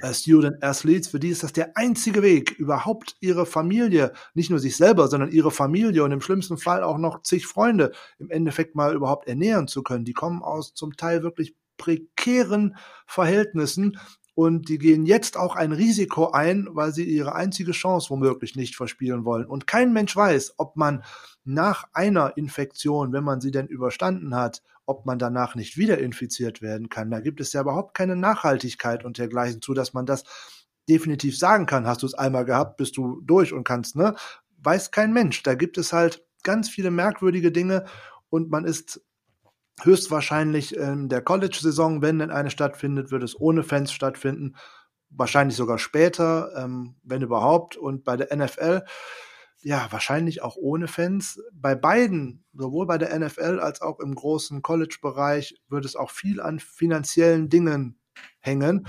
äh, 0.01 0.13
Student 0.13 0.63
Athletes, 0.63 1.09
für 1.09 1.19
die 1.19 1.29
ist 1.29 1.43
das 1.43 1.53
der 1.53 1.75
einzige 1.75 2.21
Weg, 2.21 2.51
überhaupt 2.51 3.15
ihre 3.19 3.45
Familie, 3.45 4.13
nicht 4.33 4.49
nur 4.49 4.59
sich 4.59 4.77
selber, 4.77 5.07
sondern 5.07 5.31
ihre 5.31 5.51
Familie 5.51 6.03
und 6.03 6.11
im 6.11 6.21
schlimmsten 6.21 6.57
Fall 6.57 6.83
auch 6.83 6.97
noch 6.97 7.23
zig 7.23 7.47
Freunde 7.47 7.91
im 8.19 8.29
Endeffekt 8.29 8.75
mal 8.75 8.93
überhaupt 8.93 9.27
ernähren 9.27 9.67
zu 9.67 9.81
können. 9.81 10.05
Die 10.05 10.13
kommen 10.13 10.43
aus 10.43 10.73
zum 10.73 10.95
Teil 10.95 11.23
wirklich 11.23 11.55
prekären 11.77 12.77
Verhältnissen 13.07 13.97
und 14.35 14.67
die 14.69 14.79
gehen 14.79 15.05
jetzt 15.05 15.37
auch 15.37 15.55
ein 15.55 15.71
Risiko 15.71 16.31
ein, 16.31 16.67
weil 16.71 16.91
sie 16.93 17.03
ihre 17.03 17.35
einzige 17.35 17.71
Chance 17.71 18.09
womöglich 18.09 18.55
nicht 18.55 18.75
verspielen 18.75 19.25
wollen. 19.25 19.45
Und 19.45 19.67
kein 19.67 19.93
Mensch 19.93 20.15
weiß, 20.15 20.55
ob 20.57 20.75
man 20.75 21.03
nach 21.43 21.85
einer 21.93 22.35
Infektion, 22.37 23.13
wenn 23.13 23.23
man 23.23 23.41
sie 23.41 23.51
denn 23.51 23.67
überstanden 23.67 24.35
hat, 24.35 24.61
ob 24.85 25.05
man 25.05 25.19
danach 25.19 25.55
nicht 25.55 25.77
wieder 25.77 25.99
infiziert 25.99 26.61
werden 26.61 26.89
kann. 26.89 27.11
Da 27.11 27.19
gibt 27.19 27.39
es 27.41 27.53
ja 27.53 27.61
überhaupt 27.61 27.93
keine 27.93 28.15
Nachhaltigkeit 28.15 29.05
und 29.05 29.17
dergleichen 29.17 29.61
zu, 29.61 29.73
dass 29.73 29.93
man 29.93 30.05
das 30.05 30.23
definitiv 30.89 31.37
sagen 31.37 31.65
kann. 31.65 31.87
Hast 31.87 32.01
du 32.01 32.07
es 32.07 32.13
einmal 32.13 32.45
gehabt, 32.45 32.77
bist 32.77 32.97
du 32.97 33.21
durch 33.21 33.53
und 33.53 33.63
kannst, 33.63 33.95
ne? 33.95 34.15
Weiß 34.57 34.91
kein 34.91 35.13
Mensch. 35.13 35.43
Da 35.43 35.55
gibt 35.55 35.77
es 35.77 35.93
halt 35.93 36.25
ganz 36.43 36.69
viele 36.69 36.91
merkwürdige 36.91 37.51
Dinge 37.51 37.85
und 38.29 38.49
man 38.49 38.65
ist 38.65 39.01
höchstwahrscheinlich 39.81 40.75
in 40.75 41.09
der 41.09 41.21
College-Saison, 41.21 42.01
wenn 42.01 42.19
denn 42.19 42.31
eine 42.31 42.51
stattfindet, 42.51 43.11
wird 43.11 43.23
es 43.23 43.39
ohne 43.39 43.63
Fans 43.63 43.91
stattfinden. 43.91 44.55
Wahrscheinlich 45.09 45.57
sogar 45.57 45.77
später, 45.77 46.51
ähm, 46.55 46.95
wenn 47.03 47.21
überhaupt. 47.21 47.75
Und 47.75 48.03
bei 48.03 48.17
der 48.17 48.35
NFL 48.35 48.83
ja, 49.63 49.87
wahrscheinlich 49.91 50.41
auch 50.41 50.57
ohne 50.57 50.87
Fans. 50.87 51.41
Bei 51.53 51.73
beiden, 51.73 52.43
sowohl 52.53 52.85
bei 52.85 52.97
der 52.97 53.17
NFL 53.17 53.59
als 53.59 53.81
auch 53.81 53.99
im 53.99 54.13
großen 54.13 54.61
College-Bereich, 54.61 55.55
wird 55.69 55.85
es 55.85 55.95
auch 55.95 56.11
viel 56.11 56.41
an 56.41 56.59
finanziellen 56.59 57.49
Dingen 57.49 57.97
hängen. 58.39 58.85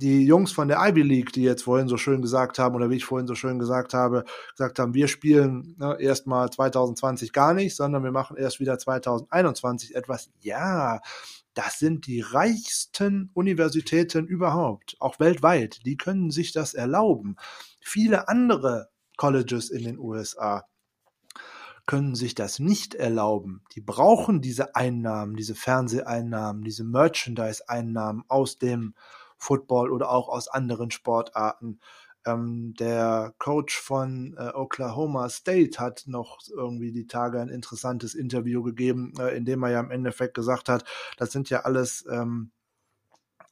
Die 0.00 0.24
Jungs 0.24 0.52
von 0.52 0.68
der 0.68 0.78
Ivy 0.78 1.02
League, 1.02 1.32
die 1.32 1.42
jetzt 1.42 1.64
vorhin 1.64 1.88
so 1.88 1.96
schön 1.96 2.22
gesagt 2.22 2.58
haben, 2.58 2.76
oder 2.76 2.88
wie 2.88 2.96
ich 2.96 3.04
vorhin 3.04 3.26
so 3.26 3.34
schön 3.34 3.58
gesagt 3.58 3.94
habe, 3.94 4.24
gesagt 4.56 4.78
haben, 4.78 4.94
wir 4.94 5.08
spielen 5.08 5.74
ne, 5.78 5.96
erstmal 5.98 6.48
2020 6.50 7.32
gar 7.32 7.52
nicht, 7.52 7.74
sondern 7.74 8.04
wir 8.04 8.12
machen 8.12 8.36
erst 8.36 8.60
wieder 8.60 8.78
2021 8.78 9.96
etwas. 9.96 10.30
Ja, 10.38 11.00
das 11.54 11.80
sind 11.80 12.06
die 12.06 12.20
reichsten 12.20 13.30
Universitäten 13.34 14.28
überhaupt, 14.28 14.96
auch 15.00 15.18
weltweit. 15.18 15.84
Die 15.84 15.96
können 15.96 16.30
sich 16.30 16.52
das 16.52 16.74
erlauben. 16.74 17.34
Viele 17.80 18.28
andere 18.28 18.90
Colleges 19.16 19.68
in 19.68 19.82
den 19.82 19.98
USA 19.98 20.64
können 21.88 22.14
sich 22.14 22.34
das 22.36 22.58
nicht 22.58 22.94
erlauben. 22.94 23.62
Die 23.74 23.80
brauchen 23.80 24.42
diese 24.42 24.76
Einnahmen, 24.76 25.34
diese 25.34 25.54
Fernseheinnahmen, 25.54 26.62
diese 26.62 26.84
Merchandise-Einnahmen 26.84 28.24
aus 28.28 28.58
dem 28.58 28.94
Football 29.38 29.90
oder 29.90 30.10
auch 30.10 30.28
aus 30.28 30.48
anderen 30.48 30.90
Sportarten. 30.90 31.80
Ähm, 32.26 32.74
der 32.78 33.34
Coach 33.38 33.78
von 33.78 34.36
äh, 34.38 34.50
Oklahoma 34.54 35.28
State 35.28 35.78
hat 35.78 36.04
noch 36.06 36.38
irgendwie 36.54 36.92
die 36.92 37.06
Tage 37.06 37.40
ein 37.40 37.48
interessantes 37.48 38.14
Interview 38.14 38.62
gegeben, 38.62 39.14
äh, 39.18 39.36
in 39.36 39.44
dem 39.44 39.62
er 39.62 39.70
ja 39.70 39.80
im 39.80 39.90
Endeffekt 39.90 40.34
gesagt 40.34 40.68
hat, 40.68 40.84
das 41.16 41.32
sind 41.32 41.48
ja 41.50 41.60
alles 41.60 42.04
ähm, 42.10 42.50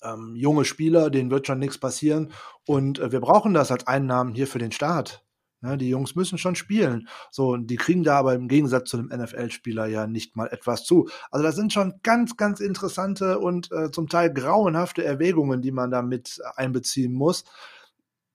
ähm, 0.03 0.35
junge 0.37 0.65
Spieler, 0.65 1.11
denen 1.11 1.31
wird 1.31 1.47
schon 1.47 1.59
nichts 1.59 1.79
passieren 1.79 2.33
und 2.67 2.99
äh, 2.99 3.13
wir 3.13 3.21
brauchen 3.21 3.55
das 3.55 3.71
als 3.71 3.87
Einnahmen 3.87 4.35
hier 4.35 4.47
für 4.47 4.59
den 4.59 4.73
Staat. 4.73 5.26
Ne, 5.63 5.79
die 5.79 5.89
Jungs 5.89 6.15
müssen 6.15 6.37
schon 6.37 6.55
spielen. 6.55 7.09
So, 7.31 7.53
und 7.53 7.69
die 7.69 7.77
kriegen 7.77 8.05
da 8.05 8.19
aber 8.19 8.35
im 8.35 8.47
Gegensatz 8.47 8.91
zu 8.91 8.99
einem 8.99 9.09
NFL-Spieler 9.09 9.87
ja 9.87 10.07
nicht 10.07 10.37
mal 10.37 10.49
etwas 10.49 10.85
zu. 10.85 11.09
Also 11.31 11.43
das 11.43 11.57
sind 11.57 11.73
schon 11.73 11.95
ganz, 12.03 12.37
ganz 12.37 12.61
interessante 12.61 13.39
und 13.39 13.73
äh, 13.73 13.91
zum 13.91 14.09
Teil 14.09 14.33
grauenhafte 14.33 15.03
Erwägungen, 15.03 15.63
die 15.63 15.73
man 15.73 15.91
da 15.91 16.03
mit 16.03 16.41
einbeziehen 16.57 17.15
muss. 17.15 17.45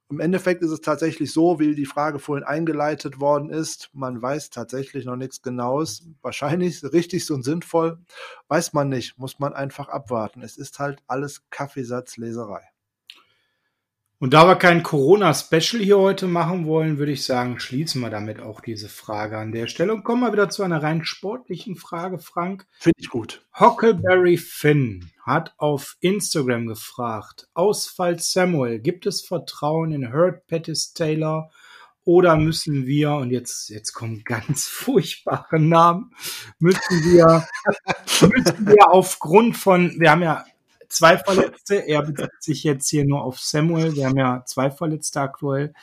Im 0.10 0.20
Endeffekt 0.20 0.62
ist 0.62 0.72
es 0.72 0.82
tatsächlich 0.82 1.32
so, 1.32 1.60
wie 1.60 1.74
die 1.74 1.86
Frage 1.86 2.20
vorhin 2.20 2.44
eingeleitet 2.44 3.22
worden 3.22 3.50
ist. 3.50 3.90
Man 3.94 4.22
weiß 4.22 4.50
tatsächlich 4.50 5.06
noch 5.06 5.16
nichts 5.16 5.42
Genaues. 5.42 6.06
Wahrscheinlich 6.22 6.84
richtig 6.84 7.32
und 7.32 7.44
sinnvoll. 7.44 7.98
Weiß 8.50 8.74
man 8.74 8.90
nicht. 8.90 9.18
Muss 9.18 9.40
man 9.40 9.54
einfach 9.54 9.88
abwarten. 9.88 10.42
Es 10.42 10.58
ist 10.58 10.80
halt 10.80 11.02
alles 11.08 11.44
Kaffeesatzleserei. 11.50 12.71
Und 14.22 14.36
da 14.36 14.46
wir 14.46 14.56
kein 14.56 14.84
Corona-Special 14.84 15.82
hier 15.82 15.98
heute 15.98 16.28
machen 16.28 16.68
wollen, 16.68 17.00
würde 17.00 17.12
ich 17.12 17.26
sagen, 17.26 17.60
schließen 17.60 18.02
wir 18.02 18.12
damit 18.12 18.40
auch 18.40 18.62
diese 18.62 18.88
Frage 18.88 19.40
an 19.40 19.52
der 19.52 19.66
Stelle 19.66 19.96
und 19.96 20.04
kommen 20.04 20.22
wir 20.22 20.32
wieder 20.32 20.48
zu 20.52 20.62
einer 20.62 20.84
rein 20.84 21.04
sportlichen 21.04 21.76
Frage, 21.76 22.20
Frank. 22.20 22.68
Finde 22.80 23.00
ich 23.00 23.10
gut. 23.10 23.44
Huckleberry 23.60 24.38
Finn 24.38 25.10
hat 25.26 25.56
auf 25.58 25.98
Instagram 26.02 26.68
gefragt, 26.68 27.50
Ausfall 27.56 28.20
Samuel, 28.20 28.78
gibt 28.78 29.08
es 29.08 29.22
Vertrauen 29.22 29.92
in 29.92 30.14
Hurt 30.14 30.46
Pettis 30.46 30.94
Taylor 30.94 31.50
Oder 32.04 32.36
müssen 32.36 32.86
wir, 32.86 33.14
und 33.14 33.32
jetzt, 33.32 33.70
jetzt 33.70 33.94
kommen 33.94 34.24
ganz 34.24 34.68
furchtbare 34.68 35.60
Namen, 35.60 36.12
müssen 36.60 37.04
wir, 37.06 37.48
müssen 38.22 38.68
wir 38.68 38.88
aufgrund 38.92 39.58
von, 39.58 40.00
wir 40.00 40.12
haben 40.12 40.22
ja 40.22 40.46
zwei 40.92 41.18
Verletzte, 41.18 41.76
er 41.76 42.04
bezieht 42.04 42.30
sich 42.40 42.64
jetzt 42.64 42.90
hier 42.90 43.06
nur 43.06 43.24
auf 43.24 43.40
Samuel, 43.40 43.96
wir 43.96 44.08
haben 44.08 44.18
ja 44.18 44.44
zwei 44.46 44.70
Verletzte 44.70 45.22
aktuell. 45.22 45.74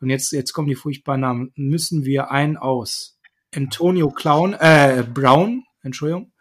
Und 0.00 0.10
jetzt, 0.10 0.32
jetzt 0.32 0.52
kommen 0.52 0.68
die 0.68 0.74
furchtbaren 0.74 1.20
Namen. 1.20 1.52
Müssen 1.56 2.04
wir 2.04 2.30
einen 2.30 2.56
aus 2.56 3.18
Antonio 3.54 4.10
Clown, 4.10 4.54
äh, 4.54 5.04
Brown, 5.12 5.64
Entschuldigung, 5.82 6.32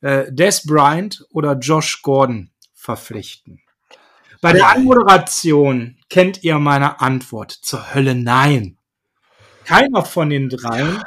äh, 0.00 0.30
Des 0.30 0.66
Bryant 0.66 1.26
oder 1.30 1.54
Josh 1.54 2.02
Gordon 2.02 2.50
verpflichten? 2.74 3.62
Bei 4.40 4.52
der 4.52 4.68
Anmoderation 4.68 5.96
kennt 6.10 6.44
ihr 6.44 6.58
meine 6.58 7.00
Antwort. 7.00 7.50
Zur 7.50 7.94
Hölle 7.94 8.14
nein. 8.14 8.78
Keiner 9.64 10.04
von 10.04 10.30
den 10.30 10.48
dreien, 10.48 11.02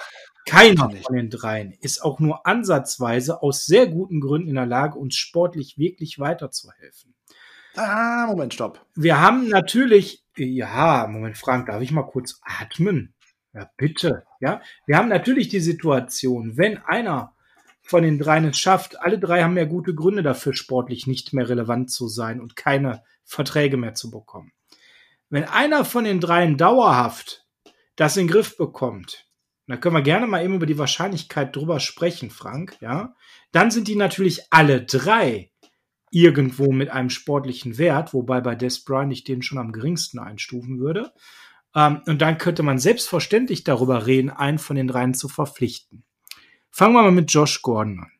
keiner 0.45 0.89
von 0.89 1.15
den 1.15 1.29
dreien 1.29 1.71
ist 1.81 2.03
auch 2.03 2.19
nur 2.19 2.45
ansatzweise 2.45 3.41
aus 3.41 3.65
sehr 3.65 3.87
guten 3.87 4.19
Gründen 4.19 4.49
in 4.49 4.55
der 4.55 4.65
Lage, 4.65 4.97
uns 4.97 5.15
sportlich 5.15 5.77
wirklich 5.77 6.19
weiterzuhelfen. 6.19 7.13
Ah, 7.75 8.25
Moment, 8.27 8.53
stopp. 8.53 8.85
Wir 8.95 9.19
haben 9.21 9.47
natürlich, 9.47 10.23
ja, 10.35 11.07
Moment, 11.09 11.37
Frank, 11.37 11.67
darf 11.67 11.81
ich 11.81 11.91
mal 11.91 12.03
kurz 12.03 12.41
atmen? 12.43 13.13
Ja, 13.53 13.69
bitte. 13.77 14.25
Ja, 14.39 14.61
wir 14.85 14.97
haben 14.97 15.09
natürlich 15.09 15.49
die 15.49 15.59
Situation, 15.59 16.57
wenn 16.57 16.77
einer 16.77 17.33
von 17.81 18.03
den 18.03 18.19
dreien 18.19 18.45
es 18.45 18.57
schafft, 18.57 18.99
alle 18.99 19.19
drei 19.19 19.43
haben 19.43 19.57
ja 19.57 19.65
gute 19.65 19.93
Gründe 19.93 20.23
dafür, 20.23 20.53
sportlich 20.53 21.07
nicht 21.07 21.33
mehr 21.33 21.49
relevant 21.49 21.91
zu 21.91 22.07
sein 22.07 22.39
und 22.39 22.55
keine 22.55 23.03
Verträge 23.23 23.77
mehr 23.77 23.93
zu 23.93 24.11
bekommen. 24.11 24.53
Wenn 25.29 25.45
einer 25.45 25.85
von 25.85 26.03
den 26.03 26.19
dreien 26.19 26.57
dauerhaft 26.57 27.45
das 27.95 28.17
in 28.17 28.27
den 28.27 28.31
Griff 28.31 28.57
bekommt, 28.57 29.27
da 29.71 29.77
können 29.77 29.95
wir 29.95 30.01
gerne 30.01 30.27
mal 30.27 30.43
eben 30.43 30.55
über 30.55 30.65
die 30.65 30.77
Wahrscheinlichkeit 30.77 31.55
drüber 31.55 31.79
sprechen, 31.79 32.29
Frank, 32.29 32.77
ja, 32.81 33.15
dann 33.51 33.71
sind 33.71 33.87
die 33.87 33.95
natürlich 33.95 34.41
alle 34.49 34.83
drei 34.83 35.51
irgendwo 36.11 36.71
mit 36.71 36.89
einem 36.89 37.09
sportlichen 37.09 37.77
Wert, 37.77 38.13
wobei 38.13 38.41
bei 38.41 38.55
Des 38.55 38.83
Bryant 38.83 39.13
ich 39.13 39.23
den 39.23 39.41
schon 39.41 39.57
am 39.57 39.71
geringsten 39.71 40.19
einstufen 40.19 40.79
würde. 40.79 41.13
Ähm, 41.73 42.01
und 42.05 42.21
dann 42.21 42.37
könnte 42.37 42.63
man 42.63 42.79
selbstverständlich 42.79 43.63
darüber 43.63 44.05
reden, 44.05 44.29
einen 44.29 44.59
von 44.59 44.75
den 44.75 44.87
dreien 44.87 45.13
zu 45.13 45.29
verpflichten. 45.29 46.03
Fangen 46.69 46.93
wir 46.93 47.03
mal 47.03 47.11
mit 47.11 47.31
Josh 47.31 47.61
Gordon 47.61 47.99
an. 47.99 48.11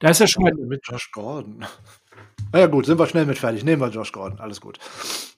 Da 0.00 0.08
ist 0.10 0.20
ja 0.20 0.26
schon 0.26 0.42
mal. 0.42 0.52
Mit 0.54 0.80
Josh 0.88 1.10
Gordon. 1.12 1.64
Na 2.52 2.58
ja, 2.58 2.66
gut, 2.66 2.86
sind 2.86 2.98
wir 2.98 3.06
schnell 3.06 3.26
mit 3.26 3.38
fertig. 3.38 3.64
Nehmen 3.64 3.80
wir 3.80 3.90
Josh 3.90 4.12
Gordon. 4.12 4.40
Alles 4.40 4.60
gut. 4.60 4.78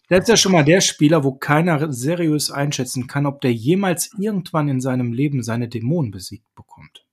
Das 0.09 0.21
ist 0.21 0.29
ja 0.29 0.37
schon 0.37 0.53
mal 0.53 0.65
der 0.65 0.81
Spieler, 0.81 1.25
wo 1.25 1.33
keiner 1.33 1.93
seriös 1.93 2.51
einschätzen 2.51 3.09
kann, 3.09 3.27
ob 3.27 3.41
der 3.41 3.53
jemals 3.53 4.11
irgendwann 4.19 4.69
in 4.69 4.81
seinem 4.81 5.13
Leben 5.13 5.43
seine 5.43 5.69
Dämonen 5.69 6.13
besiegt 6.13 6.55
bekommt. 6.55 7.05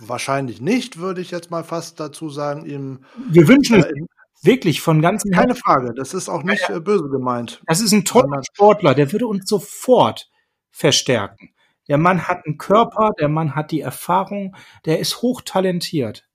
Wahrscheinlich 0.00 0.60
nicht, 0.60 0.98
würde 0.98 1.20
ich 1.20 1.30
jetzt 1.30 1.50
mal 1.50 1.64
fast 1.64 1.98
dazu 1.98 2.28
sagen. 2.28 2.66
Ihm, 2.66 3.00
Wir 3.30 3.48
wünschen 3.48 3.82
äh, 3.82 3.88
es 3.88 4.44
wirklich 4.44 4.80
von 4.80 5.02
ganzem 5.02 5.32
Keine 5.32 5.56
Frage, 5.56 5.92
das 5.94 6.14
ist 6.14 6.28
auch 6.28 6.44
nicht 6.44 6.68
ja, 6.68 6.78
böse 6.78 7.08
gemeint. 7.08 7.62
Das 7.66 7.80
ist 7.80 7.92
ein 7.92 8.04
toller 8.04 8.42
Sportler, 8.44 8.94
der 8.94 9.10
würde 9.10 9.26
uns 9.26 9.48
sofort 9.48 10.30
verstärken. 10.70 11.50
Der 11.88 11.98
Mann 11.98 12.28
hat 12.28 12.44
einen 12.44 12.58
Körper, 12.58 13.12
der 13.18 13.28
Mann 13.28 13.54
hat 13.54 13.70
die 13.70 13.80
Erfahrung, 13.80 14.54
der 14.84 14.98
ist 14.98 15.22
hochtalentiert. 15.22 16.28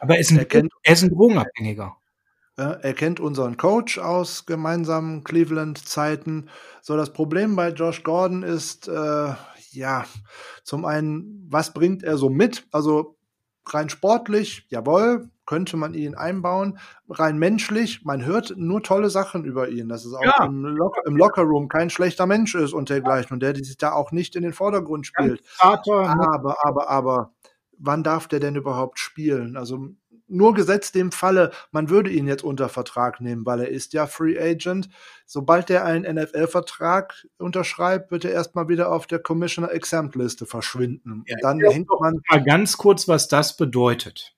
Aber 0.00 0.14
er 0.14 0.20
ist 0.20 0.30
ein, 0.30 0.38
er 0.38 0.92
ist 0.92 1.02
ein 1.02 1.10
Drogenabhängiger. 1.10 1.97
Er 2.58 2.92
kennt 2.92 3.20
unseren 3.20 3.56
Coach 3.56 3.98
aus 3.98 4.44
gemeinsamen 4.44 5.22
Cleveland-Zeiten. 5.22 6.50
So, 6.82 6.96
das 6.96 7.12
Problem 7.12 7.54
bei 7.54 7.70
Josh 7.70 8.02
Gordon 8.02 8.42
ist, 8.42 8.88
äh, 8.88 9.32
ja, 9.70 10.04
zum 10.64 10.84
einen, 10.84 11.46
was 11.48 11.72
bringt 11.72 12.02
er 12.02 12.16
so 12.16 12.28
mit? 12.28 12.66
Also 12.72 13.16
rein 13.64 13.88
sportlich, 13.88 14.66
jawohl, 14.70 15.30
könnte 15.46 15.76
man 15.76 15.94
ihn 15.94 16.14
einbauen. 16.14 16.78
Rein 17.08 17.38
menschlich, 17.38 18.04
man 18.04 18.24
hört 18.24 18.54
nur 18.56 18.82
tolle 18.82 19.08
Sachen 19.08 19.44
über 19.44 19.68
ihn, 19.68 19.88
dass 19.88 20.04
es 20.04 20.12
auch 20.12 20.24
ja. 20.24 20.44
im, 20.44 20.64
Locker, 20.64 21.02
im 21.06 21.16
Lockerroom 21.16 21.68
kein 21.68 21.90
schlechter 21.90 22.26
Mensch 22.26 22.54
ist 22.54 22.72
und 22.72 22.90
dergleichen 22.90 23.34
und 23.34 23.40
der 23.40 23.54
sich 23.54 23.78
da 23.78 23.92
auch 23.92 24.10
nicht 24.10 24.36
in 24.36 24.42
den 24.42 24.52
Vordergrund 24.52 25.06
spielt. 25.06 25.40
Ne? 25.40 26.18
aber, 26.32 26.56
aber, 26.64 26.90
aber, 26.90 27.32
wann 27.78 28.02
darf 28.02 28.28
der 28.28 28.40
denn 28.40 28.56
überhaupt 28.56 28.98
spielen? 28.98 29.56
Also 29.56 29.90
nur 30.28 30.54
gesetzt 30.54 30.94
dem 30.94 31.12
Falle, 31.12 31.50
man 31.70 31.90
würde 31.90 32.10
ihn 32.10 32.26
jetzt 32.26 32.44
unter 32.44 32.68
Vertrag 32.68 33.20
nehmen, 33.20 33.46
weil 33.46 33.60
er 33.60 33.68
ist 33.68 33.92
ja 33.92 34.06
Free 34.06 34.38
Agent. 34.38 34.88
Sobald 35.26 35.70
er 35.70 35.84
einen 35.84 36.16
NFL-Vertrag 36.16 37.26
unterschreibt, 37.38 38.10
wird 38.10 38.24
er 38.24 38.32
erstmal 38.32 38.68
wieder 38.68 38.92
auf 38.92 39.06
der 39.06 39.18
Commissioner 39.18 39.72
Exempt 39.72 40.14
Liste 40.16 40.46
verschwinden. 40.46 41.24
Ja, 41.26 41.36
dann 41.42 41.60
hängt 41.60 41.88
man 41.88 42.20
mal 42.30 42.44
ganz 42.44 42.76
kurz, 42.76 43.08
was 43.08 43.28
das 43.28 43.56
bedeutet. 43.56 44.34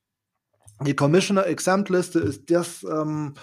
Die 0.82 0.96
Commissioner 0.96 1.46
Exempt 1.46 1.90
Liste 1.90 2.20
ist 2.20 2.50
das, 2.50 2.82
ähm, 2.84 3.34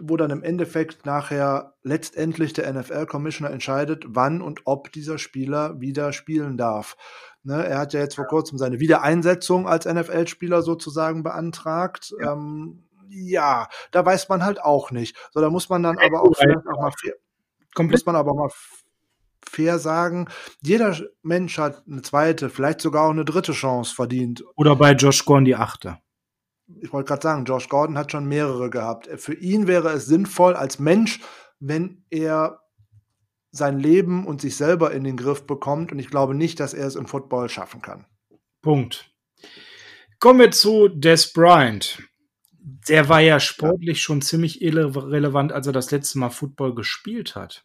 wo 0.00 0.16
dann 0.16 0.30
im 0.30 0.42
Endeffekt 0.42 1.04
nachher 1.04 1.74
letztendlich 1.82 2.54
der 2.54 2.72
NFL-Commissioner 2.72 3.50
entscheidet, 3.50 4.04
wann 4.08 4.40
und 4.40 4.62
ob 4.64 4.90
dieser 4.92 5.18
Spieler 5.18 5.80
wieder 5.80 6.12
spielen 6.12 6.56
darf. 6.56 6.96
Ne, 7.42 7.64
er 7.64 7.78
hat 7.78 7.94
ja 7.94 8.00
jetzt 8.00 8.16
vor 8.16 8.26
kurzem 8.26 8.58
seine 8.58 8.80
Wiedereinsetzung 8.80 9.66
als 9.66 9.86
NFL-Spieler 9.86 10.60
sozusagen 10.62 11.22
beantragt. 11.22 12.12
Ja. 12.20 12.32
Ähm, 12.32 12.84
ja. 13.08 13.68
da 13.90 14.04
weiß 14.04 14.28
man 14.28 14.44
halt 14.44 14.62
auch 14.62 14.90
nicht. 14.90 15.16
So, 15.32 15.40
da 15.40 15.50
muss 15.50 15.68
man 15.68 15.82
dann 15.82 15.98
aber 15.98 16.20
auch 16.22 16.26
auch 16.26 16.80
mal 16.80 16.92
fair, 16.92 17.14
muss 17.78 18.06
man 18.06 18.16
aber 18.16 18.32
auch 18.32 18.36
mal 18.36 18.50
fair 19.48 19.78
sagen, 19.78 20.28
jeder 20.60 20.96
Mensch 21.22 21.58
hat 21.58 21.82
eine 21.90 22.02
zweite, 22.02 22.50
vielleicht 22.50 22.80
sogar 22.80 23.06
auch 23.06 23.10
eine 23.10 23.24
dritte 23.24 23.52
Chance 23.52 23.94
verdient. 23.94 24.44
Oder 24.56 24.76
bei 24.76 24.92
Josh 24.92 25.24
Gordon 25.24 25.44
die 25.44 25.56
achte. 25.56 25.98
Ich 26.80 26.92
wollte 26.92 27.08
gerade 27.08 27.22
sagen, 27.22 27.44
Josh 27.46 27.68
Gordon 27.68 27.98
hat 27.98 28.12
schon 28.12 28.26
mehrere 28.26 28.70
gehabt. 28.70 29.08
Für 29.16 29.34
ihn 29.34 29.66
wäre 29.66 29.90
es 29.90 30.06
sinnvoll 30.06 30.54
als 30.54 30.78
Mensch, 30.78 31.20
wenn 31.58 32.04
er 32.10 32.59
sein 33.50 33.78
Leben 33.78 34.26
und 34.26 34.40
sich 34.40 34.56
selber 34.56 34.92
in 34.92 35.04
den 35.04 35.16
Griff 35.16 35.46
bekommt. 35.46 35.92
Und 35.92 35.98
ich 35.98 36.08
glaube 36.08 36.34
nicht, 36.34 36.60
dass 36.60 36.74
er 36.74 36.86
es 36.86 36.96
im 36.96 37.06
Football 37.06 37.48
schaffen 37.48 37.82
kann. 37.82 38.06
Punkt. 38.62 39.10
Kommen 40.18 40.38
wir 40.38 40.50
zu 40.50 40.88
Des 40.88 41.32
Bryant. 41.32 42.02
Der 42.88 43.08
war 43.08 43.20
ja 43.20 43.40
sportlich 43.40 43.98
ja. 43.98 44.02
schon 44.02 44.22
ziemlich 44.22 44.60
irrelevant, 44.62 45.52
als 45.52 45.66
er 45.66 45.72
das 45.72 45.90
letzte 45.90 46.18
Mal 46.18 46.30
Football 46.30 46.74
gespielt 46.74 47.34
hat. 47.34 47.64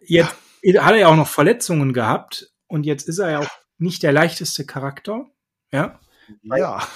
Jetzt 0.00 0.36
ja. 0.62 0.84
hat 0.84 0.92
er 0.92 1.00
ja 1.00 1.08
auch 1.08 1.16
noch 1.16 1.28
Verletzungen 1.28 1.92
gehabt 1.92 2.52
und 2.68 2.86
jetzt 2.86 3.08
ist 3.08 3.18
er 3.18 3.30
ja 3.30 3.38
auch 3.40 3.50
nicht 3.78 4.02
der 4.02 4.12
leichteste 4.12 4.64
Charakter. 4.64 5.26
Ja. 5.72 5.98
Ja. 6.42 6.86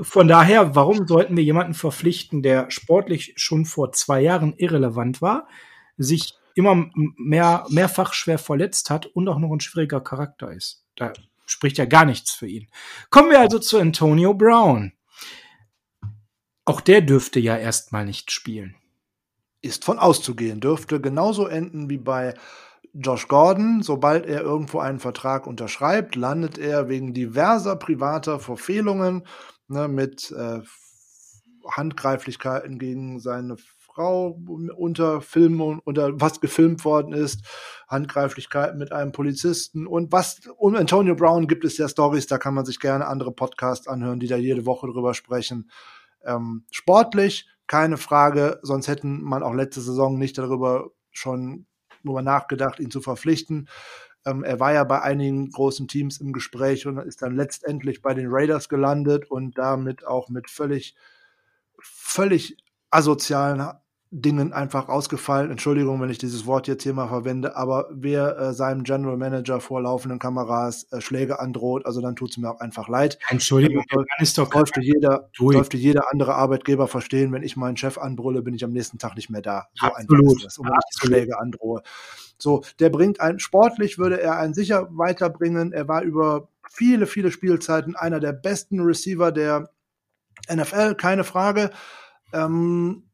Von 0.00 0.28
daher, 0.28 0.74
warum 0.74 1.06
sollten 1.06 1.36
wir 1.36 1.44
jemanden 1.44 1.74
verpflichten, 1.74 2.42
der 2.42 2.70
sportlich 2.70 3.34
schon 3.36 3.64
vor 3.64 3.92
zwei 3.92 4.20
Jahren 4.20 4.54
irrelevant 4.56 5.22
war, 5.22 5.48
sich 5.96 6.34
immer 6.56 6.90
mehr, 7.16 7.66
mehrfach 7.68 8.14
schwer 8.14 8.38
verletzt 8.38 8.90
hat 8.90 9.06
und 9.06 9.28
auch 9.28 9.38
noch 9.38 9.52
ein 9.52 9.60
schwieriger 9.60 10.00
Charakter 10.00 10.50
ist. 10.50 10.84
Da 10.96 11.12
spricht 11.44 11.78
ja 11.78 11.84
gar 11.84 12.06
nichts 12.06 12.32
für 12.32 12.48
ihn. 12.48 12.66
Kommen 13.10 13.30
wir 13.30 13.38
also 13.38 13.58
zu 13.58 13.78
Antonio 13.78 14.34
Brown. 14.34 14.92
Auch 16.64 16.80
der 16.80 17.02
dürfte 17.02 17.38
ja 17.38 17.56
erstmal 17.56 18.06
nicht 18.06 18.32
spielen. 18.32 18.74
Ist 19.60 19.84
von 19.84 19.98
auszugehen, 19.98 20.60
dürfte 20.60 21.00
genauso 21.00 21.46
enden 21.46 21.90
wie 21.90 21.98
bei 21.98 22.34
Josh 22.94 23.28
Gordon. 23.28 23.82
Sobald 23.82 24.24
er 24.26 24.40
irgendwo 24.40 24.78
einen 24.78 24.98
Vertrag 24.98 25.46
unterschreibt, 25.46 26.16
landet 26.16 26.56
er 26.56 26.88
wegen 26.88 27.12
diverser 27.12 27.76
privater 27.76 28.40
Verfehlungen 28.40 29.26
ne, 29.68 29.88
mit 29.88 30.32
äh, 30.32 30.60
Handgreiflichkeiten 31.70 32.78
gegen 32.78 33.20
seine 33.20 33.56
Frau 33.96 34.38
unter 34.76 35.22
Filmen 35.22 35.80
unter 35.82 36.20
was 36.20 36.42
gefilmt 36.42 36.84
worden 36.84 37.14
ist, 37.14 37.46
Handgreiflichkeiten 37.88 38.78
mit 38.78 38.92
einem 38.92 39.10
Polizisten 39.10 39.86
und 39.86 40.12
was 40.12 40.40
um 40.58 40.76
Antonio 40.76 41.14
Brown 41.14 41.48
gibt 41.48 41.64
es 41.64 41.78
ja 41.78 41.88
Stories, 41.88 42.26
da 42.26 42.36
kann 42.36 42.52
man 42.52 42.66
sich 42.66 42.78
gerne 42.78 43.06
andere 43.06 43.32
Podcasts 43.32 43.88
anhören, 43.88 44.20
die 44.20 44.26
da 44.26 44.36
jede 44.36 44.66
Woche 44.66 44.86
drüber 44.86 45.14
sprechen. 45.14 45.70
Ähm, 46.26 46.64
sportlich, 46.70 47.48
keine 47.66 47.96
Frage, 47.96 48.60
sonst 48.60 48.86
hätten 48.86 49.22
man 49.22 49.42
auch 49.42 49.54
letzte 49.54 49.80
Saison 49.80 50.18
nicht 50.18 50.36
darüber 50.36 50.90
schon 51.10 51.64
nur 52.02 52.20
nachgedacht, 52.20 52.80
ihn 52.80 52.90
zu 52.90 53.00
verpflichten. 53.00 53.66
Ähm, 54.26 54.44
er 54.44 54.60
war 54.60 54.74
ja 54.74 54.84
bei 54.84 55.00
einigen 55.00 55.50
großen 55.50 55.88
Teams 55.88 56.20
im 56.20 56.34
Gespräch 56.34 56.86
und 56.86 56.98
ist 56.98 57.22
dann 57.22 57.34
letztendlich 57.34 58.02
bei 58.02 58.12
den 58.12 58.26
Raiders 58.28 58.68
gelandet 58.68 59.30
und 59.30 59.56
damit 59.56 60.06
auch 60.06 60.28
mit 60.28 60.50
völlig, 60.50 60.94
völlig 61.80 62.58
asozialen 62.90 63.62
Dingen 64.12 64.52
einfach 64.52 64.88
ausgefallen. 64.88 65.50
Entschuldigung, 65.50 66.00
wenn 66.00 66.10
ich 66.10 66.18
dieses 66.18 66.46
Wort 66.46 66.68
jetzt 66.68 66.84
hier 66.84 66.94
mal 66.94 67.08
verwende, 67.08 67.56
aber 67.56 67.88
wer 67.90 68.38
äh, 68.38 68.52
seinem 68.54 68.84
General 68.84 69.16
Manager 69.16 69.60
vor 69.60 69.82
laufenden 69.82 70.20
Kameras 70.20 70.86
äh, 70.92 71.00
Schläge 71.00 71.40
androht, 71.40 71.84
also 71.86 72.00
dann 72.00 72.14
tut 72.14 72.30
es 72.30 72.36
mir 72.36 72.48
auch 72.48 72.60
einfach 72.60 72.88
leid. 72.88 73.18
Entschuldigung, 73.28 73.84
dann 73.90 74.04
ist 74.18 74.38
doch 74.38 74.48
dürfte 74.48 74.80
jeder, 74.80 75.28
dürfte 75.38 75.76
jeder 75.76 76.12
andere 76.12 76.36
Arbeitgeber 76.36 76.86
verstehen, 76.86 77.32
wenn 77.32 77.42
ich 77.42 77.56
meinen 77.56 77.76
Chef 77.76 77.98
anbrülle, 77.98 78.42
bin 78.42 78.54
ich 78.54 78.64
am 78.64 78.72
nächsten 78.72 78.98
Tag 78.98 79.16
nicht 79.16 79.28
mehr 79.28 79.42
da. 79.42 79.66
So 79.74 79.86
Absolut. 79.86 80.20
einfach 80.20 80.46
ist 80.46 80.58
das, 80.58 80.58
ich 80.58 81.00
Schläge 81.00 81.38
androhe. 81.38 81.82
So, 82.38 82.62
der 82.78 82.90
bringt 82.90 83.20
ein, 83.20 83.40
sportlich 83.40 83.98
würde 83.98 84.20
er 84.20 84.38
einen 84.38 84.54
sicher 84.54 84.88
weiterbringen. 84.90 85.72
Er 85.72 85.88
war 85.88 86.02
über 86.02 86.48
viele, 86.70 87.06
viele 87.06 87.32
Spielzeiten 87.32 87.96
einer 87.96 88.20
der 88.20 88.32
besten 88.32 88.80
Receiver 88.80 89.32
der 89.32 89.70
NFL, 90.52 90.94
keine 90.94 91.24
Frage. 91.24 91.70
Ähm, 92.32 93.05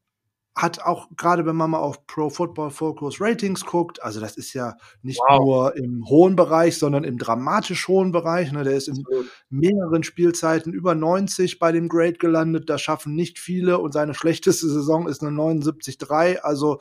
hat 0.55 0.81
auch 0.81 1.07
gerade 1.17 1.45
wenn 1.45 1.55
man 1.55 1.71
mal 1.71 1.79
auf 1.79 2.05
Pro 2.05 2.29
Football 2.29 2.69
Focus 2.69 3.19
Ratings 3.19 3.65
guckt, 3.65 4.03
also 4.03 4.19
das 4.19 4.37
ist 4.37 4.53
ja 4.53 4.75
nicht 5.01 5.19
wow. 5.27 5.39
nur 5.39 5.75
im 5.75 6.05
hohen 6.07 6.35
Bereich, 6.35 6.77
sondern 6.77 7.03
im 7.03 7.17
dramatisch 7.17 7.87
hohen 7.87 8.11
Bereich. 8.11 8.51
Ne? 8.51 8.63
Der 8.63 8.73
ist 8.73 8.87
in 8.87 9.03
mehreren 9.49 10.03
Spielzeiten 10.03 10.71
über 10.71 10.93
90 10.93 11.57
bei 11.57 11.71
dem 11.71 11.89
Grade 11.89 12.13
gelandet. 12.13 12.69
Das 12.69 12.81
schaffen 12.81 13.15
nicht 13.15 13.39
viele 13.39 13.79
und 13.79 13.93
seine 13.93 14.13
schlechteste 14.13 14.67
Saison 14.67 15.07
ist 15.07 15.23
eine 15.23 15.31
79,3. 15.31 16.37
Also 16.37 16.79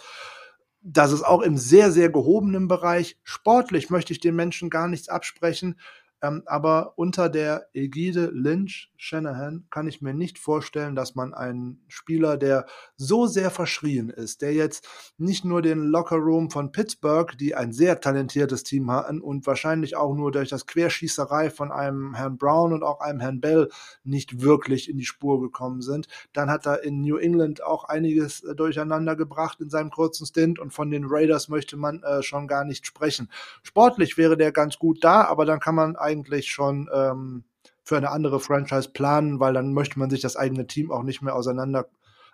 das 0.82 1.12
ist 1.12 1.22
auch 1.22 1.40
im 1.40 1.56
sehr, 1.56 1.90
sehr 1.92 2.10
gehobenen 2.10 2.68
Bereich. 2.68 3.18
Sportlich 3.22 3.88
möchte 3.88 4.12
ich 4.12 4.20
den 4.20 4.36
Menschen 4.36 4.68
gar 4.68 4.88
nichts 4.88 5.08
absprechen. 5.08 5.78
Ähm, 6.22 6.42
aber 6.46 6.92
unter 6.96 7.28
der 7.28 7.68
Ägide 7.72 8.30
Lynch 8.32 8.91
Shanahan 9.02 9.66
kann 9.68 9.88
ich 9.88 10.00
mir 10.00 10.14
nicht 10.14 10.38
vorstellen, 10.38 10.94
dass 10.94 11.16
man 11.16 11.34
einen 11.34 11.84
Spieler, 11.88 12.36
der 12.36 12.66
so 12.94 13.26
sehr 13.26 13.50
verschrien 13.50 14.10
ist, 14.10 14.42
der 14.42 14.54
jetzt 14.54 14.86
nicht 15.18 15.44
nur 15.44 15.60
den 15.60 15.82
Lockerroom 15.86 16.52
von 16.52 16.70
Pittsburgh, 16.70 17.36
die 17.36 17.56
ein 17.56 17.72
sehr 17.72 18.00
talentiertes 18.00 18.62
Team 18.62 18.92
hatten 18.92 19.20
und 19.20 19.44
wahrscheinlich 19.44 19.96
auch 19.96 20.14
nur 20.14 20.30
durch 20.30 20.50
das 20.50 20.68
Querschießerei 20.68 21.50
von 21.50 21.72
einem 21.72 22.14
Herrn 22.14 22.38
Brown 22.38 22.72
und 22.72 22.84
auch 22.84 23.00
einem 23.00 23.18
Herrn 23.18 23.40
Bell 23.40 23.70
nicht 24.04 24.40
wirklich 24.40 24.88
in 24.88 24.98
die 24.98 25.04
Spur 25.04 25.40
gekommen 25.40 25.82
sind. 25.82 26.06
Dann 26.32 26.48
hat 26.48 26.64
er 26.66 26.84
in 26.84 27.00
New 27.00 27.16
England 27.16 27.60
auch 27.60 27.82
einiges 27.82 28.44
äh, 28.44 28.54
durcheinander 28.54 29.16
gebracht 29.16 29.60
in 29.60 29.68
seinem 29.68 29.90
kurzen 29.90 30.26
Stint 30.26 30.60
und 30.60 30.72
von 30.72 30.92
den 30.92 31.06
Raiders 31.08 31.48
möchte 31.48 31.76
man 31.76 32.04
äh, 32.04 32.22
schon 32.22 32.46
gar 32.46 32.64
nicht 32.64 32.86
sprechen. 32.86 33.28
Sportlich 33.64 34.16
wäre 34.16 34.36
der 34.36 34.52
ganz 34.52 34.78
gut 34.78 35.02
da, 35.02 35.24
aber 35.24 35.44
dann 35.44 35.58
kann 35.58 35.74
man 35.74 35.96
eigentlich 35.96 36.52
schon 36.52 36.88
ähm, 36.94 37.42
für 37.84 37.96
eine 37.96 38.10
andere 38.10 38.40
Franchise 38.40 38.90
planen, 38.90 39.40
weil 39.40 39.54
dann 39.54 39.72
möchte 39.72 39.98
man 39.98 40.10
sich 40.10 40.20
das 40.20 40.36
eigene 40.36 40.66
Team 40.66 40.90
auch 40.90 41.02
nicht 41.02 41.22
mehr 41.22 41.34
auseinander 41.34 41.88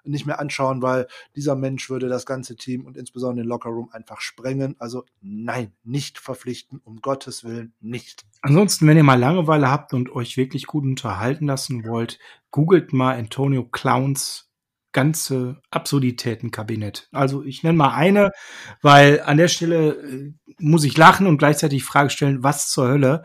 nicht 0.04 0.26
mehr 0.26 0.40
anschauen, 0.40 0.82
weil 0.82 1.06
dieser 1.36 1.54
Mensch 1.54 1.90
würde 1.90 2.08
das 2.08 2.26
ganze 2.26 2.56
Team 2.56 2.86
und 2.86 2.96
insbesondere 2.96 3.44
den 3.44 3.48
Lockerroom 3.48 3.90
einfach 3.92 4.20
sprengen. 4.20 4.76
Also 4.78 5.04
nein, 5.20 5.72
nicht 5.84 6.18
verpflichten, 6.18 6.80
um 6.84 7.00
Gottes 7.00 7.44
Willen 7.44 7.74
nicht. 7.80 8.24
Ansonsten, 8.42 8.86
wenn 8.86 8.96
ihr 8.96 9.04
mal 9.04 9.18
Langeweile 9.18 9.70
habt 9.70 9.94
und 9.94 10.10
euch 10.10 10.36
wirklich 10.36 10.66
gut 10.66 10.84
unterhalten 10.84 11.46
lassen 11.46 11.86
wollt, 11.86 12.18
googelt 12.50 12.92
mal 12.92 13.16
Antonio 13.18 13.64
Clowns 13.64 14.46
ganze 14.92 15.60
Absurditätenkabinett. 15.70 17.08
Also 17.12 17.44
ich 17.44 17.62
nenne 17.62 17.76
mal 17.76 17.94
eine, 17.94 18.32
weil 18.80 19.20
an 19.20 19.36
der 19.36 19.48
Stelle 19.48 19.90
äh, 19.90 20.32
muss 20.58 20.84
ich 20.84 20.96
lachen 20.96 21.26
und 21.26 21.38
gleichzeitig 21.38 21.84
Frage 21.84 22.10
stellen, 22.10 22.42
was 22.42 22.70
zur 22.70 22.88
Hölle 22.88 23.24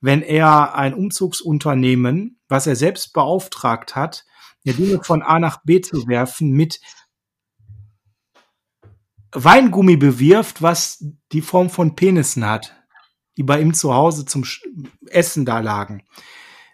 wenn 0.00 0.22
er 0.22 0.74
ein 0.74 0.94
Umzugsunternehmen, 0.94 2.40
was 2.48 2.66
er 2.66 2.76
selbst 2.76 3.12
beauftragt 3.12 3.94
hat, 3.94 4.24
ja 4.64 4.72
Dinge 4.72 5.02
von 5.02 5.22
A 5.22 5.38
nach 5.38 5.62
B 5.62 5.80
zu 5.80 6.06
werfen, 6.06 6.50
mit 6.50 6.80
Weingummi 9.32 9.96
bewirft, 9.96 10.62
was 10.62 11.04
die 11.32 11.40
Form 11.40 11.70
von 11.70 11.94
Penissen 11.94 12.44
hat, 12.44 12.74
die 13.36 13.42
bei 13.42 13.60
ihm 13.60 13.74
zu 13.74 13.94
Hause 13.94 14.24
zum 14.24 14.44
Essen 15.06 15.44
da 15.44 15.60
lagen, 15.60 16.02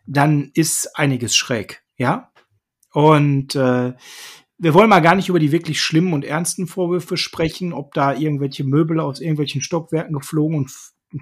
dann 0.06 0.50
ist 0.54 0.96
einiges 0.96 1.36
schräg, 1.36 1.84
ja. 1.96 2.32
Und 2.92 3.54
äh, 3.54 3.92
wir 4.58 4.72
wollen 4.72 4.88
mal 4.88 5.00
gar 5.00 5.16
nicht 5.16 5.28
über 5.28 5.38
die 5.38 5.52
wirklich 5.52 5.82
schlimmen 5.82 6.14
und 6.14 6.24
ernsten 6.24 6.66
Vorwürfe 6.66 7.18
sprechen, 7.18 7.74
ob 7.74 7.92
da 7.92 8.14
irgendwelche 8.14 8.64
Möbel 8.64 9.00
aus 9.00 9.20
irgendwelchen 9.20 9.60
Stockwerken 9.60 10.14
geflogen 10.14 10.56
und 10.56 10.70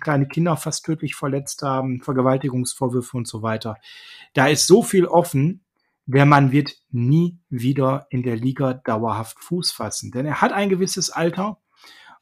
kleine 0.01 0.27
Kinder 0.27 0.57
fast 0.57 0.85
tödlich 0.85 1.15
verletzt 1.15 1.63
haben, 1.63 2.01
Vergewaltigungsvorwürfe 2.03 3.17
und 3.17 3.29
so 3.29 3.43
weiter. 3.43 3.77
Da 4.33 4.47
ist 4.47 4.67
so 4.67 4.83
viel 4.83 5.07
offen, 5.07 5.65
der 6.07 6.27
Mann 6.27 6.53
wird 6.53 6.77
nie 6.91 7.39
wieder 7.49 8.07
in 8.11 8.23
der 8.23 8.37
Liga 8.37 8.75
dauerhaft 8.75 9.39
Fuß 9.41 9.73
fassen, 9.73 10.11
denn 10.11 10.27
er 10.27 10.41
hat 10.41 10.53
ein 10.53 10.69
gewisses 10.69 11.11
Alter 11.11 11.59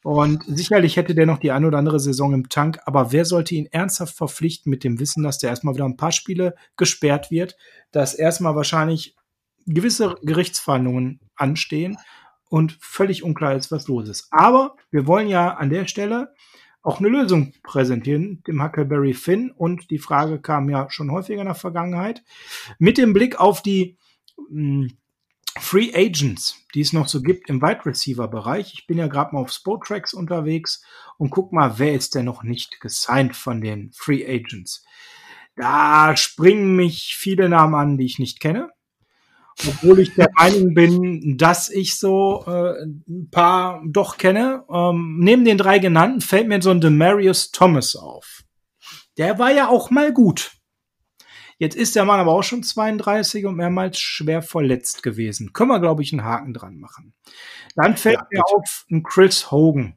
und 0.02 0.42
sicherlich 0.46 0.96
hätte 0.96 1.14
der 1.14 1.26
noch 1.26 1.38
die 1.38 1.52
eine 1.52 1.66
oder 1.68 1.78
andere 1.78 2.00
Saison 2.00 2.34
im 2.34 2.48
Tank, 2.48 2.80
aber 2.86 3.12
wer 3.12 3.24
sollte 3.24 3.54
ihn 3.54 3.66
ernsthaft 3.66 4.16
verpflichten 4.16 4.70
mit 4.70 4.82
dem 4.82 4.98
Wissen, 4.98 5.22
dass 5.22 5.38
der 5.38 5.50
erstmal 5.50 5.74
wieder 5.74 5.84
ein 5.84 5.96
paar 5.96 6.12
Spiele 6.12 6.54
gesperrt 6.76 7.30
wird, 7.30 7.56
dass 7.92 8.14
erstmal 8.14 8.56
wahrscheinlich 8.56 9.16
gewisse 9.64 10.16
Gerichtsverhandlungen 10.22 11.20
anstehen 11.36 11.98
und 12.48 12.76
völlig 12.80 13.22
unklar 13.22 13.54
ist, 13.54 13.70
was 13.70 13.86
los 13.86 14.08
ist. 14.08 14.26
Aber 14.32 14.76
wir 14.90 15.06
wollen 15.06 15.28
ja 15.28 15.54
an 15.54 15.70
der 15.70 15.86
Stelle 15.86 16.34
auch 16.82 16.98
eine 16.98 17.08
Lösung 17.08 17.52
präsentieren, 17.62 18.42
dem 18.46 18.62
Huckleberry 18.62 19.14
Finn. 19.14 19.50
Und 19.50 19.90
die 19.90 19.98
Frage 19.98 20.40
kam 20.40 20.68
ja 20.68 20.90
schon 20.90 21.12
häufiger 21.12 21.40
in 21.40 21.46
der 21.46 21.54
Vergangenheit. 21.54 22.22
Mit 22.78 22.98
dem 22.98 23.12
Blick 23.12 23.38
auf 23.38 23.62
die 23.62 23.96
mh, 24.50 24.88
hm, 24.88 24.92
Free 25.58 25.92
Agents, 25.94 26.56
die 26.74 26.80
es 26.80 26.94
noch 26.94 27.08
so 27.08 27.20
gibt 27.20 27.50
im 27.50 27.60
Wide 27.60 27.84
Receiver 27.84 28.26
Bereich. 28.26 28.72
Ich 28.72 28.86
bin 28.86 28.96
ja 28.96 29.06
gerade 29.06 29.34
mal 29.34 29.42
auf 29.42 29.52
Spotracks 29.52 30.14
unterwegs 30.14 30.82
und 31.18 31.28
guck 31.28 31.52
mal, 31.52 31.78
wer 31.78 31.92
ist 31.92 32.14
denn 32.14 32.24
noch 32.24 32.42
nicht 32.42 32.80
gesigned 32.80 33.36
von 33.36 33.60
den 33.60 33.90
Free 33.92 34.24
Agents. 34.26 34.82
Da 35.54 36.16
springen 36.16 36.74
mich 36.74 37.16
viele 37.18 37.50
Namen 37.50 37.74
an, 37.74 37.98
die 37.98 38.06
ich 38.06 38.18
nicht 38.18 38.40
kenne 38.40 38.70
obwohl 39.66 40.00
ich 40.00 40.14
der 40.14 40.28
Meinung 40.34 40.74
bin, 40.74 41.36
dass 41.36 41.68
ich 41.68 41.98
so 41.98 42.44
äh, 42.46 42.82
ein 42.82 43.28
paar 43.30 43.82
doch 43.86 44.18
kenne. 44.18 44.64
Ähm, 44.70 45.18
neben 45.20 45.44
den 45.44 45.58
drei 45.58 45.78
genannten 45.78 46.20
fällt 46.20 46.48
mir 46.48 46.62
so 46.62 46.70
ein 46.70 46.80
Demarius 46.80 47.50
Thomas 47.50 47.96
auf. 47.96 48.42
Der 49.18 49.38
war 49.38 49.52
ja 49.52 49.68
auch 49.68 49.90
mal 49.90 50.12
gut. 50.12 50.52
Jetzt 51.58 51.76
ist 51.76 51.94
der 51.94 52.04
Mann 52.04 52.18
aber 52.18 52.32
auch 52.32 52.42
schon 52.42 52.62
32 52.62 53.46
und 53.46 53.56
mehrmals 53.56 54.00
schwer 54.00 54.42
verletzt 54.42 55.02
gewesen. 55.02 55.52
Können 55.52 55.70
wir, 55.70 55.80
glaube 55.80 56.02
ich, 56.02 56.12
einen 56.12 56.24
Haken 56.24 56.54
dran 56.54 56.78
machen. 56.78 57.14
Dann 57.76 57.96
fällt 57.96 58.16
ja, 58.16 58.26
mir 58.30 58.42
auf 58.44 58.84
ein 58.90 59.02
Chris 59.02 59.50
Hogan. 59.50 59.96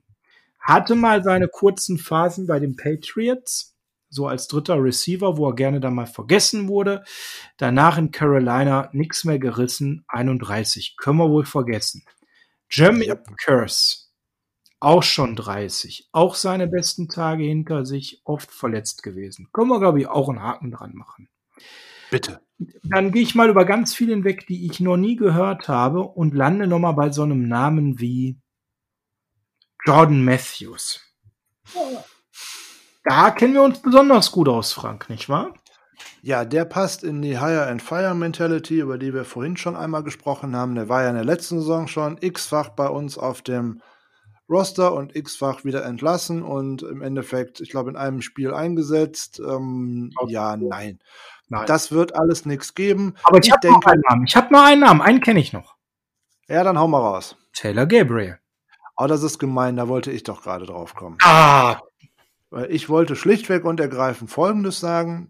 Hatte 0.60 0.96
mal 0.96 1.24
seine 1.24 1.48
kurzen 1.48 1.98
Phasen 1.98 2.46
bei 2.46 2.60
den 2.60 2.76
Patriots 2.76 3.75
so 4.16 4.28
als 4.28 4.48
dritter 4.48 4.82
Receiver, 4.82 5.38
wo 5.38 5.50
er 5.50 5.56
gerne 5.56 5.80
dann 5.80 5.94
mal 5.94 6.08
vergessen 6.08 6.68
wurde. 6.68 7.04
Danach 7.58 7.98
in 7.98 8.12
Carolina 8.12 8.90
nichts 8.94 9.26
mehr 9.26 9.38
gerissen, 9.40 10.06
31. 10.08 10.96
Können 10.98 11.20
wir 11.20 11.30
wohl 11.30 11.46
vergessen. 11.46 12.04
Jeremy 12.70 13.06
ja. 13.06 13.16
Curse, 13.44 14.06
auch 14.80 15.04
schon 15.04 15.36
30. 15.36 16.10
Auch 16.12 16.36
seine 16.36 16.68
besten 16.68 17.10
Tage 17.10 17.44
hinter 17.44 17.86
sich, 17.86 18.22
oft 18.24 18.52
verletzt 18.52 19.04
gewesen. 19.04 19.50
Können 19.52 19.70
wir, 19.70 19.80
glaube 19.80 20.00
ich, 20.00 20.08
auch 20.08 20.30
einen 20.30 20.42
Haken 20.42 20.72
dran 20.72 20.96
machen. 20.96 21.30
Bitte. 22.10 22.42
Dann 22.84 23.12
gehe 23.12 23.22
ich 23.22 23.36
mal 23.36 23.50
über 23.50 23.66
ganz 23.66 23.94
viele 23.94 24.14
hinweg, 24.14 24.48
die 24.48 24.66
ich 24.66 24.80
noch 24.80 24.98
nie 24.98 25.16
gehört 25.16 25.68
habe 25.68 26.02
und 26.02 26.34
lande 26.34 26.68
nochmal 26.68 26.94
bei 26.94 27.12
so 27.12 27.24
einem 27.24 27.48
Namen 27.48 28.00
wie 28.00 28.40
Jordan 29.86 30.24
Matthews. 30.24 31.02
Da 33.06 33.32
kennen 33.32 33.54
wir 33.54 33.62
uns 33.62 33.80
besonders 33.80 34.32
gut 34.32 34.50
aus, 34.50 34.74
Frank, 34.74 35.10
nicht 35.10 35.30
wahr? 35.30 35.54
Ja, 36.22 36.44
der 36.44 36.66
passt 36.66 37.04
in 37.04 37.22
die 37.22 37.40
Hire 37.40 37.68
and 37.68 37.82
Fire 37.82 38.16
Mentality, 38.16 38.80
über 38.80 38.98
die 38.98 39.14
wir 39.14 39.26
vorhin 39.26 39.58
schon 39.58 39.76
einmal 39.76 40.04
gesprochen 40.04 40.56
haben. 40.56 40.74
Der 40.76 40.90
war 40.90 41.04
ja 41.04 41.10
in 41.10 41.16
der 41.16 41.24
letzten 41.24 41.60
Saison 41.60 41.88
schon 41.88 42.18
x-fach 42.20 42.70
bei 42.70 42.88
uns 42.88 43.18
auf 43.18 43.44
dem 43.44 43.82
Roster 44.50 44.94
und 44.94 45.16
x-fach 45.16 45.64
wieder 45.64 45.86
entlassen 45.86 46.44
und 46.44 46.84
im 46.84 47.02
Endeffekt, 47.02 47.62
ich 47.62 47.70
glaube, 47.70 47.92
in 47.92 47.96
einem 47.96 48.22
Spiel 48.22 48.54
eingesetzt. 48.54 49.40
Ähm, 49.40 50.12
ja, 50.28 50.58
nein. 50.58 51.00
nein. 51.48 51.66
Das 51.68 51.92
wird 51.92 52.16
alles 52.16 52.46
nichts 52.46 52.74
geben. 52.74 53.16
Aber 53.24 53.38
ich, 53.38 53.46
ich 53.46 53.52
habe 53.54 53.68
noch 53.70 53.86
einen 53.86 54.02
Namen. 54.10 54.26
Ich 54.28 54.36
habe 54.36 54.52
nur 54.52 54.64
einen 54.64 54.82
Namen. 54.82 55.02
Einen 55.02 55.22
kenne 55.22 55.40
ich 55.40 55.54
noch. 55.54 55.76
Ja, 56.48 56.64
dann 56.64 56.80
hau 56.80 56.88
mal 56.88 57.00
raus. 57.00 57.38
Taylor 57.54 57.86
Gabriel. 57.86 58.40
Oh, 58.98 59.08
das 59.08 59.24
ist 59.24 59.40
gemein. 59.40 59.76
Da 59.76 59.88
wollte 59.88 60.12
ich 60.12 60.24
doch 60.24 60.42
gerade 60.44 60.66
drauf 60.66 60.96
kommen. 60.96 61.18
Ah, 61.22 61.80
weil 62.56 62.72
ich 62.72 62.88
wollte 62.88 63.18
schlichtweg 63.18 63.66
und 63.66 63.82
ergreifend 63.82 64.32
Folgendes 64.32 64.80
sagen. 64.80 65.30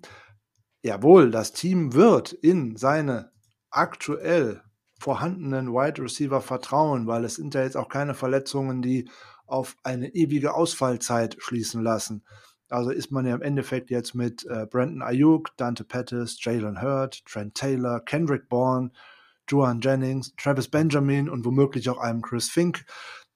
Jawohl, 0.83 1.31
das 1.31 1.53
Team 1.53 1.95
wird 1.95 2.33
in 2.33 2.77
seine 2.77 3.31
aktuell 3.71 4.61
vorhandenen 4.99 5.73
Wide 5.73 6.03
Receiver 6.03 6.39
vertrauen, 6.39 7.07
weil 7.07 7.25
es 7.25 7.33
sind 7.33 7.55
ja 7.55 7.63
jetzt 7.63 7.77
auch 7.77 7.89
keine 7.89 8.13
Verletzungen, 8.13 8.83
die 8.83 9.09
auf 9.47 9.75
eine 9.81 10.13
ewige 10.13 10.53
Ausfallzeit 10.53 11.35
schließen 11.39 11.81
lassen. 11.81 12.23
Also 12.69 12.91
ist 12.91 13.11
man 13.11 13.25
ja 13.25 13.33
im 13.33 13.41
Endeffekt 13.41 13.89
jetzt 13.89 14.13
mit 14.13 14.45
äh, 14.45 14.67
Brandon 14.67 15.01
Ayuk, 15.01 15.49
Dante 15.57 15.83
Pettis, 15.83 16.37
Jalen 16.39 16.79
Hurd, 16.79 17.25
Trent 17.25 17.55
Taylor, 17.55 18.01
Kendrick 18.01 18.49
Bourne, 18.49 18.91
Joan 19.47 19.81
Jennings, 19.81 20.35
Travis 20.35 20.67
Benjamin 20.67 21.27
und 21.27 21.43
womöglich 21.43 21.89
auch 21.89 21.97
einem 21.97 22.21
Chris 22.21 22.49
Fink 22.49 22.85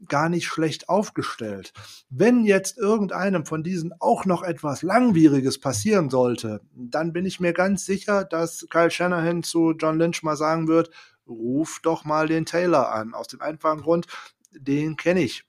gar 0.07 0.29
nicht 0.29 0.47
schlecht 0.47 0.89
aufgestellt. 0.89 1.73
Wenn 2.09 2.45
jetzt 2.45 2.77
irgendeinem 2.77 3.45
von 3.45 3.63
diesen 3.63 3.93
auch 3.99 4.25
noch 4.25 4.43
etwas 4.43 4.81
Langwieriges 4.81 5.59
passieren 5.59 6.09
sollte, 6.09 6.61
dann 6.73 7.11
bin 7.13 7.25
ich 7.25 7.39
mir 7.39 7.53
ganz 7.53 7.85
sicher, 7.85 8.23
dass 8.23 8.65
Kyle 8.69 8.91
Shanahan 8.91 9.43
zu 9.43 9.71
John 9.71 9.99
Lynch 9.99 10.23
mal 10.23 10.37
sagen 10.37 10.67
wird, 10.67 10.89
ruf 11.27 11.79
doch 11.83 12.05
mal 12.05 12.27
den 12.27 12.45
Taylor 12.45 12.91
an. 12.91 13.13
Aus 13.13 13.27
dem 13.27 13.41
einfachen 13.41 13.81
Grund, 13.81 14.07
den 14.51 14.95
kenne 14.95 15.21
ich. 15.21 15.45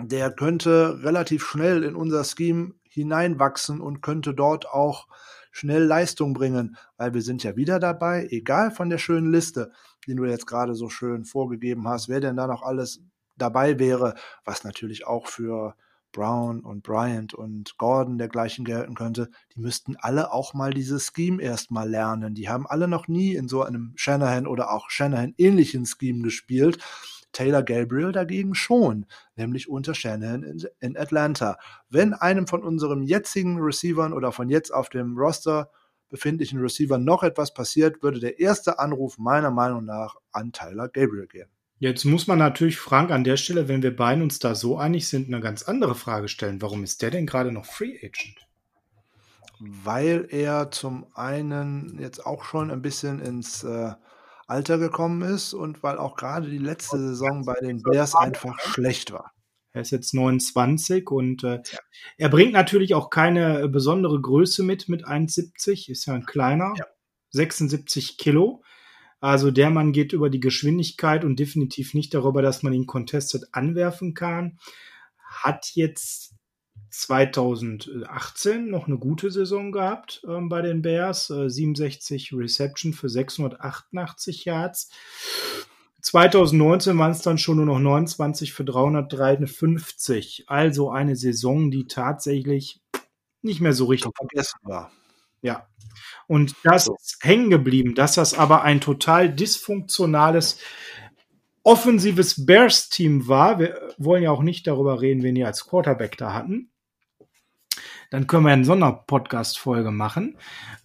Der 0.00 0.30
könnte 0.30 1.00
relativ 1.02 1.44
schnell 1.44 1.82
in 1.82 1.94
unser 1.94 2.24
Scheme 2.24 2.74
hineinwachsen 2.84 3.80
und 3.80 4.00
könnte 4.00 4.34
dort 4.34 4.68
auch 4.68 5.08
schnell 5.50 5.84
Leistung 5.84 6.34
bringen, 6.34 6.76
weil 6.96 7.14
wir 7.14 7.22
sind 7.22 7.42
ja 7.42 7.56
wieder 7.56 7.80
dabei, 7.80 8.28
egal 8.30 8.70
von 8.70 8.90
der 8.90 8.98
schönen 8.98 9.32
Liste, 9.32 9.72
die 10.06 10.14
du 10.14 10.24
jetzt 10.24 10.46
gerade 10.46 10.74
so 10.74 10.88
schön 10.88 11.24
vorgegeben 11.24 11.88
hast, 11.88 12.08
wer 12.08 12.20
denn 12.20 12.36
da 12.36 12.46
noch 12.46 12.62
alles 12.62 13.00
dabei 13.38 13.78
wäre, 13.78 14.14
was 14.44 14.64
natürlich 14.64 15.06
auch 15.06 15.26
für 15.26 15.74
Brown 16.12 16.60
und 16.60 16.82
Bryant 16.82 17.34
und 17.34 17.76
Gordon 17.76 18.18
dergleichen 18.18 18.64
gelten 18.64 18.94
könnte, 18.94 19.30
die 19.54 19.60
müssten 19.60 19.96
alle 19.96 20.32
auch 20.32 20.54
mal 20.54 20.72
dieses 20.72 21.12
Scheme 21.14 21.42
erstmal 21.42 21.88
lernen. 21.88 22.34
Die 22.34 22.48
haben 22.48 22.66
alle 22.66 22.88
noch 22.88 23.08
nie 23.08 23.34
in 23.34 23.48
so 23.48 23.62
einem 23.62 23.92
Shanahan 23.96 24.46
oder 24.46 24.72
auch 24.72 24.90
Shanahan 24.90 25.34
ähnlichen 25.36 25.86
Scheme 25.86 26.22
gespielt. 26.22 26.78
Taylor 27.32 27.62
Gabriel 27.62 28.10
dagegen 28.10 28.54
schon, 28.54 29.04
nämlich 29.36 29.68
unter 29.68 29.94
Shanahan 29.94 30.60
in, 30.80 30.96
Atlanta. 30.96 31.58
Wenn 31.90 32.14
einem 32.14 32.46
von 32.46 32.62
unseren 32.62 33.02
jetzigen 33.02 33.58
Receivern 33.60 34.14
oder 34.14 34.32
von 34.32 34.48
jetzt 34.48 34.72
auf 34.72 34.88
dem 34.88 35.16
Roster 35.16 35.70
befindlichen 36.08 36.58
Receivern 36.58 37.04
noch 37.04 37.22
etwas 37.22 37.52
passiert, 37.52 38.02
würde 38.02 38.18
der 38.18 38.40
erste 38.40 38.78
Anruf 38.78 39.18
meiner 39.18 39.50
Meinung 39.50 39.84
nach 39.84 40.16
an 40.32 40.52
Tyler 40.52 40.88
Gabriel 40.88 41.26
gehen. 41.26 41.50
Jetzt 41.80 42.04
muss 42.04 42.26
man 42.26 42.38
natürlich 42.38 42.78
Frank 42.78 43.10
an 43.12 43.22
der 43.22 43.36
Stelle, 43.36 43.68
wenn 43.68 43.82
wir 43.82 43.94
beiden 43.94 44.22
uns 44.22 44.40
da 44.40 44.54
so 44.54 44.78
einig 44.78 45.08
sind, 45.08 45.28
eine 45.28 45.40
ganz 45.40 45.62
andere 45.62 45.94
Frage 45.94 46.28
stellen. 46.28 46.60
Warum 46.60 46.82
ist 46.82 47.02
der 47.02 47.10
denn 47.10 47.26
gerade 47.26 47.52
noch 47.52 47.66
Free 47.66 47.96
Agent? 47.98 48.46
Weil 49.60 50.26
er 50.30 50.70
zum 50.70 51.06
einen 51.14 51.98
jetzt 52.00 52.24
auch 52.26 52.44
schon 52.44 52.70
ein 52.70 52.82
bisschen 52.82 53.20
ins 53.20 53.62
äh, 53.62 53.92
Alter 54.48 54.78
gekommen 54.78 55.22
ist 55.22 55.54
und 55.54 55.82
weil 55.82 55.98
auch 55.98 56.16
gerade 56.16 56.50
die 56.50 56.58
letzte 56.58 56.98
Saison 56.98 57.44
bei 57.44 57.54
den 57.60 57.82
Bears 57.82 58.14
einfach 58.16 58.58
schlecht 58.58 59.12
war. 59.12 59.32
Er 59.72 59.82
ist 59.82 59.90
jetzt 59.90 60.14
29 60.14 61.08
und 61.10 61.44
äh, 61.44 61.56
ja. 61.56 61.78
er 62.16 62.28
bringt 62.28 62.52
natürlich 62.52 62.94
auch 62.94 63.10
keine 63.10 63.68
besondere 63.68 64.20
Größe 64.20 64.64
mit, 64.64 64.88
mit 64.88 65.06
1,70, 65.06 65.90
ist 65.90 66.06
ja 66.06 66.14
ein 66.14 66.24
kleiner, 66.24 66.72
ja. 66.76 66.86
76 67.30 68.16
Kilo. 68.16 68.62
Also 69.20 69.50
der 69.50 69.70
Mann 69.70 69.92
geht 69.92 70.12
über 70.12 70.30
die 70.30 70.40
Geschwindigkeit 70.40 71.24
und 71.24 71.38
definitiv 71.38 71.94
nicht 71.94 72.14
darüber, 72.14 72.42
dass 72.42 72.62
man 72.62 72.72
ihn 72.72 72.86
contested 72.86 73.48
anwerfen 73.52 74.14
kann. 74.14 74.58
Hat 75.18 75.72
jetzt 75.74 76.34
2018 76.90 78.70
noch 78.70 78.86
eine 78.86 78.98
gute 78.98 79.30
Saison 79.30 79.72
gehabt 79.72 80.22
ähm, 80.26 80.48
bei 80.48 80.62
den 80.62 80.82
Bears. 80.82 81.30
Äh, 81.30 81.50
67 81.50 82.32
Reception 82.32 82.92
für 82.92 83.08
688 83.08 84.44
Yards. 84.44 84.90
2019 86.00 86.96
waren 86.96 87.10
es 87.10 87.22
dann 87.22 87.38
schon 87.38 87.56
nur 87.56 87.66
noch 87.66 87.80
29 87.80 88.52
für 88.52 88.64
353. 88.64 90.44
Also 90.46 90.90
eine 90.90 91.16
Saison, 91.16 91.70
die 91.70 91.86
tatsächlich 91.86 92.80
nicht 93.42 93.60
mehr 93.60 93.72
so 93.72 93.86
richtig 93.86 94.12
vergessen 94.16 94.58
war. 94.62 94.92
Ja, 95.42 95.68
und 96.26 96.54
das 96.64 96.84
so. 96.84 96.94
ist 96.96 97.18
hängen 97.22 97.50
geblieben, 97.50 97.94
dass 97.94 98.14
das 98.14 98.34
aber 98.34 98.62
ein 98.62 98.80
total 98.80 99.34
dysfunktionales 99.34 100.60
offensives 101.62 102.46
Bears-Team 102.46 103.28
war. 103.28 103.58
Wir 103.58 103.92
wollen 103.98 104.22
ja 104.22 104.30
auch 104.30 104.42
nicht 104.42 104.66
darüber 104.66 105.00
reden, 105.00 105.22
wen 105.22 105.34
die 105.34 105.44
als 105.44 105.66
Quarterback 105.66 106.16
da 106.16 106.32
hatten. 106.32 106.70
Dann 108.10 108.26
können 108.26 108.46
wir 108.46 108.52
eine 108.52 108.64
Sonderpodcast-Folge 108.64 109.90
machen. 109.90 110.38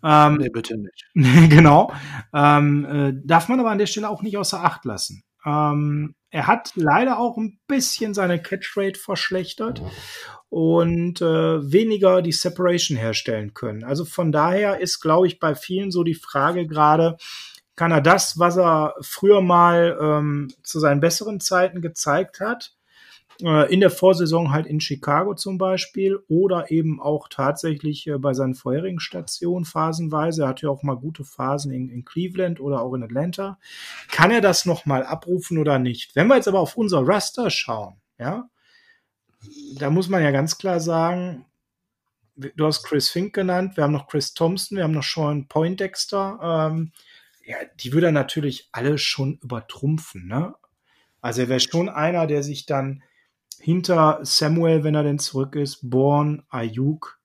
Ähm, 0.04 0.38
nee, 0.38 0.50
bitte 0.50 0.78
nicht. 0.78 1.06
genau. 1.50 1.94
Ähm, 2.34 2.86
äh, 2.86 3.14
darf 3.26 3.48
man 3.48 3.60
aber 3.60 3.72
an 3.72 3.78
der 3.78 3.86
Stelle 3.86 4.10
auch 4.10 4.22
nicht 4.22 4.38
außer 4.38 4.64
Acht 4.64 4.84
lassen. 4.84 5.24
Ähm, 5.46 6.16
er 6.34 6.48
hat 6.48 6.72
leider 6.74 7.20
auch 7.20 7.38
ein 7.38 7.60
bisschen 7.68 8.16
seine 8.16 8.42
Catchrate 8.42 9.00
verschlechtert 9.00 9.84
und 10.50 11.22
äh, 11.22 11.72
weniger 11.72 12.24
die 12.24 12.32
Separation 12.32 12.98
herstellen 12.98 13.54
können. 13.54 13.84
Also 13.84 14.04
von 14.04 14.32
daher 14.32 14.80
ist, 14.80 15.00
glaube 15.00 15.28
ich, 15.28 15.40
bei 15.40 15.54
vielen 15.54 15.92
so 15.92 16.04
die 16.04 16.16
Frage 16.16 16.66
gerade, 16.66 17.18
kann 17.76 17.92
er 17.92 18.02
das, 18.02 18.40
was 18.40 18.58
er 18.58 18.96
früher 19.02 19.42
mal 19.42 19.96
ähm, 20.02 20.52
zu 20.64 20.80
seinen 20.80 21.02
besseren 21.02 21.40
Zeiten 21.40 21.82
gezeigt 21.82 22.40
hat, 22.40 22.74
in 23.40 23.80
der 23.80 23.90
Vorsaison 23.90 24.52
halt 24.52 24.68
in 24.68 24.80
Chicago 24.80 25.34
zum 25.34 25.58
Beispiel 25.58 26.20
oder 26.28 26.72
eben 26.72 27.02
auch 27.02 27.28
tatsächlich 27.30 28.08
äh, 28.08 28.18
bei 28.18 28.34
seinen 28.34 28.56
vorherigen 28.56 29.00
Stationen 29.00 29.66
phasenweise. 29.66 30.44
Er 30.44 30.50
hatte 30.50 30.68
ja 30.68 30.70
auch 30.70 30.84
mal 30.84 30.96
gute 30.96 31.24
Phasen 31.24 31.72
in, 31.72 31.90
in 31.90 32.06
Cleveland 32.06 32.60
oder 32.60 32.82
auch 32.82 32.94
in 32.94 33.04
Atlanta. 33.04 33.58
Kann 34.10 34.32
er 34.32 34.42
das 34.42 34.66
nochmal 34.66 35.04
abrufen 35.04 35.58
oder 35.58 35.80
nicht? 35.80 36.16
Wenn 36.16 36.28
wir 36.28 36.36
jetzt 36.36 36.48
aber 36.48 36.60
auf 36.60 36.78
unser 36.78 37.08
Raster 37.08 37.50
schauen, 37.50 37.96
ja, 38.20 38.50
da 39.78 39.90
muss 39.90 40.10
man 40.10 40.24
ja 40.24 40.32
ganz 40.32 40.58
klar 40.58 40.80
sagen, 40.80 41.46
du 42.36 42.66
hast 42.66 42.84
Chris 42.84 43.10
Fink 43.10 43.34
genannt, 43.34 43.78
wir 43.78 43.84
haben 43.84 43.94
noch 43.94 44.08
Chris 44.08 44.34
Thompson, 44.34 44.78
wir 44.78 44.84
haben 44.84 44.94
noch 44.94 45.04
Sean 45.04 45.48
Poindexter. 45.48 46.70
Ähm, 46.72 46.92
ja, 47.46 47.58
die 47.80 47.94
würde 47.94 48.08
er 48.08 48.12
natürlich 48.12 48.70
alle 48.72 48.98
schon 48.98 49.38
übertrumpfen. 49.42 50.28
Ne? 50.28 50.56
Also 51.22 51.42
er 51.42 51.50
wäre 51.50 51.60
schon 51.60 51.90
einer, 51.90 52.28
der 52.28 52.44
sich 52.44 52.66
dann 52.66 53.04
hinter 53.64 54.20
Samuel, 54.24 54.84
wenn 54.84 54.94
er 54.94 55.04
denn 55.04 55.20
zurück 55.20 55.56
ist, 55.56 55.90
Bourne, 55.90 56.44
Ayuk, 56.50 57.20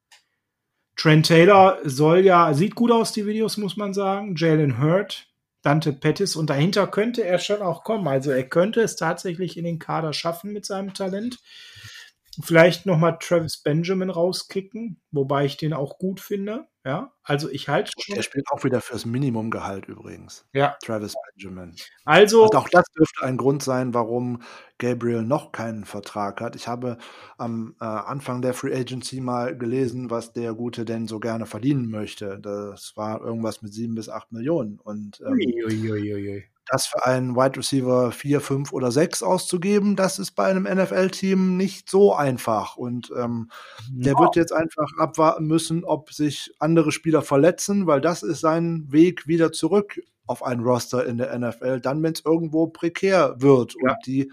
Trent 0.95 1.27
Taylor 1.27 1.79
soll 1.85 2.21
ja, 2.21 2.55
sieht 2.55 2.75
gut 2.75 2.91
aus, 2.91 3.13
die 3.13 3.27
Videos, 3.27 3.57
muss 3.57 3.77
man 3.77 3.93
sagen. 3.95 4.35
Jalen 4.37 4.81
Hurt, 4.81 5.29
Dante 5.63 5.93
Pettis 5.93 6.37
und 6.37 6.51
dahinter 6.51 6.87
könnte 6.87 7.25
er 7.25 7.39
schon 7.39 7.63
auch 7.63 7.85
kommen. 7.85 8.07
Also 8.09 8.31
er 8.31 8.49
könnte 8.49 8.81
es 8.81 8.97
tatsächlich 8.97 9.57
in 9.57 9.65
den 9.65 9.79
Kader 9.79 10.13
schaffen 10.13 10.53
mit 10.53 10.65
seinem 10.65 10.95
Talent. 10.95 11.39
Vielleicht 12.41 12.87
nochmal 12.87 13.19
Travis 13.21 13.57
Benjamin 13.59 14.11
rauskicken, 14.11 15.01
wobei 15.11 15.45
ich 15.45 15.57
den 15.57 15.73
auch 15.73 15.99
gut 15.99 16.21
finde. 16.21 16.67
Ja, 16.85 17.13
also 17.23 17.51
ich 17.51 17.69
halte 17.69 17.93
schon. 17.99 18.15
Der 18.15 18.23
spielt 18.23 18.47
auch 18.51 18.65
wieder 18.65 18.81
fürs 18.81 19.05
Minimumgehalt 19.05 19.89
übrigens. 19.89 20.47
Ja. 20.55 20.77
Travis 20.83 21.15
Benjamin. 21.35 21.75
Also. 22.05 22.45
Und 22.45 22.55
auch 22.55 22.69
das 22.69 22.87
dürfte 22.97 23.25
ein 23.25 23.37
Grund 23.37 23.63
sein, 23.63 23.93
warum 23.93 24.41
Gabriel 24.79 25.23
noch 25.23 25.53
keinen 25.53 25.85
Vertrag 25.85 26.41
hat. 26.41 26.57
Ich 26.57 26.69
habe 26.69 26.97
am 27.37 27.75
äh, 27.81 27.85
Anfang 27.85 28.41
der 28.41 28.55
Free 28.55 28.75
Agency 28.75 29.21
mal 29.21 29.59
gelesen, 29.59 30.09
was 30.09 30.33
der 30.33 30.55
Gute 30.55 30.85
denn 30.85 31.09
so 31.09 31.21
gerne 31.21 31.45
verdienen 31.45 31.91
möchte. 31.91 32.39
Das 32.41 32.97
war 32.97 33.21
irgendwas 33.21 33.61
mit 33.61 33.75
sieben 33.75 33.95
bis 33.95 34.09
acht 34.09 34.33
Millionen. 34.33 34.79
Und 34.79 35.21
ähm, 35.27 35.33
ui, 35.33 35.65
ui, 35.67 36.15
ui, 36.15 36.45
das 36.71 36.87
für 36.87 37.05
einen 37.05 37.37
Wide 37.37 37.59
Receiver 37.59 38.13
4, 38.13 38.41
5 38.41 38.73
oder 38.73 38.91
6 38.91 39.23
auszugeben, 39.23 39.97
das 39.97 40.19
ist 40.19 40.33
bei 40.33 40.45
einem 40.45 40.65
NFL-Team 40.65 41.57
nicht 41.57 41.89
so 41.91 42.15
einfach. 42.15 42.77
Und 42.77 43.11
ähm, 43.17 43.51
der 43.91 44.13
ja. 44.13 44.19
wird 44.19 44.37
jetzt 44.37 44.53
einfach 44.53 44.89
abwarten 44.99 45.47
müssen, 45.47 45.85
ob 45.85 46.13
sich 46.13 46.53
andere 46.59 46.93
Spieler 46.93 47.23
verletzen, 47.23 47.87
weil 47.87 48.01
das 48.01 48.23
ist 48.23 48.41
sein 48.41 48.87
Weg 48.89 49.27
wieder 49.27 49.53
zurück 49.53 50.01
auf 50.27 50.43
einen 50.43 50.63
Roster 50.63 51.07
in 51.07 51.19
der 51.19 51.37
NFL, 51.39 51.81
dann, 51.81 52.03
wenn 52.03 52.13
es 52.13 52.25
irgendwo 52.25 52.67
prekär 52.67 53.37
wird 53.39 53.75
ja. 53.83 53.93
und 53.93 54.07
die 54.07 54.31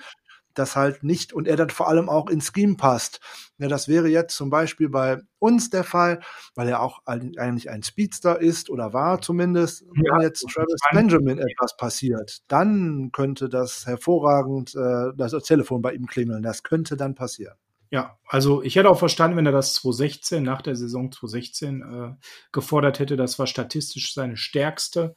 das 0.54 0.76
halt 0.76 1.04
nicht 1.04 1.34
und 1.34 1.48
er 1.48 1.58
dann 1.58 1.70
vor 1.70 1.88
allem 1.88 2.10
auch 2.10 2.30
ins 2.30 2.52
Scheme 2.54 2.76
passt. 2.76 3.20
Ja, 3.58 3.70
das 3.70 3.88
wäre 3.88 4.10
jetzt 4.10 4.36
zum 4.36 4.50
Beispiel 4.50 4.90
bei 4.90 5.22
uns 5.40 5.70
der 5.70 5.86
Fall, 5.86 6.20
weil 6.56 6.68
er 6.68 6.82
auch 6.82 7.00
eigentlich 7.06 7.70
ein 7.70 7.84
Speedster 7.84 8.42
ist 8.42 8.70
oder 8.70 8.92
war 8.92 9.22
zumindest. 9.22 9.86
Wenn 9.92 10.22
jetzt 10.22 10.46
Travis 10.50 10.82
Benjamin 10.92 11.40
etwas 11.40 11.78
passiert, 11.78 12.40
dann 12.50 13.12
könnte 13.14 13.48
das 13.48 13.86
hervorragend 13.86 14.76
äh, 14.76 15.14
das 15.16 15.32
Telefon 15.44 15.82
bei 15.82 15.94
ihm 15.94 16.06
klingeln. 16.06 16.44
Das 16.44 16.64
könnte 16.64 16.98
dann 16.98 17.16
passieren. 17.16 17.56
Ja, 17.92 18.18
also 18.28 18.62
ich 18.62 18.76
hätte 18.76 18.90
auch 18.90 19.00
verstanden, 19.00 19.38
wenn 19.38 19.46
er 19.46 19.54
das 19.54 19.76
2016, 19.76 20.44
nach 20.44 20.62
der 20.62 20.76
Saison 20.76 21.12
2016 21.12 21.82
äh, 21.82 22.26
gefordert 22.52 23.00
hätte. 23.00 23.16
Das 23.16 23.40
war 23.40 23.48
statistisch 23.48 24.14
seine 24.14 24.36
stärkste. 24.36 25.16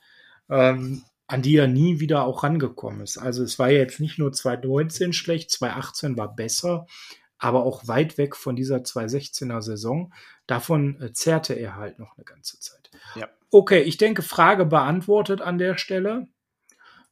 Ähm, 0.49 1.03
an 1.29 1.43
die 1.43 1.57
er 1.57 1.69
nie 1.69 2.01
wieder 2.01 2.25
auch 2.25 2.43
rangekommen 2.43 3.03
ist. 3.03 3.19
Also 3.19 3.45
es 3.45 3.59
war 3.59 3.69
jetzt 3.69 4.01
nicht 4.01 4.19
nur 4.19 4.33
2019 4.33 5.13
schlecht, 5.13 5.51
2018 5.51 6.17
war 6.17 6.35
besser, 6.35 6.87
aber 7.39 7.65
auch 7.65 7.87
weit 7.87 8.19
weg 8.19 8.37
von 8.37 8.57
dieser 8.57 8.79
2016er 8.79 9.63
Saison. 9.63 10.13
Davon 10.47 11.01
äh, 11.01 11.13
zerrte 11.13 11.55
er 11.55 11.77
halt 11.77 11.99
noch 11.99 12.17
eine 12.17 12.25
ganze 12.25 12.59
Zeit. 12.61 12.91
Ja. 13.15 13.29
Okay, 13.51 13.81
ich 13.81 13.97
denke, 13.97 14.23
Frage 14.23 14.67
beantwortet 14.67 15.41
an 15.41 15.59
der 15.59 15.79
Stelle. 15.79 16.29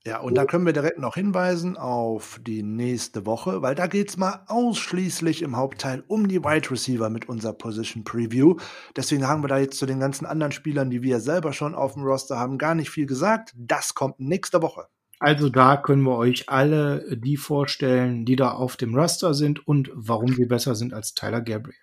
Ja, 0.06 0.20
und 0.20 0.36
da 0.36 0.44
können 0.44 0.64
wir 0.64 0.72
direkt 0.72 1.00
noch 1.00 1.16
hinweisen 1.16 1.76
auf 1.76 2.38
die 2.46 2.62
nächste 2.62 3.26
Woche, 3.26 3.60
weil 3.62 3.74
da 3.74 3.88
geht 3.88 4.10
es 4.10 4.16
mal 4.16 4.44
ausschließlich 4.46 5.42
im 5.42 5.56
Hauptteil 5.56 6.04
um 6.06 6.28
die 6.28 6.44
Wide 6.44 6.70
Receiver 6.70 7.10
mit 7.10 7.28
unserer 7.28 7.54
Position 7.54 8.04
Preview. 8.04 8.54
Deswegen 8.94 9.26
haben 9.26 9.42
wir 9.42 9.48
da 9.48 9.58
jetzt 9.58 9.78
zu 9.78 9.84
den 9.84 9.98
ganzen 9.98 10.24
anderen 10.24 10.52
Spielern, 10.52 10.90
die 10.90 11.02
wir 11.02 11.18
selber 11.18 11.52
schon 11.52 11.74
auf 11.74 11.94
dem 11.94 12.04
Roster 12.04 12.38
haben, 12.38 12.56
gar 12.56 12.76
nicht 12.76 12.90
viel 12.90 13.06
gesagt. 13.06 13.52
Das 13.56 13.94
kommt 13.94 14.20
nächste 14.20 14.62
Woche. 14.62 14.86
Also 15.18 15.48
da 15.48 15.76
können 15.76 16.02
wir 16.02 16.16
euch 16.16 16.48
alle 16.48 17.16
die 17.16 17.36
vorstellen, 17.36 18.24
die 18.26 18.36
da 18.36 18.52
auf 18.52 18.76
dem 18.76 18.94
Raster 18.94 19.32
sind 19.32 19.66
und 19.66 19.90
warum 19.94 20.34
sie 20.34 20.44
besser 20.44 20.74
sind 20.74 20.92
als 20.92 21.14
Tyler 21.14 21.40
Gabriel. 21.40 21.74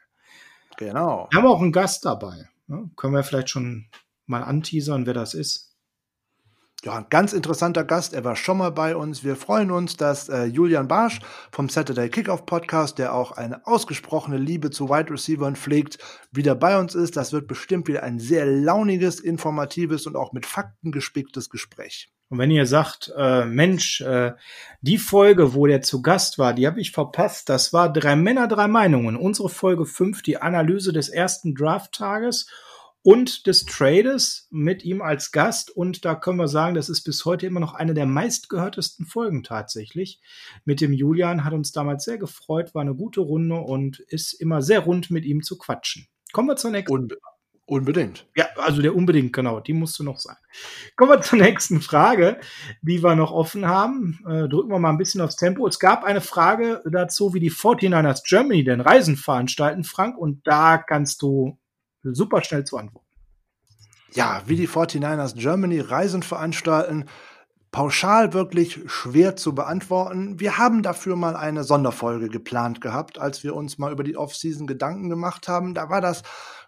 Genau. 0.77 1.27
Wir 1.31 1.39
haben 1.39 1.47
auch 1.47 1.61
einen 1.61 1.71
Gast 1.71 2.05
dabei. 2.05 2.47
Ne? 2.67 2.89
Können 2.95 3.13
wir 3.13 3.23
vielleicht 3.23 3.49
schon 3.49 3.87
mal 4.25 4.43
anteasern, 4.43 5.05
wer 5.05 5.13
das 5.13 5.33
ist? 5.33 5.73
Ja, 6.83 6.97
ein 6.97 7.05
ganz 7.09 7.31
interessanter 7.31 7.85
Gast. 7.85 8.13
Er 8.13 8.25
war 8.25 8.35
schon 8.35 8.57
mal 8.57 8.71
bei 8.71 8.95
uns. 8.97 9.23
Wir 9.23 9.37
freuen 9.37 9.71
uns, 9.71 9.95
dass 9.95 10.27
äh, 10.27 10.43
Julian 10.43 10.89
Barsch 10.89 11.21
vom 11.49 11.69
Saturday 11.69 12.09
Kickoff 12.09 12.45
Podcast, 12.45 12.99
der 12.99 13.13
auch 13.13 13.31
eine 13.31 13.65
ausgesprochene 13.65 14.37
Liebe 14.37 14.69
zu 14.69 14.89
Wide 14.89 15.09
Receivers 15.09 15.57
pflegt, 15.57 15.97
wieder 16.31 16.55
bei 16.55 16.77
uns 16.77 16.93
ist. 16.93 17.15
Das 17.15 17.31
wird 17.31 17.47
bestimmt 17.47 17.87
wieder 17.87 18.03
ein 18.03 18.19
sehr 18.19 18.45
launiges, 18.45 19.21
informatives 19.21 20.05
und 20.07 20.17
auch 20.17 20.33
mit 20.33 20.45
Fakten 20.45 20.91
gespicktes 20.91 21.49
Gespräch. 21.49 22.11
Und 22.33 22.39
wenn 22.39 22.49
ihr 22.49 22.65
sagt, 22.65 23.13
äh, 23.15 23.45
Mensch, 23.45 24.01
äh, 24.01 24.33
die 24.81 24.97
Folge, 24.97 25.53
wo 25.53 25.67
der 25.67 25.83
zu 25.83 26.01
Gast 26.01 26.39
war, 26.39 26.55
die 26.55 26.65
habe 26.65 26.81
ich 26.81 26.89
verpasst, 26.89 27.47
das 27.47 27.73
war 27.73 27.93
Drei 27.93 28.15
Männer, 28.15 28.47
drei 28.47 28.67
Meinungen. 28.67 29.15
Unsere 29.15 29.49
Folge 29.49 29.85
5, 29.85 30.23
die 30.23 30.37
Analyse 30.37 30.93
des 30.93 31.09
ersten 31.09 31.53
Draft-Tages 31.53 32.49
und 33.03 33.45
des 33.45 33.65
Trades 33.65 34.47
mit 34.49 34.83
ihm 34.83 35.03
als 35.03 35.31
Gast. 35.31 35.69
Und 35.69 36.05
da 36.05 36.15
können 36.15 36.39
wir 36.39 36.47
sagen, 36.47 36.73
das 36.73 36.89
ist 36.89 37.03
bis 37.03 37.23
heute 37.23 37.45
immer 37.45 37.59
noch 37.59 37.75
eine 37.75 37.93
der 37.93 38.07
meistgehörtesten 38.07 39.05
Folgen 39.05 39.43
tatsächlich. 39.43 40.19
Mit 40.65 40.81
dem 40.81 40.91
Julian 40.91 41.43
hat 41.43 41.53
uns 41.53 41.71
damals 41.71 42.03
sehr 42.03 42.17
gefreut, 42.17 42.73
war 42.73 42.81
eine 42.81 42.95
gute 42.95 43.21
Runde 43.21 43.57
und 43.57 43.99
ist 43.99 44.33
immer 44.33 44.63
sehr 44.63 44.79
rund 44.79 45.11
mit 45.11 45.23
ihm 45.23 45.43
zu 45.43 45.55
quatschen. 45.55 46.07
Kommen 46.31 46.47
wir 46.47 46.55
zur 46.55 46.71
nächsten. 46.71 46.95
Und 46.95 47.13
Unbedingt. 47.65 48.27
Ja, 48.35 48.45
also 48.57 48.81
der 48.81 48.93
unbedingt, 48.93 49.31
genau, 49.31 49.61
die 49.61 49.71
musste 49.71 50.03
noch 50.03 50.19
sein. 50.19 50.35
Kommen 50.97 51.11
wir 51.11 51.21
zur 51.21 51.39
nächsten 51.39 51.79
Frage, 51.79 52.39
die 52.81 53.01
wir 53.01 53.15
noch 53.15 53.31
offen 53.31 53.65
haben. 53.67 54.19
Äh, 54.27 54.49
drücken 54.49 54.69
wir 54.69 54.79
mal 54.79 54.89
ein 54.89 54.97
bisschen 54.97 55.21
aufs 55.21 55.37
Tempo. 55.37 55.65
Es 55.65 55.79
gab 55.79 56.03
eine 56.03 56.19
Frage 56.19 56.81
dazu, 56.85 57.33
wie 57.33 57.39
die 57.39 57.51
49ers 57.51 58.23
Germany 58.27 58.65
denn 58.65 58.81
Reisen 58.81 59.15
veranstalten, 59.15 59.85
Frank, 59.85 60.17
und 60.17 60.45
da 60.45 60.77
kannst 60.77 61.21
du 61.21 61.57
super 62.03 62.43
schnell 62.43 62.65
zu 62.65 62.77
antworten. 62.77 63.07
Ja, 64.11 64.43
wie 64.45 64.57
die 64.57 64.67
49ers 64.67 65.35
Germany 65.35 65.79
Reisen 65.79 66.21
veranstalten, 66.21 67.05
pauschal 67.71 68.33
wirklich 68.33 68.79
schwer 68.85 69.35
zu 69.35 69.55
beantworten. 69.55 70.39
Wir 70.39 70.59
haben 70.59 70.83
dafür 70.83 71.15
mal 71.15 71.35
eine 71.35 71.63
Sonderfolge 71.63 72.29
geplant 72.29 72.81
gehabt, 72.81 73.17
als 73.17 73.43
wir 73.43 73.55
uns 73.55 73.79
mal 73.79 73.91
über 73.91 74.03
die 74.03 74.15
Offseason 74.15 74.67
Gedanken 74.67 75.09
gemacht 75.09 75.47
haben. 75.47 75.73
Da 75.73 75.89
war 75.89 75.99
das 75.99 76.21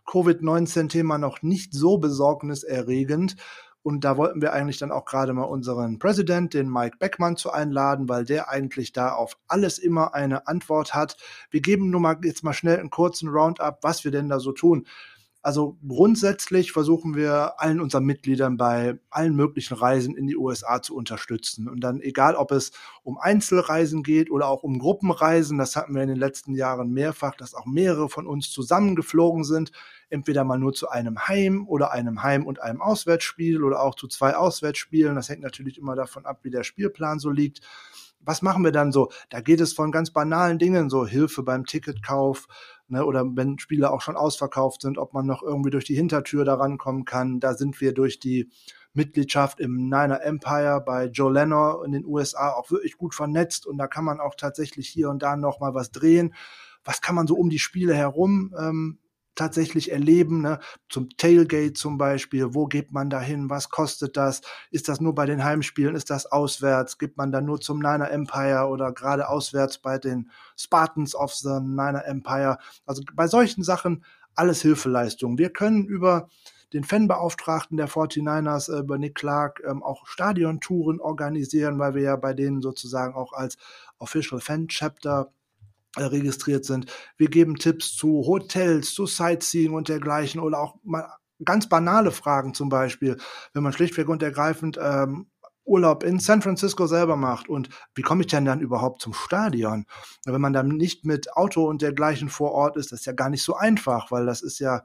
Covid-19-Thema 0.05 1.17
noch 1.17 1.41
nicht 1.41 1.73
so 1.73 1.97
besorgniserregend. 1.97 3.35
Und 3.83 4.03
da 4.03 4.17
wollten 4.17 4.41
wir 4.41 4.51
eigentlich 4.51 4.79
dann 4.79 4.91
auch 4.91 5.05
gerade 5.05 5.31
mal 5.33 5.43
unseren 5.43 5.99
Präsident, 5.99 6.55
den 6.55 6.71
Mike 6.71 6.97
Beckmann, 6.97 7.37
zu 7.37 7.51
einladen, 7.51 8.09
weil 8.09 8.25
der 8.25 8.49
eigentlich 8.49 8.93
da 8.93 9.13
auf 9.13 9.37
alles 9.47 9.77
immer 9.77 10.15
eine 10.15 10.47
Antwort 10.47 10.95
hat. 10.95 11.17
Wir 11.51 11.61
geben 11.61 11.91
nur 11.91 12.01
mal 12.01 12.17
jetzt 12.23 12.43
mal 12.43 12.53
schnell 12.53 12.79
einen 12.79 12.89
kurzen 12.89 13.29
Roundup, 13.29 13.79
was 13.83 14.03
wir 14.03 14.11
denn 14.11 14.27
da 14.27 14.39
so 14.39 14.53
tun. 14.53 14.87
Also 15.45 15.77
grundsätzlich 15.87 16.71
versuchen 16.71 17.15
wir 17.15 17.61
allen 17.61 17.79
unseren 17.79 18.03
Mitgliedern 18.03 18.57
bei 18.57 18.97
allen 19.11 19.35
möglichen 19.35 19.75
Reisen 19.75 20.17
in 20.17 20.25
die 20.25 20.35
USA 20.35 20.81
zu 20.81 20.95
unterstützen. 20.95 21.69
Und 21.69 21.81
dann 21.81 22.01
egal, 22.01 22.33
ob 22.33 22.51
es 22.51 22.71
um 23.03 23.19
Einzelreisen 23.19 24.01
geht 24.01 24.31
oder 24.31 24.47
auch 24.47 24.63
um 24.63 24.79
Gruppenreisen, 24.79 25.59
das 25.59 25.75
hatten 25.75 25.93
wir 25.93 26.01
in 26.01 26.07
den 26.07 26.17
letzten 26.17 26.55
Jahren 26.55 26.89
mehrfach, 26.89 27.35
dass 27.35 27.53
auch 27.53 27.67
mehrere 27.67 28.09
von 28.09 28.25
uns 28.25 28.49
zusammengeflogen 28.49 29.43
sind, 29.43 29.71
entweder 30.09 30.43
mal 30.45 30.57
nur 30.57 30.73
zu 30.73 30.89
einem 30.89 31.27
Heim 31.27 31.67
oder 31.67 31.91
einem 31.91 32.23
Heim- 32.23 32.47
und 32.47 32.59
einem 32.59 32.81
Auswärtsspiel 32.81 33.63
oder 33.63 33.83
auch 33.83 33.93
zu 33.93 34.07
zwei 34.07 34.35
Auswärtsspielen. 34.35 35.13
Das 35.13 35.29
hängt 35.29 35.43
natürlich 35.43 35.77
immer 35.77 35.95
davon 35.95 36.25
ab, 36.25 36.39
wie 36.41 36.49
der 36.49 36.63
Spielplan 36.63 37.19
so 37.19 37.29
liegt 37.29 37.61
was 38.25 38.41
machen 38.41 38.63
wir 38.63 38.71
dann 38.71 38.91
so? 38.91 39.11
Da 39.29 39.39
geht 39.39 39.61
es 39.61 39.73
von 39.73 39.91
ganz 39.91 40.11
banalen 40.11 40.57
Dingen, 40.57 40.89
so 40.89 41.05
Hilfe 41.05 41.43
beim 41.43 41.65
Ticketkauf, 41.65 42.47
ne, 42.87 43.05
oder 43.05 43.25
wenn 43.35 43.59
Spiele 43.59 43.91
auch 43.91 44.01
schon 44.01 44.15
ausverkauft 44.15 44.81
sind, 44.81 44.97
ob 44.97 45.13
man 45.13 45.25
noch 45.25 45.43
irgendwie 45.43 45.69
durch 45.69 45.85
die 45.85 45.95
Hintertür 45.95 46.45
da 46.45 46.55
rankommen 46.55 47.05
kann. 47.05 47.39
Da 47.39 47.53
sind 47.53 47.79
wir 47.81 47.93
durch 47.93 48.19
die 48.19 48.49
Mitgliedschaft 48.93 49.59
im 49.59 49.89
Niner 49.89 50.21
Empire 50.23 50.81
bei 50.85 51.05
Joe 51.07 51.31
Lennon 51.31 51.85
in 51.85 51.91
den 51.91 52.05
USA 52.05 52.51
auch 52.53 52.71
wirklich 52.71 52.97
gut 52.97 53.13
vernetzt 53.13 53.67
und 53.67 53.77
da 53.77 53.87
kann 53.87 54.05
man 54.05 54.19
auch 54.19 54.35
tatsächlich 54.35 54.87
hier 54.87 55.09
und 55.09 55.21
da 55.21 55.35
noch 55.35 55.59
mal 55.59 55.73
was 55.73 55.91
drehen. 55.91 56.33
Was 56.83 57.01
kann 57.01 57.15
man 57.15 57.27
so 57.27 57.35
um 57.35 57.49
die 57.49 57.59
Spiele 57.59 57.93
herum 57.93 58.53
ähm, 58.57 58.99
tatsächlich 59.35 59.91
erleben, 59.91 60.41
ne? 60.41 60.59
zum 60.89 61.09
Tailgate 61.17 61.73
zum 61.73 61.97
Beispiel, 61.97 62.53
wo 62.53 62.65
geht 62.65 62.91
man 62.91 63.09
da 63.09 63.19
hin, 63.19 63.49
was 63.49 63.69
kostet 63.69 64.17
das, 64.17 64.41
ist 64.71 64.87
das 64.87 65.01
nur 65.01 65.13
bei 65.13 65.25
den 65.25 65.43
Heimspielen, 65.43 65.95
ist 65.95 66.09
das 66.09 66.25
auswärts, 66.31 66.97
gibt 66.97 67.17
man 67.17 67.31
da 67.31 67.41
nur 67.41 67.59
zum 67.61 67.79
Niner 67.79 68.11
Empire 68.11 68.67
oder 68.67 68.91
gerade 68.91 69.29
auswärts 69.29 69.77
bei 69.77 69.97
den 69.97 70.31
Spartans 70.57 71.15
of 71.15 71.33
the 71.33 71.59
Niner 71.59 72.05
Empire, 72.05 72.57
also 72.85 73.03
bei 73.13 73.27
solchen 73.27 73.63
Sachen 73.63 74.03
alles 74.35 74.61
Hilfeleistung. 74.61 75.37
Wir 75.37 75.49
können 75.49 75.85
über 75.85 76.29
den 76.73 76.83
Fanbeauftragten 76.83 77.77
der 77.77 77.87
49ers, 77.87 78.73
äh, 78.73 78.79
über 78.79 78.97
Nick 78.97 79.15
Clark, 79.15 79.63
ähm, 79.65 79.81
auch 79.81 80.05
Stadiontouren 80.07 80.99
organisieren, 80.99 81.79
weil 81.79 81.95
wir 81.95 82.01
ja 82.01 82.15
bei 82.17 82.33
denen 82.33 82.61
sozusagen 82.61 83.13
auch 83.15 83.33
als 83.33 83.57
Official 83.97 84.41
Fan 84.41 84.67
Chapter 84.67 85.31
registriert 85.97 86.65
sind. 86.65 86.91
Wir 87.17 87.29
geben 87.29 87.55
Tipps 87.55 87.95
zu 87.95 88.23
Hotels, 88.25 88.93
zu 88.93 89.05
Sightseeing 89.05 89.73
und 89.73 89.89
dergleichen 89.89 90.41
oder 90.41 90.59
auch 90.59 90.75
mal 90.83 91.07
ganz 91.43 91.67
banale 91.67 92.11
Fragen 92.11 92.53
zum 92.53 92.69
Beispiel, 92.69 93.17
wenn 93.53 93.63
man 93.63 93.73
schlichtweg 93.73 94.07
und 94.07 94.23
ergreifend 94.23 94.79
ähm, 94.81 95.27
Urlaub 95.65 96.03
in 96.03 96.19
San 96.19 96.41
Francisco 96.41 96.85
selber 96.85 97.15
macht 97.15 97.49
und 97.49 97.69
wie 97.95 98.03
komme 98.03 98.21
ich 98.21 98.27
denn 98.27 98.45
dann 98.45 98.61
überhaupt 98.61 99.01
zum 99.01 99.13
Stadion? 99.13 99.85
Wenn 100.25 100.39
man 100.39 100.53
dann 100.53 100.67
nicht 100.69 101.05
mit 101.05 101.33
Auto 101.35 101.67
und 101.67 101.81
dergleichen 101.81 102.29
vor 102.29 102.51
Ort 102.51 102.77
ist, 102.77 102.91
das 102.91 102.99
ist 102.99 103.05
ja 103.05 103.13
gar 103.13 103.29
nicht 103.29 103.43
so 103.43 103.55
einfach, 103.55 104.11
weil 104.11 104.25
das 104.25 104.41
ist 104.41 104.59
ja 104.59 104.83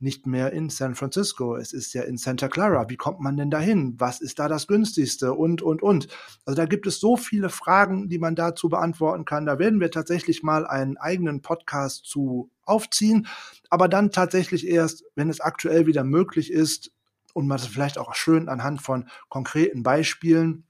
nicht 0.00 0.26
mehr 0.26 0.52
in 0.52 0.70
San 0.70 0.94
Francisco, 0.94 1.56
es 1.56 1.72
ist 1.72 1.92
ja 1.92 2.02
in 2.02 2.16
Santa 2.16 2.48
Clara. 2.48 2.88
Wie 2.88 2.96
kommt 2.96 3.20
man 3.20 3.36
denn 3.36 3.50
dahin? 3.50 3.94
Was 3.98 4.20
ist 4.20 4.38
da 4.38 4.48
das 4.48 4.66
günstigste? 4.66 5.34
Und, 5.34 5.62
und, 5.62 5.82
und. 5.82 6.08
Also 6.46 6.56
da 6.56 6.66
gibt 6.66 6.86
es 6.86 7.00
so 7.00 7.16
viele 7.16 7.50
Fragen, 7.50 8.08
die 8.08 8.18
man 8.18 8.34
dazu 8.34 8.68
beantworten 8.68 9.24
kann. 9.24 9.46
Da 9.46 9.58
werden 9.58 9.80
wir 9.80 9.90
tatsächlich 9.90 10.42
mal 10.42 10.66
einen 10.66 10.96
eigenen 10.96 11.42
Podcast 11.42 12.06
zu 12.06 12.50
aufziehen, 12.62 13.26
aber 13.68 13.88
dann 13.88 14.10
tatsächlich 14.10 14.66
erst, 14.66 15.04
wenn 15.16 15.28
es 15.28 15.40
aktuell 15.40 15.86
wieder 15.86 16.04
möglich 16.04 16.50
ist 16.50 16.92
und 17.34 17.46
man 17.46 17.58
das 17.58 17.66
vielleicht 17.66 17.98
auch 17.98 18.14
schön 18.14 18.48
anhand 18.48 18.80
von 18.80 19.08
konkreten 19.28 19.82
Beispielen 19.82 20.64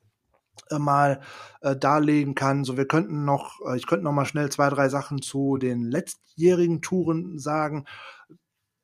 äh, 0.71 0.79
mal 0.79 1.21
äh, 1.61 1.77
darlegen 1.77 2.35
kann. 2.35 2.65
So, 2.65 2.77
wir 2.77 2.87
könnten 2.87 3.25
noch, 3.25 3.61
äh, 3.67 3.77
ich 3.77 3.87
könnte 3.87 4.05
noch 4.05 4.13
mal 4.13 4.25
schnell 4.25 4.51
zwei, 4.51 4.69
drei 4.71 4.89
Sachen 4.89 5.23
zu 5.23 5.57
den 5.57 5.85
letztjährigen 5.85 6.83
Touren 6.83 7.39
sagen 7.39 7.85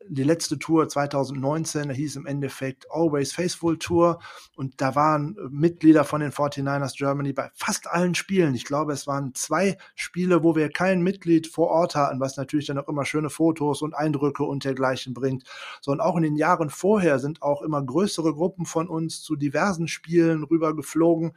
die 0.09 0.23
letzte 0.23 0.59
Tour 0.59 0.89
2019 0.89 1.91
hieß 1.91 2.17
im 2.17 2.27
Endeffekt 2.27 2.87
Always 2.91 3.33
Faithful 3.33 3.79
Tour 3.79 4.21
und 4.57 4.81
da 4.81 4.95
waren 4.95 5.37
Mitglieder 5.51 6.05
von 6.05 6.21
den 6.21 6.33
49ers 6.33 6.97
Germany 6.97 7.33
bei 7.33 7.51
fast 7.55 7.89
allen 7.89 8.15
Spielen. 8.15 8.55
Ich 8.55 8.65
glaube, 8.65 8.93
es 8.93 9.07
waren 9.07 9.35
zwei 9.35 9.77
Spiele, 9.95 10.43
wo 10.43 10.57
wir 10.57 10.69
kein 10.71 11.03
Mitglied 11.03 11.47
vor 11.47 11.69
Ort 11.69 11.95
hatten, 11.95 12.21
was 12.21 12.37
natürlich 12.37 12.67
dann 12.67 12.79
auch 12.79 12.89
immer 12.89 13.05
schöne 13.05 13.31
Fotos 13.31 13.83
und 13.83 13.95
Eindrücke 13.95 14.45
und 14.45 14.65
dergleichen 14.65 15.15
bringt. 15.15 15.45
So 15.81 15.93
und 15.93 16.01
auch 16.01 16.17
in 16.17 16.23
den 16.23 16.37
Jahren 16.37 16.71
vorher 16.71 17.19
sind 17.19 17.43
auch 17.43 17.63
immer 17.63 17.83
größere 17.83 18.35
Gruppen 18.35 18.67
von 18.67 18.89
uns 18.89 19.23
zu 19.23 19.37
diversen 19.37 19.89
Spielen 19.89 20.45
rüber 20.45 20.75
geflogen 20.75 21.33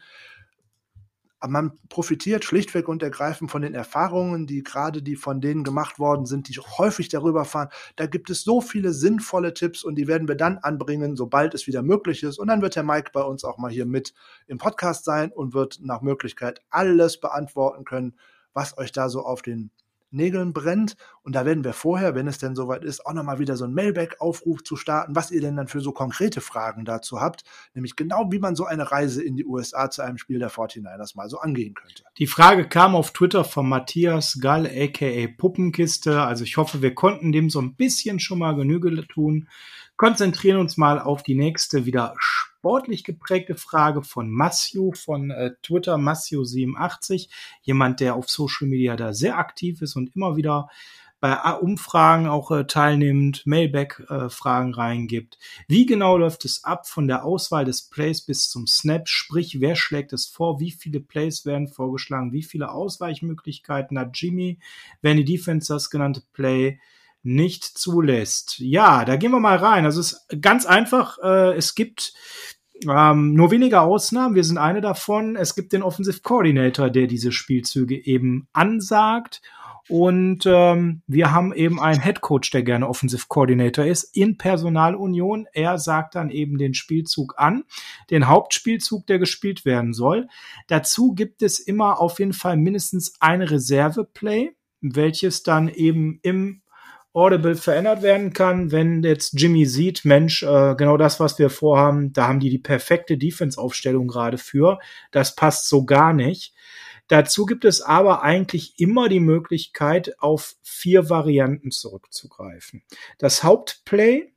aber 1.40 1.52
man 1.52 1.80
profitiert 1.88 2.44
schlichtweg 2.44 2.88
und 2.88 3.02
ergreifend 3.02 3.50
von 3.50 3.62
den 3.62 3.74
Erfahrungen, 3.74 4.46
die 4.46 4.64
gerade 4.64 5.02
die 5.02 5.16
von 5.16 5.40
denen 5.40 5.64
gemacht 5.64 5.98
worden 5.98 6.26
sind, 6.26 6.50
die 6.50 6.60
häufig 6.60 7.10
darüber 7.10 7.46
fahren. 7.46 7.70
Da 7.96 8.08
gibt 8.08 8.30
es 8.30 8.44
so 8.44 8.60
viele 8.60 8.92
sinnvolle 8.94 9.54
Tipps 9.54 9.84
und 9.84 9.96
die 9.96 10.08
werden 10.08 10.28
wir 10.28 10.36
dann 10.36 10.58
anbringen, 10.58 11.16
sobald 11.16 11.54
es 11.54 11.68
wieder 11.68 11.82
möglich 11.82 12.24
ist. 12.24 12.40
Und 12.40 12.48
dann 12.48 12.62
wird 12.62 12.76
der 12.76 12.84
Mike 12.84 13.12
bei 13.14 13.22
uns 13.22 13.44
auch 13.44 13.58
mal 13.58 13.72
hier 13.72 13.86
mit 13.86 14.14
im 14.48 14.58
Podcast 14.58 15.06
sein 15.06 15.32
und 15.32 15.54
wird 15.54 15.80
nach 15.82 16.02
Möglichkeit 16.02 16.62
alles 16.70 17.20
beantworten 17.20 17.86
können, 17.86 18.16
was 18.54 18.78
euch 18.78 18.92
da 18.92 19.08
so 19.10 19.22
auf 19.22 19.42
den 19.42 19.72
Nägeln 20.12 20.54
brennt. 20.54 20.96
Und 21.24 21.36
da 21.36 21.46
werden 21.46 21.64
wir 21.64 21.74
vorher, 21.74 22.16
wenn 22.16 22.28
es 22.28 22.38
denn 22.38 22.56
soweit 22.56 22.84
ist, 22.84 23.06
auch 23.06 23.14
nochmal 23.14 23.40
wieder 23.40 23.58
so 23.58 23.66
einen 23.66 23.74
Mailback-Aufruf 23.74 24.64
zu 24.64 24.76
starten, 24.76 25.16
was 25.16 25.32
ihr 25.32 25.42
denn 25.42 25.56
dann 25.56 25.68
für 25.68 25.82
so 25.82 25.92
konkrete 25.92 26.42
Fragen 26.42 26.86
dazu 26.86 27.22
habt. 27.22 27.44
Nämlich 27.74 27.96
genau, 27.96 28.32
wie 28.32 28.40
man 28.40 28.56
so 28.56 28.66
eine 28.66 28.92
Reise 28.92 29.24
in 29.24 29.36
die 29.36 29.46
USA 29.46 29.90
zu 29.90 30.02
einem 30.02 30.18
Spiel 30.18 30.40
der 30.40 30.52
49ers 30.52 31.16
mal 31.16 31.30
so 31.30 31.40
angehen 31.40 31.74
könnte. 31.74 32.04
Die 32.18 32.28
Frage 32.28 32.68
kam 32.68 32.96
auf 32.96 33.12
Twitter 33.12 33.44
von 33.44 33.68
Matthias 33.68 34.40
Gall, 34.42 34.66
aka 34.66 35.28
Puppenkiste. 35.38 36.22
Also 36.22 36.44
ich 36.44 36.58
hoffe, 36.58 36.82
wir 36.82 36.96
konnten 36.96 37.32
dem 37.32 37.50
so 37.50 37.62
ein 37.62 37.76
bisschen 37.76 38.20
schon 38.20 38.40
mal 38.40 38.56
Genüge 38.56 38.90
tun. 39.08 39.48
Konzentrieren 39.98 40.60
uns 40.60 40.78
mal 40.78 41.00
auf 41.00 41.24
die 41.24 41.36
nächste 41.36 41.86
wieder 41.86 42.16
sportlich 42.60 43.06
geprägte 43.06 43.56
Frage 43.56 44.04
von 44.04 44.30
Matthew 44.30 44.92
von 44.92 45.32
äh, 45.32 45.52
Twitter, 45.64 45.96
Matthew87. 45.96 47.30
Jemand, 47.62 48.02
der 48.02 48.16
auf 48.16 48.30
Social 48.30 48.68
Media 48.68 48.98
da 48.98 49.14
sehr 49.14 49.38
aktiv 49.38 49.82
ist 49.82 49.96
und 49.96 50.14
immer 50.14 50.36
wieder 50.36 50.68
bei 51.22 51.36
Umfragen 51.54 52.28
auch 52.28 52.52
äh, 52.52 52.66
teilnimmt, 52.66 53.46
Mailback-Fragen 53.46 54.74
äh, 54.74 54.76
reingibt. 54.76 55.38
Wie 55.68 55.86
genau 55.86 56.18
läuft 56.18 56.44
es 56.44 56.64
ab 56.66 56.88
von 56.88 57.08
der 57.08 57.24
Auswahl 57.24 57.64
des 57.64 57.90
Plays 57.90 58.22
bis 58.22 58.50
zum 58.50 58.68
Snap? 58.68 59.08
Sprich, 59.08 59.62
wer 59.62 59.76
schlägt 59.76 60.12
es 60.12 60.28
vor? 60.28 60.60
Wie 60.60 60.72
viele 60.72 61.00
Plays 61.00 61.46
werden 61.46 61.68
vorgeschlagen? 61.70 62.34
Wie 62.34 62.44
viele 62.44 62.72
Ausweichmöglichkeiten 62.72 63.98
hat 63.98 64.18
Jimmy, 64.18 64.60
wenn 65.02 65.18
die 65.18 65.26
Defense 65.26 65.74
das 65.74 65.90
genannte 65.90 66.24
Play 66.34 66.80
nicht 67.24 67.64
zulässt? 67.64 68.60
Ja, 68.60 69.06
da 69.06 69.16
gehen 69.16 69.32
wir 69.32 69.40
mal 69.40 69.58
rein. 69.58 69.86
Also 69.86 70.00
es 70.00 70.14
ist 70.14 70.42
ganz 70.42 70.66
einfach. 70.66 71.18
Äh, 71.24 71.56
es 71.56 71.76
gibt 71.76 72.14
ähm, 72.88 73.34
nur 73.34 73.52
wenige 73.52 73.82
Ausnahmen, 73.82 74.36
wir 74.36 74.44
sind 74.44 74.58
eine 74.58 74.82
davon. 74.82 75.36
Es 75.36 75.56
gibt 75.56 75.74
den 75.74 75.84
Offensive 75.84 76.22
Coordinator, 76.22 76.90
der 76.90 77.08
diese 77.08 77.32
Spielzüge 77.32 78.06
eben 78.06 78.48
ansagt. 78.54 79.42
Und 79.90 80.44
ähm, 80.46 81.02
wir 81.08 81.32
haben 81.32 81.52
eben 81.52 81.80
einen 81.80 82.02
Head 82.02 82.22
Coach, 82.22 82.52
der 82.52 82.62
gerne 82.62 82.88
Offensive 82.88 83.26
Coordinator 83.28 83.86
ist, 83.86 84.04
in 84.16 84.38
Personalunion. 84.38 85.48
Er 85.52 85.80
sagt 85.80 86.14
dann 86.14 86.30
eben 86.30 86.60
den 86.60 86.76
Spielzug 86.76 87.34
an, 87.38 87.64
den 88.12 88.28
Hauptspielzug, 88.28 89.08
der 89.08 89.18
gespielt 89.18 89.66
werden 89.66 89.94
soll. 89.94 90.28
Dazu 90.68 91.14
gibt 91.16 91.42
es 91.42 91.60
immer 91.60 92.00
auf 92.00 92.20
jeden 92.20 92.34
Fall 92.34 92.56
mindestens 92.56 93.14
eine 93.20 93.50
Reserve-Play, 93.50 94.52
welches 94.82 95.42
dann 95.42 95.68
eben 95.68 96.20
im 96.22 96.62
Audible 97.20 97.56
verändert 97.56 98.02
werden 98.02 98.34
kann, 98.34 98.72
wenn 98.72 99.04
jetzt 99.04 99.40
Jimmy 99.40 99.66
sieht, 99.66 100.06
Mensch, 100.06 100.44
äh, 100.44 100.76
genau 100.76 100.98
das, 100.98 101.20
was 101.20 101.38
wir 101.38 101.50
vorhaben, 101.50 102.14
da 102.14 102.28
haben 102.28 102.40
die 102.40 102.50
die 102.50 102.58
perfekte 102.58 103.18
Defense-Aufstellung 103.18 104.08
gerade 104.08 104.38
für. 104.38 104.80
Das 105.12 105.36
passt 105.36 105.70
so 105.70 105.86
gar 105.86 106.14
nicht. 106.14 106.54
Dazu 107.08 107.46
gibt 107.46 107.66
es 107.66 107.82
aber 107.82 108.22
eigentlich 108.22 108.80
immer 108.80 109.10
die 109.10 109.20
Möglichkeit, 109.20 110.20
auf 110.20 110.56
vier 110.62 111.10
Varianten 111.10 111.72
zurückzugreifen. 111.72 112.84
Das 113.18 113.44
Hauptplay, 113.44 114.34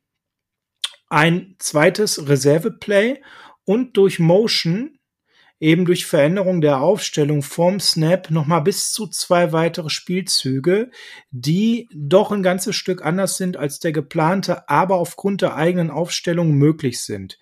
ein 1.09 1.56
zweites 1.59 2.28
Reserveplay 2.28 3.22
und 3.64 3.96
durch 3.98 4.18
Motion 4.18 4.98
eben 5.62 5.84
durch 5.84 6.06
Veränderung 6.06 6.60
der 6.60 6.80
Aufstellung 6.80 7.40
vorm 7.40 7.78
Snap 7.78 8.32
nochmal 8.32 8.62
bis 8.62 8.93
zu 8.93 9.06
zwei 9.06 9.52
weitere 9.52 9.90
Spielzüge, 9.90 10.90
die 11.30 11.89
doch 11.94 12.32
ein 12.32 12.43
ganzes 12.43 12.74
Stück 12.74 13.06
anders 13.06 13.36
sind 13.36 13.56
als 13.56 13.78
der 13.78 13.93
geplante, 13.93 14.68
aber 14.68 14.97
aufgrund 14.97 15.40
der 15.40 15.55
eigenen 15.55 15.93
Aufstellung 15.93 16.51
möglich 16.55 17.05
sind. 17.05 17.39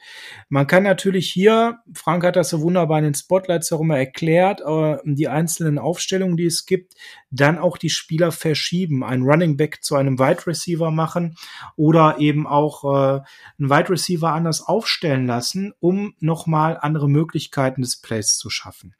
Man 0.51 0.66
kann 0.66 0.82
natürlich 0.82 1.30
hier, 1.30 1.78
Frank 1.94 2.22
hat 2.22 2.36
das 2.36 2.51
so 2.51 2.60
wunderbar 2.60 2.98
in 2.98 3.05
den 3.05 3.14
Spotlights 3.14 3.70
herum 3.70 3.90
erklärt, 3.90 4.60
äh, 4.60 4.98
die 5.05 5.28
einzelnen 5.28 5.78
Aufstellungen, 5.78 6.36
die 6.36 6.44
es 6.44 6.66
gibt, 6.66 6.97
dann 7.30 7.59
auch 7.59 7.78
die 7.78 7.88
Spieler 7.88 8.32
verschieben, 8.32 9.02
einen 9.02 9.22
Running 9.22 9.56
Back 9.56 9.82
zu 9.82 9.94
einem 9.97 10.18
Wide 10.18 10.47
Receiver 10.47 10.90
machen 10.90 11.36
oder 11.74 12.16
eben 12.18 12.47
auch 12.47 12.84
äh, 12.84 13.20
einen 13.59 13.70
Wide 13.70 13.88
Receiver 13.88 14.30
anders 14.30 14.60
aufstellen 14.60 15.26
lassen, 15.26 15.72
um 15.80 16.12
nochmal 16.20 16.76
andere 16.78 17.09
Möglichkeiten 17.09 17.80
des 17.80 18.02
Plays 18.11 18.37
zu 18.37 18.51
schaffen. 18.51 18.97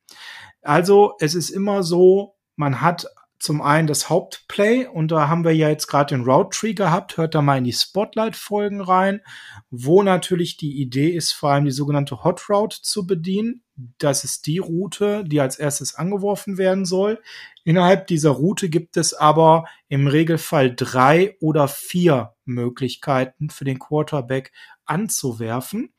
Also 0.63 1.15
es 1.19 1.35
ist 1.35 1.51
immer 1.51 1.83
so, 1.83 2.37
man 2.55 2.81
hat 2.81 3.07
zum 3.41 3.63
einen 3.63 3.89
das 3.89 4.11
Hauptplay 4.11 4.87
und 4.87 5.11
da 5.11 5.29
haben 5.29 5.45
wir 5.45 5.55
ja 5.57 5.71
jetzt 5.71 5.87
gerade 5.87 6.15
den 6.15 6.25
Route 6.25 6.57
Tree 6.57 6.75
gehabt. 6.75 7.17
Hört 7.17 7.35
da 7.35 7.43
mal 7.43 7.59
in 7.59 7.65
die 7.65 7.73
Spotlight-Folgen 7.73 8.83
rein, 8.83 9.23
wo 9.71 10.03
natürlich 10.03 10.59
die 10.59 10.81
Idee 10.81 11.09
ist, 11.09 11.33
vor 11.33 11.51
allem 11.51 11.65
die 11.65 11.71
sogenannte 11.71 12.23
Hot 12.23 12.49
Route 12.51 12.83
zu 12.83 13.07
bedienen. 13.07 13.65
Das 13.99 14.25
ist 14.25 14.47
die 14.47 14.59
Route, 14.59 15.25
die 15.25 15.41
als 15.41 15.59
erstes 15.59 15.95
angeworfen 15.95 16.59
werden 16.59 16.85
soll. 16.85 17.21
Innerhalb 17.65 18.07
dieser 18.07 18.31
Route 18.31 18.69
gibt 18.69 18.99
es 18.99 19.15
aber 19.15 19.65
im 19.89 20.07
Regelfall 20.07 20.75
drei 20.77 21.37
oder 21.41 21.67
vier 21.67 22.35
Möglichkeiten 22.45 23.49
für 23.49 23.65
den 23.65 23.79
Quarterback 23.79 24.53
anzuwerfen. 24.85 25.95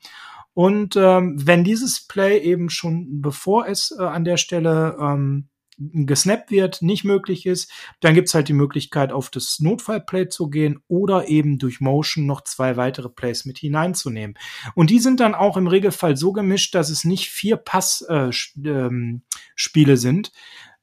Und 0.54 0.96
ähm, 0.96 1.36
wenn 1.38 1.64
dieses 1.64 2.08
Play 2.08 2.40
eben 2.40 2.70
schon 2.70 3.22
bevor 3.22 3.68
es 3.68 3.96
äh, 3.98 4.04
an 4.04 4.26
der 4.26 4.38
Stelle 4.38 4.98
ähm, 5.00 5.48
gesnappt 5.78 6.52
wird, 6.52 6.82
nicht 6.82 7.04
möglich 7.04 7.46
ist, 7.46 7.72
dann 8.02 8.14
gibt's 8.14 8.34
halt 8.34 8.48
die 8.48 8.54
Möglichkeit, 8.54 9.12
auf 9.12 9.30
das 9.30 9.60
Notfallplay 9.60 10.30
zu 10.30 10.50
gehen 10.50 10.80
oder 10.88 11.28
eben 11.28 11.58
durch 11.58 11.82
Motion 11.82 12.26
noch 12.26 12.42
zwei 12.42 12.78
weitere 12.78 13.10
Plays 13.10 13.46
mit 13.46 13.58
hineinzunehmen. 13.58 14.38
Und 14.76 14.90
die 14.90 15.00
sind 15.00 15.20
dann 15.20 15.34
auch 15.34 15.58
im 15.58 15.68
Regelfall 15.68 16.18
so 16.18 16.34
gemischt, 16.34 16.76
dass 16.76 16.90
es 16.90 17.04
nicht 17.04 17.30
vier 17.30 17.58
Passspiele 17.58 18.42
äh, 18.66 19.92
ähm, 19.92 19.98
sind, 19.98 20.32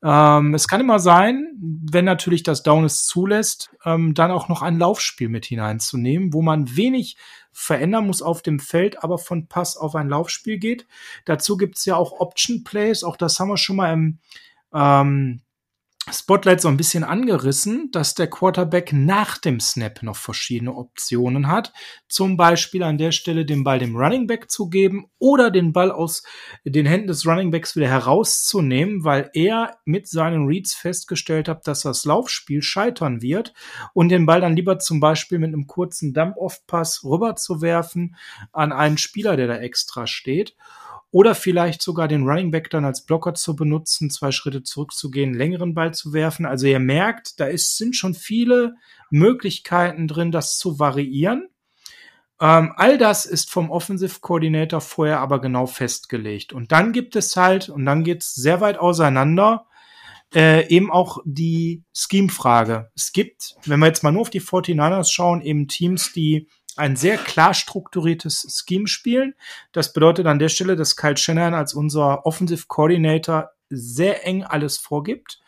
ähm, 0.03 0.55
es 0.55 0.69
kann 0.69 0.81
immer 0.81 1.01
sein, 1.01 1.53
wenn 1.61 2.05
natürlich 2.05 2.43
das 2.43 2.63
Down 2.63 2.85
es 2.85 3.05
zulässt, 3.05 3.71
ähm, 3.85 4.15
dann 4.15 4.31
auch 4.31 4.49
noch 4.49 4.63
ein 4.63 4.79
Laufspiel 4.79 5.29
mit 5.29 5.47
hineinzunehmen, 5.47 6.33
wo 6.33 6.43
man 6.43 6.77
wenig 6.77 7.17
verändern 7.51 8.07
muss 8.07 8.23
auf 8.23 8.43
dem 8.43 8.61
Feld, 8.61 9.03
aber 9.03 9.19
von 9.19 9.49
Pass 9.49 9.77
auf 9.77 9.97
ein 9.97 10.09
Laufspiel 10.09 10.59
geht. 10.59 10.87
Dazu 11.25 11.57
gibt's 11.57 11.85
ja 11.85 11.97
auch 11.97 12.21
Option 12.21 12.63
Plays, 12.63 13.03
auch 13.03 13.17
das 13.17 13.41
haben 13.41 13.49
wir 13.49 13.57
schon 13.57 13.77
mal 13.77 13.93
im 13.93 14.19
ähm, 14.73 15.41
Spotlight 16.13 16.61
so 16.61 16.69
ein 16.69 16.77
bisschen 16.77 17.05
angerissen, 17.05 17.91
dass 17.93 18.15
der 18.15 18.29
Quarterback 18.29 18.93
nach 18.93 19.39
dem 19.39 19.61
Snap 19.61 20.03
noch 20.03 20.17
verschiedene 20.17 20.75
Optionen 20.75 21.49
hat. 21.49 21.73
Zum 22.09 22.37
Beispiel 22.37 22.83
an 22.83 22.99
der 22.99 23.13
Stelle 23.13 23.45
den 23.45 23.65
Ball 23.65 23.79
dem 23.79 23.97
Running 23.97 24.27
Back 24.27 24.51
zu 24.51 24.69
geben 24.69 25.11
oder 25.19 25.51
den 25.51 25.73
Ball 25.73 25.91
aus 25.91 26.23
den 26.65 26.87
Händen 26.87 27.09
des 27.09 27.27
Running 27.27 27.51
Backs 27.51 27.77
wieder 27.77 27.89
herauszunehmen, 27.89 29.05
weil 29.05 29.31
er 29.35 29.79
mit 29.85 30.09
seinen 30.09 30.47
Reads 30.47 30.75
festgestellt 30.75 31.49
hat, 31.49 31.67
dass 31.67 31.83
das 31.83 32.05
Laufspiel 32.05 32.63
scheitern 32.63 33.23
wird 33.23 33.53
und 33.93 34.09
den 34.09 34.27
Ball 34.27 34.41
dann 34.41 34.57
lieber 34.57 34.79
zum 34.79 35.01
Beispiel 35.01 35.39
mit 35.39 35.49
einem 35.49 35.67
kurzen 35.67 36.15
Dump-Off-Pass 36.15 37.05
rüber 37.05 37.37
zu 37.37 37.61
werfen 37.61 38.17
an 38.53 38.73
einen 38.73 38.99
Spieler, 38.99 39.37
der 39.37 39.47
da 39.47 39.57
extra 39.57 40.07
steht 40.07 40.55
oder 41.11 41.35
vielleicht 41.35 41.83
sogar 41.83 42.09
den 42.09 42.25
Running 42.25 42.51
Back 42.51 42.71
dann 42.71 42.85
als 42.85 43.05
Blocker 43.05 43.35
zu 43.35 43.57
benutzen, 43.57 44.11
zwei 44.11 44.31
Schritte 44.31 44.63
zurückzugehen, 44.63 45.35
längeren 45.35 45.75
Ball 45.75 45.95
zu 45.95 46.13
werfen. 46.13 46.45
Also 46.45 46.67
ihr 46.67 46.81
merkt, 46.81 47.41
da 47.41 47.47
ist, 47.47 47.77
sind 47.77 47.97
schon 47.97 48.15
viele 48.15 48.75
Möglichkeiten 49.11 50.07
drin, 50.07 50.33
das 50.33 50.59
zu 50.59 50.79
variieren. 50.79 51.49
Ähm, 52.41 52.73
all 52.77 52.99
das 52.99 53.27
ist 53.27 53.51
vom 53.51 53.71
Offensive 53.71 54.21
Coordinator 54.21 54.81
vorher 54.81 55.21
aber 55.21 55.41
genau 55.41 55.67
festgelegt. 55.67 56.53
Und 56.53 56.73
dann 56.73 56.93
gibt 56.93 57.17
es 57.17 57.37
halt, 57.37 57.69
und 57.69 57.85
dann 57.85 58.05
geht's 58.05 58.35
sehr 58.35 58.61
weit 58.61 58.79
auseinander, 58.79 59.67
äh, 60.35 60.69
eben 60.69 60.93
auch 60.93 61.19
die 61.25 61.85
Scheme-Frage. 61.95 62.91
Es 62.95 63.13
gibt, 63.13 63.57
wenn 63.65 63.81
wir 63.81 63.87
jetzt 63.87 64.03
mal 64.03 64.13
nur 64.13 64.23
auf 64.23 64.31
die 64.31 64.43
49ers 64.43 65.11
schauen, 65.11 65.41
eben 65.41 65.69
Teams, 65.69 66.13
die 66.13 66.49
ein 66.79 66.97
sehr 66.97 67.19
klar 67.19 67.55
strukturiertes 67.55 68.65
Scheme 68.67 68.87
spielen. 68.87 69.35
Das 69.73 69.93
bedeutet 69.93 70.27
an 70.27 70.39
der 70.39 70.49
Stelle, 70.49 70.77
dass 70.77 70.97
Kyle 70.97 71.17
Shanahan 71.17 71.55
als 71.55 71.75
unser 71.75 72.25
Offensive 72.27 72.65
Coordinator 72.69 73.51
sehr 73.71 74.27
eng 74.27 74.45
alles 74.45 74.79
vorgibt 74.79 75.41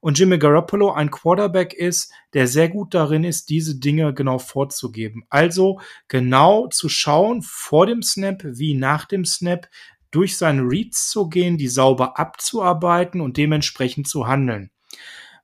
und 0.00 0.18
Jimmy 0.18 0.38
Garoppolo 0.38 0.92
ein 0.92 1.10
Quarterback 1.10 1.74
ist, 1.74 2.12
der 2.32 2.46
sehr 2.46 2.68
gut 2.68 2.94
darin 2.94 3.24
ist, 3.24 3.48
diese 3.48 3.78
Dinge 3.78 4.14
genau 4.14 4.38
vorzugeben. 4.38 5.24
Also 5.28 5.80
genau 6.06 6.68
zu 6.68 6.88
schauen 6.88 7.42
vor 7.42 7.86
dem 7.86 8.02
Snap 8.02 8.42
wie 8.44 8.74
nach 8.74 9.06
dem 9.06 9.24
Snap 9.24 9.68
durch 10.10 10.36
seine 10.36 10.62
Reads 10.62 11.10
zu 11.10 11.28
gehen, 11.28 11.58
die 11.58 11.68
sauber 11.68 12.18
abzuarbeiten 12.18 13.20
und 13.20 13.36
dementsprechend 13.36 14.08
zu 14.08 14.26
handeln. 14.26 14.70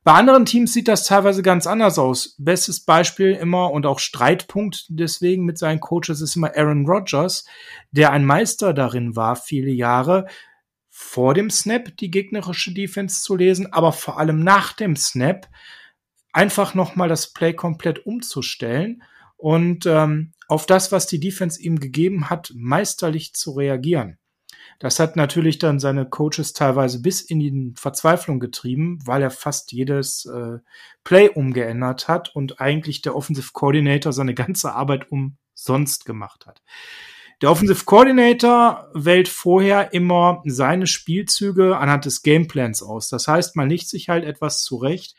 Bei 0.05 0.13
anderen 0.13 0.45
Teams 0.45 0.75
sieht 0.75 0.87
das 0.87 1.07
teilweise 1.07 1.43
ganz 1.43 1.67
anders 1.67 1.99
aus. 1.99 2.35
Bestes 2.37 2.85
Beispiel 2.85 3.33
immer 3.33 3.71
und 3.71 3.87
auch 3.87 3.99
Streitpunkt 3.99 4.85
deswegen 4.91 5.47
mit 5.47 5.57
seinen 5.57 5.81
Coaches 5.81 6.21
ist 6.21 6.37
immer 6.37 6.55
Aaron 6.55 6.87
Rodgers, 6.87 7.47
der 7.91 8.13
ein 8.13 8.27
Meister 8.27 8.75
darin 8.75 9.17
war, 9.17 9.35
viele 9.35 9.71
Jahre 9.71 10.27
vor 10.91 11.33
dem 11.33 11.51
Snap 11.51 11.97
die 11.97 12.11
gegnerische 12.11 12.73
Defense 12.73 13.23
zu 13.23 13.35
lesen, 13.35 13.73
aber 13.73 13.93
vor 13.93 14.19
allem 14.19 14.45
nach 14.45 14.75
dem 14.75 14.95
Snap 14.95 15.49
einfach 16.33 16.75
nochmal 16.75 17.09
das 17.09 17.33
Play 17.33 17.55
komplett 17.55 18.07
umzustellen 18.07 19.03
und 19.37 19.87
ähm, 19.87 20.35
auf 20.49 20.67
das, 20.67 20.93
was 20.93 21.07
die 21.07 21.19
Defense 21.19 21.61
ihm 21.61 21.81
gegeben 21.81 22.31
hat, 22.31 22.53
meisterlich 22.55 23.35
zu 23.35 23.53
reagieren. 23.53 24.19
Das 24.79 24.99
hat 24.99 25.17
natürlich 25.17 25.59
dann 25.59 25.79
seine 25.79 26.07
Coaches 26.07 26.53
teilweise 26.53 27.01
bis 27.01 27.21
in 27.21 27.41
die 27.41 27.73
Verzweiflung 27.77 28.41
getrieben, 28.41 28.99
weil 29.05 29.23
er 29.23 29.31
fast 29.31 29.73
jedes 29.73 30.27
äh, 30.27 30.59
Play 31.05 31.29
umgeändert 31.29 32.09
hat 32.09 32.35
und 32.35 32.61
eigentlich 32.61 33.03
der 33.03 33.17
Offensive 33.17 33.51
Coordinator 33.53 34.13
seine 34.13 34.35
ganze 34.35 34.75
Arbeit 34.75 35.11
umsonst 35.11 36.05
gemacht 36.05 36.47
hat. 36.47 36.63
Der 37.43 37.51
Offensive 37.51 37.85
Coordinator 37.85 38.89
wählt 38.95 39.29
vorher 39.29 39.93
immer 39.93 40.43
seine 40.45 40.87
Spielzüge 40.87 41.77
anhand 41.77 42.05
des 42.05 42.23
Gameplans 42.23 42.83
aus. 42.83 43.09
Das 43.09 43.29
heißt, 43.29 43.57
man 43.57 43.69
legt 43.69 43.89
sich 43.89 44.09
halt 44.09 44.25
etwas 44.25 44.63
zurecht, 44.63 45.17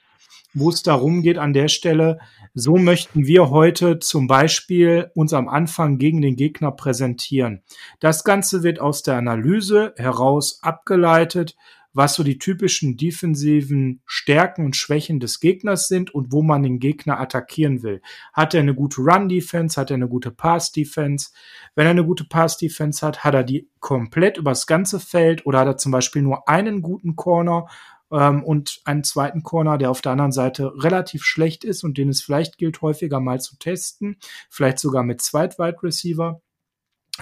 wo 0.55 0.69
es 0.69 0.81
darum 0.81 1.21
geht 1.21 1.37
an 1.37 1.53
der 1.53 1.67
Stelle, 1.67 2.19
so 2.53 2.77
möchten 2.77 3.27
wir 3.27 3.49
heute 3.49 3.99
zum 3.99 4.27
Beispiel 4.27 5.11
uns 5.13 5.33
am 5.33 5.49
Anfang 5.49 5.97
gegen 5.97 6.21
den 6.21 6.37
Gegner 6.37 6.71
präsentieren. 6.71 7.61
Das 7.99 8.23
Ganze 8.23 8.63
wird 8.63 8.79
aus 8.79 9.03
der 9.03 9.17
Analyse 9.17 9.93
heraus 9.97 10.59
abgeleitet, 10.63 11.55
was 11.95 12.15
so 12.15 12.23
die 12.23 12.37
typischen 12.37 12.97
defensiven 12.97 14.01
Stärken 14.05 14.65
und 14.65 14.75
Schwächen 14.75 15.21
des 15.21 15.39
Gegners 15.39 15.87
sind 15.87 16.13
und 16.13 16.33
wo 16.33 16.43
man 16.43 16.61
den 16.61 16.79
Gegner 16.79 17.21
attackieren 17.21 17.83
will. 17.83 18.01
Hat 18.33 18.53
er 18.53 18.59
eine 18.59 18.75
gute 18.75 18.99
Run-Defense? 19.01 19.79
Hat 19.79 19.91
er 19.91 19.95
eine 19.95 20.09
gute 20.09 20.29
Pass-Defense? 20.29 21.29
Wenn 21.73 21.87
er 21.87 21.91
eine 21.91 22.05
gute 22.05 22.25
Pass-Defense 22.25 23.05
hat, 23.05 23.23
hat 23.23 23.33
er 23.33 23.45
die 23.45 23.69
komplett 23.79 24.37
übers 24.37 24.67
ganze 24.67 24.99
Feld 24.99 25.45
oder 25.45 25.59
hat 25.59 25.67
er 25.67 25.77
zum 25.77 25.93
Beispiel 25.93 26.21
nur 26.21 26.49
einen 26.49 26.81
guten 26.81 27.15
Corner 27.15 27.67
ähm, 28.11 28.43
und 28.43 28.81
einen 28.85 29.03
zweiten 29.03 29.43
Corner, 29.43 29.77
der 29.77 29.91
auf 29.91 30.01
der 30.01 30.13
anderen 30.13 30.31
Seite 30.31 30.71
relativ 30.83 31.23
schlecht 31.23 31.63
ist 31.63 31.83
und 31.83 31.97
den 31.97 32.09
es 32.09 32.21
vielleicht 32.21 32.57
gilt, 32.57 32.81
häufiger 32.81 33.19
mal 33.19 33.39
zu 33.39 33.57
testen, 33.57 34.17
vielleicht 34.49 34.79
sogar 34.79 35.03
mit 35.03 35.21
Zweit-Wide 35.21 35.83
Receiver. 35.83 36.41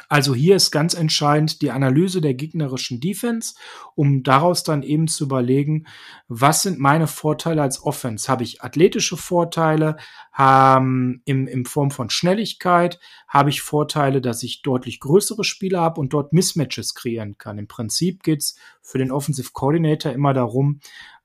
Also 0.10 0.34
hier 0.34 0.56
ist 0.56 0.72
ganz 0.72 0.96
entscheidend 0.96 1.62
die 1.62 1.70
Analyse 1.70 2.20
der 2.20 2.34
gegnerischen 2.34 3.00
Defense, 3.00 3.54
um 3.94 4.24
daraus 4.24 4.64
dann 4.64 4.82
eben 4.82 5.08
zu 5.08 5.26
überlegen, 5.26 5.86
was 6.28 6.64
sind 6.64 6.80
meine 6.80 7.06
Vorteile 7.06 7.62
als 7.62 7.84
Offense? 7.84 8.28
Habe 8.28 8.44
ich 8.44 8.64
athletische 8.64 9.18
Vorteile 9.18 9.98
ähm, 10.38 11.22
im, 11.26 11.48
in 11.48 11.66
Form 11.66 11.92
von 11.92 12.10
Schnelligkeit? 12.10 13.00
Habe 13.28 13.52
ich 13.52 13.62
Vorteile, 13.62 14.20
dass 14.20 14.42
ich 14.42 14.64
deutlich 14.64 15.00
größere 15.00 15.44
Spieler 15.44 15.82
habe 15.82 16.02
und 16.02 16.14
dort 16.14 16.34
Mismatches 16.34 16.96
kreieren 16.96 17.38
kann? 17.38 17.60
Im 17.60 17.68
Prinzip 17.68 18.24
geht's 18.24 18.58
für 18.82 18.98
den 18.98 19.12
Offensive 19.12 19.52
Coordinator 19.54 20.12
immer 20.12 20.34
darum, 20.34 20.80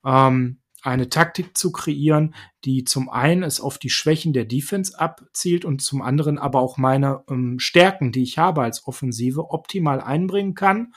ähm, 0.05 0.59
eine 0.83 1.09
Taktik 1.09 1.57
zu 1.57 1.73
kreieren, 1.73 2.35
die 2.65 2.85
zum 2.85 3.09
einen 3.09 3.43
es 3.43 3.61
auf 3.61 3.79
die 3.79 3.91
Schwächen 3.91 4.33
der 4.33 4.45
Defense 4.45 4.99
abzielt 4.99 5.65
und 5.65 5.83
zum 5.83 6.03
anderen 6.03 6.39
aber 6.39 6.61
auch 6.61 6.77
meine 6.77 7.25
ähm, 7.29 7.59
Stärken, 7.59 8.13
die 8.13 8.23
ich 8.23 8.39
habe 8.39 8.63
als 8.63 8.87
Offensive, 8.87 9.51
optimal 9.51 10.01
einbringen 10.01 10.55
kann 10.55 10.95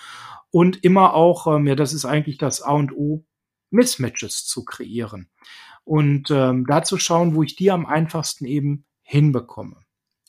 und 0.51 0.83
immer 0.83 1.13
auch, 1.13 1.47
ähm, 1.47 1.67
ja, 1.67 1.75
das 1.75 1.93
ist 1.93 2.05
eigentlich 2.05 2.37
das 2.37 2.61
A 2.61 2.73
und 2.73 2.93
O, 2.93 3.25
Mismatches 3.71 4.45
zu 4.45 4.65
kreieren 4.65 5.29
und 5.83 6.29
ähm, 6.29 6.65
dazu 6.67 6.97
schauen, 6.97 7.35
wo 7.35 7.43
ich 7.43 7.55
die 7.55 7.71
am 7.71 7.85
einfachsten 7.85 8.45
eben 8.45 8.85
hinbekomme. 9.01 9.77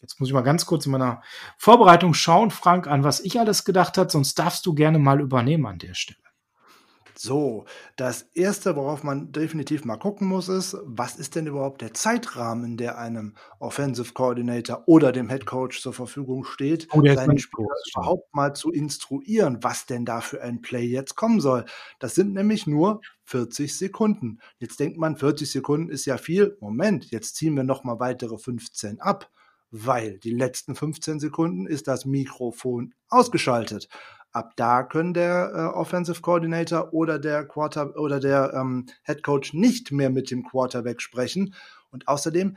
Jetzt 0.01 0.19
muss 0.19 0.29
ich 0.29 0.33
mal 0.33 0.43
ganz 0.43 0.67
kurz 0.67 0.87
in 0.87 0.93
meiner 0.93 1.23
Vorbereitung 1.59 2.15
schauen, 2.15 2.51
Frank, 2.51 2.89
an 2.89 3.05
was 3.05 3.21
ich 3.21 3.39
alles 3.39 3.65
gedacht 3.65 3.99
habe, 3.99 4.11
sonst 4.11 4.39
darfst 4.39 4.67
du 4.67 4.75
gerne 4.75 4.99
mal 4.99 5.21
übernehmen 5.21 5.67
an 5.67 5.79
der 5.79 5.95
Stelle. 5.95 6.19
So, 7.25 7.67
das 7.95 8.23
erste, 8.35 8.75
worauf 8.75 9.05
man 9.05 9.31
definitiv 9.31 9.85
mal 9.85 9.97
gucken 9.97 10.27
muss, 10.27 10.49
ist, 10.49 10.77
was 10.83 11.15
ist 11.15 11.37
denn 11.37 11.47
überhaupt 11.47 11.81
der 11.81 11.95
Zeitrahmen, 11.95 12.77
der 12.77 12.99
einem 12.99 13.37
Offensive 13.61 14.13
Coordinator 14.13 14.83
oder 14.87 15.13
dem 15.13 15.29
Head 15.29 15.47
Coach 15.47 15.81
zur 15.81 15.93
Verfügung 15.93 16.43
steht, 16.43 16.89
oh, 16.91 17.01
seinen 17.01 17.39
Spieler 17.39 17.69
überhaupt 17.95 18.35
mal 18.35 18.57
zu 18.57 18.73
instruieren, 18.73 19.59
was 19.63 19.87
denn 19.87 20.05
da 20.05 20.21
für 20.21 20.43
ein 20.43 20.63
Play 20.63 20.85
jetzt 20.85 21.15
kommen 21.15 21.41
soll. 21.41 21.65
Das 22.01 22.17
sind 22.17 22.33
nämlich 22.33 22.67
nur 22.67 23.01
40 23.27 23.79
Sekunden. 23.79 24.41
Jetzt 24.59 24.81
denkt 24.81 24.99
man, 24.99 25.17
40 25.17 25.49
Sekunden 25.49 25.91
ist 25.91 26.07
ja 26.07 26.19
viel. 26.19 26.57
Moment, 26.59 27.13
jetzt 27.13 27.37
ziehen 27.37 27.55
wir 27.55 27.63
noch 27.63 27.85
mal 27.85 28.01
weitere 28.01 28.37
15 28.37 29.01
ab, 29.01 29.31
weil 29.71 30.19
die 30.19 30.35
letzten 30.35 30.75
15 30.75 31.21
Sekunden 31.21 31.69
ist 31.69 31.87
das 31.87 32.05
Mikrofon 32.05 32.95
ausgeschaltet. 33.09 33.89
Ab 34.33 34.55
da 34.57 34.83
können 34.83 35.13
der 35.13 35.53
äh, 35.55 35.77
Offensive 35.77 36.23
Coordinator 36.23 36.95
oder 36.95 37.19
der 37.19 37.47
Quarter 37.47 37.97
oder 37.97 38.19
der 38.19 38.55
ähm, 38.55 38.87
Head 39.05 39.23
Coach 39.23 39.53
nicht 39.53 39.93
mehr 39.93 40.09
mit 40.09 40.31
dem 40.31 40.43
Quarterback 40.43 41.03
sprechen. 41.03 41.55
Und 41.91 42.09
außerdem, 42.09 42.57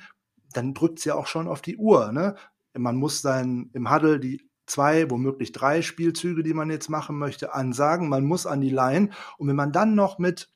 dann 0.53 0.73
drückt 0.73 0.99
es 0.99 1.05
ja 1.05 1.15
auch 1.15 1.27
schon 1.27 1.49
auf 1.49 1.61
die 1.61 1.75
Uhr. 1.75 2.13
Ne? 2.13 2.35
Man 2.73 2.95
muss 2.95 3.21
sein 3.21 3.69
im 3.73 3.91
Huddle 3.91 4.21
die 4.21 4.49
zwei, 4.65 5.09
womöglich 5.11 5.51
drei 5.51 5.81
Spielzüge, 5.81 6.43
die 6.43 6.53
man 6.53 6.69
jetzt 6.69 6.89
machen 6.89 7.17
möchte, 7.17 7.53
ansagen. 7.53 8.07
Man 8.07 8.23
muss 8.23 8.45
an 8.45 8.61
die 8.61 8.69
Line. 8.69 9.09
Und 9.37 9.49
wenn 9.49 9.55
man 9.55 9.73
dann 9.73 9.95
noch 9.95 10.17
mit 10.17 10.49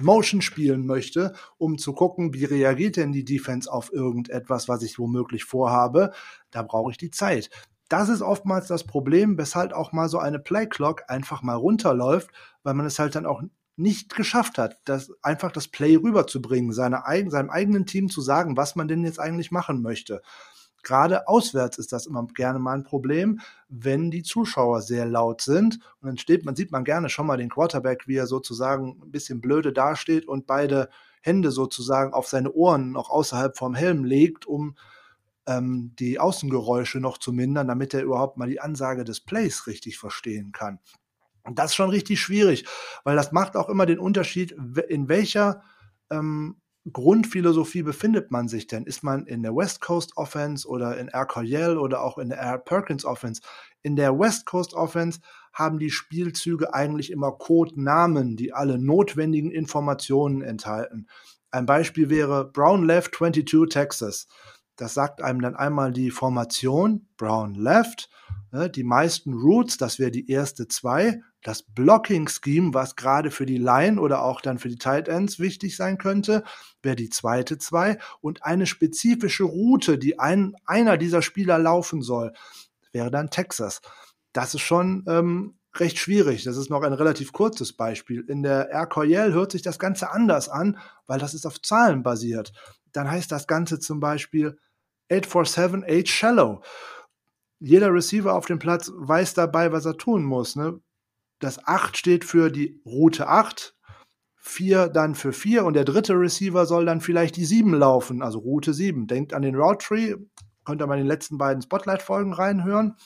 Motion 0.00 0.40
spielen 0.40 0.86
möchte, 0.86 1.34
um 1.58 1.78
zu 1.78 1.92
gucken, 1.92 2.34
wie 2.34 2.44
reagiert 2.44 2.96
denn 2.96 3.12
die 3.12 3.24
Defense 3.24 3.70
auf 3.70 3.92
irgendetwas, 3.92 4.68
was 4.68 4.82
ich 4.82 4.98
womöglich 4.98 5.44
vorhabe, 5.44 6.12
da 6.50 6.62
brauche 6.62 6.90
ich 6.90 6.98
die 6.98 7.10
Zeit 7.10 7.50
das 7.88 8.08
ist 8.08 8.22
oftmals 8.22 8.66
das 8.66 8.84
Problem, 8.84 9.38
weshalb 9.38 9.72
auch 9.72 9.92
mal 9.92 10.08
so 10.08 10.18
eine 10.18 10.38
Play-Clock 10.38 11.04
einfach 11.08 11.42
mal 11.42 11.54
runterläuft, 11.54 12.30
weil 12.62 12.74
man 12.74 12.86
es 12.86 12.98
halt 12.98 13.14
dann 13.14 13.26
auch 13.26 13.42
nicht 13.76 14.16
geschafft 14.16 14.58
hat, 14.58 14.80
das 14.84 15.12
einfach 15.22 15.52
das 15.52 15.68
Play 15.68 15.96
rüberzubringen, 15.96 16.72
seine, 16.72 17.02
seinem 17.28 17.50
eigenen 17.50 17.86
Team 17.86 18.08
zu 18.08 18.20
sagen, 18.22 18.56
was 18.56 18.74
man 18.74 18.88
denn 18.88 19.04
jetzt 19.04 19.20
eigentlich 19.20 19.50
machen 19.50 19.82
möchte. 19.82 20.22
Gerade 20.82 21.26
auswärts 21.28 21.78
ist 21.78 21.92
das 21.92 22.06
immer 22.06 22.26
gerne 22.28 22.58
mal 22.58 22.74
ein 22.74 22.84
Problem, 22.84 23.40
wenn 23.68 24.10
die 24.10 24.22
Zuschauer 24.22 24.82
sehr 24.82 25.04
laut 25.04 25.42
sind. 25.42 25.80
Und 26.00 26.06
dann 26.06 26.16
steht 26.16 26.44
man, 26.44 26.54
sieht 26.54 26.70
man 26.70 26.84
gerne 26.84 27.08
schon 27.08 27.26
mal 27.26 27.36
den 27.36 27.50
Quarterback, 27.50 28.06
wie 28.06 28.16
er 28.16 28.28
sozusagen 28.28 29.00
ein 29.02 29.10
bisschen 29.10 29.40
blöde 29.40 29.72
dasteht 29.72 30.28
und 30.28 30.46
beide 30.46 30.88
Hände 31.22 31.50
sozusagen 31.50 32.14
auf 32.14 32.28
seine 32.28 32.52
Ohren 32.52 32.92
noch 32.92 33.10
außerhalb 33.10 33.56
vom 33.56 33.74
Helm 33.74 34.04
legt, 34.04 34.46
um 34.46 34.76
ähm, 35.46 35.94
die 35.98 36.18
Außengeräusche 36.18 37.00
noch 37.00 37.18
zu 37.18 37.32
mindern, 37.32 37.68
damit 37.68 37.94
er 37.94 38.02
überhaupt 38.02 38.36
mal 38.36 38.48
die 38.48 38.60
Ansage 38.60 39.04
des 39.04 39.20
Plays 39.20 39.66
richtig 39.66 39.98
verstehen 39.98 40.52
kann. 40.52 40.80
Und 41.44 41.58
das 41.58 41.70
ist 41.70 41.76
schon 41.76 41.90
richtig 41.90 42.20
schwierig, 42.20 42.64
weil 43.04 43.16
das 43.16 43.32
macht 43.32 43.56
auch 43.56 43.68
immer 43.68 43.86
den 43.86 43.98
Unterschied, 44.00 44.54
in 44.88 45.08
welcher 45.08 45.62
ähm, 46.10 46.60
Grundphilosophie 46.92 47.82
befindet 47.82 48.30
man 48.30 48.48
sich 48.48 48.68
denn? 48.68 48.84
Ist 48.84 49.02
man 49.02 49.26
in 49.26 49.42
der 49.42 49.56
West 49.56 49.80
Coast 49.80 50.16
Offense 50.16 50.68
oder 50.68 50.96
in 50.98 51.08
Air 51.08 51.26
Coryell 51.26 51.78
oder 51.78 52.02
auch 52.02 52.18
in 52.18 52.28
der 52.28 52.38
Air 52.38 52.58
Perkins 52.58 53.04
Offense? 53.04 53.42
In 53.82 53.96
der 53.96 54.16
West 54.18 54.46
Coast 54.46 54.74
Offense 54.74 55.20
haben 55.52 55.78
die 55.78 55.90
Spielzüge 55.90 56.74
eigentlich 56.74 57.10
immer 57.10 57.32
Codenamen, 57.32 58.36
die 58.36 58.52
alle 58.52 58.78
notwendigen 58.78 59.50
Informationen 59.50 60.42
enthalten. 60.42 61.08
Ein 61.50 61.66
Beispiel 61.66 62.08
wäre 62.08 62.44
Brown 62.44 62.86
Left 62.86 63.14
22 63.16 63.68
Texas. 63.68 64.28
Das 64.76 64.94
sagt 64.94 65.22
einem 65.22 65.40
dann 65.40 65.56
einmal 65.56 65.92
die 65.92 66.10
Formation, 66.10 67.08
Brown 67.16 67.54
Left, 67.54 68.10
ne, 68.52 68.70
die 68.70 68.84
meisten 68.84 69.32
Roots, 69.32 69.78
das 69.78 69.98
wäre 69.98 70.10
die 70.10 70.30
erste 70.30 70.68
zwei, 70.68 71.20
das 71.42 71.62
Blocking 71.62 72.28
Scheme, 72.28 72.74
was 72.74 72.96
gerade 72.96 73.30
für 73.30 73.46
die 73.46 73.58
Line 73.58 74.00
oder 74.00 74.22
auch 74.22 74.40
dann 74.40 74.58
für 74.58 74.68
die 74.68 74.78
Tight 74.78 75.08
Ends 75.08 75.38
wichtig 75.38 75.76
sein 75.76 75.96
könnte, 75.96 76.42
wäre 76.82 76.96
die 76.96 77.10
zweite 77.10 77.58
zwei 77.58 77.98
und 78.20 78.44
eine 78.44 78.66
spezifische 78.66 79.44
Route, 79.44 79.98
die 79.98 80.18
ein, 80.18 80.54
einer 80.64 80.96
dieser 80.98 81.22
Spieler 81.22 81.58
laufen 81.58 82.02
soll, 82.02 82.32
wäre 82.92 83.10
dann 83.10 83.30
Texas. 83.30 83.80
Das 84.32 84.54
ist 84.54 84.62
schon 84.62 85.04
ähm, 85.08 85.58
recht 85.80 85.98
schwierig. 85.98 86.44
Das 86.44 86.56
ist 86.56 86.70
noch 86.70 86.82
ein 86.82 86.92
relativ 86.92 87.32
kurzes 87.32 87.72
Beispiel. 87.72 88.24
In 88.28 88.42
der 88.42 88.70
Air 88.70 88.86
Coryell 88.86 89.32
hört 89.32 89.52
sich 89.52 89.62
das 89.62 89.78
Ganze 89.78 90.10
anders 90.10 90.48
an, 90.48 90.78
weil 91.06 91.18
das 91.18 91.34
ist 91.34 91.46
auf 91.46 91.60
Zahlen 91.62 92.02
basiert. 92.02 92.52
Dann 92.92 93.10
heißt 93.10 93.30
das 93.30 93.46
Ganze 93.46 93.78
zum 93.78 94.00
Beispiel 94.00 94.58
847, 95.10 95.84
8 95.84 96.08
Shallow. 96.08 96.62
Jeder 97.58 97.92
Receiver 97.92 98.34
auf 98.34 98.46
dem 98.46 98.58
Platz 98.58 98.92
weiß 98.94 99.34
dabei, 99.34 99.72
was 99.72 99.86
er 99.86 99.96
tun 99.96 100.24
muss. 100.24 100.56
Ne? 100.56 100.80
Das 101.38 101.64
8 101.66 101.96
steht 101.96 102.24
für 102.24 102.50
die 102.50 102.80
Route 102.84 103.28
8, 103.28 103.74
4 104.36 104.88
dann 104.88 105.14
für 105.14 105.32
4 105.32 105.64
und 105.64 105.74
der 105.74 105.84
dritte 105.84 106.14
Receiver 106.14 106.66
soll 106.66 106.86
dann 106.86 107.00
vielleicht 107.00 107.36
die 107.36 107.44
7 107.44 107.74
laufen, 107.74 108.22
also 108.22 108.38
Route 108.38 108.74
7. 108.74 109.06
Denkt 109.06 109.32
an 109.32 109.42
den 109.42 109.56
Route 109.56 109.84
Tree, 109.84 110.14
könnt 110.64 110.82
ihr 110.82 110.86
mal 110.86 110.94
in 110.94 111.04
den 111.04 111.08
letzten 111.08 111.38
beiden 111.38 111.62
Spotlight-Folgen 111.62 112.32
reinhören. 112.32 112.96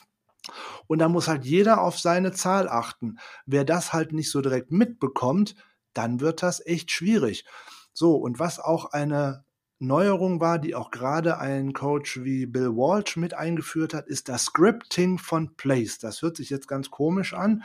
Und 0.87 0.99
da 0.99 1.09
muss 1.09 1.29
halt 1.29 1.45
jeder 1.45 1.81
auf 1.81 1.99
seine 1.99 2.33
Zahl 2.33 2.69
achten. 2.69 3.19
Wer 3.47 3.65
das 3.65 3.93
halt 3.93 4.13
nicht 4.13 4.31
so 4.31 4.41
direkt 4.41 4.71
mitbekommt, 4.71 5.55
dann 5.93 6.21
wird 6.21 6.43
das 6.43 6.65
echt 6.65 6.91
schwierig. 6.91 7.45
So, 7.93 8.17
und 8.17 8.39
was 8.39 8.59
auch 8.59 8.87
eine 8.87 9.45
Neuerung 9.81 10.41
war, 10.41 10.59
die 10.59 10.75
auch 10.75 10.91
gerade 10.91 11.39
ein 11.39 11.73
Coach 11.73 12.23
wie 12.23 12.47
Bill 12.47 12.71
Walsh 12.77 13.17
mit 13.17 13.35
eingeführt 13.35 13.95
hat, 13.95 14.07
ist 14.07 14.29
das 14.29 14.45
Scripting 14.45 15.19
von 15.19 15.57
Plays. 15.57 15.99
Das 15.99 16.23
hört 16.23 16.37
sich 16.37 16.51
jetzt 16.51 16.69
ganz 16.69 16.91
komisch 16.91 17.33
an. 17.33 17.65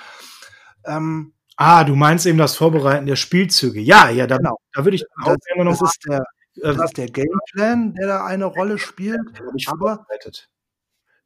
Ähm, 0.85 1.33
ah, 1.57 1.83
du 1.83 1.95
meinst 1.95 2.25
eben 2.25 2.37
das 2.37 2.55
Vorbereiten 2.55 3.05
der 3.05 3.17
Spielzüge. 3.17 3.81
Ja, 3.81 4.09
ja, 4.09 4.27
da, 4.27 4.37
genau. 4.37 4.57
da 4.73 4.85
würde 4.85 4.95
ich 4.95 5.05
das, 5.25 5.37
immer 5.53 5.65
noch. 5.65 5.77
Das 5.77 5.91
ist, 5.91 6.05
der, 6.07 6.19
äh, 6.55 6.73
das 6.73 6.85
ist 6.85 6.97
der 6.97 7.07
Gameplan, 7.07 7.93
der 7.95 8.07
da 8.07 8.25
eine 8.25 8.45
Rolle 8.45 8.77
spielt. 8.77 9.19
Aber 9.67 10.05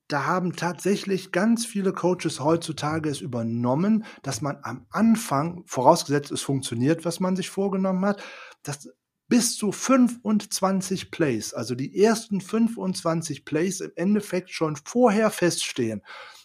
da 0.07 0.25
haben 0.25 0.55
tatsächlich 0.55 1.31
ganz 1.31 1.67
viele 1.67 1.93
Coaches 1.93 2.39
heutzutage 2.39 3.09
es 3.09 3.21
übernommen, 3.21 4.05
dass 4.23 4.41
man 4.41 4.57
am 4.63 4.87
Anfang, 4.89 5.63
vorausgesetzt 5.67 6.31
es 6.31 6.41
funktioniert, 6.41 7.05
was 7.05 7.19
man 7.19 7.35
sich 7.35 7.51
vorgenommen 7.51 8.03
hat, 8.05 8.23
dass 8.63 8.89
bis 9.29 9.55
zu 9.55 9.71
25 9.71 11.11
Plays, 11.11 11.53
also 11.53 11.75
die 11.75 12.03
ersten 12.03 12.41
25 12.41 13.45
Plays 13.45 13.79
im 13.79 13.91
Endeffekt 13.95 14.49
schon 14.49 14.75
vorher 14.75 15.29
feststehen. 15.29 16.01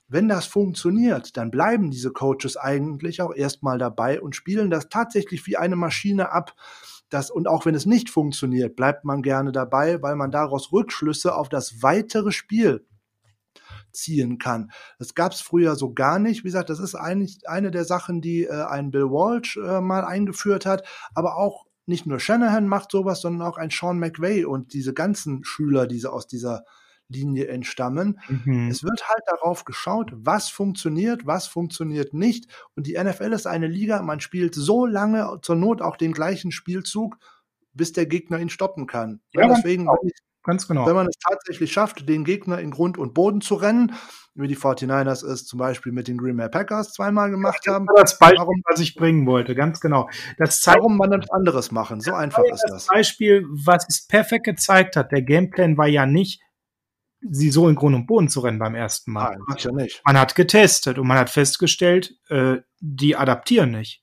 Wenn 0.07 0.29
das 0.29 0.45
funktioniert, 0.45 1.37
dann 1.39 1.51
bleiben 1.51 1.91
diese 1.91 2.13
Coaches 2.13 2.59
eigentlich 2.59 3.23
auch 3.23 3.35
erstmal 3.35 3.79
dabei 3.79 4.21
und 4.21 4.37
spielen 4.37 4.71
das 4.71 4.91
tatsächlich 4.91 5.47
wie 5.47 5.57
eine 5.57 5.77
Maschine 5.77 6.31
ab. 6.31 6.55
Das, 7.09 7.31
und 7.31 7.49
auch 7.49 7.65
wenn 7.65 7.75
es 7.75 7.87
nicht 7.87 8.11
funktioniert, 8.11 8.77
bleibt 8.77 9.05
man 9.05 9.23
gerne 9.23 9.51
dabei, 9.51 10.03
weil 10.03 10.15
man 10.15 10.31
daraus 10.31 10.73
Rückschlüsse 10.73 11.35
auf 11.35 11.49
das 11.49 11.83
weitere 11.83 12.33
Spiel 12.33 12.87
ziehen 13.93 14.39
kann. 14.39 14.73
Das 14.99 15.15
gab 15.15 15.33
es 15.33 15.41
früher 15.41 15.75
so 15.77 15.95
gar 15.95 16.19
nicht. 16.19 16.41
Wie 16.41 16.49
gesagt, 16.49 16.69
das 16.69 16.81
ist 16.81 16.95
eigentlich 16.95 17.49
eine 17.49 17.71
der 17.71 17.85
Sachen, 17.85 18.21
die 18.21 18.45
äh, 18.45 18.65
ein 18.65 18.91
Bill 18.91 19.11
Walsh 19.11 19.57
äh, 19.57 19.81
mal 19.81 20.05
eingeführt 20.05 20.67
hat, 20.67 20.87
aber 21.15 21.37
auch 21.37 21.65
nicht 21.87 22.07
nur 22.07 22.21
Shanahan 22.21 22.67
macht 22.67 22.91
sowas, 22.91 23.21
sondern 23.21 23.47
auch 23.47 23.59
ein 23.59 23.71
Sean 23.71 23.99
McVay 23.99 24.45
und 24.45 24.73
diese 24.73 24.95
ganzen 24.95 25.45
Schüler, 25.45 25.87
die 25.87 26.05
aus 26.07 26.27
dieser 26.27 26.65
Linie 27.09 27.49
entstammen. 27.49 28.19
Mhm. 28.29 28.69
Es 28.71 28.83
wird 28.83 29.09
halt 29.09 29.23
darauf 29.27 29.65
geschaut, 29.65 30.13
was 30.15 30.49
funktioniert, 30.49 31.27
was 31.27 31.47
funktioniert 31.47 32.15
nicht. 32.15 32.47
Und 32.75 32.87
die 32.87 32.95
NFL 32.95 33.33
ist 33.33 33.47
eine 33.47 33.67
Liga, 33.67 34.03
man 34.03 34.21
spielt 34.21 34.55
so 34.55 34.87
lange, 34.87 35.39
zur 35.43 35.57
Not 35.57 35.83
auch 35.83 35.97
den 35.97 36.13
gleichen 36.13 36.51
Spielzug, 36.51 37.19
bis 37.73 37.93
der 37.93 38.07
Gegner 38.07 38.39
ihn 38.39 38.49
stoppen 38.49 38.87
kann. 38.87 39.21
Ja, 39.33 39.49
deswegen, 39.49 39.87
wenn, 39.87 40.09
ich, 40.09 40.19
ganz 40.45 40.69
genau. 40.69 40.87
wenn 40.87 40.95
man 40.95 41.09
es 41.09 41.17
tatsächlich 41.19 41.73
schafft, 41.73 42.09
den 42.09 42.25
Gegner 42.25 42.61
in 42.61 42.71
Grund 42.71 42.97
und 42.99 43.15
Boden 43.15 43.41
zu 43.41 43.55
rennen, 43.55 43.95
wie 44.35 44.49
die 44.49 44.57
49ers 44.57 45.25
es 45.27 45.47
zum 45.47 45.59
Beispiel 45.59 45.93
mit 45.93 46.09
den 46.09 46.19
Green 46.19 46.37
Bay 46.37 46.49
Packers 46.49 46.93
zweimal 46.93 47.31
gemacht 47.31 47.61
das 47.65 47.75
haben. 47.75 47.87
Das 47.97 48.19
Beispiel, 48.19 48.39
warum, 48.39 48.63
was 48.69 48.81
ich 48.81 48.95
bringen 48.95 49.27
wollte, 49.27 49.55
ganz 49.55 49.81
genau. 49.81 50.09
Das 50.39 50.61
zeigt, 50.61 50.79
warum 50.79 50.97
man 50.97 51.11
das 51.11 51.31
anderes 51.31 51.71
machen, 51.71 52.01
so 52.01 52.13
einfach 52.15 52.43
ist 52.45 52.63
das. 52.69 52.87
Das 52.87 52.87
Beispiel, 52.87 53.47
was 53.49 53.87
es 53.89 54.07
perfekt 54.07 54.45
gezeigt 54.45 54.97
hat, 54.97 55.13
der 55.13 55.23
Gameplan 55.23 55.77
war 55.77 55.89
ja 55.89 56.07
nicht, 56.07 56.41
sie 57.31 57.51
so 57.51 57.69
in 57.69 57.75
Grund 57.75 57.95
und 57.95 58.07
Boden 58.07 58.29
zu 58.29 58.41
rennen 58.41 58.59
beim 58.59 58.75
ersten 58.75 59.13
Mal. 59.13 59.37
Nein, 59.49 59.57
ja 59.59 59.73
nicht. 59.73 60.03
Man 60.05 60.19
hat 60.19 60.35
getestet 60.35 60.99
und 60.99 61.07
man 61.07 61.19
hat 61.19 61.31
festgestellt, 61.31 62.15
äh, 62.29 62.57
die 62.81 63.17
adaptieren 63.17 63.71
nicht. 63.71 64.03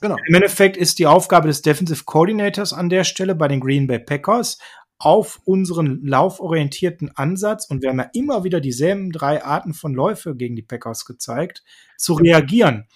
Genau. 0.00 0.16
Im 0.26 0.34
Endeffekt 0.34 0.76
ist 0.76 0.98
die 0.98 1.06
Aufgabe 1.06 1.46
des 1.46 1.62
Defensive 1.62 2.04
Coordinators 2.04 2.72
an 2.72 2.88
der 2.88 3.04
Stelle 3.04 3.34
bei 3.36 3.46
den 3.48 3.60
Green 3.60 3.86
Bay 3.86 4.00
Packers 4.00 4.58
auf 5.04 5.40
unseren 5.44 6.06
lauforientierten 6.06 7.10
Ansatz, 7.16 7.66
und 7.66 7.82
wir 7.82 7.88
haben 7.88 7.98
ja 7.98 8.10
immer 8.14 8.44
wieder 8.44 8.60
dieselben 8.60 9.10
drei 9.10 9.44
Arten 9.44 9.74
von 9.74 9.94
Läufe 9.94 10.36
gegen 10.36 10.54
die 10.54 10.62
Packers 10.62 11.04
gezeigt, 11.06 11.64
zu 11.96 12.14
reagieren. 12.14 12.86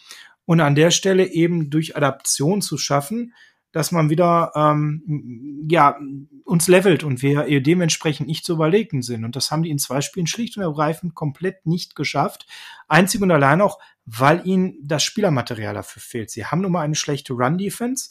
Und 0.44 0.60
an 0.60 0.76
der 0.76 0.92
Stelle 0.92 1.26
eben 1.26 1.68
durch 1.68 1.96
Adaption 1.96 2.62
zu 2.62 2.78
schaffen, 2.78 3.34
dass 3.72 3.90
man 3.90 4.08
wieder 4.08 4.52
ähm, 4.54 5.66
ja 5.68 5.98
uns 6.44 6.68
levelt 6.68 7.02
und 7.02 7.22
wir 7.22 7.60
dementsprechend 7.60 8.28
nicht 8.28 8.44
zu 8.44 8.52
überlegen 8.52 9.02
sind. 9.02 9.24
Und 9.24 9.34
das 9.34 9.50
haben 9.50 9.64
die 9.64 9.70
in 9.70 9.80
zwei 9.80 10.00
Spielen 10.00 10.28
schlicht 10.28 10.56
und 10.56 10.62
ergreifend 10.62 11.16
komplett 11.16 11.66
nicht 11.66 11.96
geschafft. 11.96 12.46
Einzig 12.86 13.20
und 13.20 13.32
allein 13.32 13.60
auch, 13.60 13.80
weil 14.04 14.46
ihnen 14.46 14.78
das 14.80 15.02
Spielermaterial 15.02 15.74
dafür 15.74 16.00
fehlt. 16.00 16.30
Sie 16.30 16.46
haben 16.46 16.60
nun 16.60 16.70
mal 16.70 16.82
eine 16.82 16.94
schlechte 16.94 17.32
Run-Defense 17.32 18.10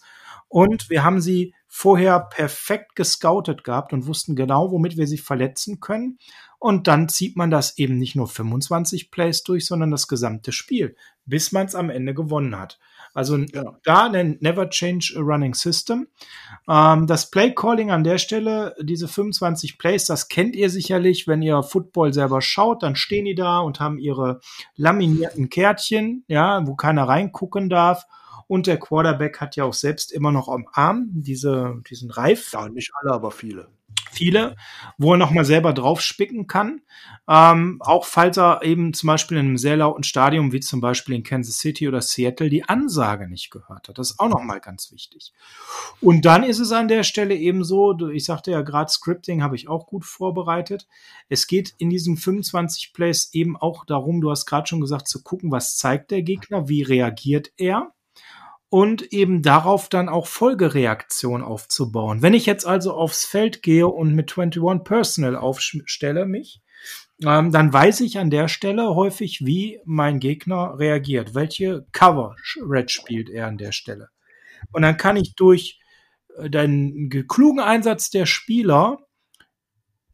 und 0.50 0.90
wir 0.90 1.06
haben 1.06 1.22
sie 1.22 1.56
vorher 1.78 2.22
perfekt 2.22 2.96
gescoutet 2.96 3.66
gehabt 3.66 3.92
und 3.92 4.08
wussten 4.08 4.38
genau, 4.38 4.72
womit 4.72 4.96
wir 4.96 5.08
sie 5.08 5.18
verletzen 5.18 5.82
können. 5.82 6.20
Und 6.58 6.88
dann 6.88 7.10
zieht 7.10 7.36
man 7.36 7.52
das 7.52 7.78
eben 7.78 7.98
nicht 7.98 8.16
nur 8.16 8.30
25 8.30 9.12
Plays 9.12 9.44
durch, 9.44 9.66
sondern 9.66 9.92
das 9.92 10.08
gesamte 10.08 10.54
Spiel, 10.54 10.96
bis 11.26 11.52
man 11.52 11.66
es 11.66 11.76
am 11.76 11.90
Ende 11.90 12.14
gewonnen 12.14 12.58
hat. 12.58 12.80
Also 13.14 13.38
genau. 13.38 13.76
da 13.84 14.10
ein 14.10 14.38
Never 14.40 14.70
Change 14.70 15.16
a 15.18 15.20
Running 15.20 15.54
System. 15.54 16.08
Ähm, 16.70 17.08
das 17.08 17.30
Play 17.30 17.54
Calling 17.54 17.92
an 17.92 18.06
der 18.06 18.20
Stelle, 18.20 18.74
diese 18.82 19.10
25 19.10 19.78
Plays, 19.78 20.06
das 20.06 20.30
kennt 20.30 20.56
ihr 20.56 20.70
sicherlich, 20.70 21.28
wenn 21.28 21.42
ihr 21.42 21.62
Football 21.62 22.14
selber 22.14 22.42
schaut, 22.42 22.84
dann 22.84 22.96
stehen 22.96 23.26
die 23.26 23.36
da 23.36 23.60
und 23.60 23.82
haben 23.82 24.00
ihre 24.00 24.40
laminierten 24.78 25.50
Kärtchen, 25.50 26.24
ja, 26.30 26.66
wo 26.66 26.76
keiner 26.76 27.06
reingucken 27.06 27.70
darf. 27.70 28.06
Und 28.48 28.68
der 28.68 28.78
Quarterback 28.78 29.42
hat 29.42 29.56
ja 29.56 29.64
auch 29.64 29.74
selbst 29.74 30.12
immer 30.12 30.32
noch 30.32 30.50
am 30.50 30.68
Arm 30.72 31.08
diese, 31.12 31.82
diesen 31.90 32.12
Reif. 32.12 32.54
Ja, 32.54 32.70
nicht 32.70 32.92
alle, 33.02 33.14
aber 33.14 33.32
viele 33.32 33.70
viele, 34.16 34.56
wo 34.98 35.14
er 35.14 35.18
nochmal 35.18 35.46
selber 35.46 35.74
drauf 35.74 36.02
spicken 36.02 36.48
kann. 36.48 36.82
Ähm, 37.28 37.82
auch 37.82 38.06
falls 38.06 38.38
er 38.38 38.62
eben 38.64 38.94
zum 38.94 39.08
Beispiel 39.08 39.38
in 39.38 39.48
einem 39.48 39.58
sehr 39.58 39.78
lauten 39.78 40.04
Stadion, 40.04 40.52
wie 40.52 40.60
zum 40.60 40.82
Beispiel 40.82 41.16
in 41.16 41.24
Kansas 41.24 41.58
City 41.58 41.88
oder 41.88 42.02
Seattle, 42.02 42.50
die 42.50 42.64
Ansage 42.64 43.28
nicht 43.28 43.52
gehört 43.52 43.88
hat. 43.88 43.98
Das 43.98 44.12
ist 44.12 44.20
auch 44.20 44.30
nochmal 44.30 44.60
ganz 44.60 44.92
wichtig. 44.92 45.34
Und 46.02 46.26
dann 46.26 46.44
ist 46.44 46.60
es 46.60 46.72
an 46.72 46.88
der 46.88 47.04
Stelle 47.04 47.36
eben 47.36 47.64
so, 47.64 47.98
ich 48.10 48.26
sagte 48.26 48.52
ja 48.52 48.62
gerade, 48.62 48.92
Scripting 48.92 49.44
habe 49.44 49.56
ich 49.56 49.68
auch 49.68 49.88
gut 49.88 50.06
vorbereitet. 50.06 50.88
Es 51.30 51.48
geht 51.48 51.74
in 51.78 51.90
diesen 51.90 52.18
25 52.18 52.94
Plays 52.94 53.30
eben 53.34 53.58
auch 53.58 53.86
darum, 53.86 54.22
du 54.22 54.32
hast 54.32 54.46
gerade 54.46 54.68
schon 54.68 54.82
gesagt, 54.82 55.08
zu 55.08 55.24
gucken, 55.24 55.52
was 55.52 55.78
zeigt 55.78 56.12
der 56.12 56.22
Gegner, 56.22 56.70
wie 56.70 56.84
reagiert 56.84 57.52
er 57.58 57.92
und 58.70 59.14
eben 59.14 59.42
darauf 59.42 59.90
dann 59.90 60.10
auch 60.10 60.28
Folgereaktion 60.28 61.44
aufzubauen. 61.44 62.22
Wenn 62.22 62.34
ich 62.34 62.46
jetzt 62.46 62.66
also 62.66 62.94
aufs 62.94 63.26
Feld 63.26 63.62
gehe 63.62 63.88
und 63.88 64.16
mit 64.16 64.38
21 64.38 64.84
Personal 64.84 65.36
aufstelle 65.36 66.26
mich, 66.26 66.62
ähm, 67.24 67.52
dann 67.52 67.72
weiß 67.72 68.02
ich 68.02 68.18
an 68.18 68.30
der 68.30 68.48
Stelle 68.48 68.96
häufig, 68.96 69.46
wie 69.46 69.80
mein 69.86 70.20
Gegner 70.20 70.78
reagiert, 70.78 71.34
welche 71.34 71.86
Cover-Red 71.92 72.92
spielt 72.92 73.30
er 73.30 73.48
an 73.48 73.58
der 73.58 73.72
Stelle. 73.72 74.10
Und 74.72 74.82
dann 74.82 74.98
kann 74.98 75.16
ich 75.16 75.36
durch 75.36 75.80
äh, 76.38 76.50
den 76.50 77.10
klugen 77.28 77.60
Einsatz 77.62 78.10
der 78.10 78.26
Spieler 78.26 79.00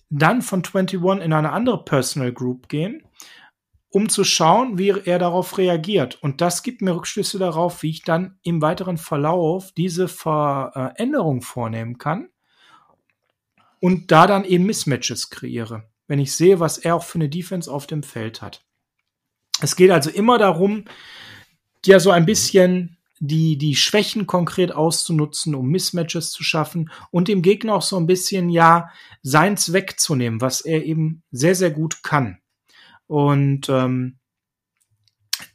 dann 0.10 0.42
von 0.42 0.60
21 0.60 1.02
in 1.24 1.34
eine 1.34 1.52
andere 1.52 1.84
Personal 1.84 2.34
Group 2.34 2.68
gehen 2.68 3.02
um 3.92 4.08
zu 4.10 4.24
schauen, 4.24 4.78
wie 4.78 4.90
er 4.90 5.20
darauf 5.20 5.58
reagiert. 5.58 6.18
Und 6.24 6.42
das 6.42 6.64
gibt 6.64 6.82
mir 6.82 6.96
Rückschlüsse 6.96 7.38
darauf, 7.38 7.84
wie 7.84 7.90
ich 7.90 8.04
dann 8.04 8.40
im 8.42 8.62
weiteren 8.62 8.98
Verlauf 8.98 9.74
diese 9.74 10.08
Veränderung 10.08 11.42
vornehmen 11.42 11.98
kann 11.98 12.30
und 13.82 14.12
da 14.12 14.28
dann 14.28 14.46
eben 14.46 14.66
Mismatches 14.66 15.30
kreiere, 15.30 15.90
wenn 16.08 16.20
ich 16.20 16.34
sehe, 16.34 16.60
was 16.60 16.78
er 16.78 16.96
auch 16.96 17.04
für 17.04 17.20
eine 17.20 17.30
Defense 17.30 17.70
auf 17.70 17.86
dem 17.86 18.02
Feld 18.02 18.42
hat. 18.42 18.64
Es 19.62 19.76
geht 19.76 19.92
also 19.92 20.10
immer 20.10 20.38
darum, 20.38 20.86
ja 21.86 22.00
so 22.00 22.12
ein 22.12 22.26
bisschen 22.26 22.98
die, 23.20 23.58
die 23.58 23.76
Schwächen 23.76 24.26
konkret 24.26 24.72
auszunutzen, 24.72 25.54
um 25.54 25.68
Mismatches 25.70 26.32
zu 26.32 26.44
schaffen 26.44 26.90
und 27.12 27.28
dem 27.28 27.42
Gegner 27.42 27.76
auch 27.76 27.82
so 27.82 27.98
ein 27.98 28.08
bisschen, 28.08 28.50
ja, 28.50 28.90
seins 29.22 29.74
wegzunehmen, 29.74 30.42
was 30.42 30.62
er 30.62 30.84
eben 30.84 31.22
sehr, 31.32 31.54
sehr 31.54 31.70
gut 31.70 32.02
kann. 32.02 32.41
Und 33.12 33.68
ähm, 33.68 34.20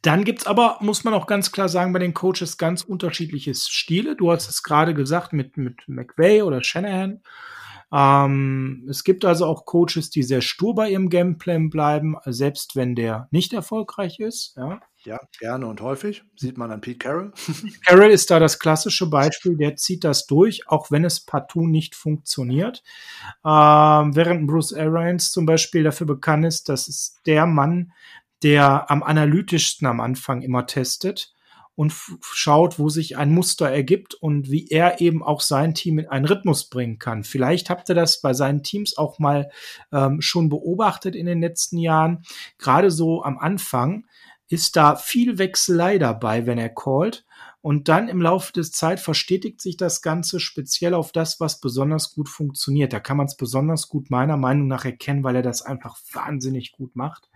dann 0.02 0.24
gibt's 0.24 0.46
aber, 0.46 0.76
muss 0.80 1.04
man 1.04 1.14
auch 1.14 1.26
ganz 1.26 1.52
klar 1.52 1.70
sagen, 1.70 1.94
bei 1.94 1.98
den 1.98 2.12
Coaches 2.12 2.58
ganz 2.58 2.82
unterschiedliche 2.82 3.54
Stile. 3.54 4.14
Du 4.14 4.30
hast 4.30 4.50
es 4.50 4.62
gerade 4.62 4.92
gesagt 4.92 5.32
mit, 5.32 5.56
mit 5.56 5.80
McVay 5.86 6.42
oder 6.42 6.62
Shanahan. 6.62 7.22
Ähm, 7.90 8.86
es 8.90 9.04
gibt 9.04 9.24
also 9.24 9.46
auch 9.46 9.64
Coaches, 9.64 10.10
die 10.10 10.22
sehr 10.22 10.42
stur 10.42 10.74
bei 10.74 10.90
ihrem 10.90 11.08
Gameplan 11.08 11.70
bleiben, 11.70 12.16
selbst 12.26 12.76
wenn 12.76 12.94
der 12.94 13.26
nicht 13.30 13.54
erfolgreich 13.54 14.20
ist. 14.20 14.54
Ja, 14.58 14.82
ja 15.06 15.20
gerne 15.38 15.66
und 15.66 15.80
häufig. 15.80 16.24
Sieht 16.36 16.58
man 16.58 16.70
an 16.70 16.80
Pete 16.80 16.98
Carroll. 16.98 17.32
Carroll 17.86 18.10
ist 18.10 18.30
da 18.30 18.38
das 18.38 18.58
klassische 18.58 19.08
Beispiel, 19.08 19.56
der 19.56 19.76
zieht 19.76 20.04
das 20.04 20.26
durch, 20.26 20.68
auch 20.68 20.90
wenn 20.90 21.04
es 21.04 21.20
partout 21.20 21.66
nicht 21.66 21.94
funktioniert. 21.94 22.82
Ähm, 23.44 24.14
während 24.16 24.46
Bruce 24.46 24.74
Arians 24.74 25.30
zum 25.30 25.46
Beispiel 25.46 25.82
dafür 25.82 26.06
bekannt 26.06 26.44
ist, 26.44 26.68
dass 26.68 26.88
es 26.88 27.20
der 27.26 27.46
Mann, 27.46 27.92
der 28.42 28.90
am 28.90 29.02
analytischsten 29.02 29.86
am 29.86 30.00
Anfang 30.00 30.42
immer 30.42 30.66
testet 30.66 31.32
und 31.76 31.92
schaut, 32.22 32.78
wo 32.78 32.88
sich 32.88 33.18
ein 33.18 33.32
Muster 33.32 33.70
ergibt 33.70 34.14
und 34.14 34.50
wie 34.50 34.66
er 34.68 35.00
eben 35.02 35.22
auch 35.22 35.42
sein 35.42 35.74
Team 35.74 35.98
in 35.98 36.08
einen 36.08 36.24
Rhythmus 36.24 36.70
bringen 36.70 36.98
kann. 36.98 37.22
Vielleicht 37.22 37.68
habt 37.68 37.88
ihr 37.90 37.94
das 37.94 38.22
bei 38.22 38.32
seinen 38.32 38.62
Teams 38.62 38.96
auch 38.96 39.18
mal 39.18 39.50
ähm, 39.92 40.22
schon 40.22 40.48
beobachtet 40.48 41.14
in 41.14 41.26
den 41.26 41.42
letzten 41.42 41.76
Jahren. 41.76 42.24
Gerade 42.58 42.90
so 42.90 43.22
am 43.22 43.38
Anfang 43.38 44.06
ist 44.48 44.77
da 44.77 44.97
viel 44.97 45.39
Wechselei 45.39 45.98
dabei, 45.98 46.47
wenn 46.47 46.59
er 46.59 46.68
callt. 46.68 47.24
Und 47.60 47.89
dann 47.89 48.09
im 48.09 48.23
Laufe 48.23 48.52
des 48.52 48.70
Zeit 48.70 49.01
verstetigt 49.01 49.60
sich 49.60 49.77
das 49.77 50.01
Ganze 50.01 50.39
speziell 50.39 50.94
auf 50.94 51.10
das, 51.10 51.40
was 51.40 51.60
besonders 51.60 52.14
gut 52.14 52.28
funktioniert. 52.28 52.93
Da 52.93 53.01
kann 53.01 53.16
man 53.16 53.27
es 53.27 53.36
besonders 53.36 53.89
gut 53.89 54.09
meiner 54.09 54.36
Meinung 54.36 54.68
nach 54.68 54.85
erkennen, 54.85 55.24
weil 55.24 55.35
er 55.35 55.43
das 55.43 55.62
einfach 55.62 55.98
wahnsinnig 56.12 56.70
gut 56.70 56.94
macht. 56.94 57.28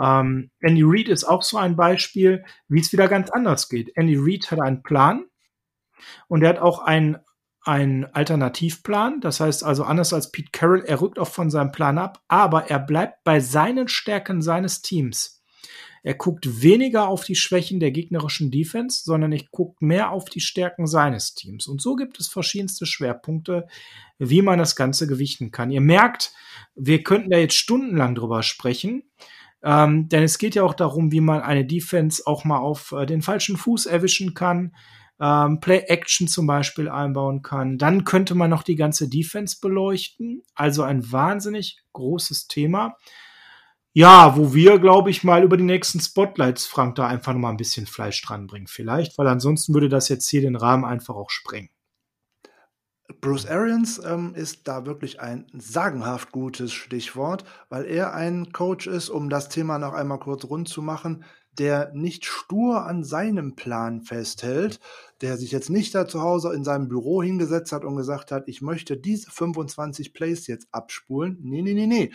Ähm, 0.00 0.50
Andy 0.60 0.82
Reid 0.84 1.08
ist 1.08 1.24
auch 1.24 1.42
so 1.42 1.58
ein 1.58 1.76
Beispiel, 1.76 2.44
wie 2.68 2.80
es 2.80 2.92
wieder 2.92 3.08
ganz 3.08 3.28
anders 3.28 3.68
geht. 3.68 3.94
Andy 3.94 4.16
Reid 4.18 4.50
hat 4.50 4.60
einen 4.60 4.82
Plan 4.82 5.26
und 6.28 6.42
er 6.42 6.48
hat 6.48 6.58
auch 6.60 6.78
einen, 6.78 7.18
einen 7.62 8.06
Alternativplan. 8.06 9.20
Das 9.20 9.40
heißt 9.40 9.64
also 9.64 9.84
anders 9.84 10.14
als 10.14 10.32
Pete 10.32 10.50
Carroll, 10.50 10.84
er 10.86 11.02
rückt 11.02 11.18
auch 11.18 11.28
von 11.28 11.50
seinem 11.50 11.72
Plan 11.72 11.98
ab, 11.98 12.22
aber 12.28 12.70
er 12.70 12.78
bleibt 12.78 13.22
bei 13.22 13.40
seinen 13.40 13.88
Stärken 13.88 14.40
seines 14.40 14.80
Teams. 14.80 15.37
Er 16.08 16.14
guckt 16.14 16.62
weniger 16.62 17.06
auf 17.06 17.26
die 17.26 17.34
Schwächen 17.34 17.80
der 17.80 17.90
gegnerischen 17.90 18.50
Defense, 18.50 19.02
sondern 19.04 19.30
er 19.30 19.42
guckt 19.50 19.82
mehr 19.82 20.10
auf 20.10 20.24
die 20.24 20.40
Stärken 20.40 20.86
seines 20.86 21.34
Teams. 21.34 21.66
Und 21.66 21.82
so 21.82 21.96
gibt 21.96 22.18
es 22.18 22.28
verschiedenste 22.28 22.86
Schwerpunkte, 22.86 23.66
wie 24.18 24.40
man 24.40 24.58
das 24.58 24.74
Ganze 24.74 25.06
gewichten 25.06 25.50
kann. 25.50 25.70
Ihr 25.70 25.82
merkt, 25.82 26.32
wir 26.74 27.02
könnten 27.02 27.28
da 27.28 27.36
jetzt 27.36 27.58
stundenlang 27.58 28.14
drüber 28.14 28.42
sprechen. 28.42 29.02
Ähm, 29.62 30.08
denn 30.08 30.22
es 30.22 30.38
geht 30.38 30.54
ja 30.54 30.62
auch 30.62 30.72
darum, 30.72 31.12
wie 31.12 31.20
man 31.20 31.42
eine 31.42 31.66
Defense 31.66 32.22
auch 32.24 32.42
mal 32.42 32.56
auf 32.56 32.92
äh, 32.92 33.04
den 33.04 33.20
falschen 33.20 33.58
Fuß 33.58 33.84
erwischen 33.84 34.32
kann, 34.32 34.74
ähm, 35.20 35.60
Play-Action 35.60 36.26
zum 36.26 36.46
Beispiel 36.46 36.88
einbauen 36.88 37.42
kann. 37.42 37.76
Dann 37.76 38.04
könnte 38.04 38.34
man 38.34 38.48
noch 38.48 38.62
die 38.62 38.76
ganze 38.76 39.10
Defense 39.10 39.58
beleuchten. 39.60 40.42
Also 40.54 40.84
ein 40.84 41.12
wahnsinnig 41.12 41.82
großes 41.92 42.48
Thema. 42.48 42.96
Ja, 43.98 44.36
wo 44.36 44.54
wir, 44.54 44.78
glaube 44.78 45.10
ich, 45.10 45.24
mal 45.24 45.42
über 45.42 45.56
die 45.56 45.64
nächsten 45.64 45.98
Spotlights, 45.98 46.66
Frank, 46.66 46.94
da 46.94 47.08
einfach 47.08 47.32
noch 47.32 47.40
mal 47.40 47.50
ein 47.50 47.56
bisschen 47.56 47.84
Fleisch 47.84 48.22
dran 48.22 48.46
bringen, 48.46 48.68
vielleicht, 48.68 49.18
weil 49.18 49.26
ansonsten 49.26 49.74
würde 49.74 49.88
das 49.88 50.08
jetzt 50.08 50.28
hier 50.28 50.40
den 50.40 50.54
Rahmen 50.54 50.84
einfach 50.84 51.16
auch 51.16 51.30
sprengen. 51.30 51.70
Bruce 53.20 53.46
Arians 53.46 54.00
ähm, 54.04 54.36
ist 54.36 54.68
da 54.68 54.86
wirklich 54.86 55.20
ein 55.20 55.46
sagenhaft 55.52 56.30
gutes 56.30 56.72
Stichwort, 56.72 57.42
weil 57.70 57.86
er 57.86 58.14
ein 58.14 58.52
Coach 58.52 58.86
ist, 58.86 59.08
um 59.08 59.28
das 59.28 59.48
Thema 59.48 59.80
noch 59.80 59.94
einmal 59.94 60.20
kurz 60.20 60.44
rund 60.44 60.68
zu 60.68 60.80
machen, 60.80 61.24
der 61.58 61.90
nicht 61.92 62.24
stur 62.24 62.86
an 62.86 63.02
seinem 63.04 63.56
Plan 63.56 64.02
festhält, 64.02 64.80
der 65.20 65.36
sich 65.36 65.50
jetzt 65.50 65.70
nicht 65.70 65.94
da 65.94 66.06
zu 66.06 66.22
Hause 66.22 66.54
in 66.54 66.62
seinem 66.62 66.88
Büro 66.88 67.22
hingesetzt 67.22 67.72
hat 67.72 67.84
und 67.84 67.96
gesagt 67.96 68.30
hat, 68.30 68.44
ich 68.46 68.62
möchte 68.62 68.96
diese 68.96 69.30
25 69.30 70.12
Plays 70.12 70.46
jetzt 70.46 70.68
abspulen. 70.70 71.38
Nee, 71.42 71.62
nee, 71.62 71.74
nee, 71.74 71.86
nee. 71.86 72.12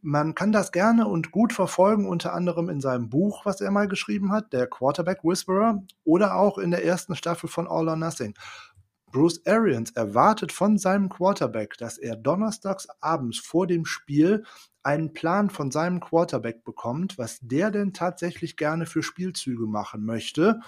Man 0.00 0.34
kann 0.34 0.52
das 0.52 0.72
gerne 0.72 1.06
und 1.06 1.30
gut 1.30 1.52
verfolgen, 1.52 2.08
unter 2.08 2.32
anderem 2.32 2.70
in 2.70 2.80
seinem 2.80 3.10
Buch, 3.10 3.44
was 3.44 3.60
er 3.60 3.70
mal 3.70 3.88
geschrieben 3.88 4.32
hat, 4.32 4.52
der 4.52 4.66
Quarterback 4.66 5.22
Whisperer, 5.22 5.82
oder 6.04 6.36
auch 6.36 6.56
in 6.56 6.70
der 6.70 6.84
ersten 6.84 7.14
Staffel 7.14 7.48
von 7.48 7.68
All 7.68 7.88
or 7.88 7.96
Nothing. 7.96 8.34
Bruce 9.10 9.40
Arians 9.46 9.90
erwartet 9.92 10.52
von 10.52 10.78
seinem 10.78 11.08
Quarterback, 11.08 11.76
dass 11.78 11.98
er 11.98 12.16
donnerstags 12.16 12.88
abends 13.00 13.38
vor 13.38 13.66
dem 13.66 13.84
Spiel 13.84 14.44
einen 14.82 15.12
Plan 15.12 15.50
von 15.50 15.70
seinem 15.70 16.00
Quarterback 16.00 16.64
bekommt, 16.64 17.18
was 17.18 17.38
der 17.40 17.70
denn 17.70 17.92
tatsächlich 17.92 18.56
gerne 18.56 18.86
für 18.86 19.02
Spielzüge 19.02 19.66
machen 19.66 20.04
möchte, 20.04 20.60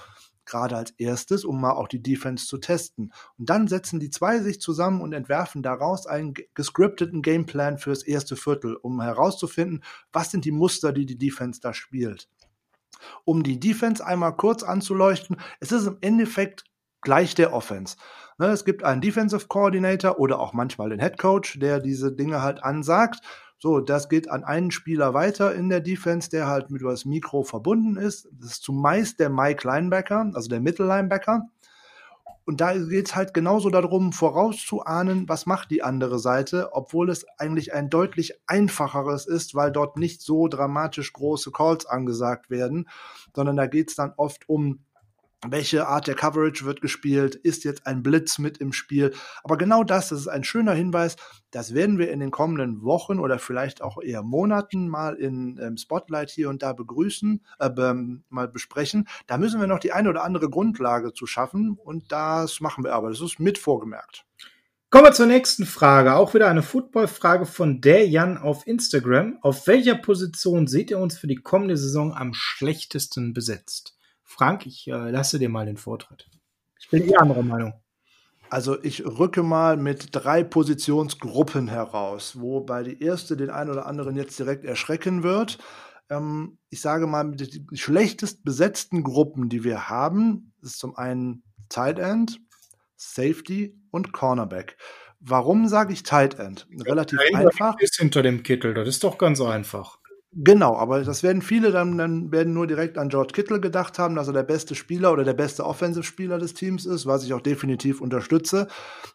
gerade 0.45 0.77
als 0.77 0.91
erstes, 0.99 1.45
um 1.45 1.61
mal 1.61 1.73
auch 1.73 1.89
die 1.89 2.03
Defense 2.03 2.47
zu 2.47 2.59
testen. 2.59 3.13
Und 3.39 3.49
dann 3.49 3.69
setzen 3.69 4.01
die 4.01 4.11
zwei 4.11 4.41
sich 4.41 4.61
zusammen 4.61 5.01
und 5.01 5.13
entwerfen 5.13 5.63
daraus 5.63 6.07
einen 6.07 6.35
gescripteten 6.55 7.23
Gameplan 7.23 7.79
fürs 7.79 8.03
erste 8.03 8.37
Viertel, 8.37 8.77
um 8.77 9.01
herauszufinden, 9.01 9.83
was 10.13 10.31
sind 10.31 10.45
die 10.45 10.51
Muster, 10.51 10.93
die 10.93 11.07
die 11.07 11.19
Defense 11.19 11.61
da 11.61 11.73
spielt. 11.73 12.29
Um 13.25 13.43
die 13.43 13.61
Defense 13.61 14.05
einmal 14.05 14.37
kurz 14.37 14.63
anzuleuchten, 14.63 15.37
es 15.61 15.73
ist 15.73 15.87
im 15.87 15.99
Endeffekt 16.01 16.65
gleich 17.01 17.35
der 17.35 17.53
Offense. 17.53 17.97
Ne, 18.39 18.49
es 18.49 18.65
gibt 18.65 18.85
einen 18.85 19.01
Defensive 19.01 19.47
Coordinator 19.49 20.19
oder 20.19 20.41
auch 20.41 20.53
manchmal 20.53 20.91
den 20.91 21.01
Head 21.01 21.19
Coach, 21.19 21.59
der 21.59 21.81
diese 21.81 22.13
Dinge 22.13 22.43
halt 22.43 22.63
ansagt. 22.63 23.21
So, 23.63 23.81
das 23.81 24.09
geht 24.09 24.31
an 24.31 24.43
einen 24.43 24.71
Spieler 24.71 25.13
weiter 25.13 25.55
in 25.55 25.69
der 25.69 25.81
Defense, 25.81 26.31
der 26.31 26.47
halt 26.47 26.71
mit 26.71 26.83
das 26.83 27.05
Mikro 27.05 27.43
verbunden 27.43 27.99
ist. 27.99 28.27
Das 28.33 28.53
ist 28.53 28.63
zumeist 28.63 29.21
der 29.21 29.29
Mike 29.29 29.69
Linebacker, 29.69 30.31
also 30.33 30.49
der 30.49 30.61
Mittellinebacker. 30.61 31.47
Und 32.47 32.63
da 32.63 32.73
geht 32.73 33.09
es 33.09 33.15
halt 33.15 33.35
genauso 33.35 33.69
darum, 33.69 34.15
vorauszuahnen, 34.15 35.29
was 35.29 35.45
macht 35.45 35.71
die 35.71 35.83
andere 35.83 36.19
Seite, 36.19 36.71
obwohl 36.73 37.11
es 37.11 37.27
eigentlich 37.39 37.75
ein 37.75 37.91
deutlich 37.91 38.33
einfacheres 38.47 39.27
ist, 39.27 39.55
weil 39.55 39.71
dort 39.71 39.99
nicht 39.99 40.23
so 40.23 40.49
dramatisch 40.49 41.13
große 41.13 41.53
Calls 41.53 41.85
angesagt 41.85 42.49
werden, 42.49 42.89
sondern 43.37 43.57
da 43.57 43.67
geht 43.67 43.91
es 43.91 43.95
dann 43.95 44.15
oft 44.17 44.49
um 44.49 44.81
welche 45.47 45.87
Art 45.87 46.07
der 46.07 46.15
Coverage 46.15 46.65
wird 46.65 46.81
gespielt, 46.81 47.35
ist 47.35 47.65
jetzt 47.65 47.87
ein 47.87 48.03
Blitz 48.03 48.39
mit 48.39 48.59
im 48.59 48.73
Spiel. 48.73 49.15
Aber 49.43 49.57
genau 49.57 49.85
das, 49.85 50.11
das 50.11 50.21
ist 50.21 50.29
ein 50.29 50.45
schöner 50.45 50.75
Hinweis, 50.75 51.17
das 51.51 51.75
werden 51.75 51.99
wir 51.99 52.11
in 52.11 52.21
den 52.21 52.31
kommenden 52.31 52.83
Wochen 52.83 53.19
oder 53.19 53.39
vielleicht 53.39 53.83
auch 53.83 54.01
eher 54.03 54.23
Monaten 54.23 54.89
mal 54.89 55.15
in 55.15 55.59
ähm, 55.61 55.77
Spotlight 55.77 56.31
hier 56.31 56.49
und 56.49 56.63
da 56.63 56.73
begrüßen, 56.73 57.45
äh, 57.59 57.71
mal 58.29 58.49
besprechen. 58.49 59.09
Da 59.27 59.39
müssen 59.39 59.61
wir 59.61 59.67
noch 59.67 59.81
die 59.81 59.93
eine 59.93 60.11
oder 60.11 60.25
andere 60.25 60.51
Grundlage 60.51 61.13
zu 61.13 61.27
schaffen 61.27 61.79
und 61.83 62.13
das 62.13 62.61
machen 62.61 62.85
wir 62.85 62.95
aber. 62.95 63.09
Das 63.09 63.21
ist 63.21 63.41
mit 63.41 63.59
vorgemerkt. 63.59 64.27
Kommen 64.91 65.05
wir 65.05 65.13
zur 65.13 65.27
nächsten 65.27 65.67
Frage. 65.67 66.17
Auch 66.17 66.35
wieder 66.35 66.49
eine 66.49 66.65
Football-Frage 66.65 67.47
von 67.47 67.81
der 67.81 68.09
Jan 68.09 68.37
auf 68.37 68.67
Instagram. 68.67 69.39
Auf 69.41 69.69
welcher 69.69 69.95
Position 69.95 70.67
seht 70.67 70.91
ihr 70.91 70.99
uns 70.99 71.17
für 71.17 71.29
die 71.29 71.37
kommende 71.37 71.77
Saison 71.77 72.13
am 72.13 72.35
schlechtesten 72.35 73.33
besetzt? 73.33 74.00
Frank, 74.41 74.65
ich 74.65 74.89
äh, 74.89 75.11
lasse 75.11 75.39
dir 75.39 75.51
mal 75.51 75.67
den 75.67 75.77
Vortritt. 75.77 76.27
Ich 76.81 76.89
bin 76.89 77.07
eher 77.07 77.21
anderer 77.21 77.43
Meinung. 77.43 77.75
Also 78.49 78.83
ich 78.83 79.05
rücke 79.05 79.43
mal 79.43 79.77
mit 79.77 80.09
drei 80.13 80.43
Positionsgruppen 80.43 81.69
heraus, 81.69 82.41
wobei 82.41 82.83
die 82.83 83.03
erste 83.03 83.37
den 83.37 83.51
einen 83.51 83.69
oder 83.69 83.85
anderen 83.85 84.17
jetzt 84.17 84.39
direkt 84.39 84.65
erschrecken 84.65 85.23
wird. 85.23 85.59
Ähm, 86.09 86.57
ich 86.71 86.81
sage 86.81 87.07
mal, 87.07 87.33
die 87.33 87.67
schlechtest 87.75 88.43
besetzten 88.43 89.03
Gruppen, 89.03 89.51
die 89.51 89.63
wir 89.63 89.91
haben, 89.91 90.55
ist 90.63 90.79
zum 90.79 90.97
einen 90.97 91.43
Tight 91.69 91.99
End, 91.99 92.41
Safety 92.97 93.79
und 93.91 94.13
Cornerback. 94.13 94.79
Warum 95.21 95.69
sage 95.69 95.93
ich 95.93 96.03
Tight 96.03 96.39
End? 96.39 96.67
Relativ 96.87 97.21
ja, 97.31 97.41
einfach. 97.41 97.79
Ist 97.79 97.99
hinter 97.99 98.23
dem 98.23 98.43
Kittel, 98.43 98.73
das 98.73 98.89
ist 98.89 99.05
doch 99.05 99.19
ganz 99.19 99.39
einfach. 99.43 100.00
Genau, 100.33 100.77
aber 100.77 101.03
das 101.03 101.25
werden 101.25 101.43
viele 101.43 101.73
dann, 101.73 101.99
dann 101.99 102.31
werden 102.31 102.55
nur 102.55 102.69
direkt 102.69 102.99
an 102.99 103.09
George 103.09 103.33
Kittle 103.33 103.59
gedacht 103.61 103.99
haben, 103.99 104.15
dass 104.15 104.29
er 104.29 104.33
der 104.33 104.45
beste 104.45 104.77
Spieler 104.77 105.13
oder 105.13 105.25
der 105.25 105.35
beste 105.35 105.67
Offensive-Spieler 105.67 106.39
des 106.39 106.55
Teams 106.55 106.87
ist, 106.87 107.05
was 107.05 107.25
ich 107.25 107.35
auch 107.35 107.41
definitiv 107.41 108.01
unterstütze. 108.01 108.69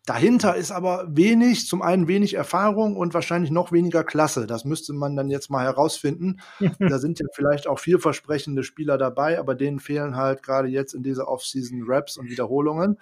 Dahinter 0.06 0.58
ist 0.58 0.72
aber 0.72 1.08
wenig, 1.08 1.68
zum 1.68 1.82
einen 1.82 2.10
wenig 2.10 2.34
Erfahrung 2.34 2.98
und 2.98 3.14
wahrscheinlich 3.14 3.50
noch 3.50 3.72
weniger 3.72 4.04
Klasse. 4.04 4.46
Das 4.46 4.66
müsste 4.66 4.92
man 4.92 5.16
dann 5.16 5.30
jetzt 5.30 5.50
mal 5.50 5.64
herausfinden. 5.64 6.42
da 6.80 7.00
sind 7.00 7.18
ja 7.20 7.28
vielleicht 7.34 7.68
auch 7.68 7.80
vielversprechende 7.80 8.64
Spieler 8.64 8.98
dabei, 8.98 9.40
aber 9.40 9.56
denen 9.56 9.80
fehlen 9.80 10.18
halt 10.18 10.44
gerade 10.44 10.68
jetzt 10.68 10.94
in 10.94 11.04
dieser 11.04 11.30
Offseason 11.30 11.84
Raps 11.88 12.18
und 12.18 12.30
Wiederholungen. 12.30 13.00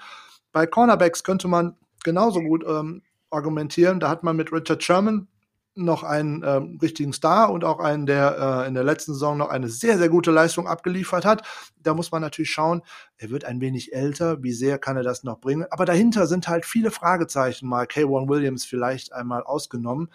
Bei 0.51 0.67
Cornerbacks 0.67 1.23
könnte 1.23 1.47
man 1.47 1.77
genauso 2.03 2.41
gut 2.41 2.63
ähm, 2.67 3.01
argumentieren. 3.31 3.99
Da 3.99 4.09
hat 4.09 4.23
man 4.23 4.35
mit 4.35 4.51
Richard 4.51 4.83
Sherman 4.83 5.27
noch 5.75 6.03
einen 6.03 6.43
ähm, 6.45 6.77
richtigen 6.81 7.13
Star 7.13 7.51
und 7.51 7.63
auch 7.63 7.79
einen, 7.79 8.05
der 8.05 8.63
äh, 8.63 8.67
in 8.67 8.73
der 8.73 8.83
letzten 8.83 9.13
Saison 9.13 9.37
noch 9.37 9.49
eine 9.49 9.69
sehr, 9.69 9.97
sehr 9.97 10.09
gute 10.09 10.31
Leistung 10.31 10.67
abgeliefert 10.67 11.25
hat. 11.25 11.43
Da 11.81 11.93
muss 11.93 12.11
man 12.11 12.21
natürlich 12.21 12.51
schauen, 12.51 12.81
er 13.17 13.29
wird 13.29 13.45
ein 13.45 13.59
wenig 13.59 13.93
älter, 13.93 14.43
wie 14.43 14.53
sehr 14.53 14.77
kann 14.77 14.97
er 14.97 15.03
das 15.03 15.23
noch 15.23 15.39
bringen. 15.39 15.65
Aber 15.71 15.85
dahinter 15.85 16.27
sind 16.27 16.47
halt 16.47 16.65
viele 16.65 16.91
Fragezeichen, 16.91 17.67
mal 17.67 17.85
K1 17.85 18.29
Williams 18.29 18.65
vielleicht 18.65 19.13
einmal 19.13 19.43
ausgenommen. 19.43 20.09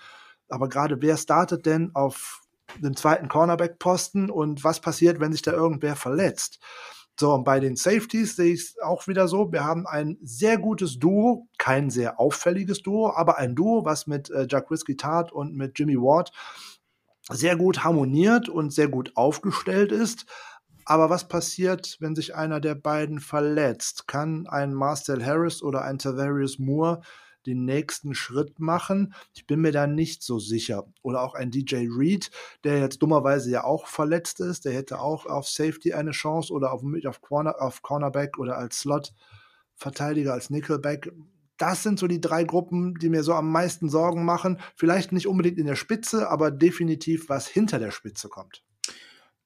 Aber 0.48 0.68
gerade 0.68 1.02
wer 1.02 1.16
startet 1.16 1.66
denn 1.66 1.90
auf 1.94 2.42
dem 2.76 2.96
zweiten 2.96 3.28
Cornerback-Posten 3.28 4.30
und 4.30 4.62
was 4.64 4.80
passiert, 4.80 5.20
wenn 5.20 5.32
sich 5.32 5.42
da 5.42 5.52
irgendwer 5.52 5.96
verletzt? 5.96 6.60
So, 7.20 7.34
und 7.34 7.42
bei 7.42 7.58
den 7.58 7.74
Safeties 7.74 8.36
sehe 8.36 8.52
ich 8.52 8.60
es 8.60 8.78
auch 8.78 9.08
wieder 9.08 9.26
so. 9.26 9.50
Wir 9.50 9.64
haben 9.64 9.88
ein 9.88 10.18
sehr 10.22 10.56
gutes 10.56 11.00
Duo, 11.00 11.48
kein 11.58 11.90
sehr 11.90 12.20
auffälliges 12.20 12.82
Duo, 12.82 13.12
aber 13.12 13.38
ein 13.38 13.56
Duo, 13.56 13.84
was 13.84 14.06
mit 14.06 14.30
äh, 14.30 14.46
Jack 14.48 14.70
Whiskey 14.70 14.96
Tart 14.96 15.32
und 15.32 15.56
mit 15.56 15.76
Jimmy 15.76 15.96
Ward 15.96 16.30
sehr 17.28 17.56
gut 17.56 17.82
harmoniert 17.82 18.48
und 18.48 18.72
sehr 18.72 18.86
gut 18.86 19.16
aufgestellt 19.16 19.90
ist. 19.90 20.26
Aber 20.84 21.10
was 21.10 21.26
passiert, 21.26 21.96
wenn 22.00 22.14
sich 22.14 22.36
einer 22.36 22.60
der 22.60 22.76
beiden 22.76 23.18
verletzt? 23.18 24.06
Kann 24.06 24.46
ein 24.46 24.72
Marcel 24.72 25.24
Harris 25.24 25.60
oder 25.60 25.82
ein 25.82 25.98
Tavarius 25.98 26.60
Moore 26.60 27.02
den 27.48 27.64
nächsten 27.64 28.14
Schritt 28.14 28.58
machen. 28.58 29.14
Ich 29.34 29.46
bin 29.46 29.60
mir 29.60 29.72
da 29.72 29.86
nicht 29.86 30.22
so 30.22 30.38
sicher. 30.38 30.84
Oder 31.02 31.22
auch 31.22 31.34
ein 31.34 31.50
DJ 31.50 31.88
Reed, 31.88 32.30
der 32.64 32.78
jetzt 32.78 33.02
dummerweise 33.02 33.50
ja 33.50 33.64
auch 33.64 33.86
verletzt 33.86 34.40
ist, 34.40 34.64
der 34.64 34.72
hätte 34.72 35.00
auch 35.00 35.26
auf 35.26 35.48
Safety 35.48 35.94
eine 35.94 36.12
Chance 36.12 36.52
oder 36.52 36.72
auf, 36.72 36.82
auf, 37.06 37.20
Corner, 37.20 37.60
auf 37.60 37.82
Cornerback 37.82 38.38
oder 38.38 38.58
als 38.58 38.80
Slot-Verteidiger, 38.80 40.32
als 40.32 40.50
Nickelback. 40.50 41.12
Das 41.56 41.82
sind 41.82 41.98
so 41.98 42.06
die 42.06 42.20
drei 42.20 42.44
Gruppen, 42.44 42.94
die 42.94 43.08
mir 43.08 43.24
so 43.24 43.34
am 43.34 43.50
meisten 43.50 43.88
Sorgen 43.88 44.24
machen. 44.24 44.60
Vielleicht 44.76 45.10
nicht 45.10 45.26
unbedingt 45.26 45.58
in 45.58 45.66
der 45.66 45.74
Spitze, 45.74 46.30
aber 46.30 46.50
definitiv, 46.50 47.28
was 47.28 47.48
hinter 47.48 47.78
der 47.78 47.90
Spitze 47.90 48.28
kommt. 48.28 48.62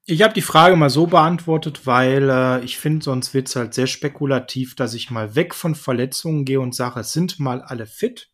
Ich 0.05 0.21
habe 0.21 0.33
die 0.33 0.41
Frage 0.41 0.75
mal 0.75 0.89
so 0.89 1.07
beantwortet, 1.07 1.87
weil 1.87 2.29
äh, 2.29 2.63
ich 2.65 2.77
finde, 2.77 3.05
sonst 3.05 3.33
wird 3.33 3.47
es 3.47 3.55
halt 3.55 3.73
sehr 3.73 3.87
spekulativ, 3.87 4.75
dass 4.75 4.93
ich 4.93 5.11
mal 5.11 5.35
weg 5.35 5.55
von 5.55 5.75
Verletzungen 5.75 6.43
gehe 6.43 6.59
und 6.59 6.75
sage, 6.75 7.03
sind 7.03 7.39
mal 7.39 7.61
alle 7.61 7.85
fit. 7.85 8.29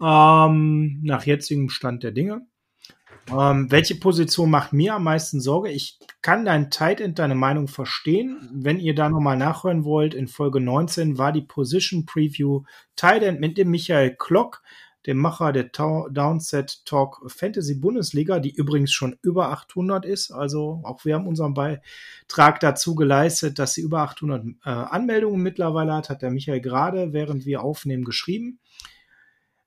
Ähm, 0.00 1.00
nach 1.04 1.24
jetzigem 1.24 1.68
Stand 1.68 2.02
der 2.02 2.10
Dinge. 2.10 2.46
Ähm, 3.30 3.70
welche 3.70 3.94
Position 3.94 4.50
macht 4.50 4.72
mir 4.72 4.94
am 4.94 5.04
meisten 5.04 5.40
Sorge? 5.40 5.70
Ich 5.70 6.00
kann 6.22 6.44
dein 6.44 6.72
Tight 6.72 7.00
End, 7.00 7.20
deine 7.20 7.36
Meinung 7.36 7.68
verstehen. 7.68 8.48
Wenn 8.52 8.80
ihr 8.80 8.96
da 8.96 9.08
nochmal 9.08 9.36
nachhören 9.36 9.84
wollt, 9.84 10.14
in 10.14 10.26
Folge 10.26 10.60
19 10.60 11.16
war 11.16 11.30
die 11.30 11.42
Position 11.42 12.06
Preview 12.06 12.62
Tight 12.96 13.22
End 13.22 13.38
mit 13.38 13.56
dem 13.56 13.70
Michael 13.70 14.16
Klock 14.18 14.62
dem 15.06 15.18
Macher 15.18 15.52
der 15.52 15.64
Downset 15.64 16.84
Talk 16.84 17.22
Fantasy 17.26 17.74
Bundesliga, 17.74 18.38
die 18.38 18.54
übrigens 18.54 18.92
schon 18.92 19.16
über 19.22 19.50
800 19.50 20.04
ist. 20.04 20.30
Also 20.30 20.80
auch 20.84 21.04
wir 21.04 21.14
haben 21.14 21.26
unseren 21.26 21.54
Beitrag 21.54 22.60
dazu 22.60 22.94
geleistet, 22.94 23.58
dass 23.58 23.74
sie 23.74 23.82
über 23.82 24.00
800 24.00 24.44
äh, 24.44 24.70
Anmeldungen 24.70 25.42
mittlerweile 25.42 25.94
hat, 25.94 26.08
hat 26.08 26.22
der 26.22 26.30
Michael 26.30 26.60
gerade, 26.60 27.12
während 27.12 27.46
wir 27.46 27.62
aufnehmen, 27.62 28.04
geschrieben. 28.04 28.58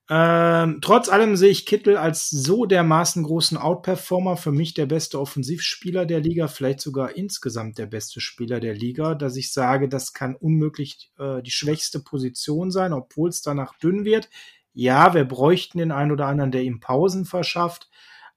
Ähm, 0.08 0.82
trotz 0.82 1.10
allem 1.10 1.36
sehe 1.36 1.50
ich 1.50 1.66
Kittel 1.66 1.98
als 1.98 2.30
so 2.30 2.68
dermaßen 2.68 3.24
großen 3.24 3.58
Outperformer, 3.58 4.38
für 4.38 4.52
mich 4.52 4.76
der 4.76 4.86
beste 4.86 5.20
Offensivspieler 5.20 6.06
der 6.06 6.20
Liga, 6.20 6.48
vielleicht 6.48 6.80
sogar 6.80 7.16
insgesamt 7.16 7.80
der 7.80 7.88
beste 7.88 8.22
Spieler 8.22 8.60
der 8.60 8.76
Liga, 8.76 9.16
dass 9.16 9.36
ich 9.36 9.52
sage, 9.52 9.90
das 9.90 10.14
kann 10.14 10.36
unmöglich 10.36 11.12
äh, 11.18 11.42
die 11.42 11.50
schwächste 11.50 12.00
Position 12.02 12.70
sein, 12.70 12.94
obwohl 12.94 13.30
es 13.30 13.42
danach 13.42 13.80
dünn 13.80 14.06
wird. 14.06 14.30
Ja, 14.76 15.14
wir 15.14 15.24
bräuchten 15.24 15.78
den 15.80 15.92
einen 15.92 16.12
oder 16.12 16.28
anderen, 16.28 16.52
der 16.52 16.62
ihm 16.62 16.82
Pausen 16.82 17.26
verschafft. 17.26 17.90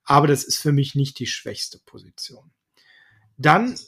aber 0.05 0.27
das 0.27 0.43
ist 0.45 0.57
für 0.59 0.73
mich 0.73 0.95
nicht 0.95 1.19
die 1.19 1.27
schwächste 1.27 1.79
Position. 1.85 2.51
Dann 3.37 3.79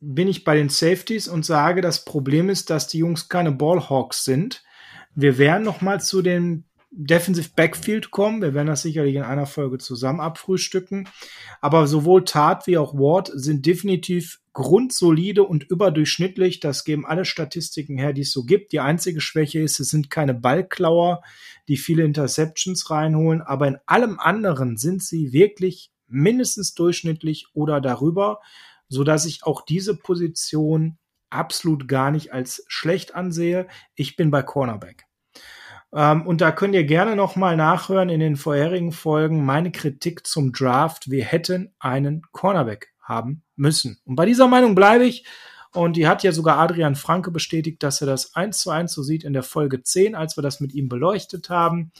bin 0.00 0.26
ich 0.26 0.42
bei 0.42 0.56
den 0.56 0.70
Safeties 0.70 1.28
und 1.28 1.44
sage, 1.44 1.82
das 1.82 2.06
Problem 2.06 2.48
ist, 2.48 2.70
dass 2.70 2.88
die 2.88 2.98
Jungs 2.98 3.28
keine 3.28 3.52
Ballhawks 3.52 4.24
sind. 4.24 4.64
Wir 5.14 5.36
werden 5.36 5.64
noch 5.64 5.82
mal 5.82 6.00
zu 6.00 6.22
den 6.22 6.64
Defensive 6.98 7.50
Backfield 7.54 8.10
kommen. 8.10 8.40
Wir 8.40 8.54
werden 8.54 8.68
das 8.68 8.82
sicherlich 8.82 9.16
in 9.16 9.22
einer 9.22 9.44
Folge 9.44 9.76
zusammen 9.76 10.20
abfrühstücken. 10.20 11.08
Aber 11.60 11.86
sowohl 11.86 12.24
Tat 12.24 12.66
wie 12.66 12.78
auch 12.78 12.94
Ward 12.94 13.30
sind 13.34 13.66
definitiv 13.66 14.40
grundsolide 14.54 15.42
und 15.42 15.64
überdurchschnittlich. 15.64 16.60
Das 16.60 16.84
geben 16.84 17.04
alle 17.04 17.26
Statistiken 17.26 17.98
her, 17.98 18.14
die 18.14 18.22
es 18.22 18.32
so 18.32 18.44
gibt. 18.44 18.72
Die 18.72 18.80
einzige 18.80 19.20
Schwäche 19.20 19.60
ist, 19.60 19.78
es 19.78 19.90
sind 19.90 20.08
keine 20.08 20.32
Ballklauer, 20.32 21.22
die 21.68 21.76
viele 21.76 22.02
Interceptions 22.02 22.90
reinholen. 22.90 23.42
Aber 23.42 23.68
in 23.68 23.76
allem 23.84 24.18
anderen 24.18 24.78
sind 24.78 25.02
sie 25.02 25.34
wirklich 25.34 25.90
mindestens 26.08 26.72
durchschnittlich 26.72 27.48
oder 27.52 27.82
darüber, 27.82 28.40
so 28.88 29.04
dass 29.04 29.26
ich 29.26 29.44
auch 29.44 29.62
diese 29.66 29.96
Position 29.98 30.96
absolut 31.28 31.88
gar 31.88 32.10
nicht 32.10 32.32
als 32.32 32.64
schlecht 32.68 33.14
ansehe. 33.14 33.66
Ich 33.94 34.16
bin 34.16 34.30
bei 34.30 34.42
Cornerback. 34.42 35.05
Ähm, 35.94 36.26
und 36.26 36.40
da 36.40 36.52
könnt 36.52 36.74
ihr 36.74 36.84
gerne 36.84 37.16
nochmal 37.16 37.56
nachhören 37.56 38.08
in 38.08 38.20
den 38.20 38.36
vorherigen 38.36 38.92
Folgen 38.92 39.44
meine 39.44 39.70
Kritik 39.70 40.26
zum 40.26 40.52
Draft. 40.52 41.10
Wir 41.10 41.24
hätten 41.24 41.74
einen 41.78 42.22
Cornerback 42.32 42.92
haben 43.02 43.42
müssen. 43.56 43.98
Und 44.04 44.16
bei 44.16 44.26
dieser 44.26 44.48
Meinung 44.48 44.74
bleibe 44.74 45.04
ich. 45.04 45.24
Und 45.72 45.96
die 45.96 46.06
hat 46.06 46.22
ja 46.22 46.32
sogar 46.32 46.58
Adrian 46.58 46.94
Franke 46.94 47.30
bestätigt, 47.30 47.82
dass 47.82 48.00
er 48.00 48.06
das 48.06 48.34
eins 48.34 48.60
zu 48.60 48.70
eins 48.70 48.92
so 48.92 49.02
sieht 49.02 49.24
in 49.24 49.34
der 49.34 49.42
Folge 49.42 49.82
10, 49.82 50.14
als 50.14 50.36
wir 50.38 50.42
das 50.42 50.60
mit 50.60 50.72
ihm 50.72 50.88
beleuchtet 50.88 51.50
haben. 51.50 51.92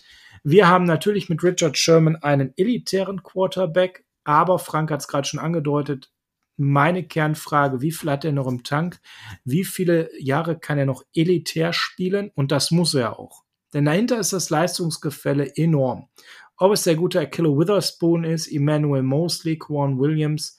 Wir 0.43 0.69
haben 0.69 0.85
natürlich 0.85 1.29
mit 1.29 1.43
Richard 1.43 1.77
Sherman 1.77 2.17
einen 2.17 2.55
elitären 2.57 3.23
Quarterback, 3.23 4.07
aber 4.25 4.59
Frank 4.59 4.91
hat 4.91 5.01
es 5.01 5.09
gerade 5.09 5.29
schon 5.29 5.41
angedeutet, 5.41 6.11
meine 6.57 7.05
Kernfrage, 7.05 7.83
wie 7.83 7.93
viel 7.93 8.11
hat 8.11 8.25
er 8.25 8.33
noch 8.33 8.47
im 8.47 8.63
Tank? 8.63 9.01
Wie 9.45 9.65
viele 9.65 10.09
Jahre 10.19 10.59
kann 10.59 10.79
er 10.79 10.87
noch 10.87 11.03
elitär 11.15 11.73
spielen? 11.75 12.31
Und 12.35 12.51
das 12.51 12.71
muss 12.71 12.95
er 12.95 13.19
auch. 13.19 13.46
Denn 13.77 13.85
dahinter 13.85 14.19
ist 14.19 14.33
das 14.33 14.49
Leistungsgefälle 14.49 15.55
enorm. 15.55 16.09
Ob 16.57 16.73
es 16.73 16.85
der 16.85 16.97
gute 16.97 17.21
Akilo 17.21 17.59
Witherspoon 17.59 18.25
ist, 18.25 18.51
Emmanuel 18.51 19.03
Mosley, 19.03 19.59
Quan 19.59 19.99
Williams, 19.99 20.59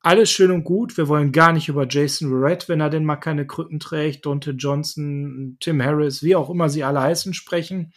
alles 0.00 0.30
schön 0.30 0.50
und 0.50 0.64
gut. 0.64 0.98
Wir 0.98 1.08
wollen 1.08 1.32
gar 1.32 1.54
nicht 1.54 1.70
über 1.70 1.86
Jason 1.88 2.28
Verrett, 2.28 2.68
wenn 2.68 2.82
er 2.82 2.90
denn 2.90 3.06
mal 3.06 3.16
keine 3.16 3.46
Krücken 3.46 3.80
trägt, 3.80 4.26
Dante 4.26 4.50
Johnson, 4.50 5.56
Tim 5.58 5.82
Harris, 5.82 6.22
wie 6.22 6.36
auch 6.36 6.50
immer 6.50 6.68
sie 6.68 6.84
alle 6.84 7.00
heißen, 7.00 7.32
sprechen. 7.32 7.94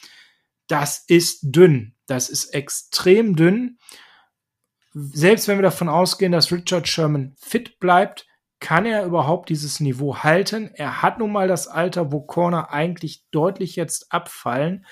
Das 0.67 1.03
ist 1.09 1.39
dünn. 1.41 1.95
Das 2.05 2.29
ist 2.29 2.53
extrem 2.53 3.35
dünn. 3.35 3.77
Selbst 4.93 5.49
wenn 5.49 5.57
wir 5.57 5.63
davon 5.63 5.89
ausgehen, 5.89 6.31
dass 6.31 6.53
Richard 6.53 6.87
Sherman 6.87 7.35
fit 7.37 7.81
bleibt, 7.81 8.25
kann 8.59 8.85
er 8.85 9.05
überhaupt 9.05 9.49
dieses 9.49 9.79
Niveau 9.79 10.17
halten? 10.17 10.71
Er 10.73 11.01
hat 11.01 11.19
nun 11.19 11.31
mal 11.31 11.47
das 11.47 11.67
Alter, 11.67 12.11
wo 12.11 12.21
Corner 12.21 12.71
eigentlich 12.71 13.25
deutlich 13.31 13.75
jetzt 13.75 14.11
abfallen. 14.11 14.85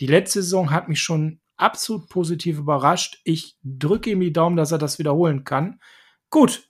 Die 0.00 0.06
letzte 0.06 0.42
Saison 0.42 0.70
hat 0.70 0.88
mich 0.88 1.00
schon 1.00 1.40
absolut 1.56 2.08
positiv 2.08 2.58
überrascht. 2.58 3.20
Ich 3.24 3.56
drücke 3.62 4.10
ihm 4.10 4.20
die 4.20 4.32
Daumen, 4.32 4.56
dass 4.56 4.72
er 4.72 4.78
das 4.78 4.98
wiederholen 4.98 5.44
kann. 5.44 5.80
Gut, 6.30 6.68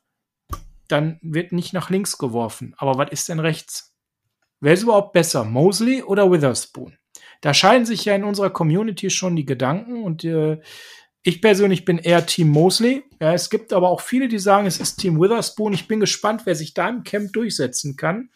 dann 0.89 1.19
wird 1.23 1.53
nicht 1.53 1.73
nach 1.73 1.89
links 1.89 2.19
geworfen. 2.19 2.75
Aber 2.77 2.99
was 2.99 3.11
ist 3.11 3.29
denn 3.29 3.41
rechts? 3.41 3.97
Wer 4.61 4.75
ist 4.75 4.83
überhaupt 4.83 5.13
besser, 5.13 5.45
Mosley 5.45 6.03
oder 6.03 6.31
Witherspoon? 6.31 6.97
Da 7.41 7.55
scheiden 7.55 7.87
sich 7.87 8.05
ja 8.05 8.15
in 8.15 8.25
unserer 8.25 8.51
Community 8.51 9.11
schon 9.11 9.35
die 9.35 9.47
Gedanken 9.47 10.05
und 10.05 10.25
äh, 10.25 10.61
ich 11.23 11.41
persönlich 11.41 11.85
bin 11.85 11.99
eher 11.99 12.27
Team 12.27 12.49
Mosley. 12.49 13.05
Ja, 13.21 13.33
es 13.33 13.49
gibt 13.49 13.73
aber 13.73 13.91
auch 13.91 14.01
viele, 14.01 14.29
die 14.29 14.41
sagen, 14.41 14.67
es 14.67 14.81
ist 14.81 14.97
Team 14.97 15.21
Witherspoon. 15.21 15.73
Ich 15.73 15.87
bin 15.87 16.01
gespannt, 16.01 16.43
wer 16.45 16.57
sich 16.57 16.75
da 16.75 16.89
im 16.89 17.05
Camp 17.05 17.33
durchsetzen 17.33 17.97
kann. 17.97 18.31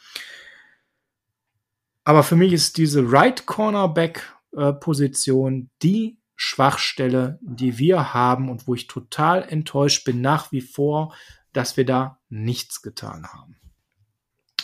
Aber 2.04 2.22
für 2.22 2.36
mich 2.36 2.52
ist 2.52 2.76
diese 2.78 3.10
Right 3.10 3.46
Cornerback 3.46 4.22
äh, 4.56 4.72
Position 4.72 5.70
die 5.82 6.18
Schwachstelle, 6.36 7.40
die 7.42 7.78
wir 7.78 8.14
haben 8.14 8.48
und 8.48 8.68
wo 8.68 8.74
ich 8.74 8.86
total 8.86 9.42
enttäuscht 9.42 10.04
bin 10.04 10.20
nach 10.20 10.52
wie 10.52 10.60
vor, 10.60 11.14
dass 11.52 11.76
wir 11.76 11.84
da 11.84 12.20
nichts 12.28 12.82
getan 12.82 13.26
haben. 13.26 13.56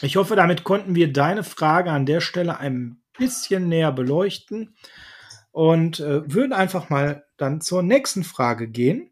Ich 0.01 0.17
hoffe, 0.17 0.37
damit 0.37 0.63
konnten 0.63 0.95
wir 0.95 1.13
deine 1.13 1.43
Frage 1.43 1.91
an 1.91 2.07
der 2.07 2.21
Stelle 2.21 2.59
ein 2.59 3.03
bisschen 3.19 3.69
näher 3.69 3.91
beleuchten 3.91 4.77
und 5.53 6.01
äh, 6.01 6.33
würden 6.33 6.53
einfach 6.53 6.91
mal 6.91 7.25
dann 7.37 7.61
zur 7.61 7.83
nächsten 7.83 8.25
Frage 8.25 8.69
gehen. 8.69 9.11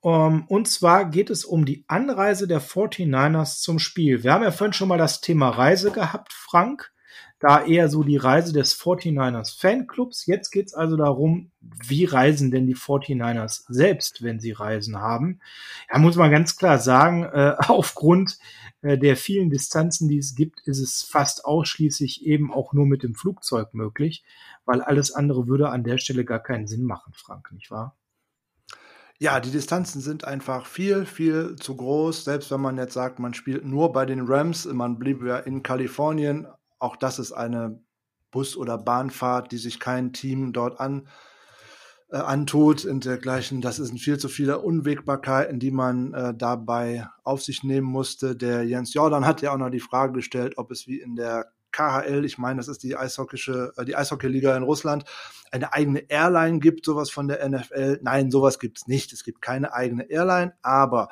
Um, 0.00 0.12
ähm, 0.12 0.44
und 0.46 0.68
zwar 0.68 1.10
geht 1.10 1.28
es 1.28 1.44
um 1.44 1.64
die 1.64 1.84
Anreise 1.88 2.46
der 2.46 2.62
49ers 2.62 3.60
zum 3.60 3.80
Spiel. 3.80 4.22
Wir 4.22 4.32
haben 4.32 4.44
ja 4.44 4.52
vorhin 4.52 4.72
schon 4.72 4.88
mal 4.88 4.96
das 4.96 5.20
Thema 5.20 5.50
Reise 5.50 5.90
gehabt, 5.90 6.32
Frank. 6.32 6.92
Da 7.40 7.64
eher 7.64 7.88
so 7.88 8.02
die 8.02 8.16
Reise 8.16 8.52
des 8.52 8.78
49ers 8.78 9.58
Fanclubs. 9.58 10.26
Jetzt 10.26 10.50
geht 10.50 10.66
es 10.66 10.74
also 10.74 10.96
darum, 10.96 11.52
wie 11.60 12.04
reisen 12.04 12.50
denn 12.50 12.66
die 12.66 12.74
49ers 12.74 13.64
selbst, 13.68 14.22
wenn 14.22 14.40
sie 14.40 14.52
Reisen 14.52 14.98
haben. 14.98 15.40
Ja, 15.92 15.98
muss 15.98 16.16
man 16.16 16.30
ganz 16.30 16.56
klar 16.56 16.78
sagen, 16.78 17.24
äh, 17.24 17.54
aufgrund 17.68 18.38
äh, 18.82 18.98
der 18.98 19.16
vielen 19.16 19.50
Distanzen, 19.50 20.08
die 20.08 20.18
es 20.18 20.34
gibt, 20.34 20.60
ist 20.66 20.80
es 20.80 21.02
fast 21.02 21.44
ausschließlich 21.44 22.26
eben 22.26 22.52
auch 22.52 22.72
nur 22.72 22.86
mit 22.86 23.02
dem 23.02 23.14
Flugzeug 23.14 23.72
möglich 23.72 24.24
weil 24.68 24.82
alles 24.82 25.12
andere 25.12 25.48
würde 25.48 25.70
an 25.70 25.82
der 25.82 25.96
Stelle 25.96 26.26
gar 26.26 26.40
keinen 26.40 26.66
Sinn 26.66 26.84
machen, 26.84 27.14
Frank, 27.14 27.50
nicht 27.52 27.70
wahr? 27.70 27.96
Ja, 29.18 29.40
die 29.40 29.50
Distanzen 29.50 30.02
sind 30.02 30.24
einfach 30.24 30.66
viel, 30.66 31.06
viel 31.06 31.56
zu 31.56 31.74
groß. 31.74 32.24
Selbst 32.24 32.50
wenn 32.50 32.60
man 32.60 32.76
jetzt 32.76 32.92
sagt, 32.92 33.18
man 33.18 33.32
spielt 33.32 33.64
nur 33.64 33.92
bei 33.92 34.04
den 34.04 34.26
Rams, 34.26 34.66
man 34.66 34.98
blieb 34.98 35.24
ja 35.24 35.38
in 35.38 35.62
Kalifornien, 35.62 36.46
auch 36.78 36.96
das 36.96 37.18
ist 37.18 37.32
eine 37.32 37.80
Bus- 38.30 38.56
oder 38.56 38.78
Bahnfahrt, 38.78 39.52
die 39.52 39.58
sich 39.58 39.80
kein 39.80 40.12
Team 40.12 40.52
dort 40.52 40.80
an, 40.80 41.08
äh, 42.10 42.16
antut 42.16 42.84
und 42.84 43.04
dergleichen. 43.04 43.60
Das 43.60 43.76
sind 43.76 43.98
viel 43.98 44.18
zu 44.18 44.28
viele 44.28 44.58
Unwägbarkeiten, 44.60 45.60
die 45.60 45.70
man 45.70 46.14
äh, 46.14 46.34
dabei 46.34 47.08
auf 47.24 47.42
sich 47.42 47.64
nehmen 47.64 47.86
musste. 47.86 48.36
Der 48.36 48.64
Jens 48.64 48.94
Jordan 48.94 49.26
hat 49.26 49.42
ja 49.42 49.52
auch 49.52 49.58
noch 49.58 49.70
die 49.70 49.80
Frage 49.80 50.14
gestellt, 50.14 50.54
ob 50.56 50.70
es 50.70 50.86
wie 50.86 51.00
in 51.00 51.16
der 51.16 51.52
KHL, 51.70 52.24
ich 52.24 52.38
meine, 52.38 52.56
das 52.56 52.68
ist 52.68 52.82
die 52.82 52.96
Eishockeysche, 52.96 53.72
äh, 53.76 53.84
die 53.84 53.96
Eishockeyliga 53.96 54.56
in 54.56 54.62
Russland, 54.62 55.04
eine 55.50 55.72
eigene 55.72 56.00
Airline 56.10 56.60
gibt, 56.60 56.84
sowas 56.84 57.10
von 57.10 57.28
der 57.28 57.46
NFL. 57.48 58.00
Nein, 58.02 58.30
sowas 58.30 58.58
gibt's 58.58 58.86
nicht. 58.86 59.12
Es 59.12 59.24
gibt 59.24 59.42
keine 59.42 59.72
eigene 59.72 60.10
Airline, 60.10 60.54
aber 60.62 61.08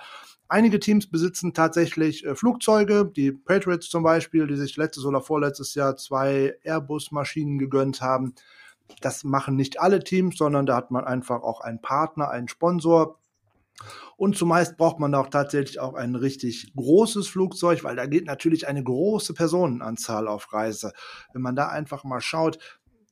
Einige 0.48 0.78
Teams 0.78 1.10
besitzen 1.10 1.54
tatsächlich 1.54 2.24
äh, 2.24 2.34
Flugzeuge, 2.34 3.04
die 3.04 3.32
Patriots 3.32 3.88
zum 3.88 4.02
Beispiel, 4.04 4.46
die 4.46 4.56
sich 4.56 4.76
letztes 4.76 5.04
oder 5.04 5.20
vorletztes 5.20 5.74
Jahr 5.74 5.96
zwei 5.96 6.56
Airbus-Maschinen 6.62 7.58
gegönnt 7.58 8.00
haben. 8.00 8.34
Das 9.00 9.24
machen 9.24 9.56
nicht 9.56 9.80
alle 9.80 10.00
Teams, 10.00 10.38
sondern 10.38 10.66
da 10.66 10.76
hat 10.76 10.92
man 10.92 11.04
einfach 11.04 11.42
auch 11.42 11.60
einen 11.60 11.80
Partner, 11.80 12.30
einen 12.30 12.48
Sponsor. 12.48 13.18
Und 14.16 14.36
zumeist 14.36 14.76
braucht 14.76 15.00
man 15.00 15.14
auch 15.14 15.26
tatsächlich 15.28 15.80
auch 15.80 15.94
ein 15.94 16.14
richtig 16.14 16.72
großes 16.76 17.28
Flugzeug, 17.28 17.84
weil 17.84 17.96
da 17.96 18.06
geht 18.06 18.26
natürlich 18.26 18.68
eine 18.68 18.82
große 18.82 19.34
Personenanzahl 19.34 20.28
auf 20.28 20.52
Reise. 20.52 20.92
Wenn 21.32 21.42
man 21.42 21.56
da 21.56 21.68
einfach 21.68 22.04
mal 22.04 22.20
schaut, 22.20 22.58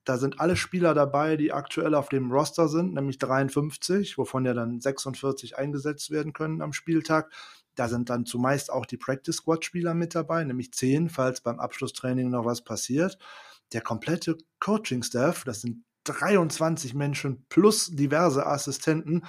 da 0.05 0.19
sind 0.19 0.41
alle 0.41 0.57
Spieler 0.57 0.95
dabei, 0.95 1.37
die 1.37 1.53
aktuell 1.53 1.95
auf 1.95 2.09
dem 2.09 2.31
Roster 2.31 2.69
sind, 2.69 2.95
nämlich 2.95 3.19
53, 3.19 4.19
wovon 4.19 4.45
ja 4.45 4.53
dann 4.53 4.81
46 4.81 5.57
eingesetzt 5.57 6.11
werden 6.11 6.33
können 6.33 6.61
am 6.61 6.73
Spieltag. 6.73 7.33
Da 7.75 7.89
sind 7.89 8.11
dann 8.11 8.27
zumeist 8.27 8.71
auch 8.71 8.87
die 8.87 8.97
Practice 8.97 9.37
Squad 9.37 9.65
Spieler 9.65 9.95
mit 9.95 10.15
dabei, 10.15 10.45
nämlich 10.45 10.73
10, 10.73 11.09
falls 11.09 11.41
beim 11.41 11.59
Abschlusstraining 11.59 12.31
noch 12.31 12.45
was 12.45 12.63
passiert. 12.63 13.19
Der 13.73 13.81
komplette 13.81 14.37
Coaching 14.61 15.03
Staff, 15.03 15.45
das 15.45 15.63
sind 15.63 15.85
23 16.05 16.95
Menschen 16.95 17.47
plus 17.49 17.91
diverse 17.91 18.47
Assistenten, 18.47 19.23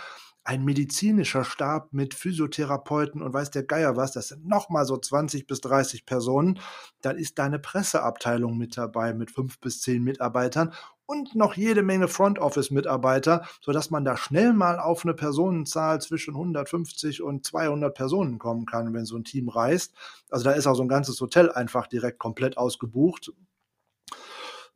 ein 0.46 0.64
medizinischer 0.64 1.44
Stab 1.44 1.92
mit 1.92 2.14
Physiotherapeuten 2.14 3.22
und 3.24 3.34
weiß 3.34 3.50
der 3.50 3.64
Geier 3.64 3.98
was, 3.98 4.12
das 4.12 4.28
sind 4.30 4.48
nochmal 4.48 4.86
so 4.86 4.96
20 4.96 5.48
bis 5.48 5.60
30 5.62 6.06
Personen. 6.06 6.60
Dann 7.02 7.18
ist 7.18 7.40
da 7.40 7.46
eine 7.46 7.58
Presseabteilung 7.58 8.56
mit 8.56 8.78
dabei 8.78 9.14
mit 9.14 9.32
fünf 9.32 9.60
bis 9.60 9.82
zehn 9.82 10.04
Mitarbeitern 10.04 10.72
und 11.08 11.36
noch 11.36 11.56
jede 11.56 11.82
Menge 11.82 12.08
Front 12.08 12.40
Office 12.40 12.70
Mitarbeiter, 12.70 13.46
sodass 13.62 13.90
man 13.90 14.06
da 14.06 14.18
schnell 14.18 14.54
mal 14.54 14.80
auf 14.80 15.04
eine 15.04 15.16
Personenzahl 15.16 16.00
zwischen 16.00 16.36
150 16.36 17.24
und 17.24 17.44
200 17.46 17.96
Personen 17.96 18.38
kommen 18.38 18.68
kann, 18.68 18.94
wenn 18.94 19.06
so 19.06 19.16
ein 19.18 19.24
Team 19.24 19.50
reist. 19.50 19.96
Also 20.30 20.46
da 20.46 20.52
ist 20.52 20.68
auch 20.68 20.76
so 20.76 20.84
ein 20.84 20.88
ganzes 20.88 21.20
Hotel 21.22 21.52
einfach 21.52 21.88
direkt 21.88 22.20
komplett 22.20 22.58
ausgebucht 22.58 23.32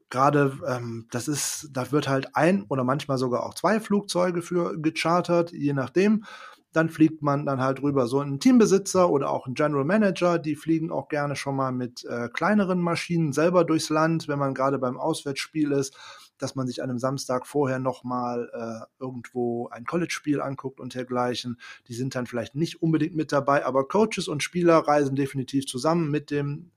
gerade 0.10 0.58
ähm, 0.68 1.08
das 1.12 1.28
ist, 1.28 1.70
da 1.74 1.92
wird 1.92 2.08
halt 2.08 2.36
ein 2.36 2.64
oder 2.70 2.84
manchmal 2.84 3.18
sogar 3.18 3.46
auch 3.46 3.54
zwei 3.54 3.80
Flugzeuge 3.80 4.42
für 4.42 4.80
gechartert, 4.80 5.52
je 5.52 5.74
nachdem. 5.74 6.26
Dann 6.72 6.90
fliegt 6.90 7.24
man 7.24 7.48
dann 7.48 7.62
halt 7.62 7.82
rüber. 7.82 8.06
So 8.06 8.20
ein 8.20 8.40
Teambesitzer 8.40 9.10
oder 9.10 9.32
auch 9.32 9.48
ein 9.48 9.56
General 9.56 9.86
Manager, 9.86 10.38
die 10.38 10.56
fliegen 10.56 10.92
auch 10.92 11.08
gerne 11.10 11.36
schon 11.36 11.56
mal 11.56 11.72
mit 11.72 12.06
äh, 12.06 12.30
kleineren 12.30 12.80
Maschinen 12.80 13.34
selber 13.34 13.66
durchs 13.66 13.90
Land, 13.90 14.28
wenn 14.28 14.38
man 14.38 14.54
gerade 14.54 14.78
beim 14.78 14.98
Auswärtsspiel 14.98 15.72
ist. 15.72 15.96
dass 16.40 16.56
man 16.56 16.68
sich 16.68 16.82
an 16.82 16.90
einem 16.90 17.00
Samstag 17.00 17.46
vorher 17.46 17.80
nochmal 17.80 18.50
äh, 18.54 19.04
irgendwo 19.04 19.68
ein 19.70 19.86
College-Spiel 19.86 20.42
anguckt 20.42 20.80
und 20.80 20.96
dergleichen. 20.96 21.60
Die 21.88 21.94
sind 21.94 22.16
dann 22.16 22.26
vielleicht 22.26 22.56
nicht 22.56 22.82
unbedingt 22.82 23.16
mit 23.16 23.32
dabei, 23.32 23.66
aber 23.66 23.88
Coaches 23.88 24.28
und 24.28 24.42
Spieler 24.42 24.78
reisen 24.78 25.16
definitiv 25.16 25.68
zusammen 25.68 26.10
mit 26.10 26.32
dem 26.32 26.72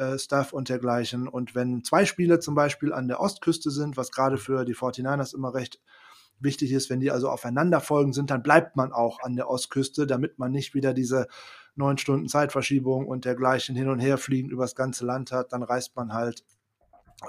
äh, 0.00 0.18
Staff 0.18 0.54
und 0.54 0.70
dergleichen. 0.70 1.28
Und 1.28 1.54
wenn 1.54 1.84
zwei 1.84 2.06
Spiele 2.06 2.40
zum 2.40 2.54
Beispiel 2.54 2.92
an 2.92 3.06
der 3.06 3.20
Ostküste 3.20 3.70
sind, 3.70 3.98
was 3.98 4.10
gerade 4.10 4.38
für 4.38 4.64
die 4.64 4.74
49ers 4.74 5.34
immer 5.34 5.52
recht 5.52 5.78
wichtig 6.38 6.72
ist, 6.72 6.88
wenn 6.88 7.00
die 7.00 7.10
also 7.10 7.28
aufeinander 7.28 7.80
folgen 7.80 8.14
sind, 8.14 8.30
dann 8.30 8.42
bleibt 8.42 8.76
man 8.76 8.92
auch 8.92 9.20
an 9.20 9.36
der 9.36 9.50
Ostküste, 9.50 10.06
damit 10.06 10.38
man 10.38 10.52
nicht 10.52 10.74
wieder 10.74 10.94
diese 10.94 11.26
neun 11.74 11.98
Stunden 11.98 12.28
Zeitverschiebung 12.28 13.06
und 13.06 13.26
dergleichen 13.26 13.76
hin 13.76 13.90
und 13.90 14.00
her 14.00 14.16
fliegen 14.16 14.48
übers 14.48 14.74
ganze 14.74 15.04
Land 15.04 15.32
hat. 15.32 15.52
Dann 15.52 15.62
reist 15.62 15.94
man 15.96 16.14
halt 16.14 16.44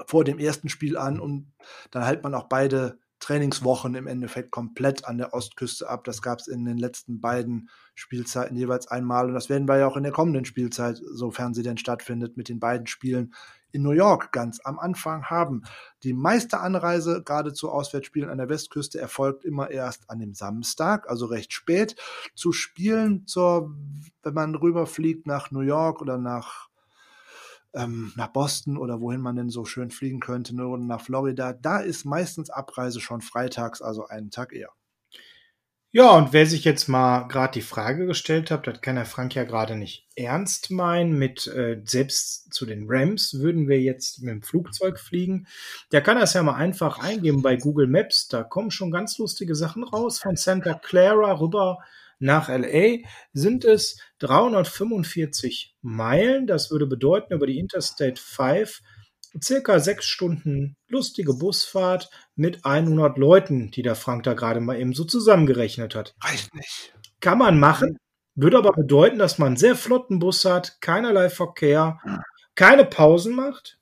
vor 0.08 0.24
dem 0.24 0.40
ersten 0.40 0.70
Spiel 0.70 0.98
an 0.98 1.20
und 1.20 1.52
dann 1.92 2.06
hält 2.06 2.24
man 2.24 2.34
auch 2.34 2.48
beide 2.48 2.98
Trainingswochen 3.22 3.96
im 3.96 4.08
Endeffekt 4.08 4.52
komplett 4.52 5.06
an 5.06 5.18
der 5.18 5.34
Ostküste 5.34 5.88
ab. 5.90 6.04
Das 6.04 6.22
gab 6.22 6.40
es 6.40 6.48
in 6.48 6.66
den 6.66 6.78
letzten 6.78 7.22
beiden 7.22 7.70
Spielzeiten 7.96 8.58
jeweils 8.58 8.88
einmal 8.88 9.28
und 9.28 9.34
das 9.34 9.48
werden 9.48 9.68
wir 9.68 9.78
ja 9.78 9.88
auch 9.88 9.96
in 9.96 10.04
der 10.04 10.12
kommenden 10.12 10.44
Spielzeit, 10.44 11.00
sofern 11.14 11.54
sie 11.54 11.64
denn 11.64 11.78
stattfindet, 11.78 12.36
mit 12.36 12.50
den 12.50 12.60
beiden 12.60 12.88
Spielen 12.88 13.34
in 13.72 13.84
New 13.84 13.92
York 13.92 14.32
ganz 14.32 14.60
am 14.64 14.80
Anfang 14.80 15.26
haben. 15.26 15.64
Die 16.04 16.14
meiste 16.14 16.60
Anreise, 16.60 17.24
gerade 17.24 17.54
zu 17.54 17.70
Auswärtsspielen 17.70 18.30
an 18.30 18.40
der 18.40 18.50
Westküste, 18.50 19.00
erfolgt 19.00 19.46
immer 19.46 19.70
erst 19.70 20.10
an 20.10 20.20
dem 20.20 20.34
Samstag, 20.34 21.10
also 21.10 21.28
recht 21.28 21.54
spät. 21.54 21.96
Zu 22.36 22.52
Spielen, 22.52 23.28
zur, 23.28 23.74
wenn 24.24 24.34
man 24.34 24.56
rüberfliegt 24.56 25.28
nach 25.28 25.52
New 25.52 25.62
York 25.62 26.02
oder 26.02 26.18
nach 26.18 26.71
ähm, 27.74 28.14
nach 28.16 28.28
Boston 28.28 28.78
oder 28.78 29.02
wohin 29.02 29.22
man 29.22 29.36
denn 29.36 29.50
so 29.50 29.66
schön 29.66 29.92
fliegen 29.92 30.20
könnte, 30.20 30.56
ne, 30.56 30.68
oder 30.68 30.84
nach 30.84 31.02
Florida, 31.02 31.54
da 31.54 31.80
ist 31.80 32.06
meistens 32.06 32.50
Abreise 32.50 33.00
schon 33.02 33.22
freitags, 33.22 33.82
also 33.82 34.08
einen 34.08 34.32
Tag 34.32 34.54
eher. 34.54 34.72
Ja, 35.94 36.12
und 36.12 36.32
wer 36.32 36.46
sich 36.46 36.64
jetzt 36.64 36.88
mal 36.88 37.28
gerade 37.28 37.52
die 37.52 37.62
Frage 37.62 38.06
gestellt 38.06 38.50
hat, 38.50 38.66
das 38.66 38.80
kann 38.80 38.96
der 38.96 39.06
Frank 39.06 39.36
ja 39.36 39.44
gerade 39.44 39.76
nicht 39.76 40.08
ernst 40.16 40.72
meinen, 40.72 41.18
mit 41.20 41.48
äh, 41.48 41.82
selbst 41.84 42.54
zu 42.54 42.66
den 42.66 42.86
Rams 42.88 43.34
würden 43.42 43.68
wir 43.68 43.82
jetzt 43.82 44.22
mit 44.22 44.32
dem 44.32 44.42
Flugzeug 44.42 45.02
fliegen. 45.02 45.48
Der 45.92 46.02
kann 46.02 46.18
das 46.18 46.34
ja 46.34 46.44
mal 46.44 46.56
einfach 46.56 47.00
eingeben 47.00 47.42
bei 47.42 47.58
Google 47.58 47.88
Maps. 47.88 48.30
Da 48.30 48.44
kommen 48.44 48.72
schon 48.72 48.90
ganz 48.90 49.18
lustige 49.18 49.54
Sachen 49.54 49.84
raus. 49.84 50.20
Von 50.20 50.38
Santa 50.38 50.76
Clara 50.76 51.34
rüber 51.42 51.80
nach 52.22 52.50
LA 52.50 53.00
sind 53.34 53.66
es 53.66 54.00
345 54.20 55.76
Meilen. 55.82 56.46
Das 56.46 56.70
würde 56.70 56.86
bedeuten, 56.86 57.34
über 57.34 57.48
die 57.48 57.58
Interstate 57.58 58.22
5 58.22 58.82
circa 59.42 59.80
sechs 59.80 60.06
Stunden 60.06 60.76
lustige 60.88 61.34
Busfahrt 61.34 62.10
mit 62.36 62.66
100 62.66 63.18
Leuten, 63.18 63.72
die 63.72 63.82
der 63.82 63.96
Frank 63.96 64.24
da 64.24 64.34
gerade 64.34 64.60
mal 64.60 64.80
eben 64.80 64.94
so 64.94 65.04
zusammengerechnet 65.04 65.96
hat. 65.96 66.14
Reicht 66.22 66.54
nicht. 66.54 66.94
Kann 67.22 67.38
man 67.38 67.60
machen, 67.60 67.98
würde 68.36 68.58
aber 68.58 68.74
bedeuten, 68.74 69.18
dass 69.18 69.38
man 69.38 69.48
einen 69.48 69.58
sehr 69.58 69.76
flotten 69.76 70.20
Bus 70.20 70.46
hat, 70.46 70.80
keinerlei 70.82 71.30
Verkehr, 71.30 72.00
keine 72.56 72.86
Pausen 72.86 73.34
macht. 73.34 73.80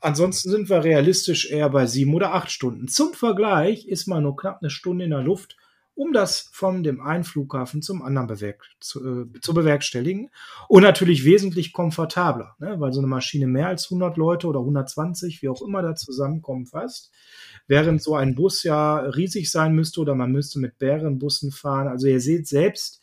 Ansonsten 0.00 0.50
sind 0.50 0.68
wir 0.68 0.82
realistisch 0.82 1.50
eher 1.50 1.68
bei 1.70 1.86
sieben 1.86 2.14
oder 2.14 2.34
acht 2.34 2.50
Stunden. 2.50 2.88
Zum 2.88 3.14
Vergleich 3.14 3.86
ist 3.86 4.06
man 4.06 4.22
nur 4.22 4.36
knapp 4.36 4.58
eine 4.60 4.70
Stunde 4.70 5.04
in 5.04 5.10
der 5.10 5.22
Luft 5.22 5.56
um 6.00 6.14
das 6.14 6.48
von 6.50 6.82
dem 6.82 7.02
einen 7.02 7.24
Flughafen 7.24 7.82
zum 7.82 8.00
anderen 8.00 8.26
bewerk 8.26 8.64
zu, 8.80 9.06
äh, 9.06 9.40
zu, 9.42 9.52
bewerkstelligen. 9.52 10.30
Und 10.66 10.82
natürlich 10.82 11.26
wesentlich 11.26 11.74
komfortabler, 11.74 12.56
ne? 12.58 12.80
weil 12.80 12.94
so 12.94 13.00
eine 13.00 13.06
Maschine 13.06 13.46
mehr 13.46 13.66
als 13.66 13.84
100 13.84 14.16
Leute 14.16 14.46
oder 14.46 14.60
120, 14.60 15.42
wie 15.42 15.50
auch 15.50 15.60
immer 15.60 15.82
da 15.82 15.94
zusammenkommen 15.94 16.64
fast, 16.64 17.12
während 17.66 18.02
so 18.02 18.14
ein 18.14 18.34
Bus 18.34 18.62
ja 18.62 19.00
riesig 19.00 19.50
sein 19.50 19.74
müsste 19.74 20.00
oder 20.00 20.14
man 20.14 20.32
müsste 20.32 20.58
mit 20.58 20.80
mehreren 20.80 21.18
Bussen 21.18 21.52
fahren. 21.52 21.86
Also 21.86 22.06
ihr 22.06 22.22
seht 22.22 22.48
selbst 22.48 23.02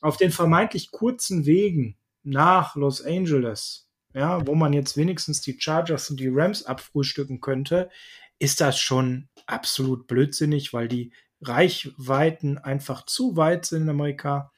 auf 0.00 0.16
den 0.16 0.30
vermeintlich 0.30 0.92
kurzen 0.92 1.46
Wegen 1.46 1.96
nach 2.22 2.76
Los 2.76 3.04
Angeles, 3.04 3.88
ja, 4.14 4.46
wo 4.46 4.54
man 4.54 4.72
jetzt 4.72 4.96
wenigstens 4.96 5.40
die 5.40 5.58
Chargers 5.58 6.08
und 6.10 6.20
die 6.20 6.30
Rams 6.32 6.64
abfrühstücken 6.64 7.40
könnte, 7.40 7.90
ist 8.38 8.60
das 8.60 8.78
schon 8.78 9.28
absolut 9.46 10.06
blödsinnig, 10.06 10.72
weil 10.72 10.86
die 10.86 11.12
Reichweiten 11.42 12.58
einfach 12.58 13.06
zu 13.06 13.36
weit 13.36 13.64
sind 13.64 13.82
in 13.82 13.88
Amerika. 13.88 14.52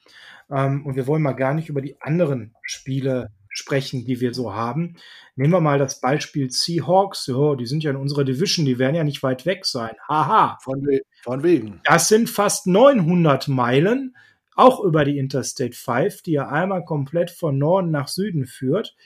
Ähm, 0.50 0.84
und 0.84 0.96
wir 0.96 1.06
wollen 1.06 1.22
mal 1.22 1.32
gar 1.32 1.54
nicht 1.54 1.68
über 1.68 1.80
die 1.80 2.00
anderen 2.00 2.54
Spiele 2.62 3.30
sprechen, 3.48 4.04
die 4.04 4.20
wir 4.20 4.34
so 4.34 4.54
haben. 4.54 4.96
Nehmen 5.36 5.52
wir 5.52 5.60
mal 5.60 5.78
das 5.78 6.00
Beispiel 6.00 6.50
Seahawks. 6.50 7.26
Ja, 7.26 7.54
die 7.54 7.66
sind 7.66 7.82
ja 7.82 7.90
in 7.90 7.96
unserer 7.96 8.24
Division, 8.24 8.66
die 8.66 8.78
werden 8.78 8.96
ja 8.96 9.04
nicht 9.04 9.22
weit 9.22 9.46
weg 9.46 9.66
sein. 9.66 9.94
Haha. 10.09 10.59
Von, 10.62 10.82
we 10.82 11.02
von 11.22 11.42
wegen. 11.42 11.80
Das 11.84 12.09
sind 12.09 12.30
fast 12.30 12.66
900 12.66 13.48
Meilen, 13.48 14.16
auch 14.54 14.80
über 14.80 15.04
die 15.04 15.18
Interstate 15.18 15.74
5, 15.74 16.22
die 16.22 16.32
ja 16.32 16.48
einmal 16.48 16.84
komplett 16.84 17.30
von 17.30 17.59
Norden 17.59 17.90
nach 17.90 18.09
Süden 18.09 18.46
führt. 18.46 18.96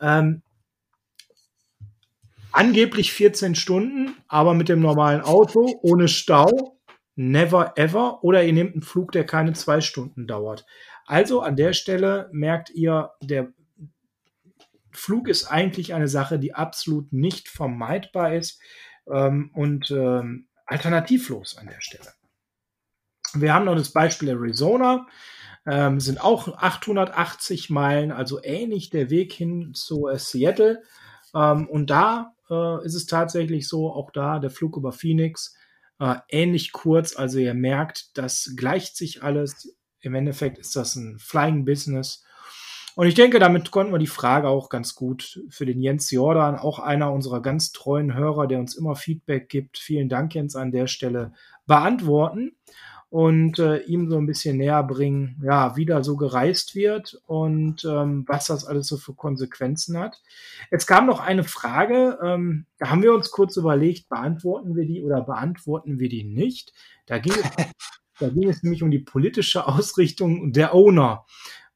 Ähm, 0.00 0.42
angeblich 2.52 3.12
14 3.12 3.54
Stunden, 3.54 4.14
aber 4.28 4.54
mit 4.54 4.68
dem 4.68 4.80
normalen 4.80 5.22
Auto, 5.22 5.78
ohne 5.82 6.08
Stau 6.08 6.75
never 7.16 7.72
ever 7.76 8.22
oder 8.22 8.44
ihr 8.44 8.52
nehmt 8.52 8.74
einen 8.74 8.82
Flug, 8.82 9.10
der 9.12 9.24
keine 9.24 9.54
zwei 9.54 9.80
Stunden 9.80 10.26
dauert. 10.26 10.66
Also 11.06 11.40
an 11.40 11.56
der 11.56 11.72
Stelle 11.72 12.28
merkt 12.32 12.70
ihr, 12.70 13.10
der 13.22 13.52
Flug 14.92 15.28
ist 15.28 15.46
eigentlich 15.46 15.94
eine 15.94 16.08
Sache, 16.08 16.38
die 16.38 16.54
absolut 16.54 17.12
nicht 17.12 17.48
vermeidbar 17.48 18.34
ist 18.34 18.60
ähm, 19.10 19.50
und 19.54 19.90
ähm, 19.90 20.48
alternativlos 20.66 21.58
an 21.58 21.66
der 21.66 21.80
Stelle. 21.80 22.12
Wir 23.34 23.52
haben 23.52 23.64
noch 23.64 23.76
das 23.76 23.92
Beispiel 23.92 24.30
Arizona, 24.30 25.06
ähm, 25.66 26.00
sind 26.00 26.22
auch 26.22 26.48
880 26.48 27.70
Meilen, 27.70 28.12
also 28.12 28.42
ähnlich 28.42 28.90
der 28.90 29.10
Weg 29.10 29.32
hin 29.32 29.72
zu 29.74 30.08
äh, 30.08 30.18
Seattle. 30.18 30.82
Ähm, 31.34 31.68
und 31.68 31.90
da 31.90 32.34
äh, 32.50 32.84
ist 32.84 32.94
es 32.94 33.06
tatsächlich 33.06 33.68
so, 33.68 33.92
auch 33.92 34.10
da 34.12 34.38
der 34.38 34.50
Flug 34.50 34.76
über 34.76 34.92
Phoenix 34.92 35.55
äh, 35.98 36.16
ähnlich 36.28 36.72
kurz. 36.72 37.16
Also 37.16 37.38
ihr 37.38 37.54
merkt, 37.54 38.16
das 38.16 38.54
gleicht 38.56 38.96
sich 38.96 39.22
alles. 39.22 39.76
Im 40.00 40.14
Endeffekt 40.14 40.58
ist 40.58 40.76
das 40.76 40.96
ein 40.96 41.18
Flying 41.18 41.64
Business. 41.64 42.22
Und 42.94 43.06
ich 43.06 43.14
denke, 43.14 43.38
damit 43.38 43.70
konnten 43.70 43.92
wir 43.92 43.98
die 43.98 44.06
Frage 44.06 44.48
auch 44.48 44.70
ganz 44.70 44.94
gut 44.94 45.42
für 45.50 45.66
den 45.66 45.82
Jens 45.82 46.10
Jordan, 46.10 46.56
auch 46.56 46.78
einer 46.78 47.12
unserer 47.12 47.42
ganz 47.42 47.72
treuen 47.72 48.14
Hörer, 48.14 48.46
der 48.46 48.58
uns 48.58 48.74
immer 48.74 48.96
Feedback 48.96 49.50
gibt. 49.50 49.76
Vielen 49.76 50.08
Dank, 50.08 50.34
Jens, 50.34 50.56
an 50.56 50.72
der 50.72 50.86
Stelle 50.86 51.32
beantworten 51.66 52.56
und 53.16 53.58
äh, 53.58 53.78
ihm 53.84 54.10
so 54.10 54.18
ein 54.18 54.26
bisschen 54.26 54.58
näher 54.58 54.82
bringen, 54.82 55.40
ja, 55.42 55.74
wie 55.74 55.86
da 55.86 56.04
so 56.04 56.18
gereist 56.18 56.74
wird 56.74 57.18
und 57.24 57.82
ähm, 57.86 58.24
was 58.26 58.48
das 58.48 58.66
alles 58.66 58.88
so 58.88 58.98
für 58.98 59.14
Konsequenzen 59.14 59.96
hat. 59.96 60.20
Jetzt 60.70 60.84
kam 60.84 61.06
noch 61.06 61.20
eine 61.20 61.42
Frage, 61.42 62.18
ähm, 62.22 62.66
da 62.76 62.90
haben 62.90 63.02
wir 63.02 63.14
uns 63.14 63.30
kurz 63.30 63.56
überlegt, 63.56 64.10
beantworten 64.10 64.76
wir 64.76 64.84
die 64.84 65.02
oder 65.02 65.22
beantworten 65.22 65.98
wir 65.98 66.10
die 66.10 66.24
nicht. 66.24 66.74
Da 67.06 67.16
ging 67.16 67.32
es, 67.32 67.50
da 68.20 68.28
ging 68.28 68.50
es 68.50 68.62
nämlich 68.62 68.82
um 68.82 68.90
die 68.90 68.98
politische 68.98 69.66
Ausrichtung 69.66 70.52
der 70.52 70.74
Owner. 70.74 71.24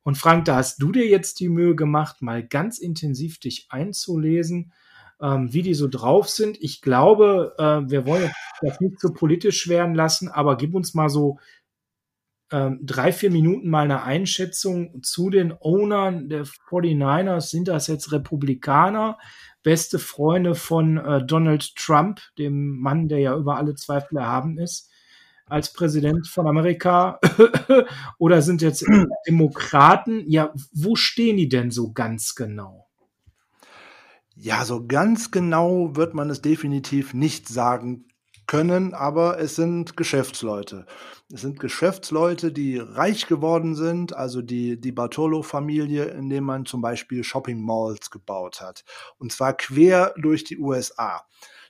Und 0.02 0.18
Frank, 0.18 0.44
da 0.44 0.56
hast 0.56 0.82
du 0.82 0.92
dir 0.92 1.08
jetzt 1.08 1.40
die 1.40 1.48
Mühe 1.48 1.74
gemacht, 1.74 2.20
mal 2.20 2.46
ganz 2.46 2.78
intensiv 2.78 3.40
dich 3.40 3.68
einzulesen 3.70 4.74
ähm, 5.22 5.52
wie 5.52 5.62
die 5.62 5.74
so 5.74 5.88
drauf 5.88 6.28
sind. 6.28 6.56
Ich 6.60 6.80
glaube, 6.80 7.54
äh, 7.58 7.90
wir 7.90 8.06
wollen 8.06 8.30
das 8.62 8.80
nicht 8.80 9.00
so 9.00 9.12
politisch 9.12 9.68
werden 9.68 9.94
lassen, 9.94 10.28
aber 10.28 10.56
gib 10.56 10.74
uns 10.74 10.94
mal 10.94 11.08
so 11.08 11.38
ähm, 12.52 12.80
drei, 12.82 13.12
vier 13.12 13.30
Minuten 13.30 13.68
mal 13.68 13.84
eine 13.84 14.02
Einschätzung 14.02 15.02
zu 15.02 15.30
den 15.30 15.52
Ownern 15.52 16.28
der 16.28 16.44
49ers. 16.44 17.50
Sind 17.50 17.68
das 17.68 17.86
jetzt 17.86 18.12
Republikaner, 18.12 19.18
beste 19.62 19.98
Freunde 19.98 20.54
von 20.54 20.96
äh, 20.96 21.24
Donald 21.24 21.76
Trump, 21.76 22.20
dem 22.38 22.80
Mann, 22.80 23.08
der 23.08 23.18
ja 23.18 23.36
über 23.36 23.56
alle 23.56 23.74
Zweifel 23.74 24.18
erhaben 24.18 24.58
ist? 24.58 24.88
als 25.46 25.72
Präsident 25.72 26.28
von 26.28 26.46
Amerika 26.46 27.18
oder 28.18 28.40
sind 28.40 28.62
jetzt 28.62 28.86
Demokraten? 29.26 30.24
Ja, 30.30 30.54
wo 30.72 30.94
stehen 30.96 31.36
die 31.36 31.48
denn 31.48 31.72
so 31.72 31.92
ganz 31.92 32.34
genau? 32.36 32.89
Ja, 34.42 34.64
so 34.64 34.86
ganz 34.86 35.30
genau 35.30 35.96
wird 35.96 36.14
man 36.14 36.30
es 36.30 36.40
definitiv 36.40 37.12
nicht 37.12 37.46
sagen 37.46 38.06
können, 38.46 38.94
aber 38.94 39.38
es 39.38 39.54
sind 39.54 39.98
Geschäftsleute. 39.98 40.86
Es 41.30 41.42
sind 41.42 41.60
Geschäftsleute, 41.60 42.50
die 42.50 42.78
reich 42.78 43.26
geworden 43.26 43.74
sind, 43.74 44.16
also 44.16 44.40
die, 44.40 44.80
die 44.80 44.92
Bartolo-Familie, 44.92 46.04
indem 46.04 46.44
man 46.44 46.64
zum 46.64 46.80
Beispiel 46.80 47.22
Shopping 47.22 47.60
Malls 47.60 48.10
gebaut 48.10 48.62
hat. 48.62 48.82
Und 49.18 49.30
zwar 49.30 49.52
quer 49.52 50.14
durch 50.16 50.42
die 50.44 50.58
USA. 50.58 51.20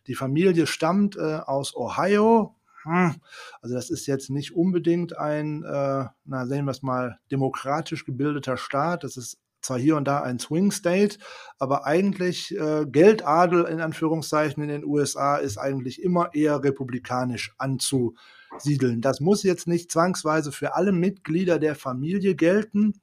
Die 0.06 0.14
Familie 0.14 0.68
stammt 0.68 1.16
äh, 1.16 1.40
aus 1.44 1.74
Ohio. 1.74 2.54
Hm, 2.84 3.16
also 3.60 3.74
das 3.74 3.90
ist 3.90 4.06
jetzt 4.06 4.30
nicht 4.30 4.54
unbedingt 4.54 5.18
ein, 5.18 5.64
äh, 5.64 6.04
na 6.24 6.46
sehen 6.46 6.66
wir 6.66 6.70
es 6.70 6.82
mal, 6.82 7.18
demokratisch 7.32 8.04
gebildeter 8.04 8.56
Staat. 8.56 9.02
Das 9.02 9.16
ist 9.16 9.40
zwar 9.62 9.78
hier 9.78 9.96
und 9.96 10.04
da 10.04 10.22
ein 10.22 10.38
Swing 10.38 10.70
State, 10.70 11.18
aber 11.58 11.86
eigentlich 11.86 12.56
äh, 12.56 12.86
Geldadel 12.86 13.64
in 13.64 13.80
Anführungszeichen 13.80 14.62
in 14.62 14.68
den 14.68 14.84
USA 14.84 15.36
ist 15.36 15.58
eigentlich 15.58 16.02
immer 16.02 16.34
eher 16.34 16.62
republikanisch 16.62 17.54
anzusiedeln. 17.58 19.00
Das 19.00 19.20
muss 19.20 19.42
jetzt 19.42 19.66
nicht 19.66 19.90
zwangsweise 19.90 20.52
für 20.52 20.74
alle 20.74 20.92
Mitglieder 20.92 21.58
der 21.58 21.74
Familie 21.74 22.34
gelten, 22.34 23.00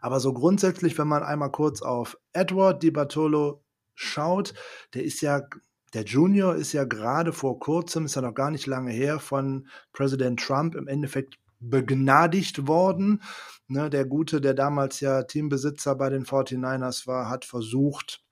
aber 0.00 0.20
so 0.20 0.32
grundsätzlich, 0.32 0.98
wenn 0.98 1.08
man 1.08 1.22
einmal 1.22 1.50
kurz 1.50 1.82
auf 1.82 2.18
Edward 2.32 2.82
Di 2.82 2.90
Bartolo 2.90 3.62
schaut, 3.94 4.54
der 4.94 5.04
ist 5.04 5.20
ja 5.20 5.42
der 5.94 6.04
Junior 6.04 6.54
ist 6.54 6.72
ja 6.72 6.84
gerade 6.84 7.32
vor 7.32 7.58
kurzem, 7.58 8.06
ist 8.06 8.16
ja 8.16 8.22
noch 8.22 8.34
gar 8.34 8.50
nicht 8.50 8.66
lange 8.66 8.92
her, 8.92 9.20
von 9.20 9.68
Präsident 9.92 10.40
Trump 10.40 10.74
im 10.74 10.88
Endeffekt 10.88 11.38
begnadigt 11.62 12.66
worden. 12.66 13.22
Ne, 13.68 13.88
der 13.88 14.04
Gute, 14.04 14.40
der 14.40 14.54
damals 14.54 15.00
ja 15.00 15.22
Teambesitzer 15.22 15.94
bei 15.94 16.10
den 16.10 16.24
49ers 16.24 17.06
war, 17.06 17.28
hat 17.28 17.44
versucht, 17.44 18.22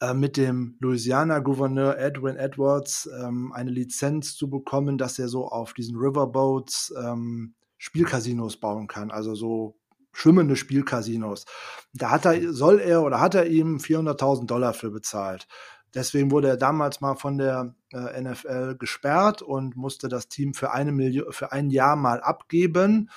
äh, 0.00 0.14
mit 0.14 0.36
dem 0.36 0.76
Louisiana-Gouverneur 0.80 1.98
Edwin 1.98 2.36
Edwards 2.36 3.08
ähm, 3.22 3.52
eine 3.52 3.70
Lizenz 3.70 4.34
zu 4.34 4.48
bekommen, 4.48 4.98
dass 4.98 5.18
er 5.18 5.28
so 5.28 5.48
auf 5.48 5.74
diesen 5.74 5.96
Riverboats 5.96 6.92
ähm, 6.98 7.54
Spielcasinos 7.78 8.58
bauen 8.58 8.88
kann, 8.88 9.10
also 9.10 9.34
so 9.34 9.76
schwimmende 10.12 10.56
Spielcasinos. 10.56 11.44
Da 11.92 12.10
hat 12.10 12.24
er, 12.24 12.52
soll 12.52 12.80
er 12.80 13.02
oder 13.02 13.20
hat 13.20 13.34
er 13.34 13.46
ihm 13.46 13.76
400.000 13.76 14.46
Dollar 14.46 14.74
für 14.74 14.90
bezahlt. 14.90 15.46
Deswegen 15.94 16.30
wurde 16.30 16.48
er 16.48 16.56
damals 16.56 17.00
mal 17.00 17.16
von 17.16 17.38
der 17.38 17.74
äh, 17.92 18.20
NFL 18.20 18.76
gesperrt 18.76 19.42
und 19.42 19.76
musste 19.76 20.08
das 20.08 20.28
Team 20.28 20.54
für, 20.54 20.72
eine 20.72 20.92
Million, 20.92 21.32
für 21.32 21.52
ein 21.52 21.70
Jahr 21.70 21.96
mal 21.96 22.20
abgeben. 22.20 23.10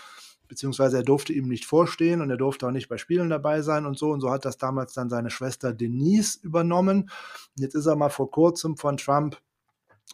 Beziehungsweise 0.47 0.97
er 0.97 1.03
durfte 1.03 1.33
ihm 1.33 1.47
nicht 1.47 1.65
vorstehen 1.65 2.21
und 2.21 2.29
er 2.29 2.37
durfte 2.37 2.67
auch 2.67 2.71
nicht 2.71 2.89
bei 2.89 2.97
Spielen 2.97 3.29
dabei 3.29 3.61
sein 3.61 3.85
und 3.85 3.97
so. 3.97 4.11
Und 4.11 4.21
so 4.21 4.31
hat 4.31 4.45
das 4.45 4.57
damals 4.57 4.93
dann 4.93 5.09
seine 5.09 5.29
Schwester 5.29 5.73
Denise 5.73 6.39
übernommen. 6.41 7.09
Jetzt 7.55 7.75
ist 7.75 7.85
er 7.85 7.95
mal 7.95 8.09
vor 8.09 8.29
kurzem 8.29 8.77
von 8.77 8.97
Trump 8.97 9.37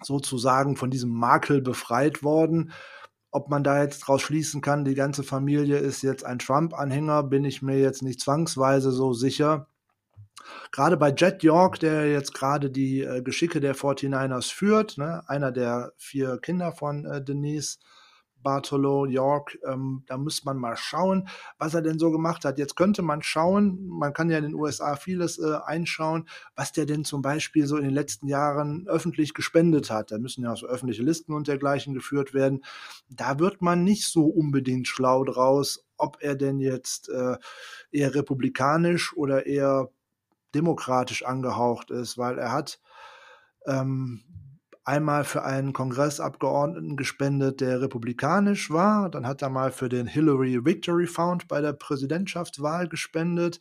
sozusagen 0.01 0.75
von 0.75 0.91
diesem 0.91 1.09
Makel 1.09 1.61
befreit 1.61 2.23
worden. 2.23 2.71
Ob 3.31 3.49
man 3.49 3.63
da 3.63 3.83
jetzt 3.83 3.99
draus 3.99 4.21
schließen 4.21 4.61
kann, 4.61 4.85
die 4.85 4.95
ganze 4.95 5.23
Familie 5.23 5.77
ist 5.77 6.01
jetzt 6.01 6.25
ein 6.25 6.39
Trump-Anhänger, 6.39 7.23
bin 7.23 7.45
ich 7.45 7.61
mir 7.61 7.79
jetzt 7.79 8.01
nicht 8.01 8.19
zwangsweise 8.19 8.91
so 8.91 9.13
sicher. 9.13 9.67
Gerade 10.71 10.97
bei 10.97 11.13
Jet 11.13 11.43
York, 11.43 11.79
der 11.79 12.09
jetzt 12.11 12.33
gerade 12.33 12.69
die 12.69 13.01
äh, 13.01 13.21
Geschicke 13.21 13.59
der 13.59 13.75
49ers 13.75 14.51
führt, 14.51 14.97
ne, 14.97 15.23
einer 15.27 15.51
der 15.51 15.93
vier 15.97 16.37
Kinder 16.37 16.71
von 16.71 17.05
äh, 17.05 17.23
Denise 17.23 17.79
Bartolo 18.41 19.05
York, 19.05 19.57
ähm, 19.67 20.03
da 20.07 20.17
muss 20.17 20.45
man 20.45 20.57
mal 20.57 20.77
schauen, 20.77 21.27
was 21.57 21.73
er 21.73 21.81
denn 21.81 21.99
so 21.99 22.11
gemacht 22.11 22.45
hat. 22.45 22.57
Jetzt 22.57 22.75
könnte 22.75 23.01
man 23.01 23.21
schauen, 23.21 23.85
man 23.87 24.13
kann 24.13 24.29
ja 24.29 24.37
in 24.37 24.43
den 24.43 24.53
USA 24.53 24.95
vieles 24.95 25.39
äh, 25.39 25.57
einschauen, 25.65 26.27
was 26.55 26.71
der 26.71 26.85
denn 26.85 27.03
zum 27.03 27.21
Beispiel 27.21 27.65
so 27.67 27.77
in 27.77 27.83
den 27.83 27.93
letzten 27.93 28.27
Jahren 28.27 28.87
öffentlich 28.87 29.33
gespendet 29.33 29.91
hat. 29.91 30.11
Da 30.11 30.17
müssen 30.17 30.43
ja 30.43 30.55
so 30.55 30.67
öffentliche 30.67 31.03
Listen 31.03 31.33
und 31.33 31.47
dergleichen 31.47 31.93
geführt 31.93 32.33
werden. 32.33 32.63
Da 33.09 33.39
wird 33.39 33.61
man 33.61 33.83
nicht 33.83 34.07
so 34.07 34.25
unbedingt 34.25 34.87
schlau 34.87 35.23
draus, 35.23 35.85
ob 35.97 36.17
er 36.21 36.35
denn 36.35 36.59
jetzt 36.59 37.09
äh, 37.09 37.37
eher 37.91 38.15
republikanisch 38.15 39.15
oder 39.15 39.45
eher 39.45 39.89
demokratisch 40.55 41.25
angehaucht 41.25 41.91
ist, 41.91 42.17
weil 42.17 42.37
er 42.37 42.51
hat 42.51 42.79
ähm, 43.65 44.23
einmal 44.89 45.23
für 45.23 45.43
einen 45.43 45.71
Kongressabgeordneten 45.71 46.97
gespendet, 46.97 47.61
der 47.61 47.81
republikanisch 47.81 48.71
war. 48.71 49.09
Dann 49.09 49.27
hat 49.27 49.41
er 49.41 49.49
mal 49.49 49.71
für 49.71 49.87
den 49.87 50.07
Hillary 50.07 50.65
Victory 50.65 51.05
Fund 51.05 51.47
bei 51.47 51.61
der 51.61 51.73
Präsidentschaftswahl 51.73 52.87
gespendet. 52.89 53.59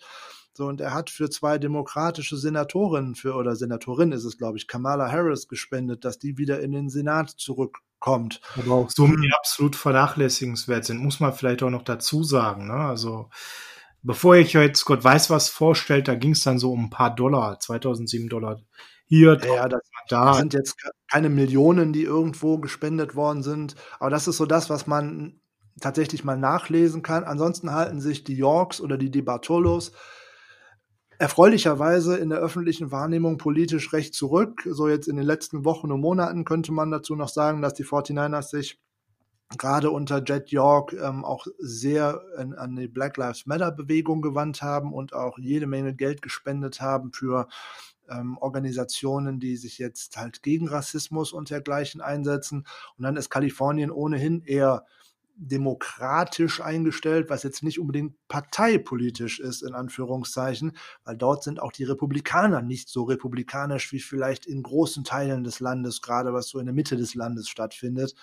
So, 0.54 0.66
und 0.66 0.80
er 0.80 0.92
hat 0.92 1.10
für 1.10 1.30
zwei 1.30 1.58
demokratische 1.58 2.36
Senatorinnen 2.36 3.14
für, 3.14 3.34
oder 3.34 3.54
Senatorin 3.54 4.10
ist 4.10 4.24
es, 4.24 4.38
glaube 4.38 4.58
ich, 4.58 4.66
Kamala 4.66 5.08
Harris 5.08 5.46
gespendet, 5.46 6.04
dass 6.04 6.18
die 6.18 6.36
wieder 6.36 6.60
in 6.60 6.72
den 6.72 6.88
Senat 6.88 7.30
zurückkommt. 7.30 8.40
Aber 8.56 8.74
auch 8.74 8.90
Summen, 8.90 9.22
die 9.22 9.32
absolut 9.32 9.76
vernachlässigenswert 9.76 10.84
sind, 10.84 10.98
muss 10.98 11.20
man 11.20 11.32
vielleicht 11.32 11.62
auch 11.62 11.70
noch 11.70 11.84
dazu 11.84 12.24
sagen. 12.24 12.66
Ne? 12.66 12.74
Also 12.74 13.28
bevor 14.02 14.36
ich 14.36 14.52
jetzt 14.52 14.84
Gott 14.84 15.04
weiß 15.04 15.30
was 15.30 15.48
vorstellt, 15.48 16.08
da 16.08 16.14
ging 16.14 16.32
es 16.32 16.42
dann 16.42 16.58
so 16.58 16.72
um 16.72 16.84
ein 16.84 16.90
paar 16.90 17.14
Dollar, 17.14 17.58
2007 17.60 18.28
Dollar 18.28 18.60
hier. 19.06 19.38
Ja, 19.44 19.68
das, 19.68 19.80
da. 20.08 20.34
sind 20.34 20.54
jetzt 20.54 20.76
keine 21.10 21.28
Millionen, 21.28 21.92
die 21.92 22.04
irgendwo 22.04 22.58
gespendet 22.58 23.14
worden 23.14 23.42
sind, 23.42 23.74
aber 23.98 24.10
das 24.10 24.28
ist 24.28 24.36
so 24.36 24.46
das, 24.46 24.70
was 24.70 24.86
man 24.86 25.40
tatsächlich 25.80 26.24
mal 26.24 26.36
nachlesen 26.36 27.02
kann. 27.02 27.24
Ansonsten 27.24 27.72
halten 27.72 28.00
sich 28.00 28.24
die 28.24 28.34
Yorks 28.34 28.80
oder 28.80 28.98
die 28.98 29.10
DeBartolos 29.10 29.92
erfreulicherweise 31.18 32.16
in 32.16 32.30
der 32.30 32.38
öffentlichen 32.38 32.92
Wahrnehmung 32.92 33.38
politisch 33.38 33.92
recht 33.92 34.14
zurück. 34.14 34.62
So 34.64 34.88
jetzt 34.88 35.08
in 35.08 35.16
den 35.16 35.26
letzten 35.26 35.64
Wochen 35.64 35.90
und 35.90 36.00
Monaten 36.00 36.44
könnte 36.44 36.72
man 36.72 36.90
dazu 36.90 37.16
noch 37.16 37.28
sagen, 37.28 37.60
dass 37.60 37.74
die 37.74 37.84
49ers 37.84 38.50
sich 38.50 38.78
gerade 39.56 39.90
unter 39.90 40.22
Jet 40.22 40.50
York 40.50 40.92
ähm, 40.92 41.24
auch 41.24 41.46
sehr 41.58 42.20
an, 42.36 42.54
an, 42.54 42.76
die 42.76 42.88
Black 42.88 43.16
Lives 43.16 43.46
Matter 43.46 43.70
Bewegung 43.70 44.20
gewandt 44.20 44.60
haben 44.62 44.92
und 44.92 45.14
auch 45.14 45.38
jede 45.38 45.66
Menge 45.66 45.94
Geld 45.94 46.20
gespendet 46.20 46.80
haben 46.80 47.12
für 47.12 47.48
ähm, 48.10 48.36
Organisationen, 48.38 49.40
die 49.40 49.56
sich 49.56 49.78
jetzt 49.78 50.16
halt 50.16 50.42
gegen 50.42 50.68
Rassismus 50.68 51.32
und 51.32 51.50
dergleichen 51.50 52.00
einsetzen. 52.00 52.66
Und 52.96 53.04
dann 53.04 53.16
ist 53.16 53.30
Kalifornien 53.30 53.90
ohnehin 53.90 54.42
eher 54.42 54.84
demokratisch 55.40 56.60
eingestellt, 56.60 57.30
was 57.30 57.44
jetzt 57.44 57.62
nicht 57.62 57.78
unbedingt 57.78 58.16
parteipolitisch 58.26 59.38
ist, 59.38 59.62
in 59.62 59.72
Anführungszeichen, 59.72 60.76
weil 61.04 61.16
dort 61.16 61.44
sind 61.44 61.60
auch 61.60 61.70
die 61.70 61.84
Republikaner 61.84 62.60
nicht 62.60 62.88
so 62.88 63.04
republikanisch 63.04 63.92
wie 63.92 64.00
vielleicht 64.00 64.46
in 64.46 64.64
großen 64.64 65.04
Teilen 65.04 65.44
des 65.44 65.60
Landes, 65.60 66.02
gerade 66.02 66.32
was 66.32 66.48
so 66.48 66.58
in 66.58 66.66
der 66.66 66.74
Mitte 66.74 66.96
des 66.96 67.14
Landes 67.14 67.48
stattfindet. 67.48 68.16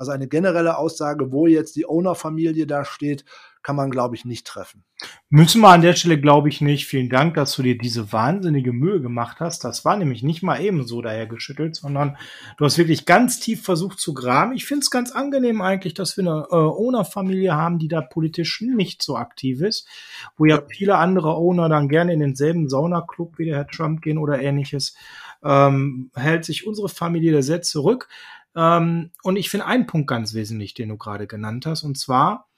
Also 0.00 0.12
eine 0.12 0.28
generelle 0.28 0.78
Aussage, 0.78 1.30
wo 1.30 1.46
jetzt 1.46 1.76
die 1.76 1.86
Owner-Familie 1.86 2.66
da 2.66 2.86
steht, 2.86 3.26
kann 3.62 3.76
man, 3.76 3.90
glaube 3.90 4.14
ich, 4.14 4.24
nicht 4.24 4.46
treffen. 4.46 4.82
Müssen 5.28 5.60
wir 5.60 5.68
an 5.68 5.82
der 5.82 5.92
Stelle, 5.92 6.18
glaube 6.18 6.48
ich, 6.48 6.62
nicht. 6.62 6.86
Vielen 6.86 7.10
Dank, 7.10 7.34
dass 7.34 7.54
du 7.54 7.62
dir 7.62 7.76
diese 7.76 8.10
wahnsinnige 8.10 8.72
Mühe 8.72 9.02
gemacht 9.02 9.40
hast. 9.40 9.62
Das 9.62 9.84
war 9.84 9.98
nämlich 9.98 10.22
nicht 10.22 10.42
mal 10.42 10.58
eben 10.62 10.86
so 10.86 11.02
dahergeschüttelt, 11.02 11.76
sondern 11.76 12.16
du 12.56 12.64
hast 12.64 12.78
wirklich 12.78 13.04
ganz 13.04 13.40
tief 13.40 13.62
versucht 13.62 14.00
zu 14.00 14.14
graben. 14.14 14.54
Ich 14.54 14.64
finde 14.64 14.84
es 14.84 14.90
ganz 14.90 15.12
angenehm 15.12 15.60
eigentlich, 15.60 15.92
dass 15.92 16.16
wir 16.16 16.24
eine 16.24 16.46
äh, 16.50 16.54
Owner-Familie 16.54 17.54
haben, 17.54 17.78
die 17.78 17.88
da 17.88 18.00
politisch 18.00 18.62
nicht 18.62 19.02
so 19.02 19.16
aktiv 19.16 19.60
ist, 19.60 19.86
wo 20.38 20.46
ja 20.46 20.62
viele 20.66 20.96
andere 20.96 21.34
Owner 21.34 21.68
dann 21.68 21.90
gerne 21.90 22.14
in 22.14 22.20
denselben 22.20 22.70
Saunaclub 22.70 23.38
wie 23.38 23.44
der 23.44 23.56
Herr 23.56 23.68
Trump 23.68 24.00
gehen 24.00 24.16
oder 24.16 24.40
ähnliches. 24.40 24.94
Ähm, 25.42 26.10
hält 26.14 26.46
sich 26.46 26.66
unsere 26.66 26.88
Familie 26.88 27.32
da 27.32 27.42
sehr 27.42 27.60
zurück. 27.60 28.08
Ähm, 28.56 29.10
und 29.22 29.36
ich 29.36 29.50
finde 29.50 29.66
einen 29.66 29.86
Punkt 29.86 30.08
ganz 30.08 30.34
wesentlich, 30.34 30.74
den 30.74 30.88
du 30.88 30.96
gerade 30.96 31.26
genannt 31.26 31.66
hast, 31.66 31.82
und 31.82 31.98
zwar, 31.98 32.48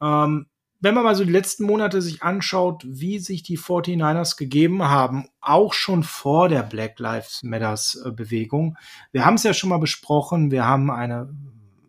ähm, 0.00 0.46
wenn 0.80 0.94
man 0.94 1.02
mal 1.02 1.16
so 1.16 1.24
die 1.24 1.32
letzten 1.32 1.64
Monate 1.64 2.00
sich 2.00 2.22
anschaut, 2.22 2.84
wie 2.86 3.18
sich 3.18 3.42
die 3.42 3.58
49ers 3.58 4.36
gegeben 4.36 4.84
haben, 4.84 5.28
auch 5.40 5.72
schon 5.72 6.04
vor 6.04 6.48
der 6.48 6.62
Black 6.62 7.00
Lives 7.00 7.42
Matters 7.42 8.00
äh, 8.04 8.12
Bewegung. 8.12 8.76
Wir 9.10 9.24
haben 9.24 9.34
es 9.34 9.42
ja 9.42 9.54
schon 9.54 9.70
mal 9.70 9.78
besprochen, 9.78 10.50
wir 10.52 10.66
haben 10.66 10.90
eine 10.90 11.34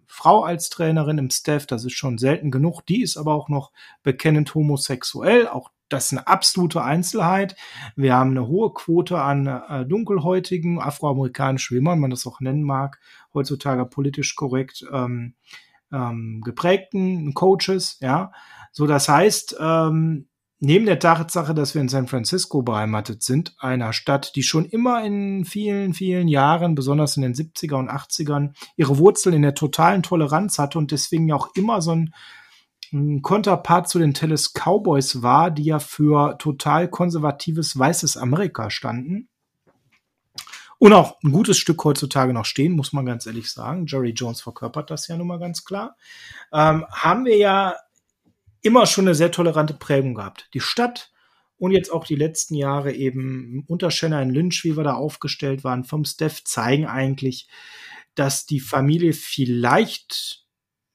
Frau 0.07 0.43
als 0.43 0.69
Trainerin 0.69 1.19
im 1.19 1.29
Staff, 1.29 1.67
das 1.67 1.85
ist 1.85 1.93
schon 1.93 2.17
selten 2.17 2.49
genug, 2.49 2.81
die 2.81 3.03
ist 3.03 3.15
aber 3.15 3.35
auch 3.35 3.47
noch 3.47 3.71
bekennend 4.01 4.53
homosexuell, 4.55 5.47
auch 5.47 5.69
das 5.87 6.05
ist 6.05 6.11
eine 6.17 6.27
absolute 6.27 6.83
Einzelheit. 6.83 7.55
Wir 7.95 8.15
haben 8.15 8.31
eine 8.31 8.47
hohe 8.47 8.71
Quote 8.73 9.19
an 9.19 9.47
äh, 9.47 9.85
dunkelhäutigen 9.85 10.79
afroamerikanischen 10.79 11.59
Schwimmern, 11.59 11.99
man 11.99 12.11
das 12.11 12.27
auch 12.27 12.39
nennen 12.39 12.63
mag, 12.63 12.99
heutzutage 13.33 13.85
politisch 13.85 14.35
korrekt 14.35 14.85
ähm, 14.91 15.35
ähm, 15.91 16.41
geprägten 16.43 17.33
Coaches, 17.33 17.97
ja. 18.01 18.31
So, 18.71 18.85
das 18.85 19.09
heißt, 19.09 19.57
ähm, 19.59 20.27
neben 20.59 20.85
der 20.85 20.99
Tatsache, 20.99 21.53
dass 21.53 21.73
wir 21.73 21.81
in 21.81 21.89
San 21.89 22.07
Francisco 22.07 22.61
beheimatet 22.61 23.23
sind, 23.23 23.55
einer 23.59 23.93
Stadt, 23.93 24.35
die 24.35 24.43
schon 24.43 24.65
immer 24.65 25.03
in 25.03 25.45
vielen, 25.45 25.93
vielen 25.93 26.27
Jahren, 26.27 26.75
besonders 26.75 27.17
in 27.17 27.23
den 27.23 27.33
70er 27.33 27.75
und 27.75 27.89
80ern, 27.89 28.53
ihre 28.75 28.97
Wurzeln 28.97 29.35
in 29.35 29.41
der 29.41 29.55
totalen 29.55 30.03
Toleranz 30.03 30.59
hatte 30.59 30.77
und 30.77 30.91
deswegen 30.91 31.27
ja 31.27 31.35
auch 31.35 31.49
immer 31.55 31.81
so 31.81 31.91
ein, 31.91 32.13
ein 32.91 33.21
Konterpart 33.21 33.87
zu 33.87 33.99
den 33.99 34.13
Dallas 34.13 34.53
Cowboys 34.53 35.21
war, 35.21 35.51
die 35.51 35.63
ja 35.63 35.79
für 35.79 36.37
total 36.37 36.89
konservatives 36.89 37.77
weißes 37.77 38.17
Amerika 38.17 38.69
standen 38.69 39.28
und 40.79 40.93
auch 40.93 41.17
ein 41.23 41.31
gutes 41.31 41.57
Stück 41.57 41.83
heutzutage 41.83 42.33
noch 42.33 42.45
stehen, 42.45 42.71
muss 42.71 42.93
man 42.93 43.05
ganz 43.05 43.25
ehrlich 43.25 43.51
sagen. 43.51 43.85
Jerry 43.85 44.11
Jones 44.11 44.41
verkörpert 44.41 44.89
das 44.89 45.07
ja 45.07 45.17
nun 45.17 45.27
mal 45.27 45.39
ganz 45.39 45.65
klar. 45.65 45.97
Ähm, 46.51 46.85
haben 46.89 47.25
wir 47.25 47.37
ja 47.37 47.75
immer 48.61 48.85
schon 48.85 49.05
eine 49.05 49.15
sehr 49.15 49.31
tolerante 49.31 49.73
Prägung 49.73 50.15
gehabt. 50.15 50.49
Die 50.53 50.61
Stadt 50.61 51.11
und 51.57 51.71
jetzt 51.71 51.91
auch 51.91 52.05
die 52.05 52.15
letzten 52.15 52.55
Jahre 52.55 52.93
eben 52.93 53.65
unter 53.67 53.91
Shannon 53.91 54.29
Lynch, 54.29 54.63
wie 54.63 54.77
wir 54.77 54.83
da 54.83 54.93
aufgestellt 54.93 55.65
waren, 55.65 55.83
vom 55.83 56.05
Steph 56.05 56.45
zeigen 56.45 56.87
eigentlich, 56.87 57.49
dass 58.15 58.45
die 58.45 58.61
Familie 58.61 59.11
vielleicht 59.11 60.45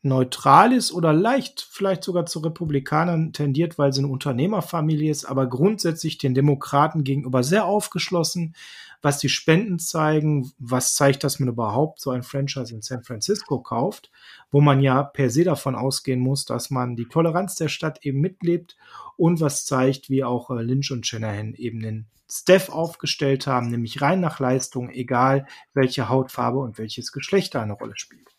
neutral 0.05 0.73
ist 0.73 0.93
oder 0.93 1.13
leicht 1.13 1.67
vielleicht 1.71 2.05
sogar 2.05 2.27
zu 2.27 2.41
Republikanern 2.41 3.33
tendiert, 3.33 3.79
weil 3.79 3.93
sie 3.93 4.01
eine 4.01 4.09
Unternehmerfamilie 4.09 5.11
ist, 5.11 5.25
aber 5.25 5.47
grundsätzlich 5.47 6.19
den 6.19 6.35
Demokraten 6.35 7.05
gegenüber 7.05 7.43
sehr 7.43 7.65
aufgeschlossen, 7.65 8.55
was 9.01 9.19
die 9.19 9.29
Spenden 9.29 9.79
zeigen, 9.79 10.53
was 10.59 10.95
zeigt, 10.95 11.25
dass 11.25 11.39
man 11.39 11.49
überhaupt 11.49 12.01
so 12.01 12.11
ein 12.11 12.23
Franchise 12.23 12.75
in 12.75 12.83
San 12.83 13.05
Francisco 13.05 13.59
kauft, 13.61 14.11
wo 14.51 14.61
man 14.61 14.81
ja 14.81 15.03
per 15.03 15.31
se 15.31 15.45
davon 15.45 15.75
ausgehen 15.75 16.21
muss, 16.21 16.45
dass 16.45 16.71
man 16.71 16.97
die 16.97 17.09
Toleranz 17.09 17.55
der 17.57 17.69
Stadt 17.69 18.05
eben 18.05 18.21
mitlebt 18.21 18.77
und 19.17 19.41
was 19.41 19.67
zeigt, 19.67 20.11
wie 20.11 20.25
auch 20.25 20.51
äh, 20.51 20.63
Lynch 20.63 20.91
und 20.91 21.07
Shanahan 21.07 21.55
eben 21.55 21.81
den 21.81 22.07
Staff 22.31 22.69
aufgestellt 22.69 23.47
haben, 23.47 23.69
nämlich 23.69 24.01
rein 24.01 24.21
nach 24.21 24.41
Leistung, 24.41 24.91
egal 24.91 25.47
welche 25.73 26.09
Hautfarbe 26.09 26.59
und 26.59 26.79
welches 26.79 27.13
Geschlecht 27.13 27.55
da 27.55 27.63
eine 27.63 27.75
Rolle 27.75 27.97
spielt. 27.97 28.34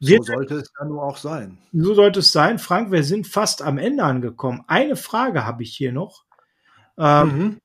So 0.00 0.22
sollte 0.22 0.54
es 0.56 0.72
dann 0.78 0.88
nur 0.88 1.02
auch 1.02 1.16
sein. 1.16 1.58
So 1.72 1.94
sollte 1.94 2.20
es 2.20 2.32
sein. 2.32 2.58
Frank, 2.58 2.90
wir 2.90 3.04
sind 3.04 3.26
fast 3.26 3.62
am 3.62 3.78
Ende 3.78 4.04
angekommen. 4.04 4.62
Eine 4.66 4.96
Frage 4.96 5.44
habe 5.44 5.62
ich 5.62 5.74
hier 5.76 5.92
noch. 5.92 6.24
Ähm, 6.98 7.38
mhm. 7.38 7.58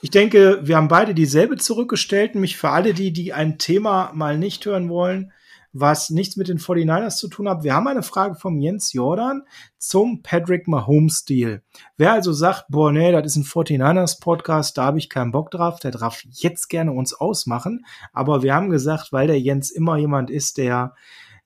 Ich 0.00 0.10
denke, 0.10 0.60
wir 0.62 0.76
haben 0.76 0.88
beide 0.88 1.14
dieselbe 1.14 1.56
zurückgestellt, 1.56 2.34
nämlich 2.34 2.56
für 2.56 2.70
alle 2.70 2.94
die, 2.94 3.12
die 3.12 3.32
ein 3.32 3.58
Thema 3.58 4.12
mal 4.14 4.38
nicht 4.38 4.64
hören 4.64 4.88
wollen, 4.88 5.32
was 5.72 6.10
nichts 6.10 6.36
mit 6.36 6.48
den 6.48 6.58
49ers 6.58 7.16
zu 7.16 7.28
tun 7.28 7.48
hat. 7.48 7.64
Wir 7.64 7.74
haben 7.74 7.88
eine 7.88 8.04
Frage 8.04 8.36
vom 8.36 8.58
Jens 8.60 8.92
Jordan 8.92 9.42
zum 9.76 10.22
Patrick 10.22 10.68
Mahomes-Deal. 10.68 11.62
Wer 11.96 12.12
also 12.12 12.32
sagt, 12.32 12.66
boah, 12.68 12.92
nee, 12.92 13.10
das 13.10 13.26
ist 13.26 13.36
ein 13.36 13.44
49ers-Podcast, 13.44 14.78
da 14.78 14.84
habe 14.84 14.98
ich 14.98 15.08
keinen 15.08 15.32
Bock 15.32 15.50
drauf, 15.50 15.80
der 15.80 15.90
darf 15.90 16.22
jetzt 16.30 16.68
gerne 16.68 16.92
uns 16.92 17.12
ausmachen. 17.12 17.84
Aber 18.12 18.42
wir 18.42 18.54
haben 18.54 18.70
gesagt, 18.70 19.12
weil 19.12 19.26
der 19.26 19.40
Jens 19.40 19.70
immer 19.70 19.96
jemand 19.96 20.30
ist, 20.30 20.58
der 20.58 20.94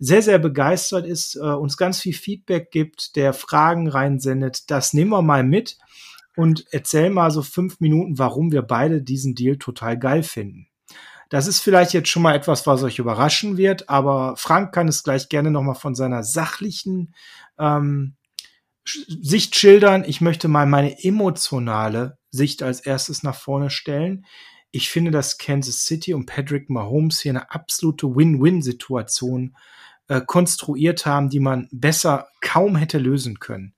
sehr, 0.04 0.20
sehr 0.20 0.40
begeistert 0.40 1.06
ist, 1.06 1.36
äh, 1.36 1.40
uns 1.40 1.76
ganz 1.76 2.00
viel 2.00 2.12
Feedback 2.12 2.72
gibt, 2.72 3.14
der 3.14 3.32
Fragen 3.32 3.86
reinsendet, 3.86 4.68
das 4.68 4.94
nehmen 4.94 5.12
wir 5.12 5.22
mal 5.22 5.44
mit 5.44 5.78
und 6.34 6.64
erzähl 6.72 7.08
mal 7.10 7.30
so 7.30 7.42
fünf 7.42 7.78
Minuten, 7.78 8.18
warum 8.18 8.50
wir 8.50 8.62
beide 8.62 9.00
diesen 9.00 9.36
Deal 9.36 9.58
total 9.58 9.96
geil 9.96 10.24
finden. 10.24 10.66
Das 11.30 11.46
ist 11.46 11.60
vielleicht 11.60 11.92
jetzt 11.92 12.08
schon 12.08 12.22
mal 12.22 12.34
etwas, 12.34 12.66
was 12.66 12.82
euch 12.82 12.98
überraschen 12.98 13.56
wird, 13.56 13.88
aber 13.88 14.34
Frank 14.36 14.74
kann 14.74 14.88
es 14.88 15.04
gleich 15.04 15.28
gerne 15.28 15.52
nochmal 15.52 15.76
von 15.76 15.94
seiner 15.94 16.24
sachlichen 16.24 17.14
ähm, 17.56 18.16
Sicht 18.84 19.54
schildern. 19.54 20.02
Ich 20.04 20.20
möchte 20.20 20.48
mal 20.48 20.66
meine 20.66 21.04
emotionale 21.04 22.18
Sicht 22.32 22.64
als 22.64 22.80
erstes 22.80 23.22
nach 23.22 23.36
vorne 23.36 23.70
stellen. 23.70 24.26
Ich 24.72 24.90
finde, 24.90 25.12
dass 25.12 25.38
Kansas 25.38 25.84
City 25.84 26.12
und 26.12 26.26
Patrick 26.26 26.68
Mahomes 26.70 27.20
hier 27.20 27.30
eine 27.30 27.52
absolute 27.52 28.16
Win-Win-Situation 28.16 29.54
äh, 30.08 30.20
konstruiert 30.20 31.06
haben, 31.06 31.30
die 31.30 31.40
man 31.40 31.68
besser 31.70 32.28
kaum 32.40 32.76
hätte 32.76 32.98
lösen 32.98 33.38
können. 33.38 33.74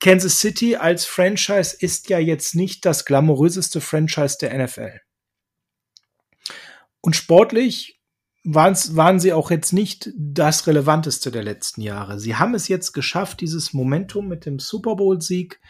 Kansas 0.00 0.40
City 0.40 0.76
als 0.76 1.04
Franchise 1.04 1.76
ist 1.78 2.08
ja 2.08 2.18
jetzt 2.18 2.56
nicht 2.56 2.84
das 2.84 3.04
glamouröseste 3.04 3.80
Franchise 3.80 4.36
der 4.40 4.64
NFL. 4.64 5.00
Und 7.00 7.14
sportlich 7.14 8.00
waren 8.44 9.20
sie 9.20 9.32
auch 9.32 9.52
jetzt 9.52 9.72
nicht 9.72 10.10
das 10.16 10.66
Relevanteste 10.66 11.30
der 11.30 11.44
letzten 11.44 11.82
Jahre. 11.82 12.18
Sie 12.18 12.34
haben 12.34 12.54
es 12.54 12.66
jetzt 12.66 12.92
geschafft, 12.92 13.40
dieses 13.40 13.72
Momentum 13.72 14.26
mit 14.26 14.46
dem 14.46 14.58
Super 14.58 14.96
Bowl-Sieg 14.96 15.60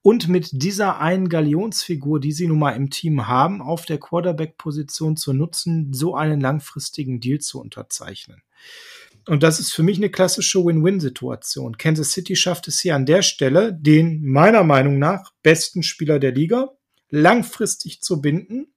und 0.00 0.28
mit 0.28 0.50
dieser 0.52 1.00
einen 1.00 1.28
Galionsfigur, 1.28 2.20
die 2.20 2.32
sie 2.32 2.46
nun 2.46 2.58
mal 2.58 2.72
im 2.72 2.90
Team 2.90 3.26
haben, 3.26 3.60
auf 3.60 3.84
der 3.84 3.98
Quarterback-Position 3.98 5.16
zu 5.16 5.32
nutzen, 5.32 5.92
so 5.92 6.14
einen 6.14 6.40
langfristigen 6.40 7.20
Deal 7.20 7.40
zu 7.40 7.60
unterzeichnen. 7.60 8.42
Und 9.26 9.42
das 9.42 9.58
ist 9.58 9.72
für 9.72 9.82
mich 9.82 9.96
eine 9.96 10.10
klassische 10.10 10.64
Win-Win-Situation. 10.64 11.78
Kansas 11.78 12.12
City 12.12 12.36
schafft 12.36 12.68
es 12.68 12.80
hier 12.80 12.94
an 12.94 13.06
der 13.06 13.22
Stelle, 13.22 13.72
den 13.72 14.22
meiner 14.22 14.64
Meinung 14.64 14.98
nach 14.98 15.32
besten 15.42 15.82
Spieler 15.82 16.18
der 16.18 16.32
Liga 16.32 16.72
langfristig 17.08 18.02
zu 18.02 18.20
binden. 18.20 18.74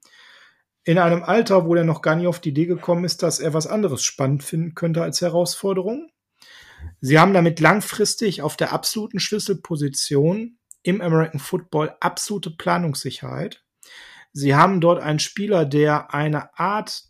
In 0.84 0.99
einem 0.99 1.24
Alter, 1.24 1.65
wo 1.65 1.76
er 1.76 1.84
noch 1.84 2.02
gar 2.02 2.15
nicht 2.15 2.28
auf 2.28 2.40
die 2.40 2.49
Idee 2.49 2.65
gekommen 2.65 3.03
ist, 3.03 3.24
dass 3.24 3.40
er 3.40 3.53
was 3.53 3.68
anderes 3.68 4.03
spannend 4.03 4.44
finden 4.44 4.74
könnte 4.74 5.02
als 5.02 5.19
Herausforderung. 5.19 6.10
Sie 7.02 7.19
haben 7.19 7.34
damit 7.34 7.60
langfristig 7.60 8.41
auf 8.41 8.56
der 8.56 8.72
absoluten 8.72 9.19
Schlüsselposition 9.19 10.60
im 10.84 11.02
American 11.02 11.40
Football 11.40 11.95
absolute 11.99 12.52
Planungssicherheit. 12.52 13.65
Sie 14.32 14.56
haben 14.56 14.80
dort 14.80 15.02
einen 15.02 15.19
Spieler, 15.19 15.65
der 15.65 16.14
eine 16.14 16.57
Art 16.57 17.06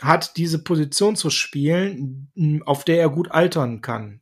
hat, 0.00 0.36
diese 0.36 0.62
Position 0.62 1.16
zu 1.16 1.30
spielen, 1.30 2.62
auf 2.66 2.84
der 2.84 2.98
er 2.98 3.08
gut 3.08 3.30
altern 3.30 3.80
kann. 3.80 4.20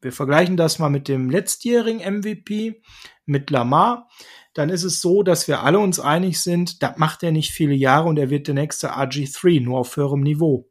Wir 0.00 0.12
vergleichen 0.12 0.56
das 0.56 0.78
mal 0.78 0.90
mit 0.90 1.06
dem 1.06 1.30
letztjährigen 1.30 2.00
MVP, 2.00 2.82
mit 3.24 3.50
Lamar. 3.50 4.08
Dann 4.52 4.68
ist 4.68 4.82
es 4.84 5.00
so, 5.00 5.22
dass 5.22 5.48
wir 5.48 5.62
alle 5.62 5.78
uns 5.78 6.00
einig 6.00 6.40
sind, 6.40 6.82
da 6.82 6.94
macht 6.96 7.22
er 7.22 7.32
nicht 7.32 7.52
viele 7.52 7.74
Jahre 7.74 8.08
und 8.08 8.18
er 8.18 8.28
wird 8.28 8.48
der 8.48 8.54
nächste 8.54 8.94
RG3, 8.94 9.62
nur 9.62 9.78
auf 9.78 9.96
höherem 9.96 10.20
Niveau. 10.20 10.68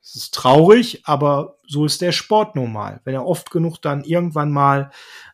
Das 0.00 0.14
ist 0.14 0.34
traurig, 0.34 1.02
aber 1.04 1.58
so 1.66 1.84
ist 1.84 2.00
der 2.00 2.12
Sport 2.12 2.56
nun 2.56 2.72
mal. 2.72 3.00
Wenn 3.04 3.14
er 3.14 3.26
oft 3.26 3.50
genug 3.50 3.80
dann 3.82 4.04
irgendwann 4.04 4.50
mal 4.50 4.90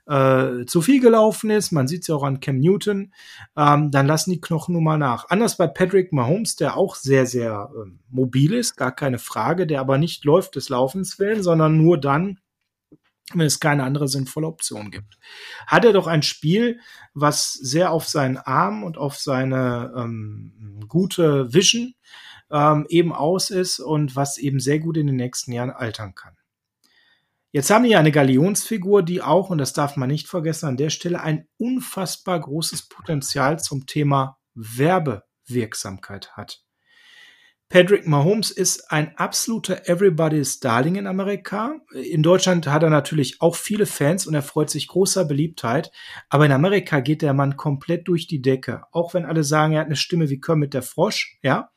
äh, 0.06 0.64
zu 0.66 0.82
viel 0.82 1.00
gelaufen 1.00 1.50
ist, 1.50 1.72
man 1.72 1.88
sieht 1.88 2.02
es 2.02 2.08
ja 2.08 2.14
auch 2.14 2.22
an 2.22 2.40
Cam 2.40 2.58
Newton, 2.58 3.12
ähm, 3.56 3.90
dann 3.90 4.06
lassen 4.06 4.30
die 4.30 4.40
Knochen 4.40 4.74
nun 4.74 4.84
mal 4.84 4.98
nach. 4.98 5.28
Anders 5.30 5.56
bei 5.56 5.66
Patrick 5.66 6.12
Mahomes, 6.12 6.56
der 6.56 6.76
auch 6.76 6.94
sehr, 6.94 7.26
sehr 7.26 7.70
äh, 7.74 7.90
mobil 8.08 8.54
ist, 8.54 8.76
gar 8.76 8.94
keine 8.94 9.18
Frage, 9.18 9.66
der 9.66 9.80
aber 9.80 9.98
nicht 9.98 10.24
läuft 10.24 10.56
des 10.56 10.68
Laufens 10.68 11.18
willen, 11.18 11.42
sondern 11.42 11.76
nur 11.76 11.98
dann, 11.98 12.38
wenn 13.34 13.46
es 13.46 13.58
keine 13.58 13.82
andere 13.82 14.06
sinnvolle 14.06 14.46
Option 14.46 14.92
gibt. 14.92 15.18
Hat 15.66 15.84
er 15.84 15.92
doch 15.92 16.06
ein 16.06 16.22
Spiel, 16.22 16.78
was 17.12 17.52
sehr 17.52 17.90
auf 17.90 18.06
seinen 18.06 18.36
Arm 18.36 18.84
und 18.84 18.98
auf 18.98 19.16
seine 19.16 19.92
ähm, 19.96 20.84
gute 20.86 21.52
Vision 21.52 21.94
ähm, 22.50 22.86
eben 22.88 23.12
aus 23.12 23.50
ist 23.50 23.80
und 23.80 24.14
was 24.14 24.38
eben 24.38 24.60
sehr 24.60 24.78
gut 24.78 24.96
in 24.96 25.08
den 25.08 25.16
nächsten 25.16 25.50
Jahren 25.52 25.70
altern 25.70 26.14
kann. 26.14 26.36
Jetzt 27.56 27.70
haben 27.70 27.84
wir 27.84 27.98
eine 27.98 28.12
Galionsfigur, 28.12 29.02
die 29.02 29.22
auch, 29.22 29.48
und 29.48 29.56
das 29.56 29.72
darf 29.72 29.96
man 29.96 30.10
nicht 30.10 30.28
vergessen, 30.28 30.66
an 30.66 30.76
der 30.76 30.90
Stelle 30.90 31.22
ein 31.22 31.48
unfassbar 31.56 32.38
großes 32.38 32.90
Potenzial 32.90 33.58
zum 33.58 33.86
Thema 33.86 34.36
Werbewirksamkeit 34.52 36.36
hat. 36.36 36.62
Patrick 37.70 38.06
Mahomes 38.06 38.50
ist 38.50 38.92
ein 38.92 39.16
absoluter 39.16 39.88
Everybody's 39.88 40.60
Darling 40.60 40.96
in 40.96 41.06
Amerika. 41.06 41.76
In 41.94 42.22
Deutschland 42.22 42.66
hat 42.66 42.82
er 42.82 42.90
natürlich 42.90 43.40
auch 43.40 43.56
viele 43.56 43.86
Fans 43.86 44.26
und 44.26 44.34
er 44.34 44.42
freut 44.42 44.68
sich 44.68 44.86
großer 44.86 45.24
Beliebtheit. 45.24 45.90
Aber 46.28 46.44
in 46.44 46.52
Amerika 46.52 47.00
geht 47.00 47.22
der 47.22 47.32
Mann 47.32 47.56
komplett 47.56 48.06
durch 48.06 48.26
die 48.26 48.42
Decke. 48.42 48.82
Auch 48.92 49.14
wenn 49.14 49.24
alle 49.24 49.44
sagen, 49.44 49.72
er 49.72 49.80
hat 49.80 49.86
eine 49.86 49.96
Stimme 49.96 50.28
wie 50.28 50.40
Kermit 50.40 50.74
der 50.74 50.82
Frosch, 50.82 51.38
ja. 51.40 51.70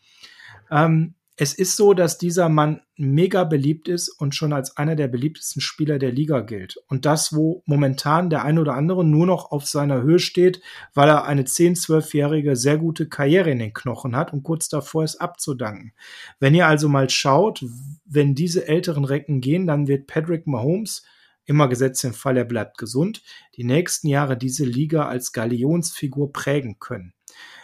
Ähm, 0.70 1.16
es 1.42 1.54
ist 1.54 1.78
so, 1.78 1.94
dass 1.94 2.18
dieser 2.18 2.50
Mann 2.50 2.82
mega 2.98 3.46
beliebt 3.46 3.88
ist 3.88 4.10
und 4.10 4.36
schon 4.36 4.52
als 4.52 4.76
einer 4.76 4.98
der 4.98 5.08
beliebtesten 5.08 5.62
Spieler 5.62 5.98
der 5.98 6.12
Liga 6.12 6.42
gilt. 6.42 6.76
Und 6.90 7.06
das, 7.06 7.34
wo 7.34 7.64
momentan 7.66 8.30
der 8.30 8.44
ein 8.44 8.60
oder 8.60 8.74
andere 8.74 9.06
nur 9.06 9.26
noch 9.26 9.50
auf 9.50 9.66
seiner 9.66 10.02
Höhe 10.02 10.20
steht, 10.20 10.62
weil 10.94 11.08
er 11.08 11.24
eine 11.24 11.44
10-, 11.44 11.82
12-jährige 11.82 12.58
sehr 12.58 12.78
gute 12.78 13.08
Karriere 13.08 13.52
in 13.52 13.60
den 13.60 13.74
Knochen 13.74 14.18
hat 14.18 14.34
und 14.34 14.44
kurz 14.44 14.68
davor 14.68 15.06
ist 15.06 15.16
abzudanken. 15.16 15.94
Wenn 16.42 16.56
ihr 16.56 16.68
also 16.68 16.90
mal 16.90 17.10
schaut, 17.10 17.64
wenn 18.04 18.36
diese 18.36 18.68
älteren 18.68 19.06
Recken 19.06 19.40
gehen, 19.40 19.66
dann 19.66 19.88
wird 19.88 20.08
Patrick 20.08 20.46
Mahomes 20.46 21.06
immer 21.46 21.70
gesetzt 21.70 22.04
im 22.04 22.14
Fall, 22.14 22.36
er 22.36 22.44
bleibt 22.44 22.78
gesund, 22.78 23.24
die 23.56 23.64
nächsten 23.64 24.10
Jahre 24.10 24.36
diese 24.36 24.66
Liga 24.66 25.08
als 25.08 25.32
Galionsfigur 25.32 26.34
prägen 26.34 26.80
können. 26.80 27.14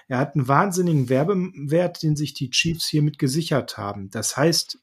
Er 0.07 0.19
hat 0.19 0.35
einen 0.35 0.47
wahnsinnigen 0.47 1.09
Werbewert, 1.09 2.03
den 2.03 2.15
sich 2.15 2.33
die 2.33 2.51
Chiefs 2.51 2.87
hiermit 2.87 3.17
gesichert 3.17 3.77
haben. 3.77 4.09
Das 4.11 4.37
heißt, 4.37 4.79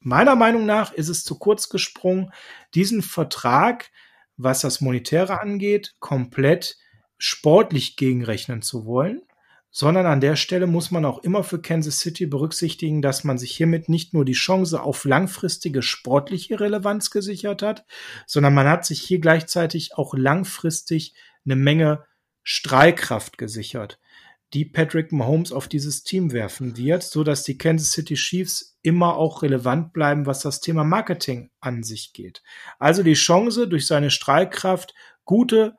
meiner 0.00 0.36
Meinung 0.36 0.64
nach 0.64 0.92
ist 0.92 1.08
es 1.08 1.24
zu 1.24 1.38
kurz 1.38 1.68
gesprungen, 1.68 2.32
diesen 2.74 3.02
Vertrag, 3.02 3.90
was 4.36 4.60
das 4.60 4.80
Monetäre 4.80 5.40
angeht, 5.40 5.94
komplett 5.98 6.78
sportlich 7.18 7.96
gegenrechnen 7.96 8.62
zu 8.62 8.86
wollen, 8.86 9.22
sondern 9.70 10.06
an 10.06 10.20
der 10.20 10.36
Stelle 10.36 10.66
muss 10.66 10.90
man 10.90 11.04
auch 11.04 11.18
immer 11.18 11.42
für 11.42 11.60
Kansas 11.60 12.00
City 12.00 12.26
berücksichtigen, 12.26 13.02
dass 13.02 13.24
man 13.24 13.38
sich 13.38 13.56
hiermit 13.56 13.88
nicht 13.88 14.14
nur 14.14 14.24
die 14.24 14.32
Chance 14.32 14.80
auf 14.80 15.04
langfristige 15.04 15.82
sportliche 15.82 16.60
Relevanz 16.60 17.10
gesichert 17.10 17.62
hat, 17.62 17.84
sondern 18.26 18.54
man 18.54 18.68
hat 18.68 18.86
sich 18.86 19.02
hier 19.02 19.18
gleichzeitig 19.18 19.96
auch 19.96 20.14
langfristig 20.14 21.14
eine 21.44 21.56
Menge 21.56 22.04
Strahlkraft 22.42 23.36
gesichert 23.36 23.98
die 24.54 24.64
Patrick 24.64 25.10
Mahomes 25.10 25.52
auf 25.52 25.66
dieses 25.68 26.04
Team 26.04 26.32
werfen 26.32 26.76
wird, 26.76 27.02
so 27.02 27.24
dass 27.24 27.42
die 27.42 27.58
Kansas 27.58 27.90
City 27.90 28.14
Chiefs 28.14 28.78
immer 28.82 29.16
auch 29.16 29.42
relevant 29.42 29.92
bleiben, 29.92 30.26
was 30.26 30.40
das 30.40 30.60
Thema 30.60 30.84
Marketing 30.84 31.50
an 31.60 31.82
sich 31.82 32.12
geht. 32.12 32.42
Also 32.78 33.02
die 33.02 33.14
Chance, 33.14 33.66
durch 33.66 33.86
seine 33.86 34.10
Strahlkraft 34.10 34.94
gute 35.24 35.76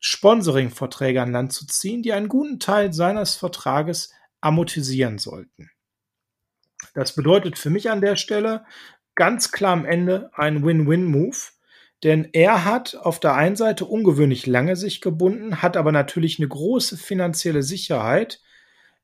Sponsoring-Verträge 0.00 1.22
an 1.22 1.32
Land 1.32 1.52
zu 1.52 1.66
ziehen, 1.66 2.02
die 2.02 2.12
einen 2.12 2.28
guten 2.28 2.60
Teil 2.60 2.92
seines 2.92 3.34
Vertrages 3.34 4.12
amortisieren 4.40 5.18
sollten. 5.18 5.70
Das 6.94 7.14
bedeutet 7.14 7.58
für 7.58 7.70
mich 7.70 7.90
an 7.90 8.00
der 8.00 8.16
Stelle, 8.16 8.64
ganz 9.14 9.50
klar 9.50 9.72
am 9.72 9.84
Ende 9.84 10.30
ein 10.34 10.64
Win-Win-Move. 10.64 11.36
Denn 12.04 12.28
er 12.32 12.64
hat 12.64 12.94
auf 12.94 13.18
der 13.18 13.34
einen 13.34 13.56
Seite 13.56 13.84
ungewöhnlich 13.84 14.46
lange 14.46 14.76
sich 14.76 15.00
gebunden, 15.00 15.62
hat 15.62 15.76
aber 15.76 15.90
natürlich 15.90 16.38
eine 16.38 16.48
große 16.48 16.96
finanzielle 16.96 17.62
Sicherheit 17.62 18.40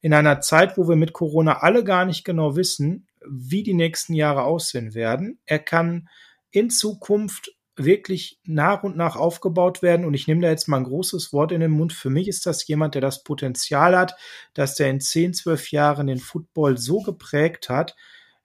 in 0.01 0.15
einer 0.15 0.41
Zeit, 0.41 0.77
wo 0.77 0.89
wir 0.89 0.97
mit 0.97 1.13
Corona 1.13 1.61
alle 1.61 1.83
gar 1.83 2.05
nicht 2.05 2.25
genau 2.25 2.57
wissen, 2.57 3.07
wie 3.27 3.63
die 3.63 3.75
nächsten 3.75 4.15
Jahre 4.15 4.45
aussehen 4.45 4.95
werden. 4.95 5.39
Er 5.47 5.59
kann 5.59 6.09
in 6.51 6.71
Zukunft 6.71 7.55
wirklich 7.77 8.39
nach 8.45 8.85
und 8.85 8.97
nach 8.97 9.17
aufgebaut 9.17 9.83
werden. 9.83 10.07
Und 10.07 10.15
ich 10.15 10.29
nehme 10.29 10.43
da 10.43 10.51
jetzt 10.51 10.69
mal 10.69 10.77
ein 10.77 10.85
großes 10.85 11.33
Wort 11.33 11.53
in 11.53 11.61
den 11.61 11.73
Mund. 11.73 11.93
Für 11.93 12.11
mich 12.11 12.29
ist 12.29 12.47
das 12.47 12.67
jemand, 12.67 12.95
der 12.95 13.03
das 13.03 13.25
Potenzial 13.25 13.97
hat, 13.97 14.15
dass 14.55 14.77
der 14.77 14.91
in 14.91 15.01
10, 15.01 15.35
12 15.35 15.73
Jahren 15.73 16.07
den 16.07 16.19
Football 16.19 16.79
so 16.79 17.01
geprägt 17.01 17.69
hat, 17.69 17.97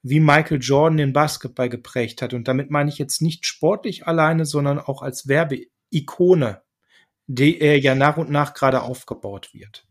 wie 0.02 0.20
Michael 0.20 0.60
Jordan 0.62 0.98
den 0.98 1.14
Basketball 1.14 1.70
geprägt 1.70 2.22
hat. 2.22 2.34
Und 2.34 2.48
damit 2.48 2.72
meine 2.72 2.90
ich 2.90 2.98
jetzt 2.98 3.22
nicht 3.22 3.46
sportlich 3.46 4.08
alleine, 4.08 4.46
sondern 4.46 4.80
auch 4.80 5.02
als 5.02 5.28
Werbeikone, 5.28 6.62
die 7.28 7.60
er 7.60 7.80
ja 7.80 7.96
nach 7.96 8.18
und 8.18 8.30
nach 8.30 8.54
gerade 8.54 8.82
aufgebaut 8.82 9.54
wird. 9.54 9.86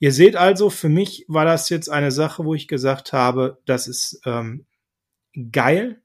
Ihr 0.00 0.12
seht 0.12 0.36
also, 0.36 0.70
für 0.70 0.88
mich 0.88 1.24
war 1.28 1.44
das 1.44 1.68
jetzt 1.70 1.88
eine 1.88 2.12
Sache, 2.12 2.44
wo 2.44 2.54
ich 2.54 2.68
gesagt 2.68 3.12
habe, 3.12 3.58
das 3.66 3.88
ist 3.88 4.20
ähm, 4.24 4.66
geil. 5.50 6.00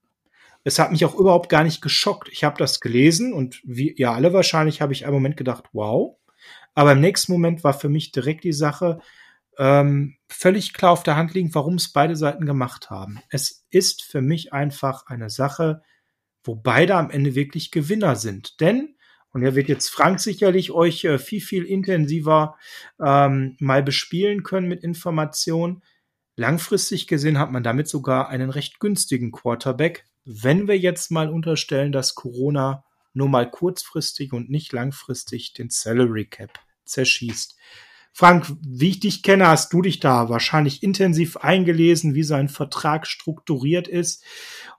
Es 0.64 0.80
hat 0.80 0.92
mich 0.92 1.06
auch 1.06 1.14
überhaupt 1.16 1.50
gar 1.50 1.64
nicht 1.64 1.82
geschockt. 1.82 2.30
Ich 2.32 2.44
habe 2.44 2.58
das 2.58 2.80
gelesen 2.80 3.34
und 3.34 3.62
wie 3.64 3.92
ihr 3.92 4.12
alle 4.12 4.34
wahrscheinlich 4.34 4.82
habe 4.82 4.94
ich 4.94 5.06
einen 5.06 5.14
Moment 5.14 5.38
gedacht, 5.38 5.66
wow. 5.74 6.18
Aber 6.74 6.94
im 6.94 7.02
nächsten 7.02 7.32
Moment 7.32 7.64
war 7.64 7.74
für 7.74 7.90
mich 7.90 8.12
direkt 8.12 8.44
die 8.44 8.54
Sache, 8.54 9.00
ähm, 9.58 10.16
völlig 10.28 10.74
klar 10.74 10.92
auf 10.92 11.04
der 11.04 11.16
Hand 11.16 11.34
liegen, 11.34 11.54
warum 11.54 11.76
es 11.76 11.92
beide 11.92 12.16
Seiten 12.16 12.46
gemacht 12.46 12.90
haben. 12.90 13.20
Es 13.30 13.66
ist 13.70 14.04
für 14.04 14.22
mich 14.22 14.54
einfach 14.54 15.08
eine 15.08 15.30
Sache, 15.30 15.82
wo 16.44 16.56
beide 16.56 16.96
am 16.96 17.10
Ende 17.10 17.36
wirklich 17.36 17.72
Gewinner 17.72 18.16
sind. 18.16 18.60
Denn, 18.60 18.96
und 19.32 19.44
er 19.44 19.56
wird 19.56 19.70
jetzt 19.70 19.90
Frank 19.90 20.20
sicherlich 20.20 20.72
euch 20.72 21.04
äh, 21.06 21.18
viel, 21.18 21.42
viel 21.42 21.64
intensiver 21.64 22.58
ähm, 23.00 23.56
mal 23.60 23.84
bespielen 23.84 24.44
können 24.44 24.68
mit 24.68 24.84
Informationen. 24.84 25.84
Langfristig 26.36 27.08
gesehen 27.08 27.38
hat 27.40 27.52
man 27.52 27.64
damit 27.64 27.88
sogar 27.88 28.30
einen 28.30 28.50
recht 28.50 28.80
günstigen 28.80 29.32
Quarterback, 29.32 30.06
wenn 30.26 30.68
wir 30.68 30.78
jetzt 30.78 31.12
mal 31.12 31.30
unterstellen, 31.30 31.92
dass 31.92 32.16
Corona 32.16 32.84
nur 33.14 33.30
mal 33.30 33.50
kurzfristig 33.50 34.34
und 34.34 34.50
nicht 34.50 34.74
langfristig 34.74 35.54
den 35.54 35.70
Salary 35.70 36.26
Cap 36.26 36.52
zerschießt. 36.86 37.56
Frank, 38.16 38.46
wie 38.62 38.90
ich 38.90 39.00
dich 39.00 39.24
kenne, 39.24 39.48
hast 39.48 39.74
du 39.74 39.82
dich 39.82 40.00
da 40.00 40.30
wahrscheinlich 40.30 40.84
intensiv 40.84 41.38
eingelesen, 41.38 42.14
wie 42.14 42.22
sein 42.22 42.48
Vertrag 42.48 43.08
strukturiert 43.08 43.88
ist, 43.88 44.24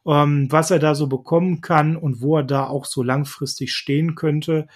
ähm, 0.06 0.47
was 0.51 0.70
er 0.70 0.78
da 0.78 0.94
so 0.94 1.09
bekommen 1.09 1.61
kann 1.61 1.97
und 1.97 2.20
wo 2.20 2.36
er 2.36 2.44
da 2.44 2.69
auch 2.69 2.85
so 2.85 3.02
langfristig 3.02 3.73
stehen 3.73 4.15
könnte. 4.15 4.69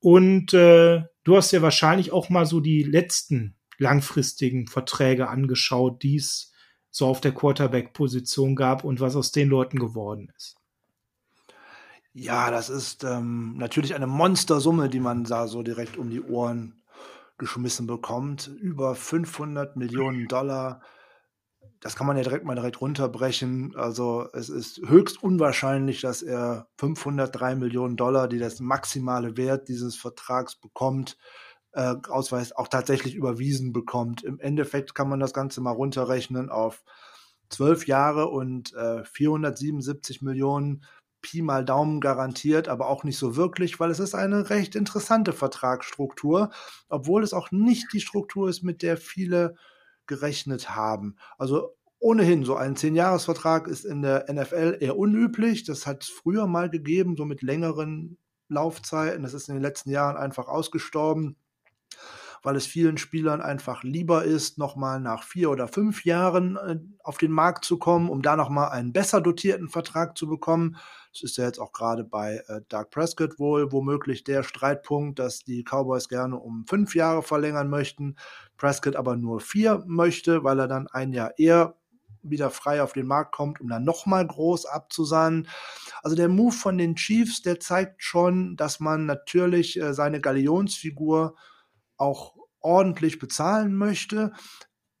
Und 0.00 0.52
äh, 0.54 1.04
du 1.22 1.36
hast 1.36 1.52
ja 1.52 1.62
wahrscheinlich 1.62 2.10
auch 2.12 2.30
mal 2.30 2.46
so 2.46 2.58
die 2.58 2.82
letzten 2.82 3.54
langfristigen 3.78 4.66
Verträge 4.66 5.28
angeschaut, 5.28 6.02
die 6.02 6.16
es 6.16 6.52
so 6.90 7.06
auf 7.06 7.20
der 7.20 7.32
Quarterback-Position 7.32 8.56
gab 8.56 8.82
und 8.82 8.98
was 8.98 9.14
aus 9.14 9.30
den 9.30 9.48
Leuten 9.48 9.78
geworden 9.78 10.32
ist. 10.36 10.56
Ja, 12.12 12.50
das 12.50 12.70
ist 12.70 13.04
ähm, 13.04 13.56
natürlich 13.56 13.94
eine 13.94 14.08
Monstersumme, 14.08 14.88
die 14.88 14.98
man 14.98 15.22
da 15.22 15.46
so 15.46 15.62
direkt 15.62 15.96
um 15.96 16.10
die 16.10 16.20
Ohren 16.20 16.79
geschmissen 17.40 17.88
bekommt. 17.88 18.46
Über 18.46 18.94
500 18.94 19.74
Millionen 19.74 20.28
Dollar. 20.28 20.80
Das 21.80 21.96
kann 21.96 22.06
man 22.06 22.16
ja 22.16 22.22
direkt 22.22 22.44
mal 22.44 22.54
direkt 22.54 22.80
runterbrechen. 22.80 23.74
Also 23.74 24.28
es 24.32 24.48
ist 24.48 24.80
höchst 24.86 25.20
unwahrscheinlich, 25.20 26.02
dass 26.02 26.22
er 26.22 26.68
503 26.78 27.56
Millionen 27.56 27.96
Dollar, 27.96 28.28
die 28.28 28.38
das 28.38 28.60
maximale 28.60 29.36
Wert 29.36 29.68
dieses 29.68 29.96
Vertrags 29.96 30.54
bekommt, 30.54 31.16
äh, 31.72 31.96
Ausweis 32.08 32.52
auch 32.52 32.68
tatsächlich 32.68 33.14
überwiesen 33.16 33.72
bekommt. 33.72 34.22
Im 34.22 34.38
Endeffekt 34.38 34.94
kann 34.94 35.08
man 35.08 35.20
das 35.20 35.32
Ganze 35.32 35.60
mal 35.60 35.72
runterrechnen 35.72 36.50
auf 36.50 36.84
zwölf 37.48 37.86
Jahre 37.86 38.28
und 38.28 38.72
äh, 38.74 39.04
477 39.04 40.22
Millionen 40.22 40.84
Pi 41.22 41.42
mal 41.42 41.64
Daumen 41.64 42.00
garantiert, 42.00 42.68
aber 42.68 42.88
auch 42.88 43.04
nicht 43.04 43.18
so 43.18 43.36
wirklich, 43.36 43.80
weil 43.80 43.90
es 43.90 43.98
ist 43.98 44.14
eine 44.14 44.50
recht 44.50 44.74
interessante 44.74 45.32
Vertragsstruktur, 45.32 46.50
obwohl 46.88 47.22
es 47.22 47.32
auch 47.32 47.50
nicht 47.50 47.92
die 47.92 48.00
Struktur 48.00 48.48
ist, 48.48 48.62
mit 48.62 48.82
der 48.82 48.96
viele 48.96 49.54
gerechnet 50.06 50.70
haben. 50.70 51.16
Also 51.38 51.76
ohnehin, 51.98 52.44
so 52.44 52.56
ein 52.56 52.76
Zehn-Jahres-Vertrag 52.76 53.68
ist 53.68 53.84
in 53.84 54.02
der 54.02 54.26
NFL 54.32 54.78
eher 54.80 54.96
unüblich. 54.96 55.64
Das 55.64 55.86
hat 55.86 56.04
es 56.04 56.08
früher 56.08 56.46
mal 56.46 56.70
gegeben, 56.70 57.16
so 57.16 57.24
mit 57.24 57.42
längeren 57.42 58.16
Laufzeiten. 58.48 59.22
Das 59.22 59.34
ist 59.34 59.48
in 59.48 59.54
den 59.54 59.62
letzten 59.62 59.90
Jahren 59.90 60.16
einfach 60.16 60.48
ausgestorben 60.48 61.36
weil 62.42 62.56
es 62.56 62.66
vielen 62.66 62.98
Spielern 62.98 63.40
einfach 63.40 63.82
lieber 63.82 64.24
ist, 64.24 64.58
nochmal 64.58 65.00
nach 65.00 65.24
vier 65.24 65.50
oder 65.50 65.68
fünf 65.68 66.04
Jahren 66.04 66.56
äh, 66.56 66.78
auf 67.02 67.18
den 67.18 67.32
Markt 67.32 67.64
zu 67.64 67.78
kommen, 67.78 68.08
um 68.08 68.22
da 68.22 68.36
nochmal 68.36 68.70
einen 68.70 68.92
besser 68.92 69.20
dotierten 69.20 69.68
Vertrag 69.68 70.16
zu 70.16 70.26
bekommen. 70.26 70.76
Das 71.12 71.22
ist 71.22 71.36
ja 71.38 71.44
jetzt 71.44 71.58
auch 71.58 71.72
gerade 71.72 72.04
bei 72.04 72.42
äh, 72.46 72.60
Doug 72.68 72.90
Prescott 72.90 73.38
wohl 73.38 73.72
womöglich 73.72 74.22
der 74.24 74.42
Streitpunkt, 74.42 75.18
dass 75.18 75.40
die 75.40 75.64
Cowboys 75.64 76.08
gerne 76.08 76.36
um 76.36 76.64
fünf 76.66 76.94
Jahre 76.94 77.22
verlängern 77.22 77.68
möchten, 77.68 78.16
Prescott 78.56 78.96
aber 78.96 79.16
nur 79.16 79.40
vier 79.40 79.82
möchte, 79.86 80.44
weil 80.44 80.60
er 80.60 80.68
dann 80.68 80.86
ein 80.86 81.12
Jahr 81.12 81.38
eher 81.38 81.74
wieder 82.22 82.50
frei 82.50 82.82
auf 82.82 82.92
den 82.92 83.06
Markt 83.06 83.32
kommt, 83.32 83.60
um 83.60 83.68
dann 83.68 83.84
nochmal 83.84 84.26
groß 84.26 84.66
abzusahnen. 84.66 85.48
Also 86.02 86.16
der 86.16 86.28
Move 86.28 86.52
von 86.52 86.78
den 86.78 86.94
Chiefs, 86.94 87.42
der 87.42 87.60
zeigt 87.60 88.02
schon, 88.02 88.56
dass 88.56 88.78
man 88.78 89.06
natürlich 89.06 89.80
äh, 89.80 89.94
seine 89.94 90.20
Galionsfigur 90.20 91.34
auch 91.96 92.34
ordentlich 92.60 93.18
bezahlen 93.18 93.74
möchte, 93.74 94.32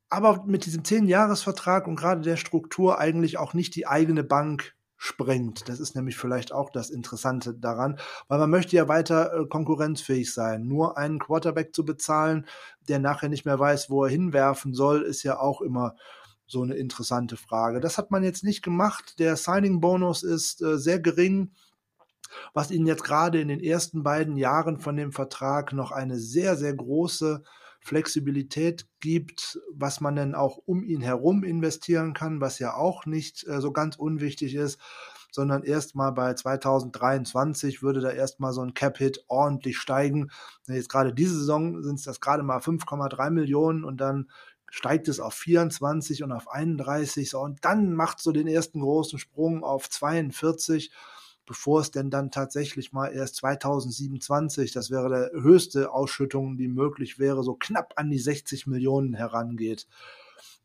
aber 0.08 0.44
mit 0.44 0.66
diesem 0.66 0.82
10-Jahres-Vertrag 0.82 1.86
und 1.86 1.96
gerade 1.96 2.22
der 2.22 2.36
Struktur 2.36 2.98
eigentlich 2.98 3.38
auch 3.38 3.54
nicht 3.54 3.76
die 3.76 3.86
eigene 3.86 4.24
Bank 4.24 4.74
sprengt. 5.02 5.66
Das 5.70 5.80
ist 5.80 5.96
nämlich 5.96 6.18
vielleicht 6.18 6.52
auch 6.52 6.68
das 6.68 6.90
Interessante 6.90 7.54
daran, 7.54 7.98
weil 8.28 8.38
man 8.38 8.50
möchte 8.50 8.76
ja 8.76 8.86
weiter 8.86 9.32
äh, 9.32 9.46
konkurrenzfähig 9.46 10.34
sein. 10.34 10.66
Nur 10.66 10.98
einen 10.98 11.18
Quarterback 11.18 11.74
zu 11.74 11.86
bezahlen, 11.86 12.46
der 12.86 12.98
nachher 12.98 13.30
nicht 13.30 13.46
mehr 13.46 13.58
weiß, 13.58 13.88
wo 13.88 14.04
er 14.04 14.10
hinwerfen 14.10 14.74
soll, 14.74 15.00
ist 15.00 15.22
ja 15.22 15.40
auch 15.40 15.62
immer 15.62 15.96
so 16.46 16.62
eine 16.62 16.74
interessante 16.74 17.38
Frage. 17.38 17.80
Das 17.80 17.96
hat 17.96 18.10
man 18.10 18.22
jetzt 18.22 18.44
nicht 18.44 18.60
gemacht. 18.60 19.18
Der 19.18 19.36
Signing-Bonus 19.36 20.22
ist 20.22 20.60
äh, 20.60 20.76
sehr 20.76 21.00
gering 21.00 21.52
was 22.54 22.70
ihnen 22.70 22.86
jetzt 22.86 23.02
gerade 23.02 23.40
in 23.40 23.48
den 23.48 23.58
ersten 23.58 24.04
beiden 24.04 24.36
Jahren 24.36 24.78
von 24.78 24.96
dem 24.96 25.10
Vertrag 25.10 25.72
noch 25.72 25.90
eine 25.90 26.16
sehr, 26.16 26.56
sehr 26.56 26.74
große 26.74 27.42
Flexibilität 27.80 28.86
gibt, 29.00 29.58
was 29.72 30.00
man 30.00 30.16
dann 30.16 30.34
auch 30.34 30.58
um 30.58 30.84
ihn 30.84 31.00
herum 31.00 31.44
investieren 31.44 32.12
kann, 32.12 32.40
was 32.40 32.58
ja 32.58 32.74
auch 32.74 33.06
nicht 33.06 33.46
äh, 33.48 33.60
so 33.60 33.72
ganz 33.72 33.96
unwichtig 33.96 34.54
ist, 34.54 34.78
sondern 35.32 35.62
erstmal 35.62 36.12
bei 36.12 36.34
2023 36.34 37.82
würde 37.82 38.00
da 38.00 38.10
erstmal 38.10 38.52
so 38.52 38.62
ein 38.62 38.74
Cap-Hit 38.74 39.24
ordentlich 39.28 39.78
steigen. 39.78 40.30
Jetzt 40.66 40.88
gerade 40.88 41.14
diese 41.14 41.38
Saison 41.38 41.82
sind 41.82 41.96
es 41.98 42.04
das 42.04 42.20
gerade 42.20 42.42
mal 42.42 42.58
5,3 42.58 43.30
Millionen 43.30 43.84
und 43.84 44.00
dann 44.00 44.28
steigt 44.70 45.08
es 45.08 45.18
auf 45.18 45.34
24 45.34 46.22
und 46.22 46.32
auf 46.32 46.48
31 46.48 47.30
so, 47.30 47.40
und 47.40 47.64
dann 47.64 47.92
macht 47.94 48.20
so 48.20 48.30
den 48.32 48.46
ersten 48.46 48.80
großen 48.80 49.18
Sprung 49.18 49.64
auf 49.64 49.88
42 49.90 50.92
bevor 51.46 51.80
es 51.80 51.90
denn 51.90 52.10
dann 52.10 52.30
tatsächlich 52.30 52.92
mal 52.92 53.08
erst 53.08 53.36
2027, 53.36 54.72
das 54.72 54.90
wäre 54.90 55.08
der 55.08 55.42
höchste 55.42 55.92
Ausschüttung, 55.92 56.56
die 56.56 56.68
möglich 56.68 57.18
wäre, 57.18 57.42
so 57.42 57.54
knapp 57.54 57.94
an 57.96 58.10
die 58.10 58.18
60 58.18 58.66
Millionen 58.66 59.14
herangeht. 59.14 59.86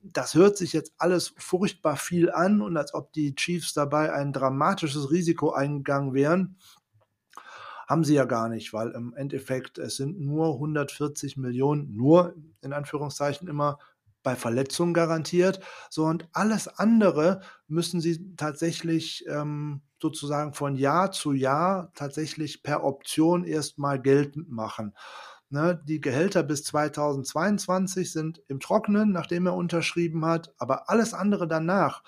Das 0.02 0.36
hört 0.36 0.58
sich 0.58 0.74
jetzt 0.74 0.94
alles 0.98 1.34
furchtbar 1.38 1.98
viel 1.98 2.32
an 2.32 2.62
und 2.62 2.78
als 2.78 2.94
ob 2.94 3.12
die 3.14 3.34
Chiefs 3.34 3.74
dabei 3.74 4.14
ein 4.14 4.34
dramatisches 4.34 5.10
Risiko 5.10 5.52
eingegangen 5.52 6.14
wären. 6.14 6.58
Haben 7.88 8.04
sie 8.04 8.16
ja 8.16 8.26
gar 8.26 8.50
nicht, 8.50 8.74
weil 8.74 8.92
im 8.92 9.14
Endeffekt 9.16 9.78
es 9.78 9.96
sind 9.96 10.20
nur 10.20 10.54
140 10.54 11.38
Millionen, 11.38 11.96
nur 11.96 12.36
in 12.62 12.74
Anführungszeichen 12.74 13.48
immer 13.48 13.80
bei 14.26 14.36
Verletzungen 14.36 14.94
garantiert. 14.94 15.62
So 15.90 16.04
und 16.06 16.28
alles 16.34 16.68
andere 16.68 17.42
müssen 17.68 18.02
sie 18.02 18.36
tatsächlich 18.36 19.24
ähm, 19.28 19.82
sozusagen 20.06 20.54
von 20.54 20.76
Jahr 20.76 21.12
zu 21.12 21.34
Jahr 21.34 21.92
tatsächlich 21.96 22.62
per 22.62 22.84
Option 22.84 23.44
erstmal 23.44 24.00
geltend 24.00 24.52
machen. 24.52 24.94
Ne, 25.50 25.82
die 25.88 26.02
Gehälter 26.02 26.44
bis 26.44 26.64
2022 26.64 28.12
sind 28.12 28.42
im 28.48 28.60
Trockenen, 28.60 29.12
nachdem 29.12 29.48
er 29.48 29.56
unterschrieben 29.56 30.26
hat, 30.26 30.54
aber 30.58 30.90
alles 30.90 31.14
andere 31.14 31.48
danach 31.48 32.04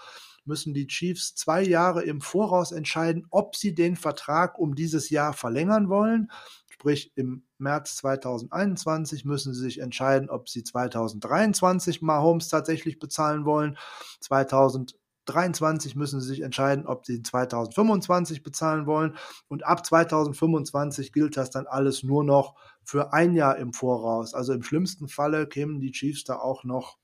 müssen 0.45 0.73
die 0.73 0.87
Chiefs 0.87 1.35
zwei 1.35 1.61
Jahre 1.61 2.03
im 2.03 2.21
Voraus 2.21 2.71
entscheiden, 2.71 3.25
ob 3.31 3.55
sie 3.55 3.73
den 3.73 3.95
Vertrag 3.95 4.57
um 4.59 4.75
dieses 4.75 5.09
Jahr 5.09 5.33
verlängern 5.33 5.89
wollen. 5.89 6.31
Sprich, 6.69 7.11
im 7.15 7.43
März 7.57 7.97
2021 7.97 9.25
müssen 9.25 9.53
sie 9.53 9.61
sich 9.61 9.79
entscheiden, 9.79 10.29
ob 10.29 10.49
sie 10.49 10.63
2023 10.63 12.01
Mahomes 12.01 12.49
tatsächlich 12.49 12.99
bezahlen 12.99 13.45
wollen, 13.45 13.77
2000 14.21 14.95
2023 15.27 15.95
müssen 15.95 16.21
sie 16.21 16.27
sich 16.27 16.41
entscheiden, 16.41 16.87
ob 16.87 17.05
sie 17.05 17.21
2025 17.21 18.43
bezahlen 18.43 18.85
wollen. 18.85 19.17
Und 19.47 19.65
ab 19.65 19.85
2025 19.85 21.11
gilt 21.11 21.37
das 21.37 21.49
dann 21.49 21.67
alles 21.67 22.03
nur 22.03 22.23
noch 22.23 22.55
für 22.83 23.13
ein 23.13 23.33
Jahr 23.33 23.57
im 23.57 23.73
Voraus. 23.73 24.33
Also 24.33 24.53
im 24.53 24.63
schlimmsten 24.63 25.07
Falle 25.07 25.47
kämen 25.47 25.79
die 25.79 25.91
Chiefs 25.91 26.23
da 26.23 26.37
auch 26.37 26.63
noch 26.63 26.97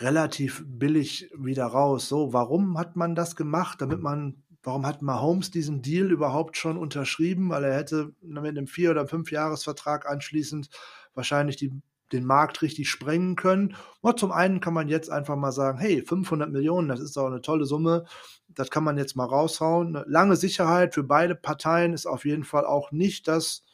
relativ 0.00 0.64
billig 0.66 1.30
wieder 1.36 1.66
raus. 1.66 2.08
So, 2.08 2.32
warum 2.32 2.78
hat 2.78 2.96
man 2.96 3.14
das 3.14 3.36
gemacht? 3.36 3.80
Damit 3.80 4.00
man, 4.00 4.42
warum 4.62 4.86
hat 4.86 5.02
Mahomes 5.02 5.50
diesen 5.50 5.82
Deal 5.82 6.10
überhaupt 6.10 6.56
schon 6.56 6.76
unterschrieben? 6.76 7.50
Weil 7.50 7.64
er 7.64 7.76
hätte 7.76 8.12
mit 8.20 8.44
einem 8.44 8.66
Vier- 8.66 8.90
oder 8.90 9.06
Fünf-Jahres-Vertrag 9.06 10.08
anschließend 10.08 10.68
wahrscheinlich 11.14 11.56
die, 11.56 11.72
den 12.12 12.24
Markt 12.24 12.62
richtig 12.62 12.90
sprengen 12.90 13.36
können. 13.36 13.76
Und 14.00 14.18
zum 14.18 14.32
einen 14.32 14.60
kann 14.60 14.74
man 14.74 14.88
jetzt 14.88 15.10
einfach 15.10 15.36
mal 15.36 15.52
sagen, 15.52 15.78
hey, 15.78 16.02
500 16.02 16.50
Millionen, 16.50 16.88
das 16.88 17.00
ist 17.00 17.16
doch 17.16 17.26
eine 17.26 17.40
tolle 17.40 17.64
Summe. 17.64 18.04
Das 18.48 18.70
kann 18.70 18.84
man 18.84 18.98
jetzt 18.98 19.16
mal 19.16 19.26
raushauen. 19.26 19.96
Eine 19.96 20.04
lange 20.08 20.36
Sicherheit 20.36 20.94
für 20.94 21.04
beide 21.04 21.34
Parteien 21.34 21.92
ist 21.92 22.06
auf 22.06 22.24
jeden 22.24 22.44
Fall 22.44 22.66
auch 22.66 22.92
nicht 22.92 23.28
das 23.28 23.64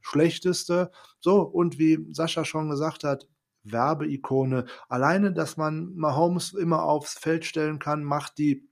Schlechteste. 0.00 0.90
So, 1.20 1.42
und 1.42 1.78
wie 1.78 2.06
Sascha 2.10 2.44
schon 2.44 2.68
gesagt 2.68 3.04
hat, 3.04 3.28
Werbeikone. 3.64 4.66
Alleine, 4.88 5.32
dass 5.32 5.56
man 5.56 5.94
Mahomes 5.94 6.52
immer 6.52 6.82
aufs 6.82 7.14
Feld 7.14 7.44
stellen 7.44 7.78
kann, 7.78 8.02
macht 8.02 8.38
die 8.38 8.68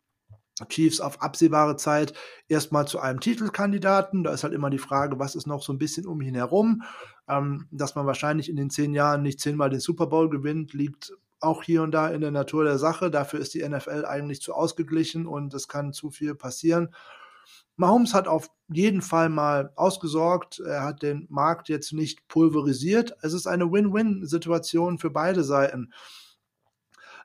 Chiefs 0.69 1.01
auf 1.01 1.23
absehbare 1.23 1.77
Zeit 1.77 2.13
erstmal 2.49 2.87
zu 2.87 3.01
einem 3.01 3.21
Titelkandidaten. 3.21 4.25
Da 4.25 4.33
ist 4.33 4.45
halt 4.45 4.53
immer 4.53 4.71
die 4.71 4.79
Frage, 4.79 5.19
was 5.19 5.35
ist 5.35 5.47
noch 5.47 5.63
so 5.63 5.73
ein 5.73 5.79
bisschen 5.79 6.07
um 6.07 6.21
ihn 6.21 6.35
herum. 6.35 6.83
Ähm, 7.29 7.67
dass 7.71 7.95
man 7.95 8.07
wahrscheinlich 8.07 8.49
in 8.49 8.57
den 8.57 8.71
zehn 8.71 8.93
Jahren 8.93 9.23
nicht 9.23 9.41
zehnmal 9.41 9.71
den 9.71 9.81
Super 9.81 10.07
Bowl 10.07 10.29
gewinnt, 10.29 10.73
liegt 10.73 11.13
auch 11.41 11.63
hier 11.63 11.83
und 11.83 11.93
da 11.93 12.09
in 12.09 12.21
der 12.21 12.31
Natur 12.31 12.65
der 12.65 12.79
Sache. 12.79 13.11
Dafür 13.11 13.41
ist 13.41 13.55
die 13.55 13.67
NFL 13.67 14.05
eigentlich 14.05 14.43
zu 14.43 14.53
ausgeglichen 14.55 15.27
und 15.27 15.55
es 15.55 15.69
kann 15.69 15.93
zu 15.93 16.11
viel 16.11 16.35
passieren. 16.35 16.91
Mahomes 17.77 18.13
hat 18.13 18.29
auf 18.29 18.51
jeden 18.69 19.01
Fall 19.01 19.31
mal 19.31 19.73
ausgesorgt. 19.75 20.61
Er 20.61 20.85
hat 20.85 21.03
den 21.03 21.27
Markt 21.31 21.69
jetzt 21.69 21.93
nicht 21.93 22.29
pulverisiert. 22.29 23.17
Es 23.23 23.33
ist 23.33 23.47
eine 23.47 23.73
Win-Win-Situation 23.73 24.99
für 24.99 25.11
beide 25.11 25.45
Seiten. 25.45 25.93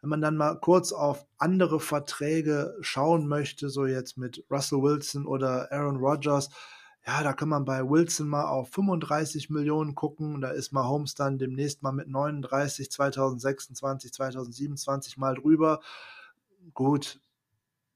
Wenn 0.05 0.09
man 0.09 0.21
dann 0.21 0.37
mal 0.37 0.59
kurz 0.59 0.91
auf 0.91 1.25
andere 1.39 1.79
Verträge 1.79 2.77
schauen 2.81 3.27
möchte, 3.27 3.71
so 3.71 3.87
jetzt 3.87 4.19
mit 4.19 4.45
Russell 4.51 4.83
Wilson 4.83 5.25
oder 5.25 5.71
Aaron 5.71 5.97
Rodgers, 5.97 6.51
ja, 7.07 7.23
da 7.23 7.33
kann 7.33 7.49
man 7.49 7.65
bei 7.65 7.81
Wilson 7.81 8.27
mal 8.27 8.45
auf 8.45 8.69
35 8.69 9.49
Millionen 9.49 9.95
gucken. 9.95 10.41
Da 10.41 10.49
ist 10.49 10.71
Mahomes 10.71 11.15
dann 11.15 11.39
demnächst 11.39 11.81
mal 11.81 11.91
mit 11.91 12.07
39, 12.07 12.91
2026, 12.91 14.13
2027 14.13 15.17
mal 15.17 15.33
drüber. 15.33 15.81
Gut, 16.75 17.19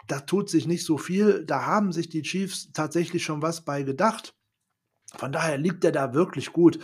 da 0.08 0.22
tut 0.22 0.50
sich 0.50 0.66
nicht 0.66 0.88
so 0.88 0.98
viel. 0.98 1.46
Da 1.46 1.68
haben 1.68 1.92
sich 1.92 2.10
die 2.10 2.24
Chiefs 2.24 2.72
tatsächlich 2.74 3.24
schon 3.24 3.44
was 3.44 3.62
bei 3.62 3.84
gedacht. 3.84 4.34
Von 5.16 5.32
daher 5.32 5.60
liegt 5.60 5.84
er 5.84 5.92
da 5.92 6.16
wirklich 6.16 6.54
gut. 6.54 6.80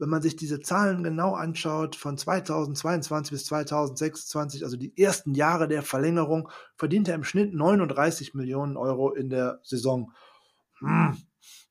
Wenn 0.00 0.08
man 0.08 0.22
sich 0.22 0.34
diese 0.34 0.60
Zahlen 0.60 1.04
genau 1.04 1.34
anschaut, 1.34 1.94
von 1.94 2.16
2022 2.16 3.32
bis 3.32 3.44
2026, 3.44 4.64
also 4.64 4.76
die 4.76 4.96
ersten 5.00 5.34
Jahre 5.34 5.68
der 5.68 5.82
Verlängerung, 5.82 6.48
verdient 6.76 7.08
er 7.08 7.14
im 7.14 7.24
Schnitt 7.24 7.54
39 7.54 8.34
Millionen 8.34 8.76
Euro 8.76 9.12
in 9.12 9.30
der 9.30 9.60
Saison. 9.62 10.12
Hm. 10.78 11.16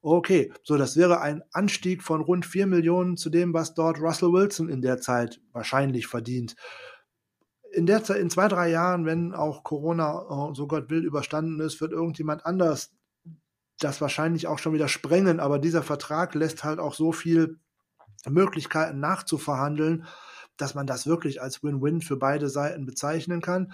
Okay, 0.01 0.53
so 0.63 0.77
das 0.77 0.95
wäre 0.95 1.21
ein 1.21 1.43
Anstieg 1.51 2.03
von 2.03 2.21
rund 2.21 2.45
4 2.45 2.67
Millionen 2.67 3.17
zu 3.17 3.29
dem, 3.29 3.53
was 3.53 3.73
dort 3.73 3.99
Russell 3.99 4.31
Wilson 4.31 4.69
in 4.69 4.81
der 4.81 5.01
Zeit 5.01 5.41
wahrscheinlich 5.51 6.07
verdient 6.07 6.55
in 7.71 7.85
der 7.85 8.03
Zeit, 8.03 8.17
in 8.17 8.29
zwei, 8.29 8.47
drei 8.47 8.69
Jahren, 8.69 9.05
wenn 9.05 9.33
auch 9.33 9.63
Corona, 9.63 10.49
äh, 10.49 10.55
so 10.55 10.67
Gott 10.67 10.89
will, 10.89 11.05
überstanden 11.05 11.59
ist, 11.59 11.81
wird 11.81 11.91
irgendjemand 11.91 12.45
anders 12.45 12.91
das 13.79 14.01
wahrscheinlich 14.01 14.47
auch 14.47 14.59
schon 14.59 14.73
wieder 14.73 14.87
sprengen. 14.87 15.39
Aber 15.39 15.59
dieser 15.59 15.83
Vertrag 15.83 16.35
lässt 16.35 16.63
halt 16.63 16.79
auch 16.79 16.93
so 16.93 17.11
viel 17.11 17.59
Möglichkeiten 18.27 18.99
nachzuverhandeln, 18.99 20.05
dass 20.57 20.75
man 20.75 20.87
das 20.87 21.07
wirklich 21.07 21.41
als 21.41 21.63
Win-Win 21.63 22.01
für 22.01 22.17
beide 22.17 22.49
Seiten 22.49 22.85
bezeichnen 22.85 23.41
kann. 23.41 23.73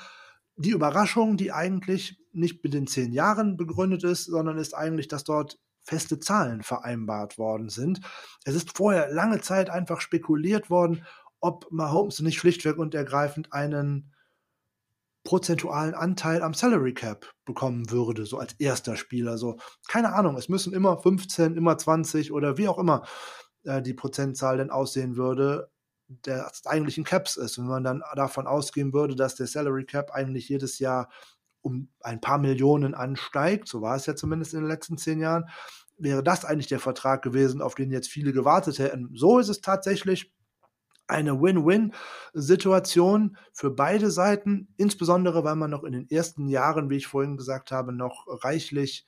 Die 0.55 0.69
Überraschung, 0.69 1.37
die 1.37 1.51
eigentlich 1.51 2.19
nicht 2.31 2.63
mit 2.63 2.73
den 2.73 2.87
zehn 2.87 3.11
Jahren 3.11 3.57
begründet 3.57 4.03
ist, 4.03 4.25
sondern 4.25 4.57
ist 4.57 4.73
eigentlich, 4.73 5.07
dass 5.07 5.23
dort 5.23 5.57
feste 5.83 6.19
Zahlen 6.19 6.63
vereinbart 6.63 7.37
worden 7.37 7.69
sind. 7.69 8.01
Es 8.43 8.55
ist 8.55 8.75
vorher 8.75 9.11
lange 9.11 9.41
Zeit 9.41 9.69
einfach 9.69 10.01
spekuliert 10.01 10.69
worden, 10.69 11.05
ob 11.39 11.71
Mahomes 11.71 12.21
nicht 12.21 12.37
schlichtweg 12.37 12.77
und 12.77 12.95
ergreifend 12.95 13.53
einen 13.53 14.11
prozentualen 15.23 15.95
Anteil 15.95 16.41
am 16.41 16.53
Salary 16.53 16.93
Cap 16.93 17.31
bekommen 17.45 17.89
würde, 17.91 18.25
so 18.25 18.37
als 18.37 18.53
erster 18.53 18.95
Spieler. 18.95 19.37
So, 19.37 19.57
keine 19.87 20.13
Ahnung, 20.13 20.37
es 20.37 20.49
müssen 20.49 20.73
immer 20.73 20.97
15, 20.97 21.57
immer 21.57 21.77
20 21.77 22.31
oder 22.31 22.57
wie 22.57 22.67
auch 22.67 22.77
immer 22.77 23.05
äh, 23.65 23.81
die 23.81 23.93
Prozentzahl 23.93 24.57
denn 24.57 24.71
aussehen 24.71 25.17
würde, 25.17 25.69
der 26.07 26.51
eigentlichen 26.65 27.03
Caps 27.03 27.35
ist. 27.37 27.57
Wenn 27.57 27.65
man 27.65 27.83
dann 27.83 28.03
davon 28.15 28.47
ausgehen 28.47 28.93
würde, 28.93 29.15
dass 29.15 29.35
der 29.35 29.47
Salary 29.47 29.85
Cap 29.85 30.11
eigentlich 30.11 30.49
jedes 30.49 30.79
Jahr 30.79 31.09
um 31.61 31.89
ein 32.01 32.21
paar 32.21 32.37
Millionen 32.37 32.93
ansteigt, 32.93 33.67
so 33.67 33.81
war 33.81 33.95
es 33.95 34.05
ja 34.05 34.15
zumindest 34.15 34.53
in 34.53 34.59
den 34.61 34.69
letzten 34.69 34.97
zehn 34.97 35.19
Jahren, 35.19 35.49
wäre 35.97 36.23
das 36.23 36.45
eigentlich 36.45 36.67
der 36.67 36.79
Vertrag 36.79 37.23
gewesen, 37.23 37.61
auf 37.61 37.73
den 37.75 37.91
jetzt 37.91 38.09
viele 38.09 38.33
gewartet 38.33 38.79
hätten. 38.79 39.09
So 39.15 39.39
ist 39.39 39.49
es 39.49 39.61
tatsächlich 39.61 40.31
eine 41.07 41.41
Win-Win-Situation 41.41 43.37
für 43.53 43.71
beide 43.71 44.11
Seiten, 44.11 44.73
insbesondere 44.77 45.43
weil 45.43 45.55
man 45.55 45.71
noch 45.71 45.83
in 45.83 45.93
den 45.93 46.09
ersten 46.09 46.47
Jahren, 46.47 46.89
wie 46.89 46.97
ich 46.97 47.07
vorhin 47.07 47.37
gesagt 47.37 47.71
habe, 47.71 47.93
noch 47.93 48.25
reichlich 48.43 49.05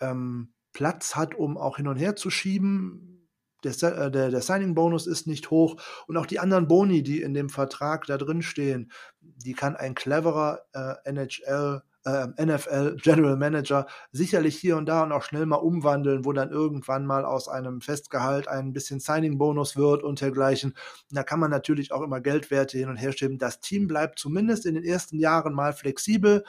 ähm, 0.00 0.52
Platz 0.72 1.16
hat, 1.16 1.34
um 1.34 1.56
auch 1.56 1.76
hin 1.76 1.88
und 1.88 1.96
her 1.96 2.16
zu 2.16 2.30
schieben. 2.30 3.19
Der, 3.64 3.72
äh, 3.82 4.10
der, 4.10 4.30
der 4.30 4.40
Signing-Bonus 4.40 5.06
ist 5.06 5.26
nicht 5.26 5.50
hoch 5.50 5.76
und 6.06 6.16
auch 6.16 6.26
die 6.26 6.38
anderen 6.38 6.68
Boni, 6.68 7.02
die 7.02 7.22
in 7.22 7.34
dem 7.34 7.48
Vertrag 7.48 8.06
da 8.06 8.16
drin 8.16 8.42
stehen, 8.42 8.90
die 9.20 9.54
kann 9.54 9.76
ein 9.76 9.94
cleverer 9.94 10.60
äh, 10.72 10.94
NHL 11.04 11.82
äh, 12.04 12.28
NFL 12.44 12.96
General 12.96 13.36
Manager 13.36 13.86
sicherlich 14.12 14.56
hier 14.56 14.76
und 14.76 14.86
da 14.86 15.02
und 15.02 15.12
auch 15.12 15.22
schnell 15.22 15.46
mal 15.46 15.56
umwandeln, 15.56 16.24
wo 16.24 16.32
dann 16.32 16.50
irgendwann 16.50 17.06
mal 17.06 17.24
aus 17.24 17.48
einem 17.48 17.80
Festgehalt 17.80 18.48
ein 18.48 18.72
bisschen 18.72 19.00
Signing-Bonus 19.00 19.76
wird 19.76 20.02
und 20.02 20.20
dergleichen. 20.20 20.74
Da 21.10 21.22
kann 21.22 21.40
man 21.40 21.50
natürlich 21.50 21.92
auch 21.92 22.02
immer 22.02 22.20
Geldwerte 22.20 22.78
hin 22.78 22.88
und 22.88 22.96
her 22.96 23.12
schieben. 23.12 23.38
Das 23.38 23.60
Team 23.60 23.86
bleibt 23.86 24.18
zumindest 24.18 24.66
in 24.66 24.74
den 24.74 24.84
ersten 24.84 25.18
Jahren 25.18 25.52
mal 25.52 25.72
flexibel 25.72 26.44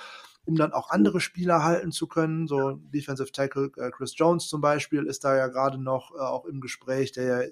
um 0.46 0.56
dann 0.56 0.74
auch 0.74 0.90
andere 0.90 1.22
Spieler 1.22 1.64
halten 1.64 1.92
zu 1.92 2.08
können. 2.08 2.48
So 2.48 2.72
Defensive 2.72 3.32
Tackle 3.32 3.72
äh, 3.78 3.92
Chris 3.92 4.14
Jones 4.18 4.48
zum 4.48 4.62
Beispiel 4.62 5.06
ist 5.06 5.24
da 5.24 5.36
ja 5.36 5.48
gerade 5.48 5.78
noch 5.78 6.12
äh, 6.16 6.20
auch 6.20 6.46
im 6.46 6.62
Gespräch, 6.62 7.12
der 7.12 7.24
ja 7.24 7.50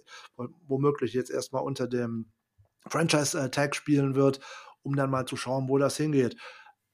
womöglich 0.68 1.14
jetzt 1.14 1.32
erstmal 1.32 1.64
unter 1.64 1.88
dem 1.88 2.32
Franchise-Tag 2.88 3.76
spielen 3.76 4.16
wird, 4.16 4.40
um 4.82 4.95
dann 4.95 5.10
mal 5.10 5.26
zu 5.26 5.36
schauen, 5.36 5.68
wo 5.68 5.78
das 5.78 5.98
hingeht. 5.98 6.38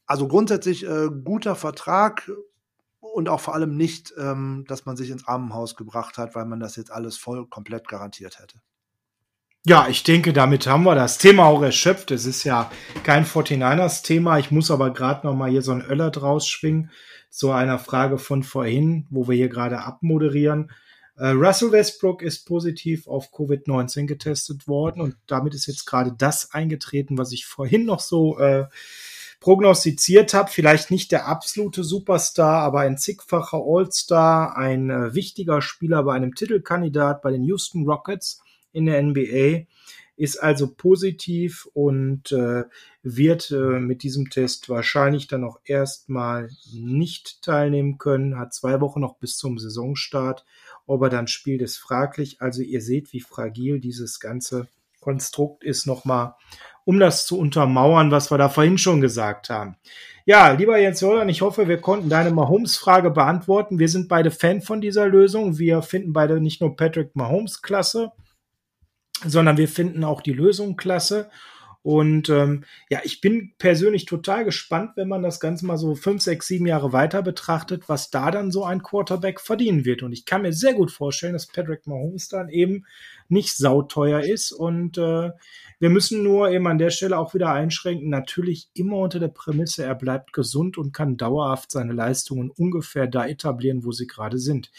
Also 0.06 0.28
grundsätzlich 0.28 0.86
äh, 0.86 1.10
guter 1.10 1.56
Vertrag 1.56 2.30
und 3.00 3.30
auch 3.30 3.40
vor 3.40 3.54
allem 3.54 3.76
nicht, 3.78 4.14
ähm, 4.18 4.66
dass 4.68 4.86
man 4.86 4.98
sich 4.98 5.10
ins 5.10 5.28
Armenhaus 5.28 5.76
gebracht 5.76 6.18
hat, 6.18 6.36
weil 6.36 6.46
man 6.46 6.60
das 6.60 6.76
jetzt 6.76 6.92
alles 6.92 7.18
voll 7.18 7.48
komplett 7.48 7.88
garantiert 7.88 8.40
hätte. 8.40 8.60
Ja, 9.68 9.88
ich 9.90 10.04
denke, 10.04 10.32
damit 10.32 10.68
haben 10.68 10.84
wir 10.84 10.94
das 10.94 11.18
Thema 11.18 11.46
auch 11.46 11.64
erschöpft. 11.64 12.12
Es 12.12 12.28
ist 12.28 12.44
ja 12.44 12.70
kein 13.04 13.26
49ers-Thema. 13.26 14.38
Ich 14.38 14.52
muss 14.52 14.70
aber 14.70 14.94
gerade 14.94 15.26
noch 15.26 15.34
mal 15.34 15.50
hier 15.50 15.64
so 15.64 15.72
ein 15.72 15.82
Öller 15.82 16.12
draus 16.12 16.48
schwingen 16.48 16.92
zu 17.32 17.50
einer 17.50 17.80
Frage 17.80 18.20
von 18.20 18.44
vorhin, 18.44 19.08
wo 19.10 19.28
wir 19.28 19.36
hier 19.36 19.50
gerade 19.50 19.80
abmoderieren. 19.80 20.70
Äh, 21.18 21.30
Russell 21.30 21.72
Westbrook 21.72 22.22
ist 22.22 22.46
positiv 22.46 23.08
auf 23.08 23.34
Covid-19 23.34 24.06
getestet 24.06 24.68
worden 24.68 25.02
und 25.02 25.16
damit 25.26 25.56
ist 25.56 25.66
jetzt 25.66 25.88
gerade 25.88 26.14
das 26.16 26.54
eingetreten, 26.54 27.18
was 27.18 27.32
ich 27.32 27.48
vorhin 27.48 27.86
noch 27.86 28.02
so 28.02 28.38
äh, 28.38 28.66
prognostiziert 29.40 30.36
habe. 30.36 30.52
Vielleicht 30.52 30.92
nicht 30.92 31.12
der 31.12 31.26
absolute 31.26 31.84
Superstar, 31.84 32.62
aber 32.62 32.82
ein 32.82 33.00
zigfacher 33.00 33.64
All-Star, 33.66 34.56
ein 34.58 34.92
äh, 34.92 35.16
wichtiger 35.16 35.64
Spieler 35.64 36.04
bei 36.04 36.14
einem 36.14 36.36
Titelkandidat 36.36 37.24
bei 37.24 37.32
den 37.32 37.44
Houston 37.46 37.90
Rockets 37.90 38.44
in 38.76 38.86
der 38.86 39.02
NBA, 39.02 39.66
ist 40.18 40.38
also 40.38 40.74
positiv 40.74 41.68
und 41.74 42.32
äh, 42.32 42.64
wird 43.04 43.52
äh, 43.52 43.80
mit 43.80 44.04
diesem 44.04 44.30
Test 44.30 44.70
wahrscheinlich 44.70 45.28
dann 45.28 45.44
auch 45.44 45.60
erstmal 45.66 46.50
nicht 46.74 47.42
teilnehmen 47.42 47.98
können, 47.98 48.38
hat 48.38 48.54
zwei 48.54 48.80
Wochen 48.80 49.02
noch 49.02 49.18
bis 49.18 49.38
zum 49.38 49.58
Saisonstart. 49.58 50.46
Ob 50.88 51.02
er 51.02 51.10
dann 51.10 51.28
spielt, 51.28 51.62
ist 51.62 51.78
fraglich. 51.78 52.42
Also 52.42 52.62
ihr 52.62 52.82
seht, 52.82 53.12
wie 53.12 53.20
fragil 53.20 53.80
dieses 53.80 54.20
ganze 54.20 54.68
Konstrukt 55.02 55.64
ist 55.64 55.86
nochmal 55.86 56.36
um 56.86 57.00
das 57.00 57.26
zu 57.26 57.38
untermauern, 57.38 58.12
was 58.12 58.32
wir 58.32 58.38
da 58.38 58.48
vorhin 58.48 58.78
schon 58.78 59.02
gesagt 59.02 59.50
haben. 59.50 59.76
Ja, 60.26 60.52
lieber 60.52 60.78
Jens 60.78 61.02
Jordan, 61.02 61.30
ich 61.30 61.42
hoffe, 61.42 61.68
wir 61.68 61.82
konnten 61.82 62.10
deine 62.10 62.32
Mahomes-Frage 62.32 63.12
beantworten. 63.12 63.78
Wir 63.78 63.90
sind 63.90 64.08
beide 64.08 64.32
Fan 64.32 64.62
von 64.62 64.82
dieser 64.82 65.08
Lösung. 65.08 65.58
Wir 65.60 65.82
finden 65.82 66.14
beide 66.14 66.40
nicht 66.40 66.62
nur 66.62 66.76
Patrick 66.76 67.16
Mahomes 67.16 67.62
klasse, 67.62 68.12
sondern 69.26 69.58
wir 69.58 69.68
finden 69.68 70.04
auch 70.04 70.22
die 70.22 70.34
Lösung 70.34 70.76
klasse. 70.76 71.30
Und 71.86 72.30
ähm, 72.30 72.64
ja, 72.90 73.02
ich 73.04 73.22
bin 73.22 73.54
persönlich 73.60 74.06
total 74.06 74.44
gespannt, 74.44 74.94
wenn 74.96 75.08
man 75.08 75.22
das 75.22 75.40
Ganze 75.40 75.68
mal 75.68 75.78
so 75.78 75.94
fünf, 75.94 76.24
sechs, 76.24 76.48
sieben 76.48 76.66
Jahre 76.66 76.94
weiter 76.94 77.22
betrachtet, 77.22 77.88
was 77.88 78.10
da 78.10 78.32
dann 78.32 78.50
so 78.50 78.64
ein 78.64 78.82
Quarterback 78.82 79.40
verdienen 79.40 79.86
wird. 79.86 80.02
Und 80.02 80.12
ich 80.12 80.26
kann 80.26 80.42
mir 80.42 80.52
sehr 80.52 80.74
gut 80.74 80.90
vorstellen, 80.90 81.34
dass 81.34 81.46
Patrick 81.46 81.86
Mahomes 81.86 82.28
dann 82.28 82.50
eben 82.50 82.88
nicht 83.30 83.56
sauteuer 83.56 84.22
ist. 84.22 84.52
Und 84.52 84.98
äh, 84.98 85.30
wir 85.80 85.90
müssen 85.92 86.24
nur 86.24 86.50
eben 86.50 86.66
an 86.66 86.80
der 86.80 86.90
Stelle 86.90 87.20
auch 87.20 87.36
wieder 87.36 87.52
einschränken, 87.52 88.10
natürlich 88.10 88.68
immer 88.74 88.98
unter 88.98 89.20
der 89.20 89.28
Prämisse, 89.28 89.84
er 89.84 89.94
bleibt 89.94 90.34
gesund 90.34 90.80
und 90.80 90.92
kann 90.92 91.18
dauerhaft 91.18 91.70
seine 91.70 91.94
Leistungen 91.94 92.50
ungefähr 92.50 93.06
da 93.06 93.28
etablieren, 93.28 93.86
wo 93.86 93.92
sie 93.92 94.08
gerade 94.08 94.40
sind. 94.40 94.72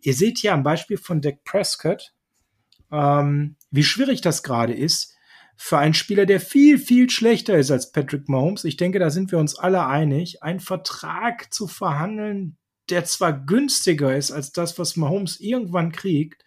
Ihr 0.00 0.14
seht 0.14 0.38
hier 0.38 0.54
am 0.54 0.62
Beispiel 0.62 0.96
von 0.96 1.20
Dak 1.20 1.42
Prescott, 1.42 2.12
ähm, 2.92 3.56
wie 3.70 3.84
schwierig 3.84 4.20
das 4.20 4.42
gerade 4.42 4.74
ist 4.74 5.16
für 5.56 5.78
einen 5.78 5.94
Spieler, 5.94 6.26
der 6.26 6.40
viel, 6.40 6.78
viel 6.78 7.08
schlechter 7.08 7.56
ist 7.56 7.70
als 7.70 7.92
Patrick 7.92 8.28
Mahomes. 8.28 8.64
Ich 8.64 8.76
denke, 8.76 8.98
da 8.98 9.10
sind 9.10 9.30
wir 9.32 9.38
uns 9.38 9.56
alle 9.56 9.86
einig, 9.86 10.42
einen 10.42 10.60
Vertrag 10.60 11.52
zu 11.52 11.66
verhandeln, 11.68 12.56
der 12.90 13.04
zwar 13.04 13.32
günstiger 13.32 14.16
ist 14.16 14.32
als 14.32 14.52
das, 14.52 14.78
was 14.78 14.96
Mahomes 14.96 15.40
irgendwann 15.40 15.92
kriegt, 15.92 16.44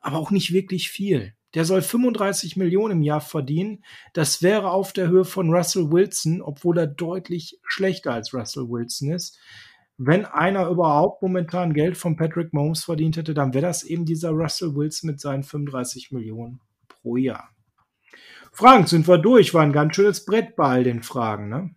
aber 0.00 0.18
auch 0.18 0.30
nicht 0.30 0.52
wirklich 0.52 0.90
viel. 0.90 1.34
Der 1.54 1.64
soll 1.64 1.80
35 1.80 2.56
Millionen 2.56 2.98
im 2.98 3.02
Jahr 3.02 3.22
verdienen. 3.22 3.82
Das 4.12 4.42
wäre 4.42 4.70
auf 4.70 4.92
der 4.92 5.08
Höhe 5.08 5.24
von 5.24 5.50
Russell 5.52 5.90
Wilson, 5.90 6.42
obwohl 6.42 6.78
er 6.78 6.86
deutlich 6.86 7.58
schlechter 7.66 8.12
als 8.12 8.34
Russell 8.34 8.68
Wilson 8.68 9.12
ist. 9.12 9.38
Wenn 10.00 10.24
einer 10.24 10.68
überhaupt 10.68 11.22
momentan 11.22 11.74
Geld 11.74 11.96
von 11.96 12.16
Patrick 12.16 12.52
Mahomes 12.52 12.84
verdient 12.84 13.16
hätte, 13.16 13.34
dann 13.34 13.52
wäre 13.52 13.66
das 13.66 13.82
eben 13.82 14.04
dieser 14.04 14.30
Russell 14.30 14.76
Wilson 14.76 15.10
mit 15.10 15.20
seinen 15.20 15.42
35 15.42 16.12
Millionen 16.12 16.60
pro 16.88 17.16
Jahr. 17.16 17.50
Fragen 18.52 18.86
sind 18.86 19.08
wir 19.08 19.18
durch, 19.18 19.54
war 19.54 19.62
ein 19.62 19.72
ganz 19.72 19.96
schönes 19.96 20.24
Brett 20.24 20.54
bei 20.54 20.68
all 20.68 20.84
den 20.84 21.02
Fragen, 21.02 21.48
ne? 21.48 21.74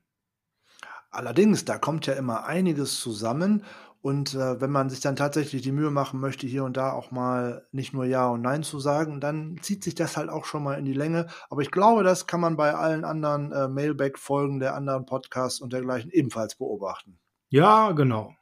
Allerdings, 1.09 1.65
da 1.65 1.77
kommt 1.77 2.05
ja 2.05 2.13
immer 2.13 2.45
einiges 2.45 2.99
zusammen 2.99 3.63
und 4.01 4.33
äh, 4.33 4.61
wenn 4.61 4.71
man 4.71 4.89
sich 4.89 4.99
dann 4.99 5.15
tatsächlich 5.15 5.61
die 5.61 5.71
Mühe 5.71 5.91
machen 5.91 6.19
möchte, 6.19 6.47
hier 6.47 6.63
und 6.63 6.77
da 6.77 6.91
auch 6.91 7.11
mal 7.11 7.67
nicht 7.71 7.93
nur 7.93 8.05
Ja 8.05 8.29
und 8.29 8.41
Nein 8.41 8.63
zu 8.63 8.79
sagen, 8.79 9.19
dann 9.19 9.57
zieht 9.61 9.83
sich 9.83 9.95
das 9.95 10.15
halt 10.15 10.29
auch 10.29 10.45
schon 10.45 10.63
mal 10.63 10.75
in 10.75 10.85
die 10.85 10.93
Länge. 10.93 11.27
Aber 11.49 11.61
ich 11.61 11.71
glaube, 11.71 12.03
das 12.03 12.27
kann 12.27 12.39
man 12.39 12.55
bei 12.55 12.73
allen 12.73 13.03
anderen 13.03 13.51
äh, 13.51 13.67
Mailback-Folgen 13.67 14.59
der 14.59 14.75
anderen 14.75 15.05
Podcasts 15.05 15.59
und 15.59 15.73
dergleichen 15.73 16.11
ebenfalls 16.11 16.55
beobachten. 16.55 17.19
Ja, 17.51 17.91
genau. 17.91 18.33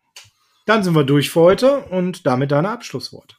Dann 0.68 0.84
sind 0.84 0.94
wir 0.94 1.04
durch 1.04 1.32
für 1.32 1.42
heute 1.42 1.80
und 1.86 2.28
damit 2.28 2.52
deine 2.52 2.70
Abschlussworte. 2.70 3.36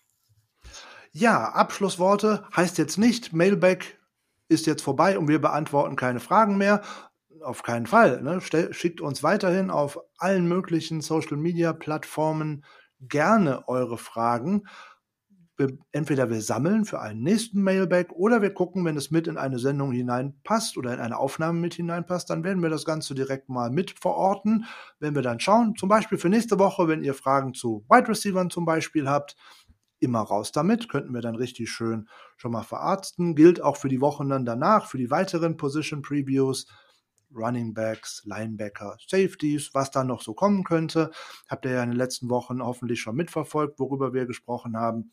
Ja, 1.13 1.51
Abschlussworte 1.53 2.45
heißt 2.55 2.77
jetzt 2.77 2.99
nicht, 2.99 3.33
Mailback 3.33 4.01
ist 4.49 4.67
jetzt 4.67 4.83
vorbei 4.83 5.17
und 5.17 5.29
wir 5.29 5.41
beantworten 5.41 5.95
keine 5.95 6.19
Fragen 6.19 6.59
mehr, 6.59 6.83
auf 7.41 7.63
keinen 7.63 7.87
Fall. 7.87 8.21
Ne? 8.21 8.41
Schickt 8.73 9.01
uns 9.01 9.23
weiterhin 9.23 9.71
auf 9.71 10.01
allen 10.19 10.49
möglichen 10.49 11.01
Social-Media-Plattformen 11.01 12.65
gerne 13.01 13.69
eure 13.69 13.97
Fragen. 13.97 14.65
Wir, 15.61 15.77
entweder 15.93 16.31
wir 16.31 16.41
sammeln 16.41 16.87
für 16.87 17.03
einen 17.03 17.23
nächsten 17.23 17.63
Mailback 17.63 18.13
oder 18.13 18.41
wir 18.41 18.55
gucken, 18.55 18.87
wenn 18.87 18.97
es 18.97 19.11
mit 19.11 19.27
in 19.27 19.37
eine 19.37 19.59
Sendung 19.59 19.93
hineinpasst 19.93 20.79
oder 20.79 20.95
in 20.95 21.01
eine 21.01 21.19
Aufnahme 21.19 21.61
mit 21.61 21.75
hineinpasst, 21.75 22.31
dann 22.31 22.45
werden 22.45 22.63
wir 22.63 22.71
das 22.71 22.87
Ganze 22.87 23.15
direkt 23.15 23.51
mal 23.51 23.71
mit 23.71 23.91
verorten. 23.91 24.65
Wenn 25.01 25.15
wir 25.15 25.21
dann 25.21 25.39
schauen, 25.39 25.77
zum 25.77 25.91
Beispiel 25.91 26.17
für 26.17 26.31
nächste 26.31 26.59
Woche, 26.59 26.89
wenn 26.89 27.05
ihr 27.05 27.13
Fragen 27.13 27.53
zu 27.53 27.85
Wide 27.91 28.09
Receivers 28.09 28.49
zum 28.49 28.65
Beispiel 28.65 29.07
habt, 29.07 29.37
immer 29.99 30.21
raus 30.21 30.51
damit, 30.51 30.89
könnten 30.89 31.13
wir 31.13 31.21
dann 31.21 31.37
richtig 31.37 31.71
schön 31.71 32.09
schon 32.39 32.53
mal 32.53 32.63
verarzten. 32.63 33.35
Gilt 33.35 33.63
auch 33.63 33.77
für 33.77 33.91
die 33.91 34.01
Wochen 34.01 34.31
dann 34.31 34.47
danach, 34.47 34.87
für 34.87 34.97
die 34.97 35.11
weiteren 35.11 35.59
Position 35.59 36.01
Previews. 36.01 36.67
Running 37.33 37.75
Backs, 37.75 38.23
Linebacker, 38.25 38.97
Safeties, 39.07 39.71
was 39.73 39.91
da 39.91 40.03
noch 40.03 40.23
so 40.23 40.35
kommen 40.35 40.65
könnte. 40.65 41.11
Habt 41.49 41.65
ihr 41.65 41.73
ja 41.73 41.83
in 41.83 41.91
den 41.91 41.99
letzten 41.99 42.29
Wochen 42.29 42.61
hoffentlich 42.61 43.01
schon 43.01 43.15
mitverfolgt, 43.15 43.79
worüber 43.79 44.13
wir 44.13 44.27
gesprochen 44.27 44.77
haben. 44.77 45.13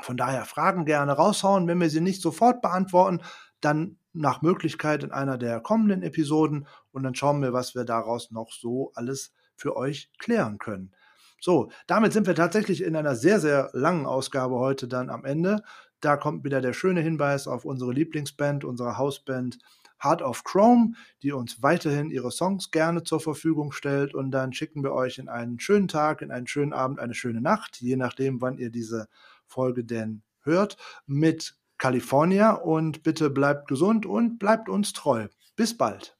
Von 0.00 0.16
daher 0.16 0.44
Fragen 0.44 0.84
gerne 0.84 1.12
raushauen. 1.12 1.66
Wenn 1.66 1.80
wir 1.80 1.90
sie 1.90 2.00
nicht 2.00 2.22
sofort 2.22 2.62
beantworten, 2.62 3.22
dann 3.60 3.98
nach 4.12 4.42
Möglichkeit 4.42 5.02
in 5.02 5.12
einer 5.12 5.38
der 5.38 5.60
kommenden 5.60 6.02
Episoden 6.02 6.66
und 6.92 7.02
dann 7.02 7.14
schauen 7.14 7.42
wir, 7.42 7.52
was 7.52 7.74
wir 7.74 7.84
daraus 7.84 8.30
noch 8.30 8.50
so 8.52 8.92
alles 8.94 9.32
für 9.56 9.76
euch 9.76 10.10
klären 10.18 10.58
können. 10.58 10.92
So, 11.40 11.70
damit 11.86 12.12
sind 12.12 12.26
wir 12.26 12.34
tatsächlich 12.34 12.82
in 12.82 12.96
einer 12.96 13.14
sehr, 13.14 13.40
sehr 13.40 13.70
langen 13.72 14.06
Ausgabe 14.06 14.56
heute 14.56 14.88
dann 14.88 15.10
am 15.10 15.24
Ende. 15.24 15.62
Da 16.00 16.16
kommt 16.16 16.44
wieder 16.44 16.60
der 16.60 16.72
schöne 16.72 17.00
Hinweis 17.00 17.46
auf 17.46 17.64
unsere 17.64 17.92
Lieblingsband, 17.92 18.64
unsere 18.64 18.96
Hausband 18.98 19.58
Heart 20.02 20.22
of 20.22 20.44
Chrome, 20.44 20.92
die 21.22 21.32
uns 21.32 21.62
weiterhin 21.62 22.10
ihre 22.10 22.30
Songs 22.30 22.70
gerne 22.70 23.02
zur 23.02 23.20
Verfügung 23.20 23.72
stellt. 23.72 24.14
Und 24.14 24.30
dann 24.30 24.52
schicken 24.52 24.82
wir 24.82 24.92
euch 24.92 25.18
in 25.18 25.28
einen 25.28 25.58
schönen 25.58 25.88
Tag, 25.88 26.22
in 26.22 26.30
einen 26.30 26.46
schönen 26.46 26.72
Abend, 26.72 27.00
eine 27.00 27.14
schöne 27.14 27.40
Nacht, 27.40 27.80
je 27.80 27.96
nachdem, 27.96 28.40
wann 28.40 28.58
ihr 28.58 28.70
diese 28.70 29.08
Folge 29.46 29.84
denn 29.84 30.22
hört, 30.42 30.76
mit 31.06 31.56
California. 31.78 32.52
Und 32.52 33.02
bitte 33.02 33.30
bleibt 33.30 33.68
gesund 33.68 34.06
und 34.06 34.38
bleibt 34.38 34.68
uns 34.68 34.92
treu. 34.92 35.28
Bis 35.56 35.76
bald. 35.76 36.15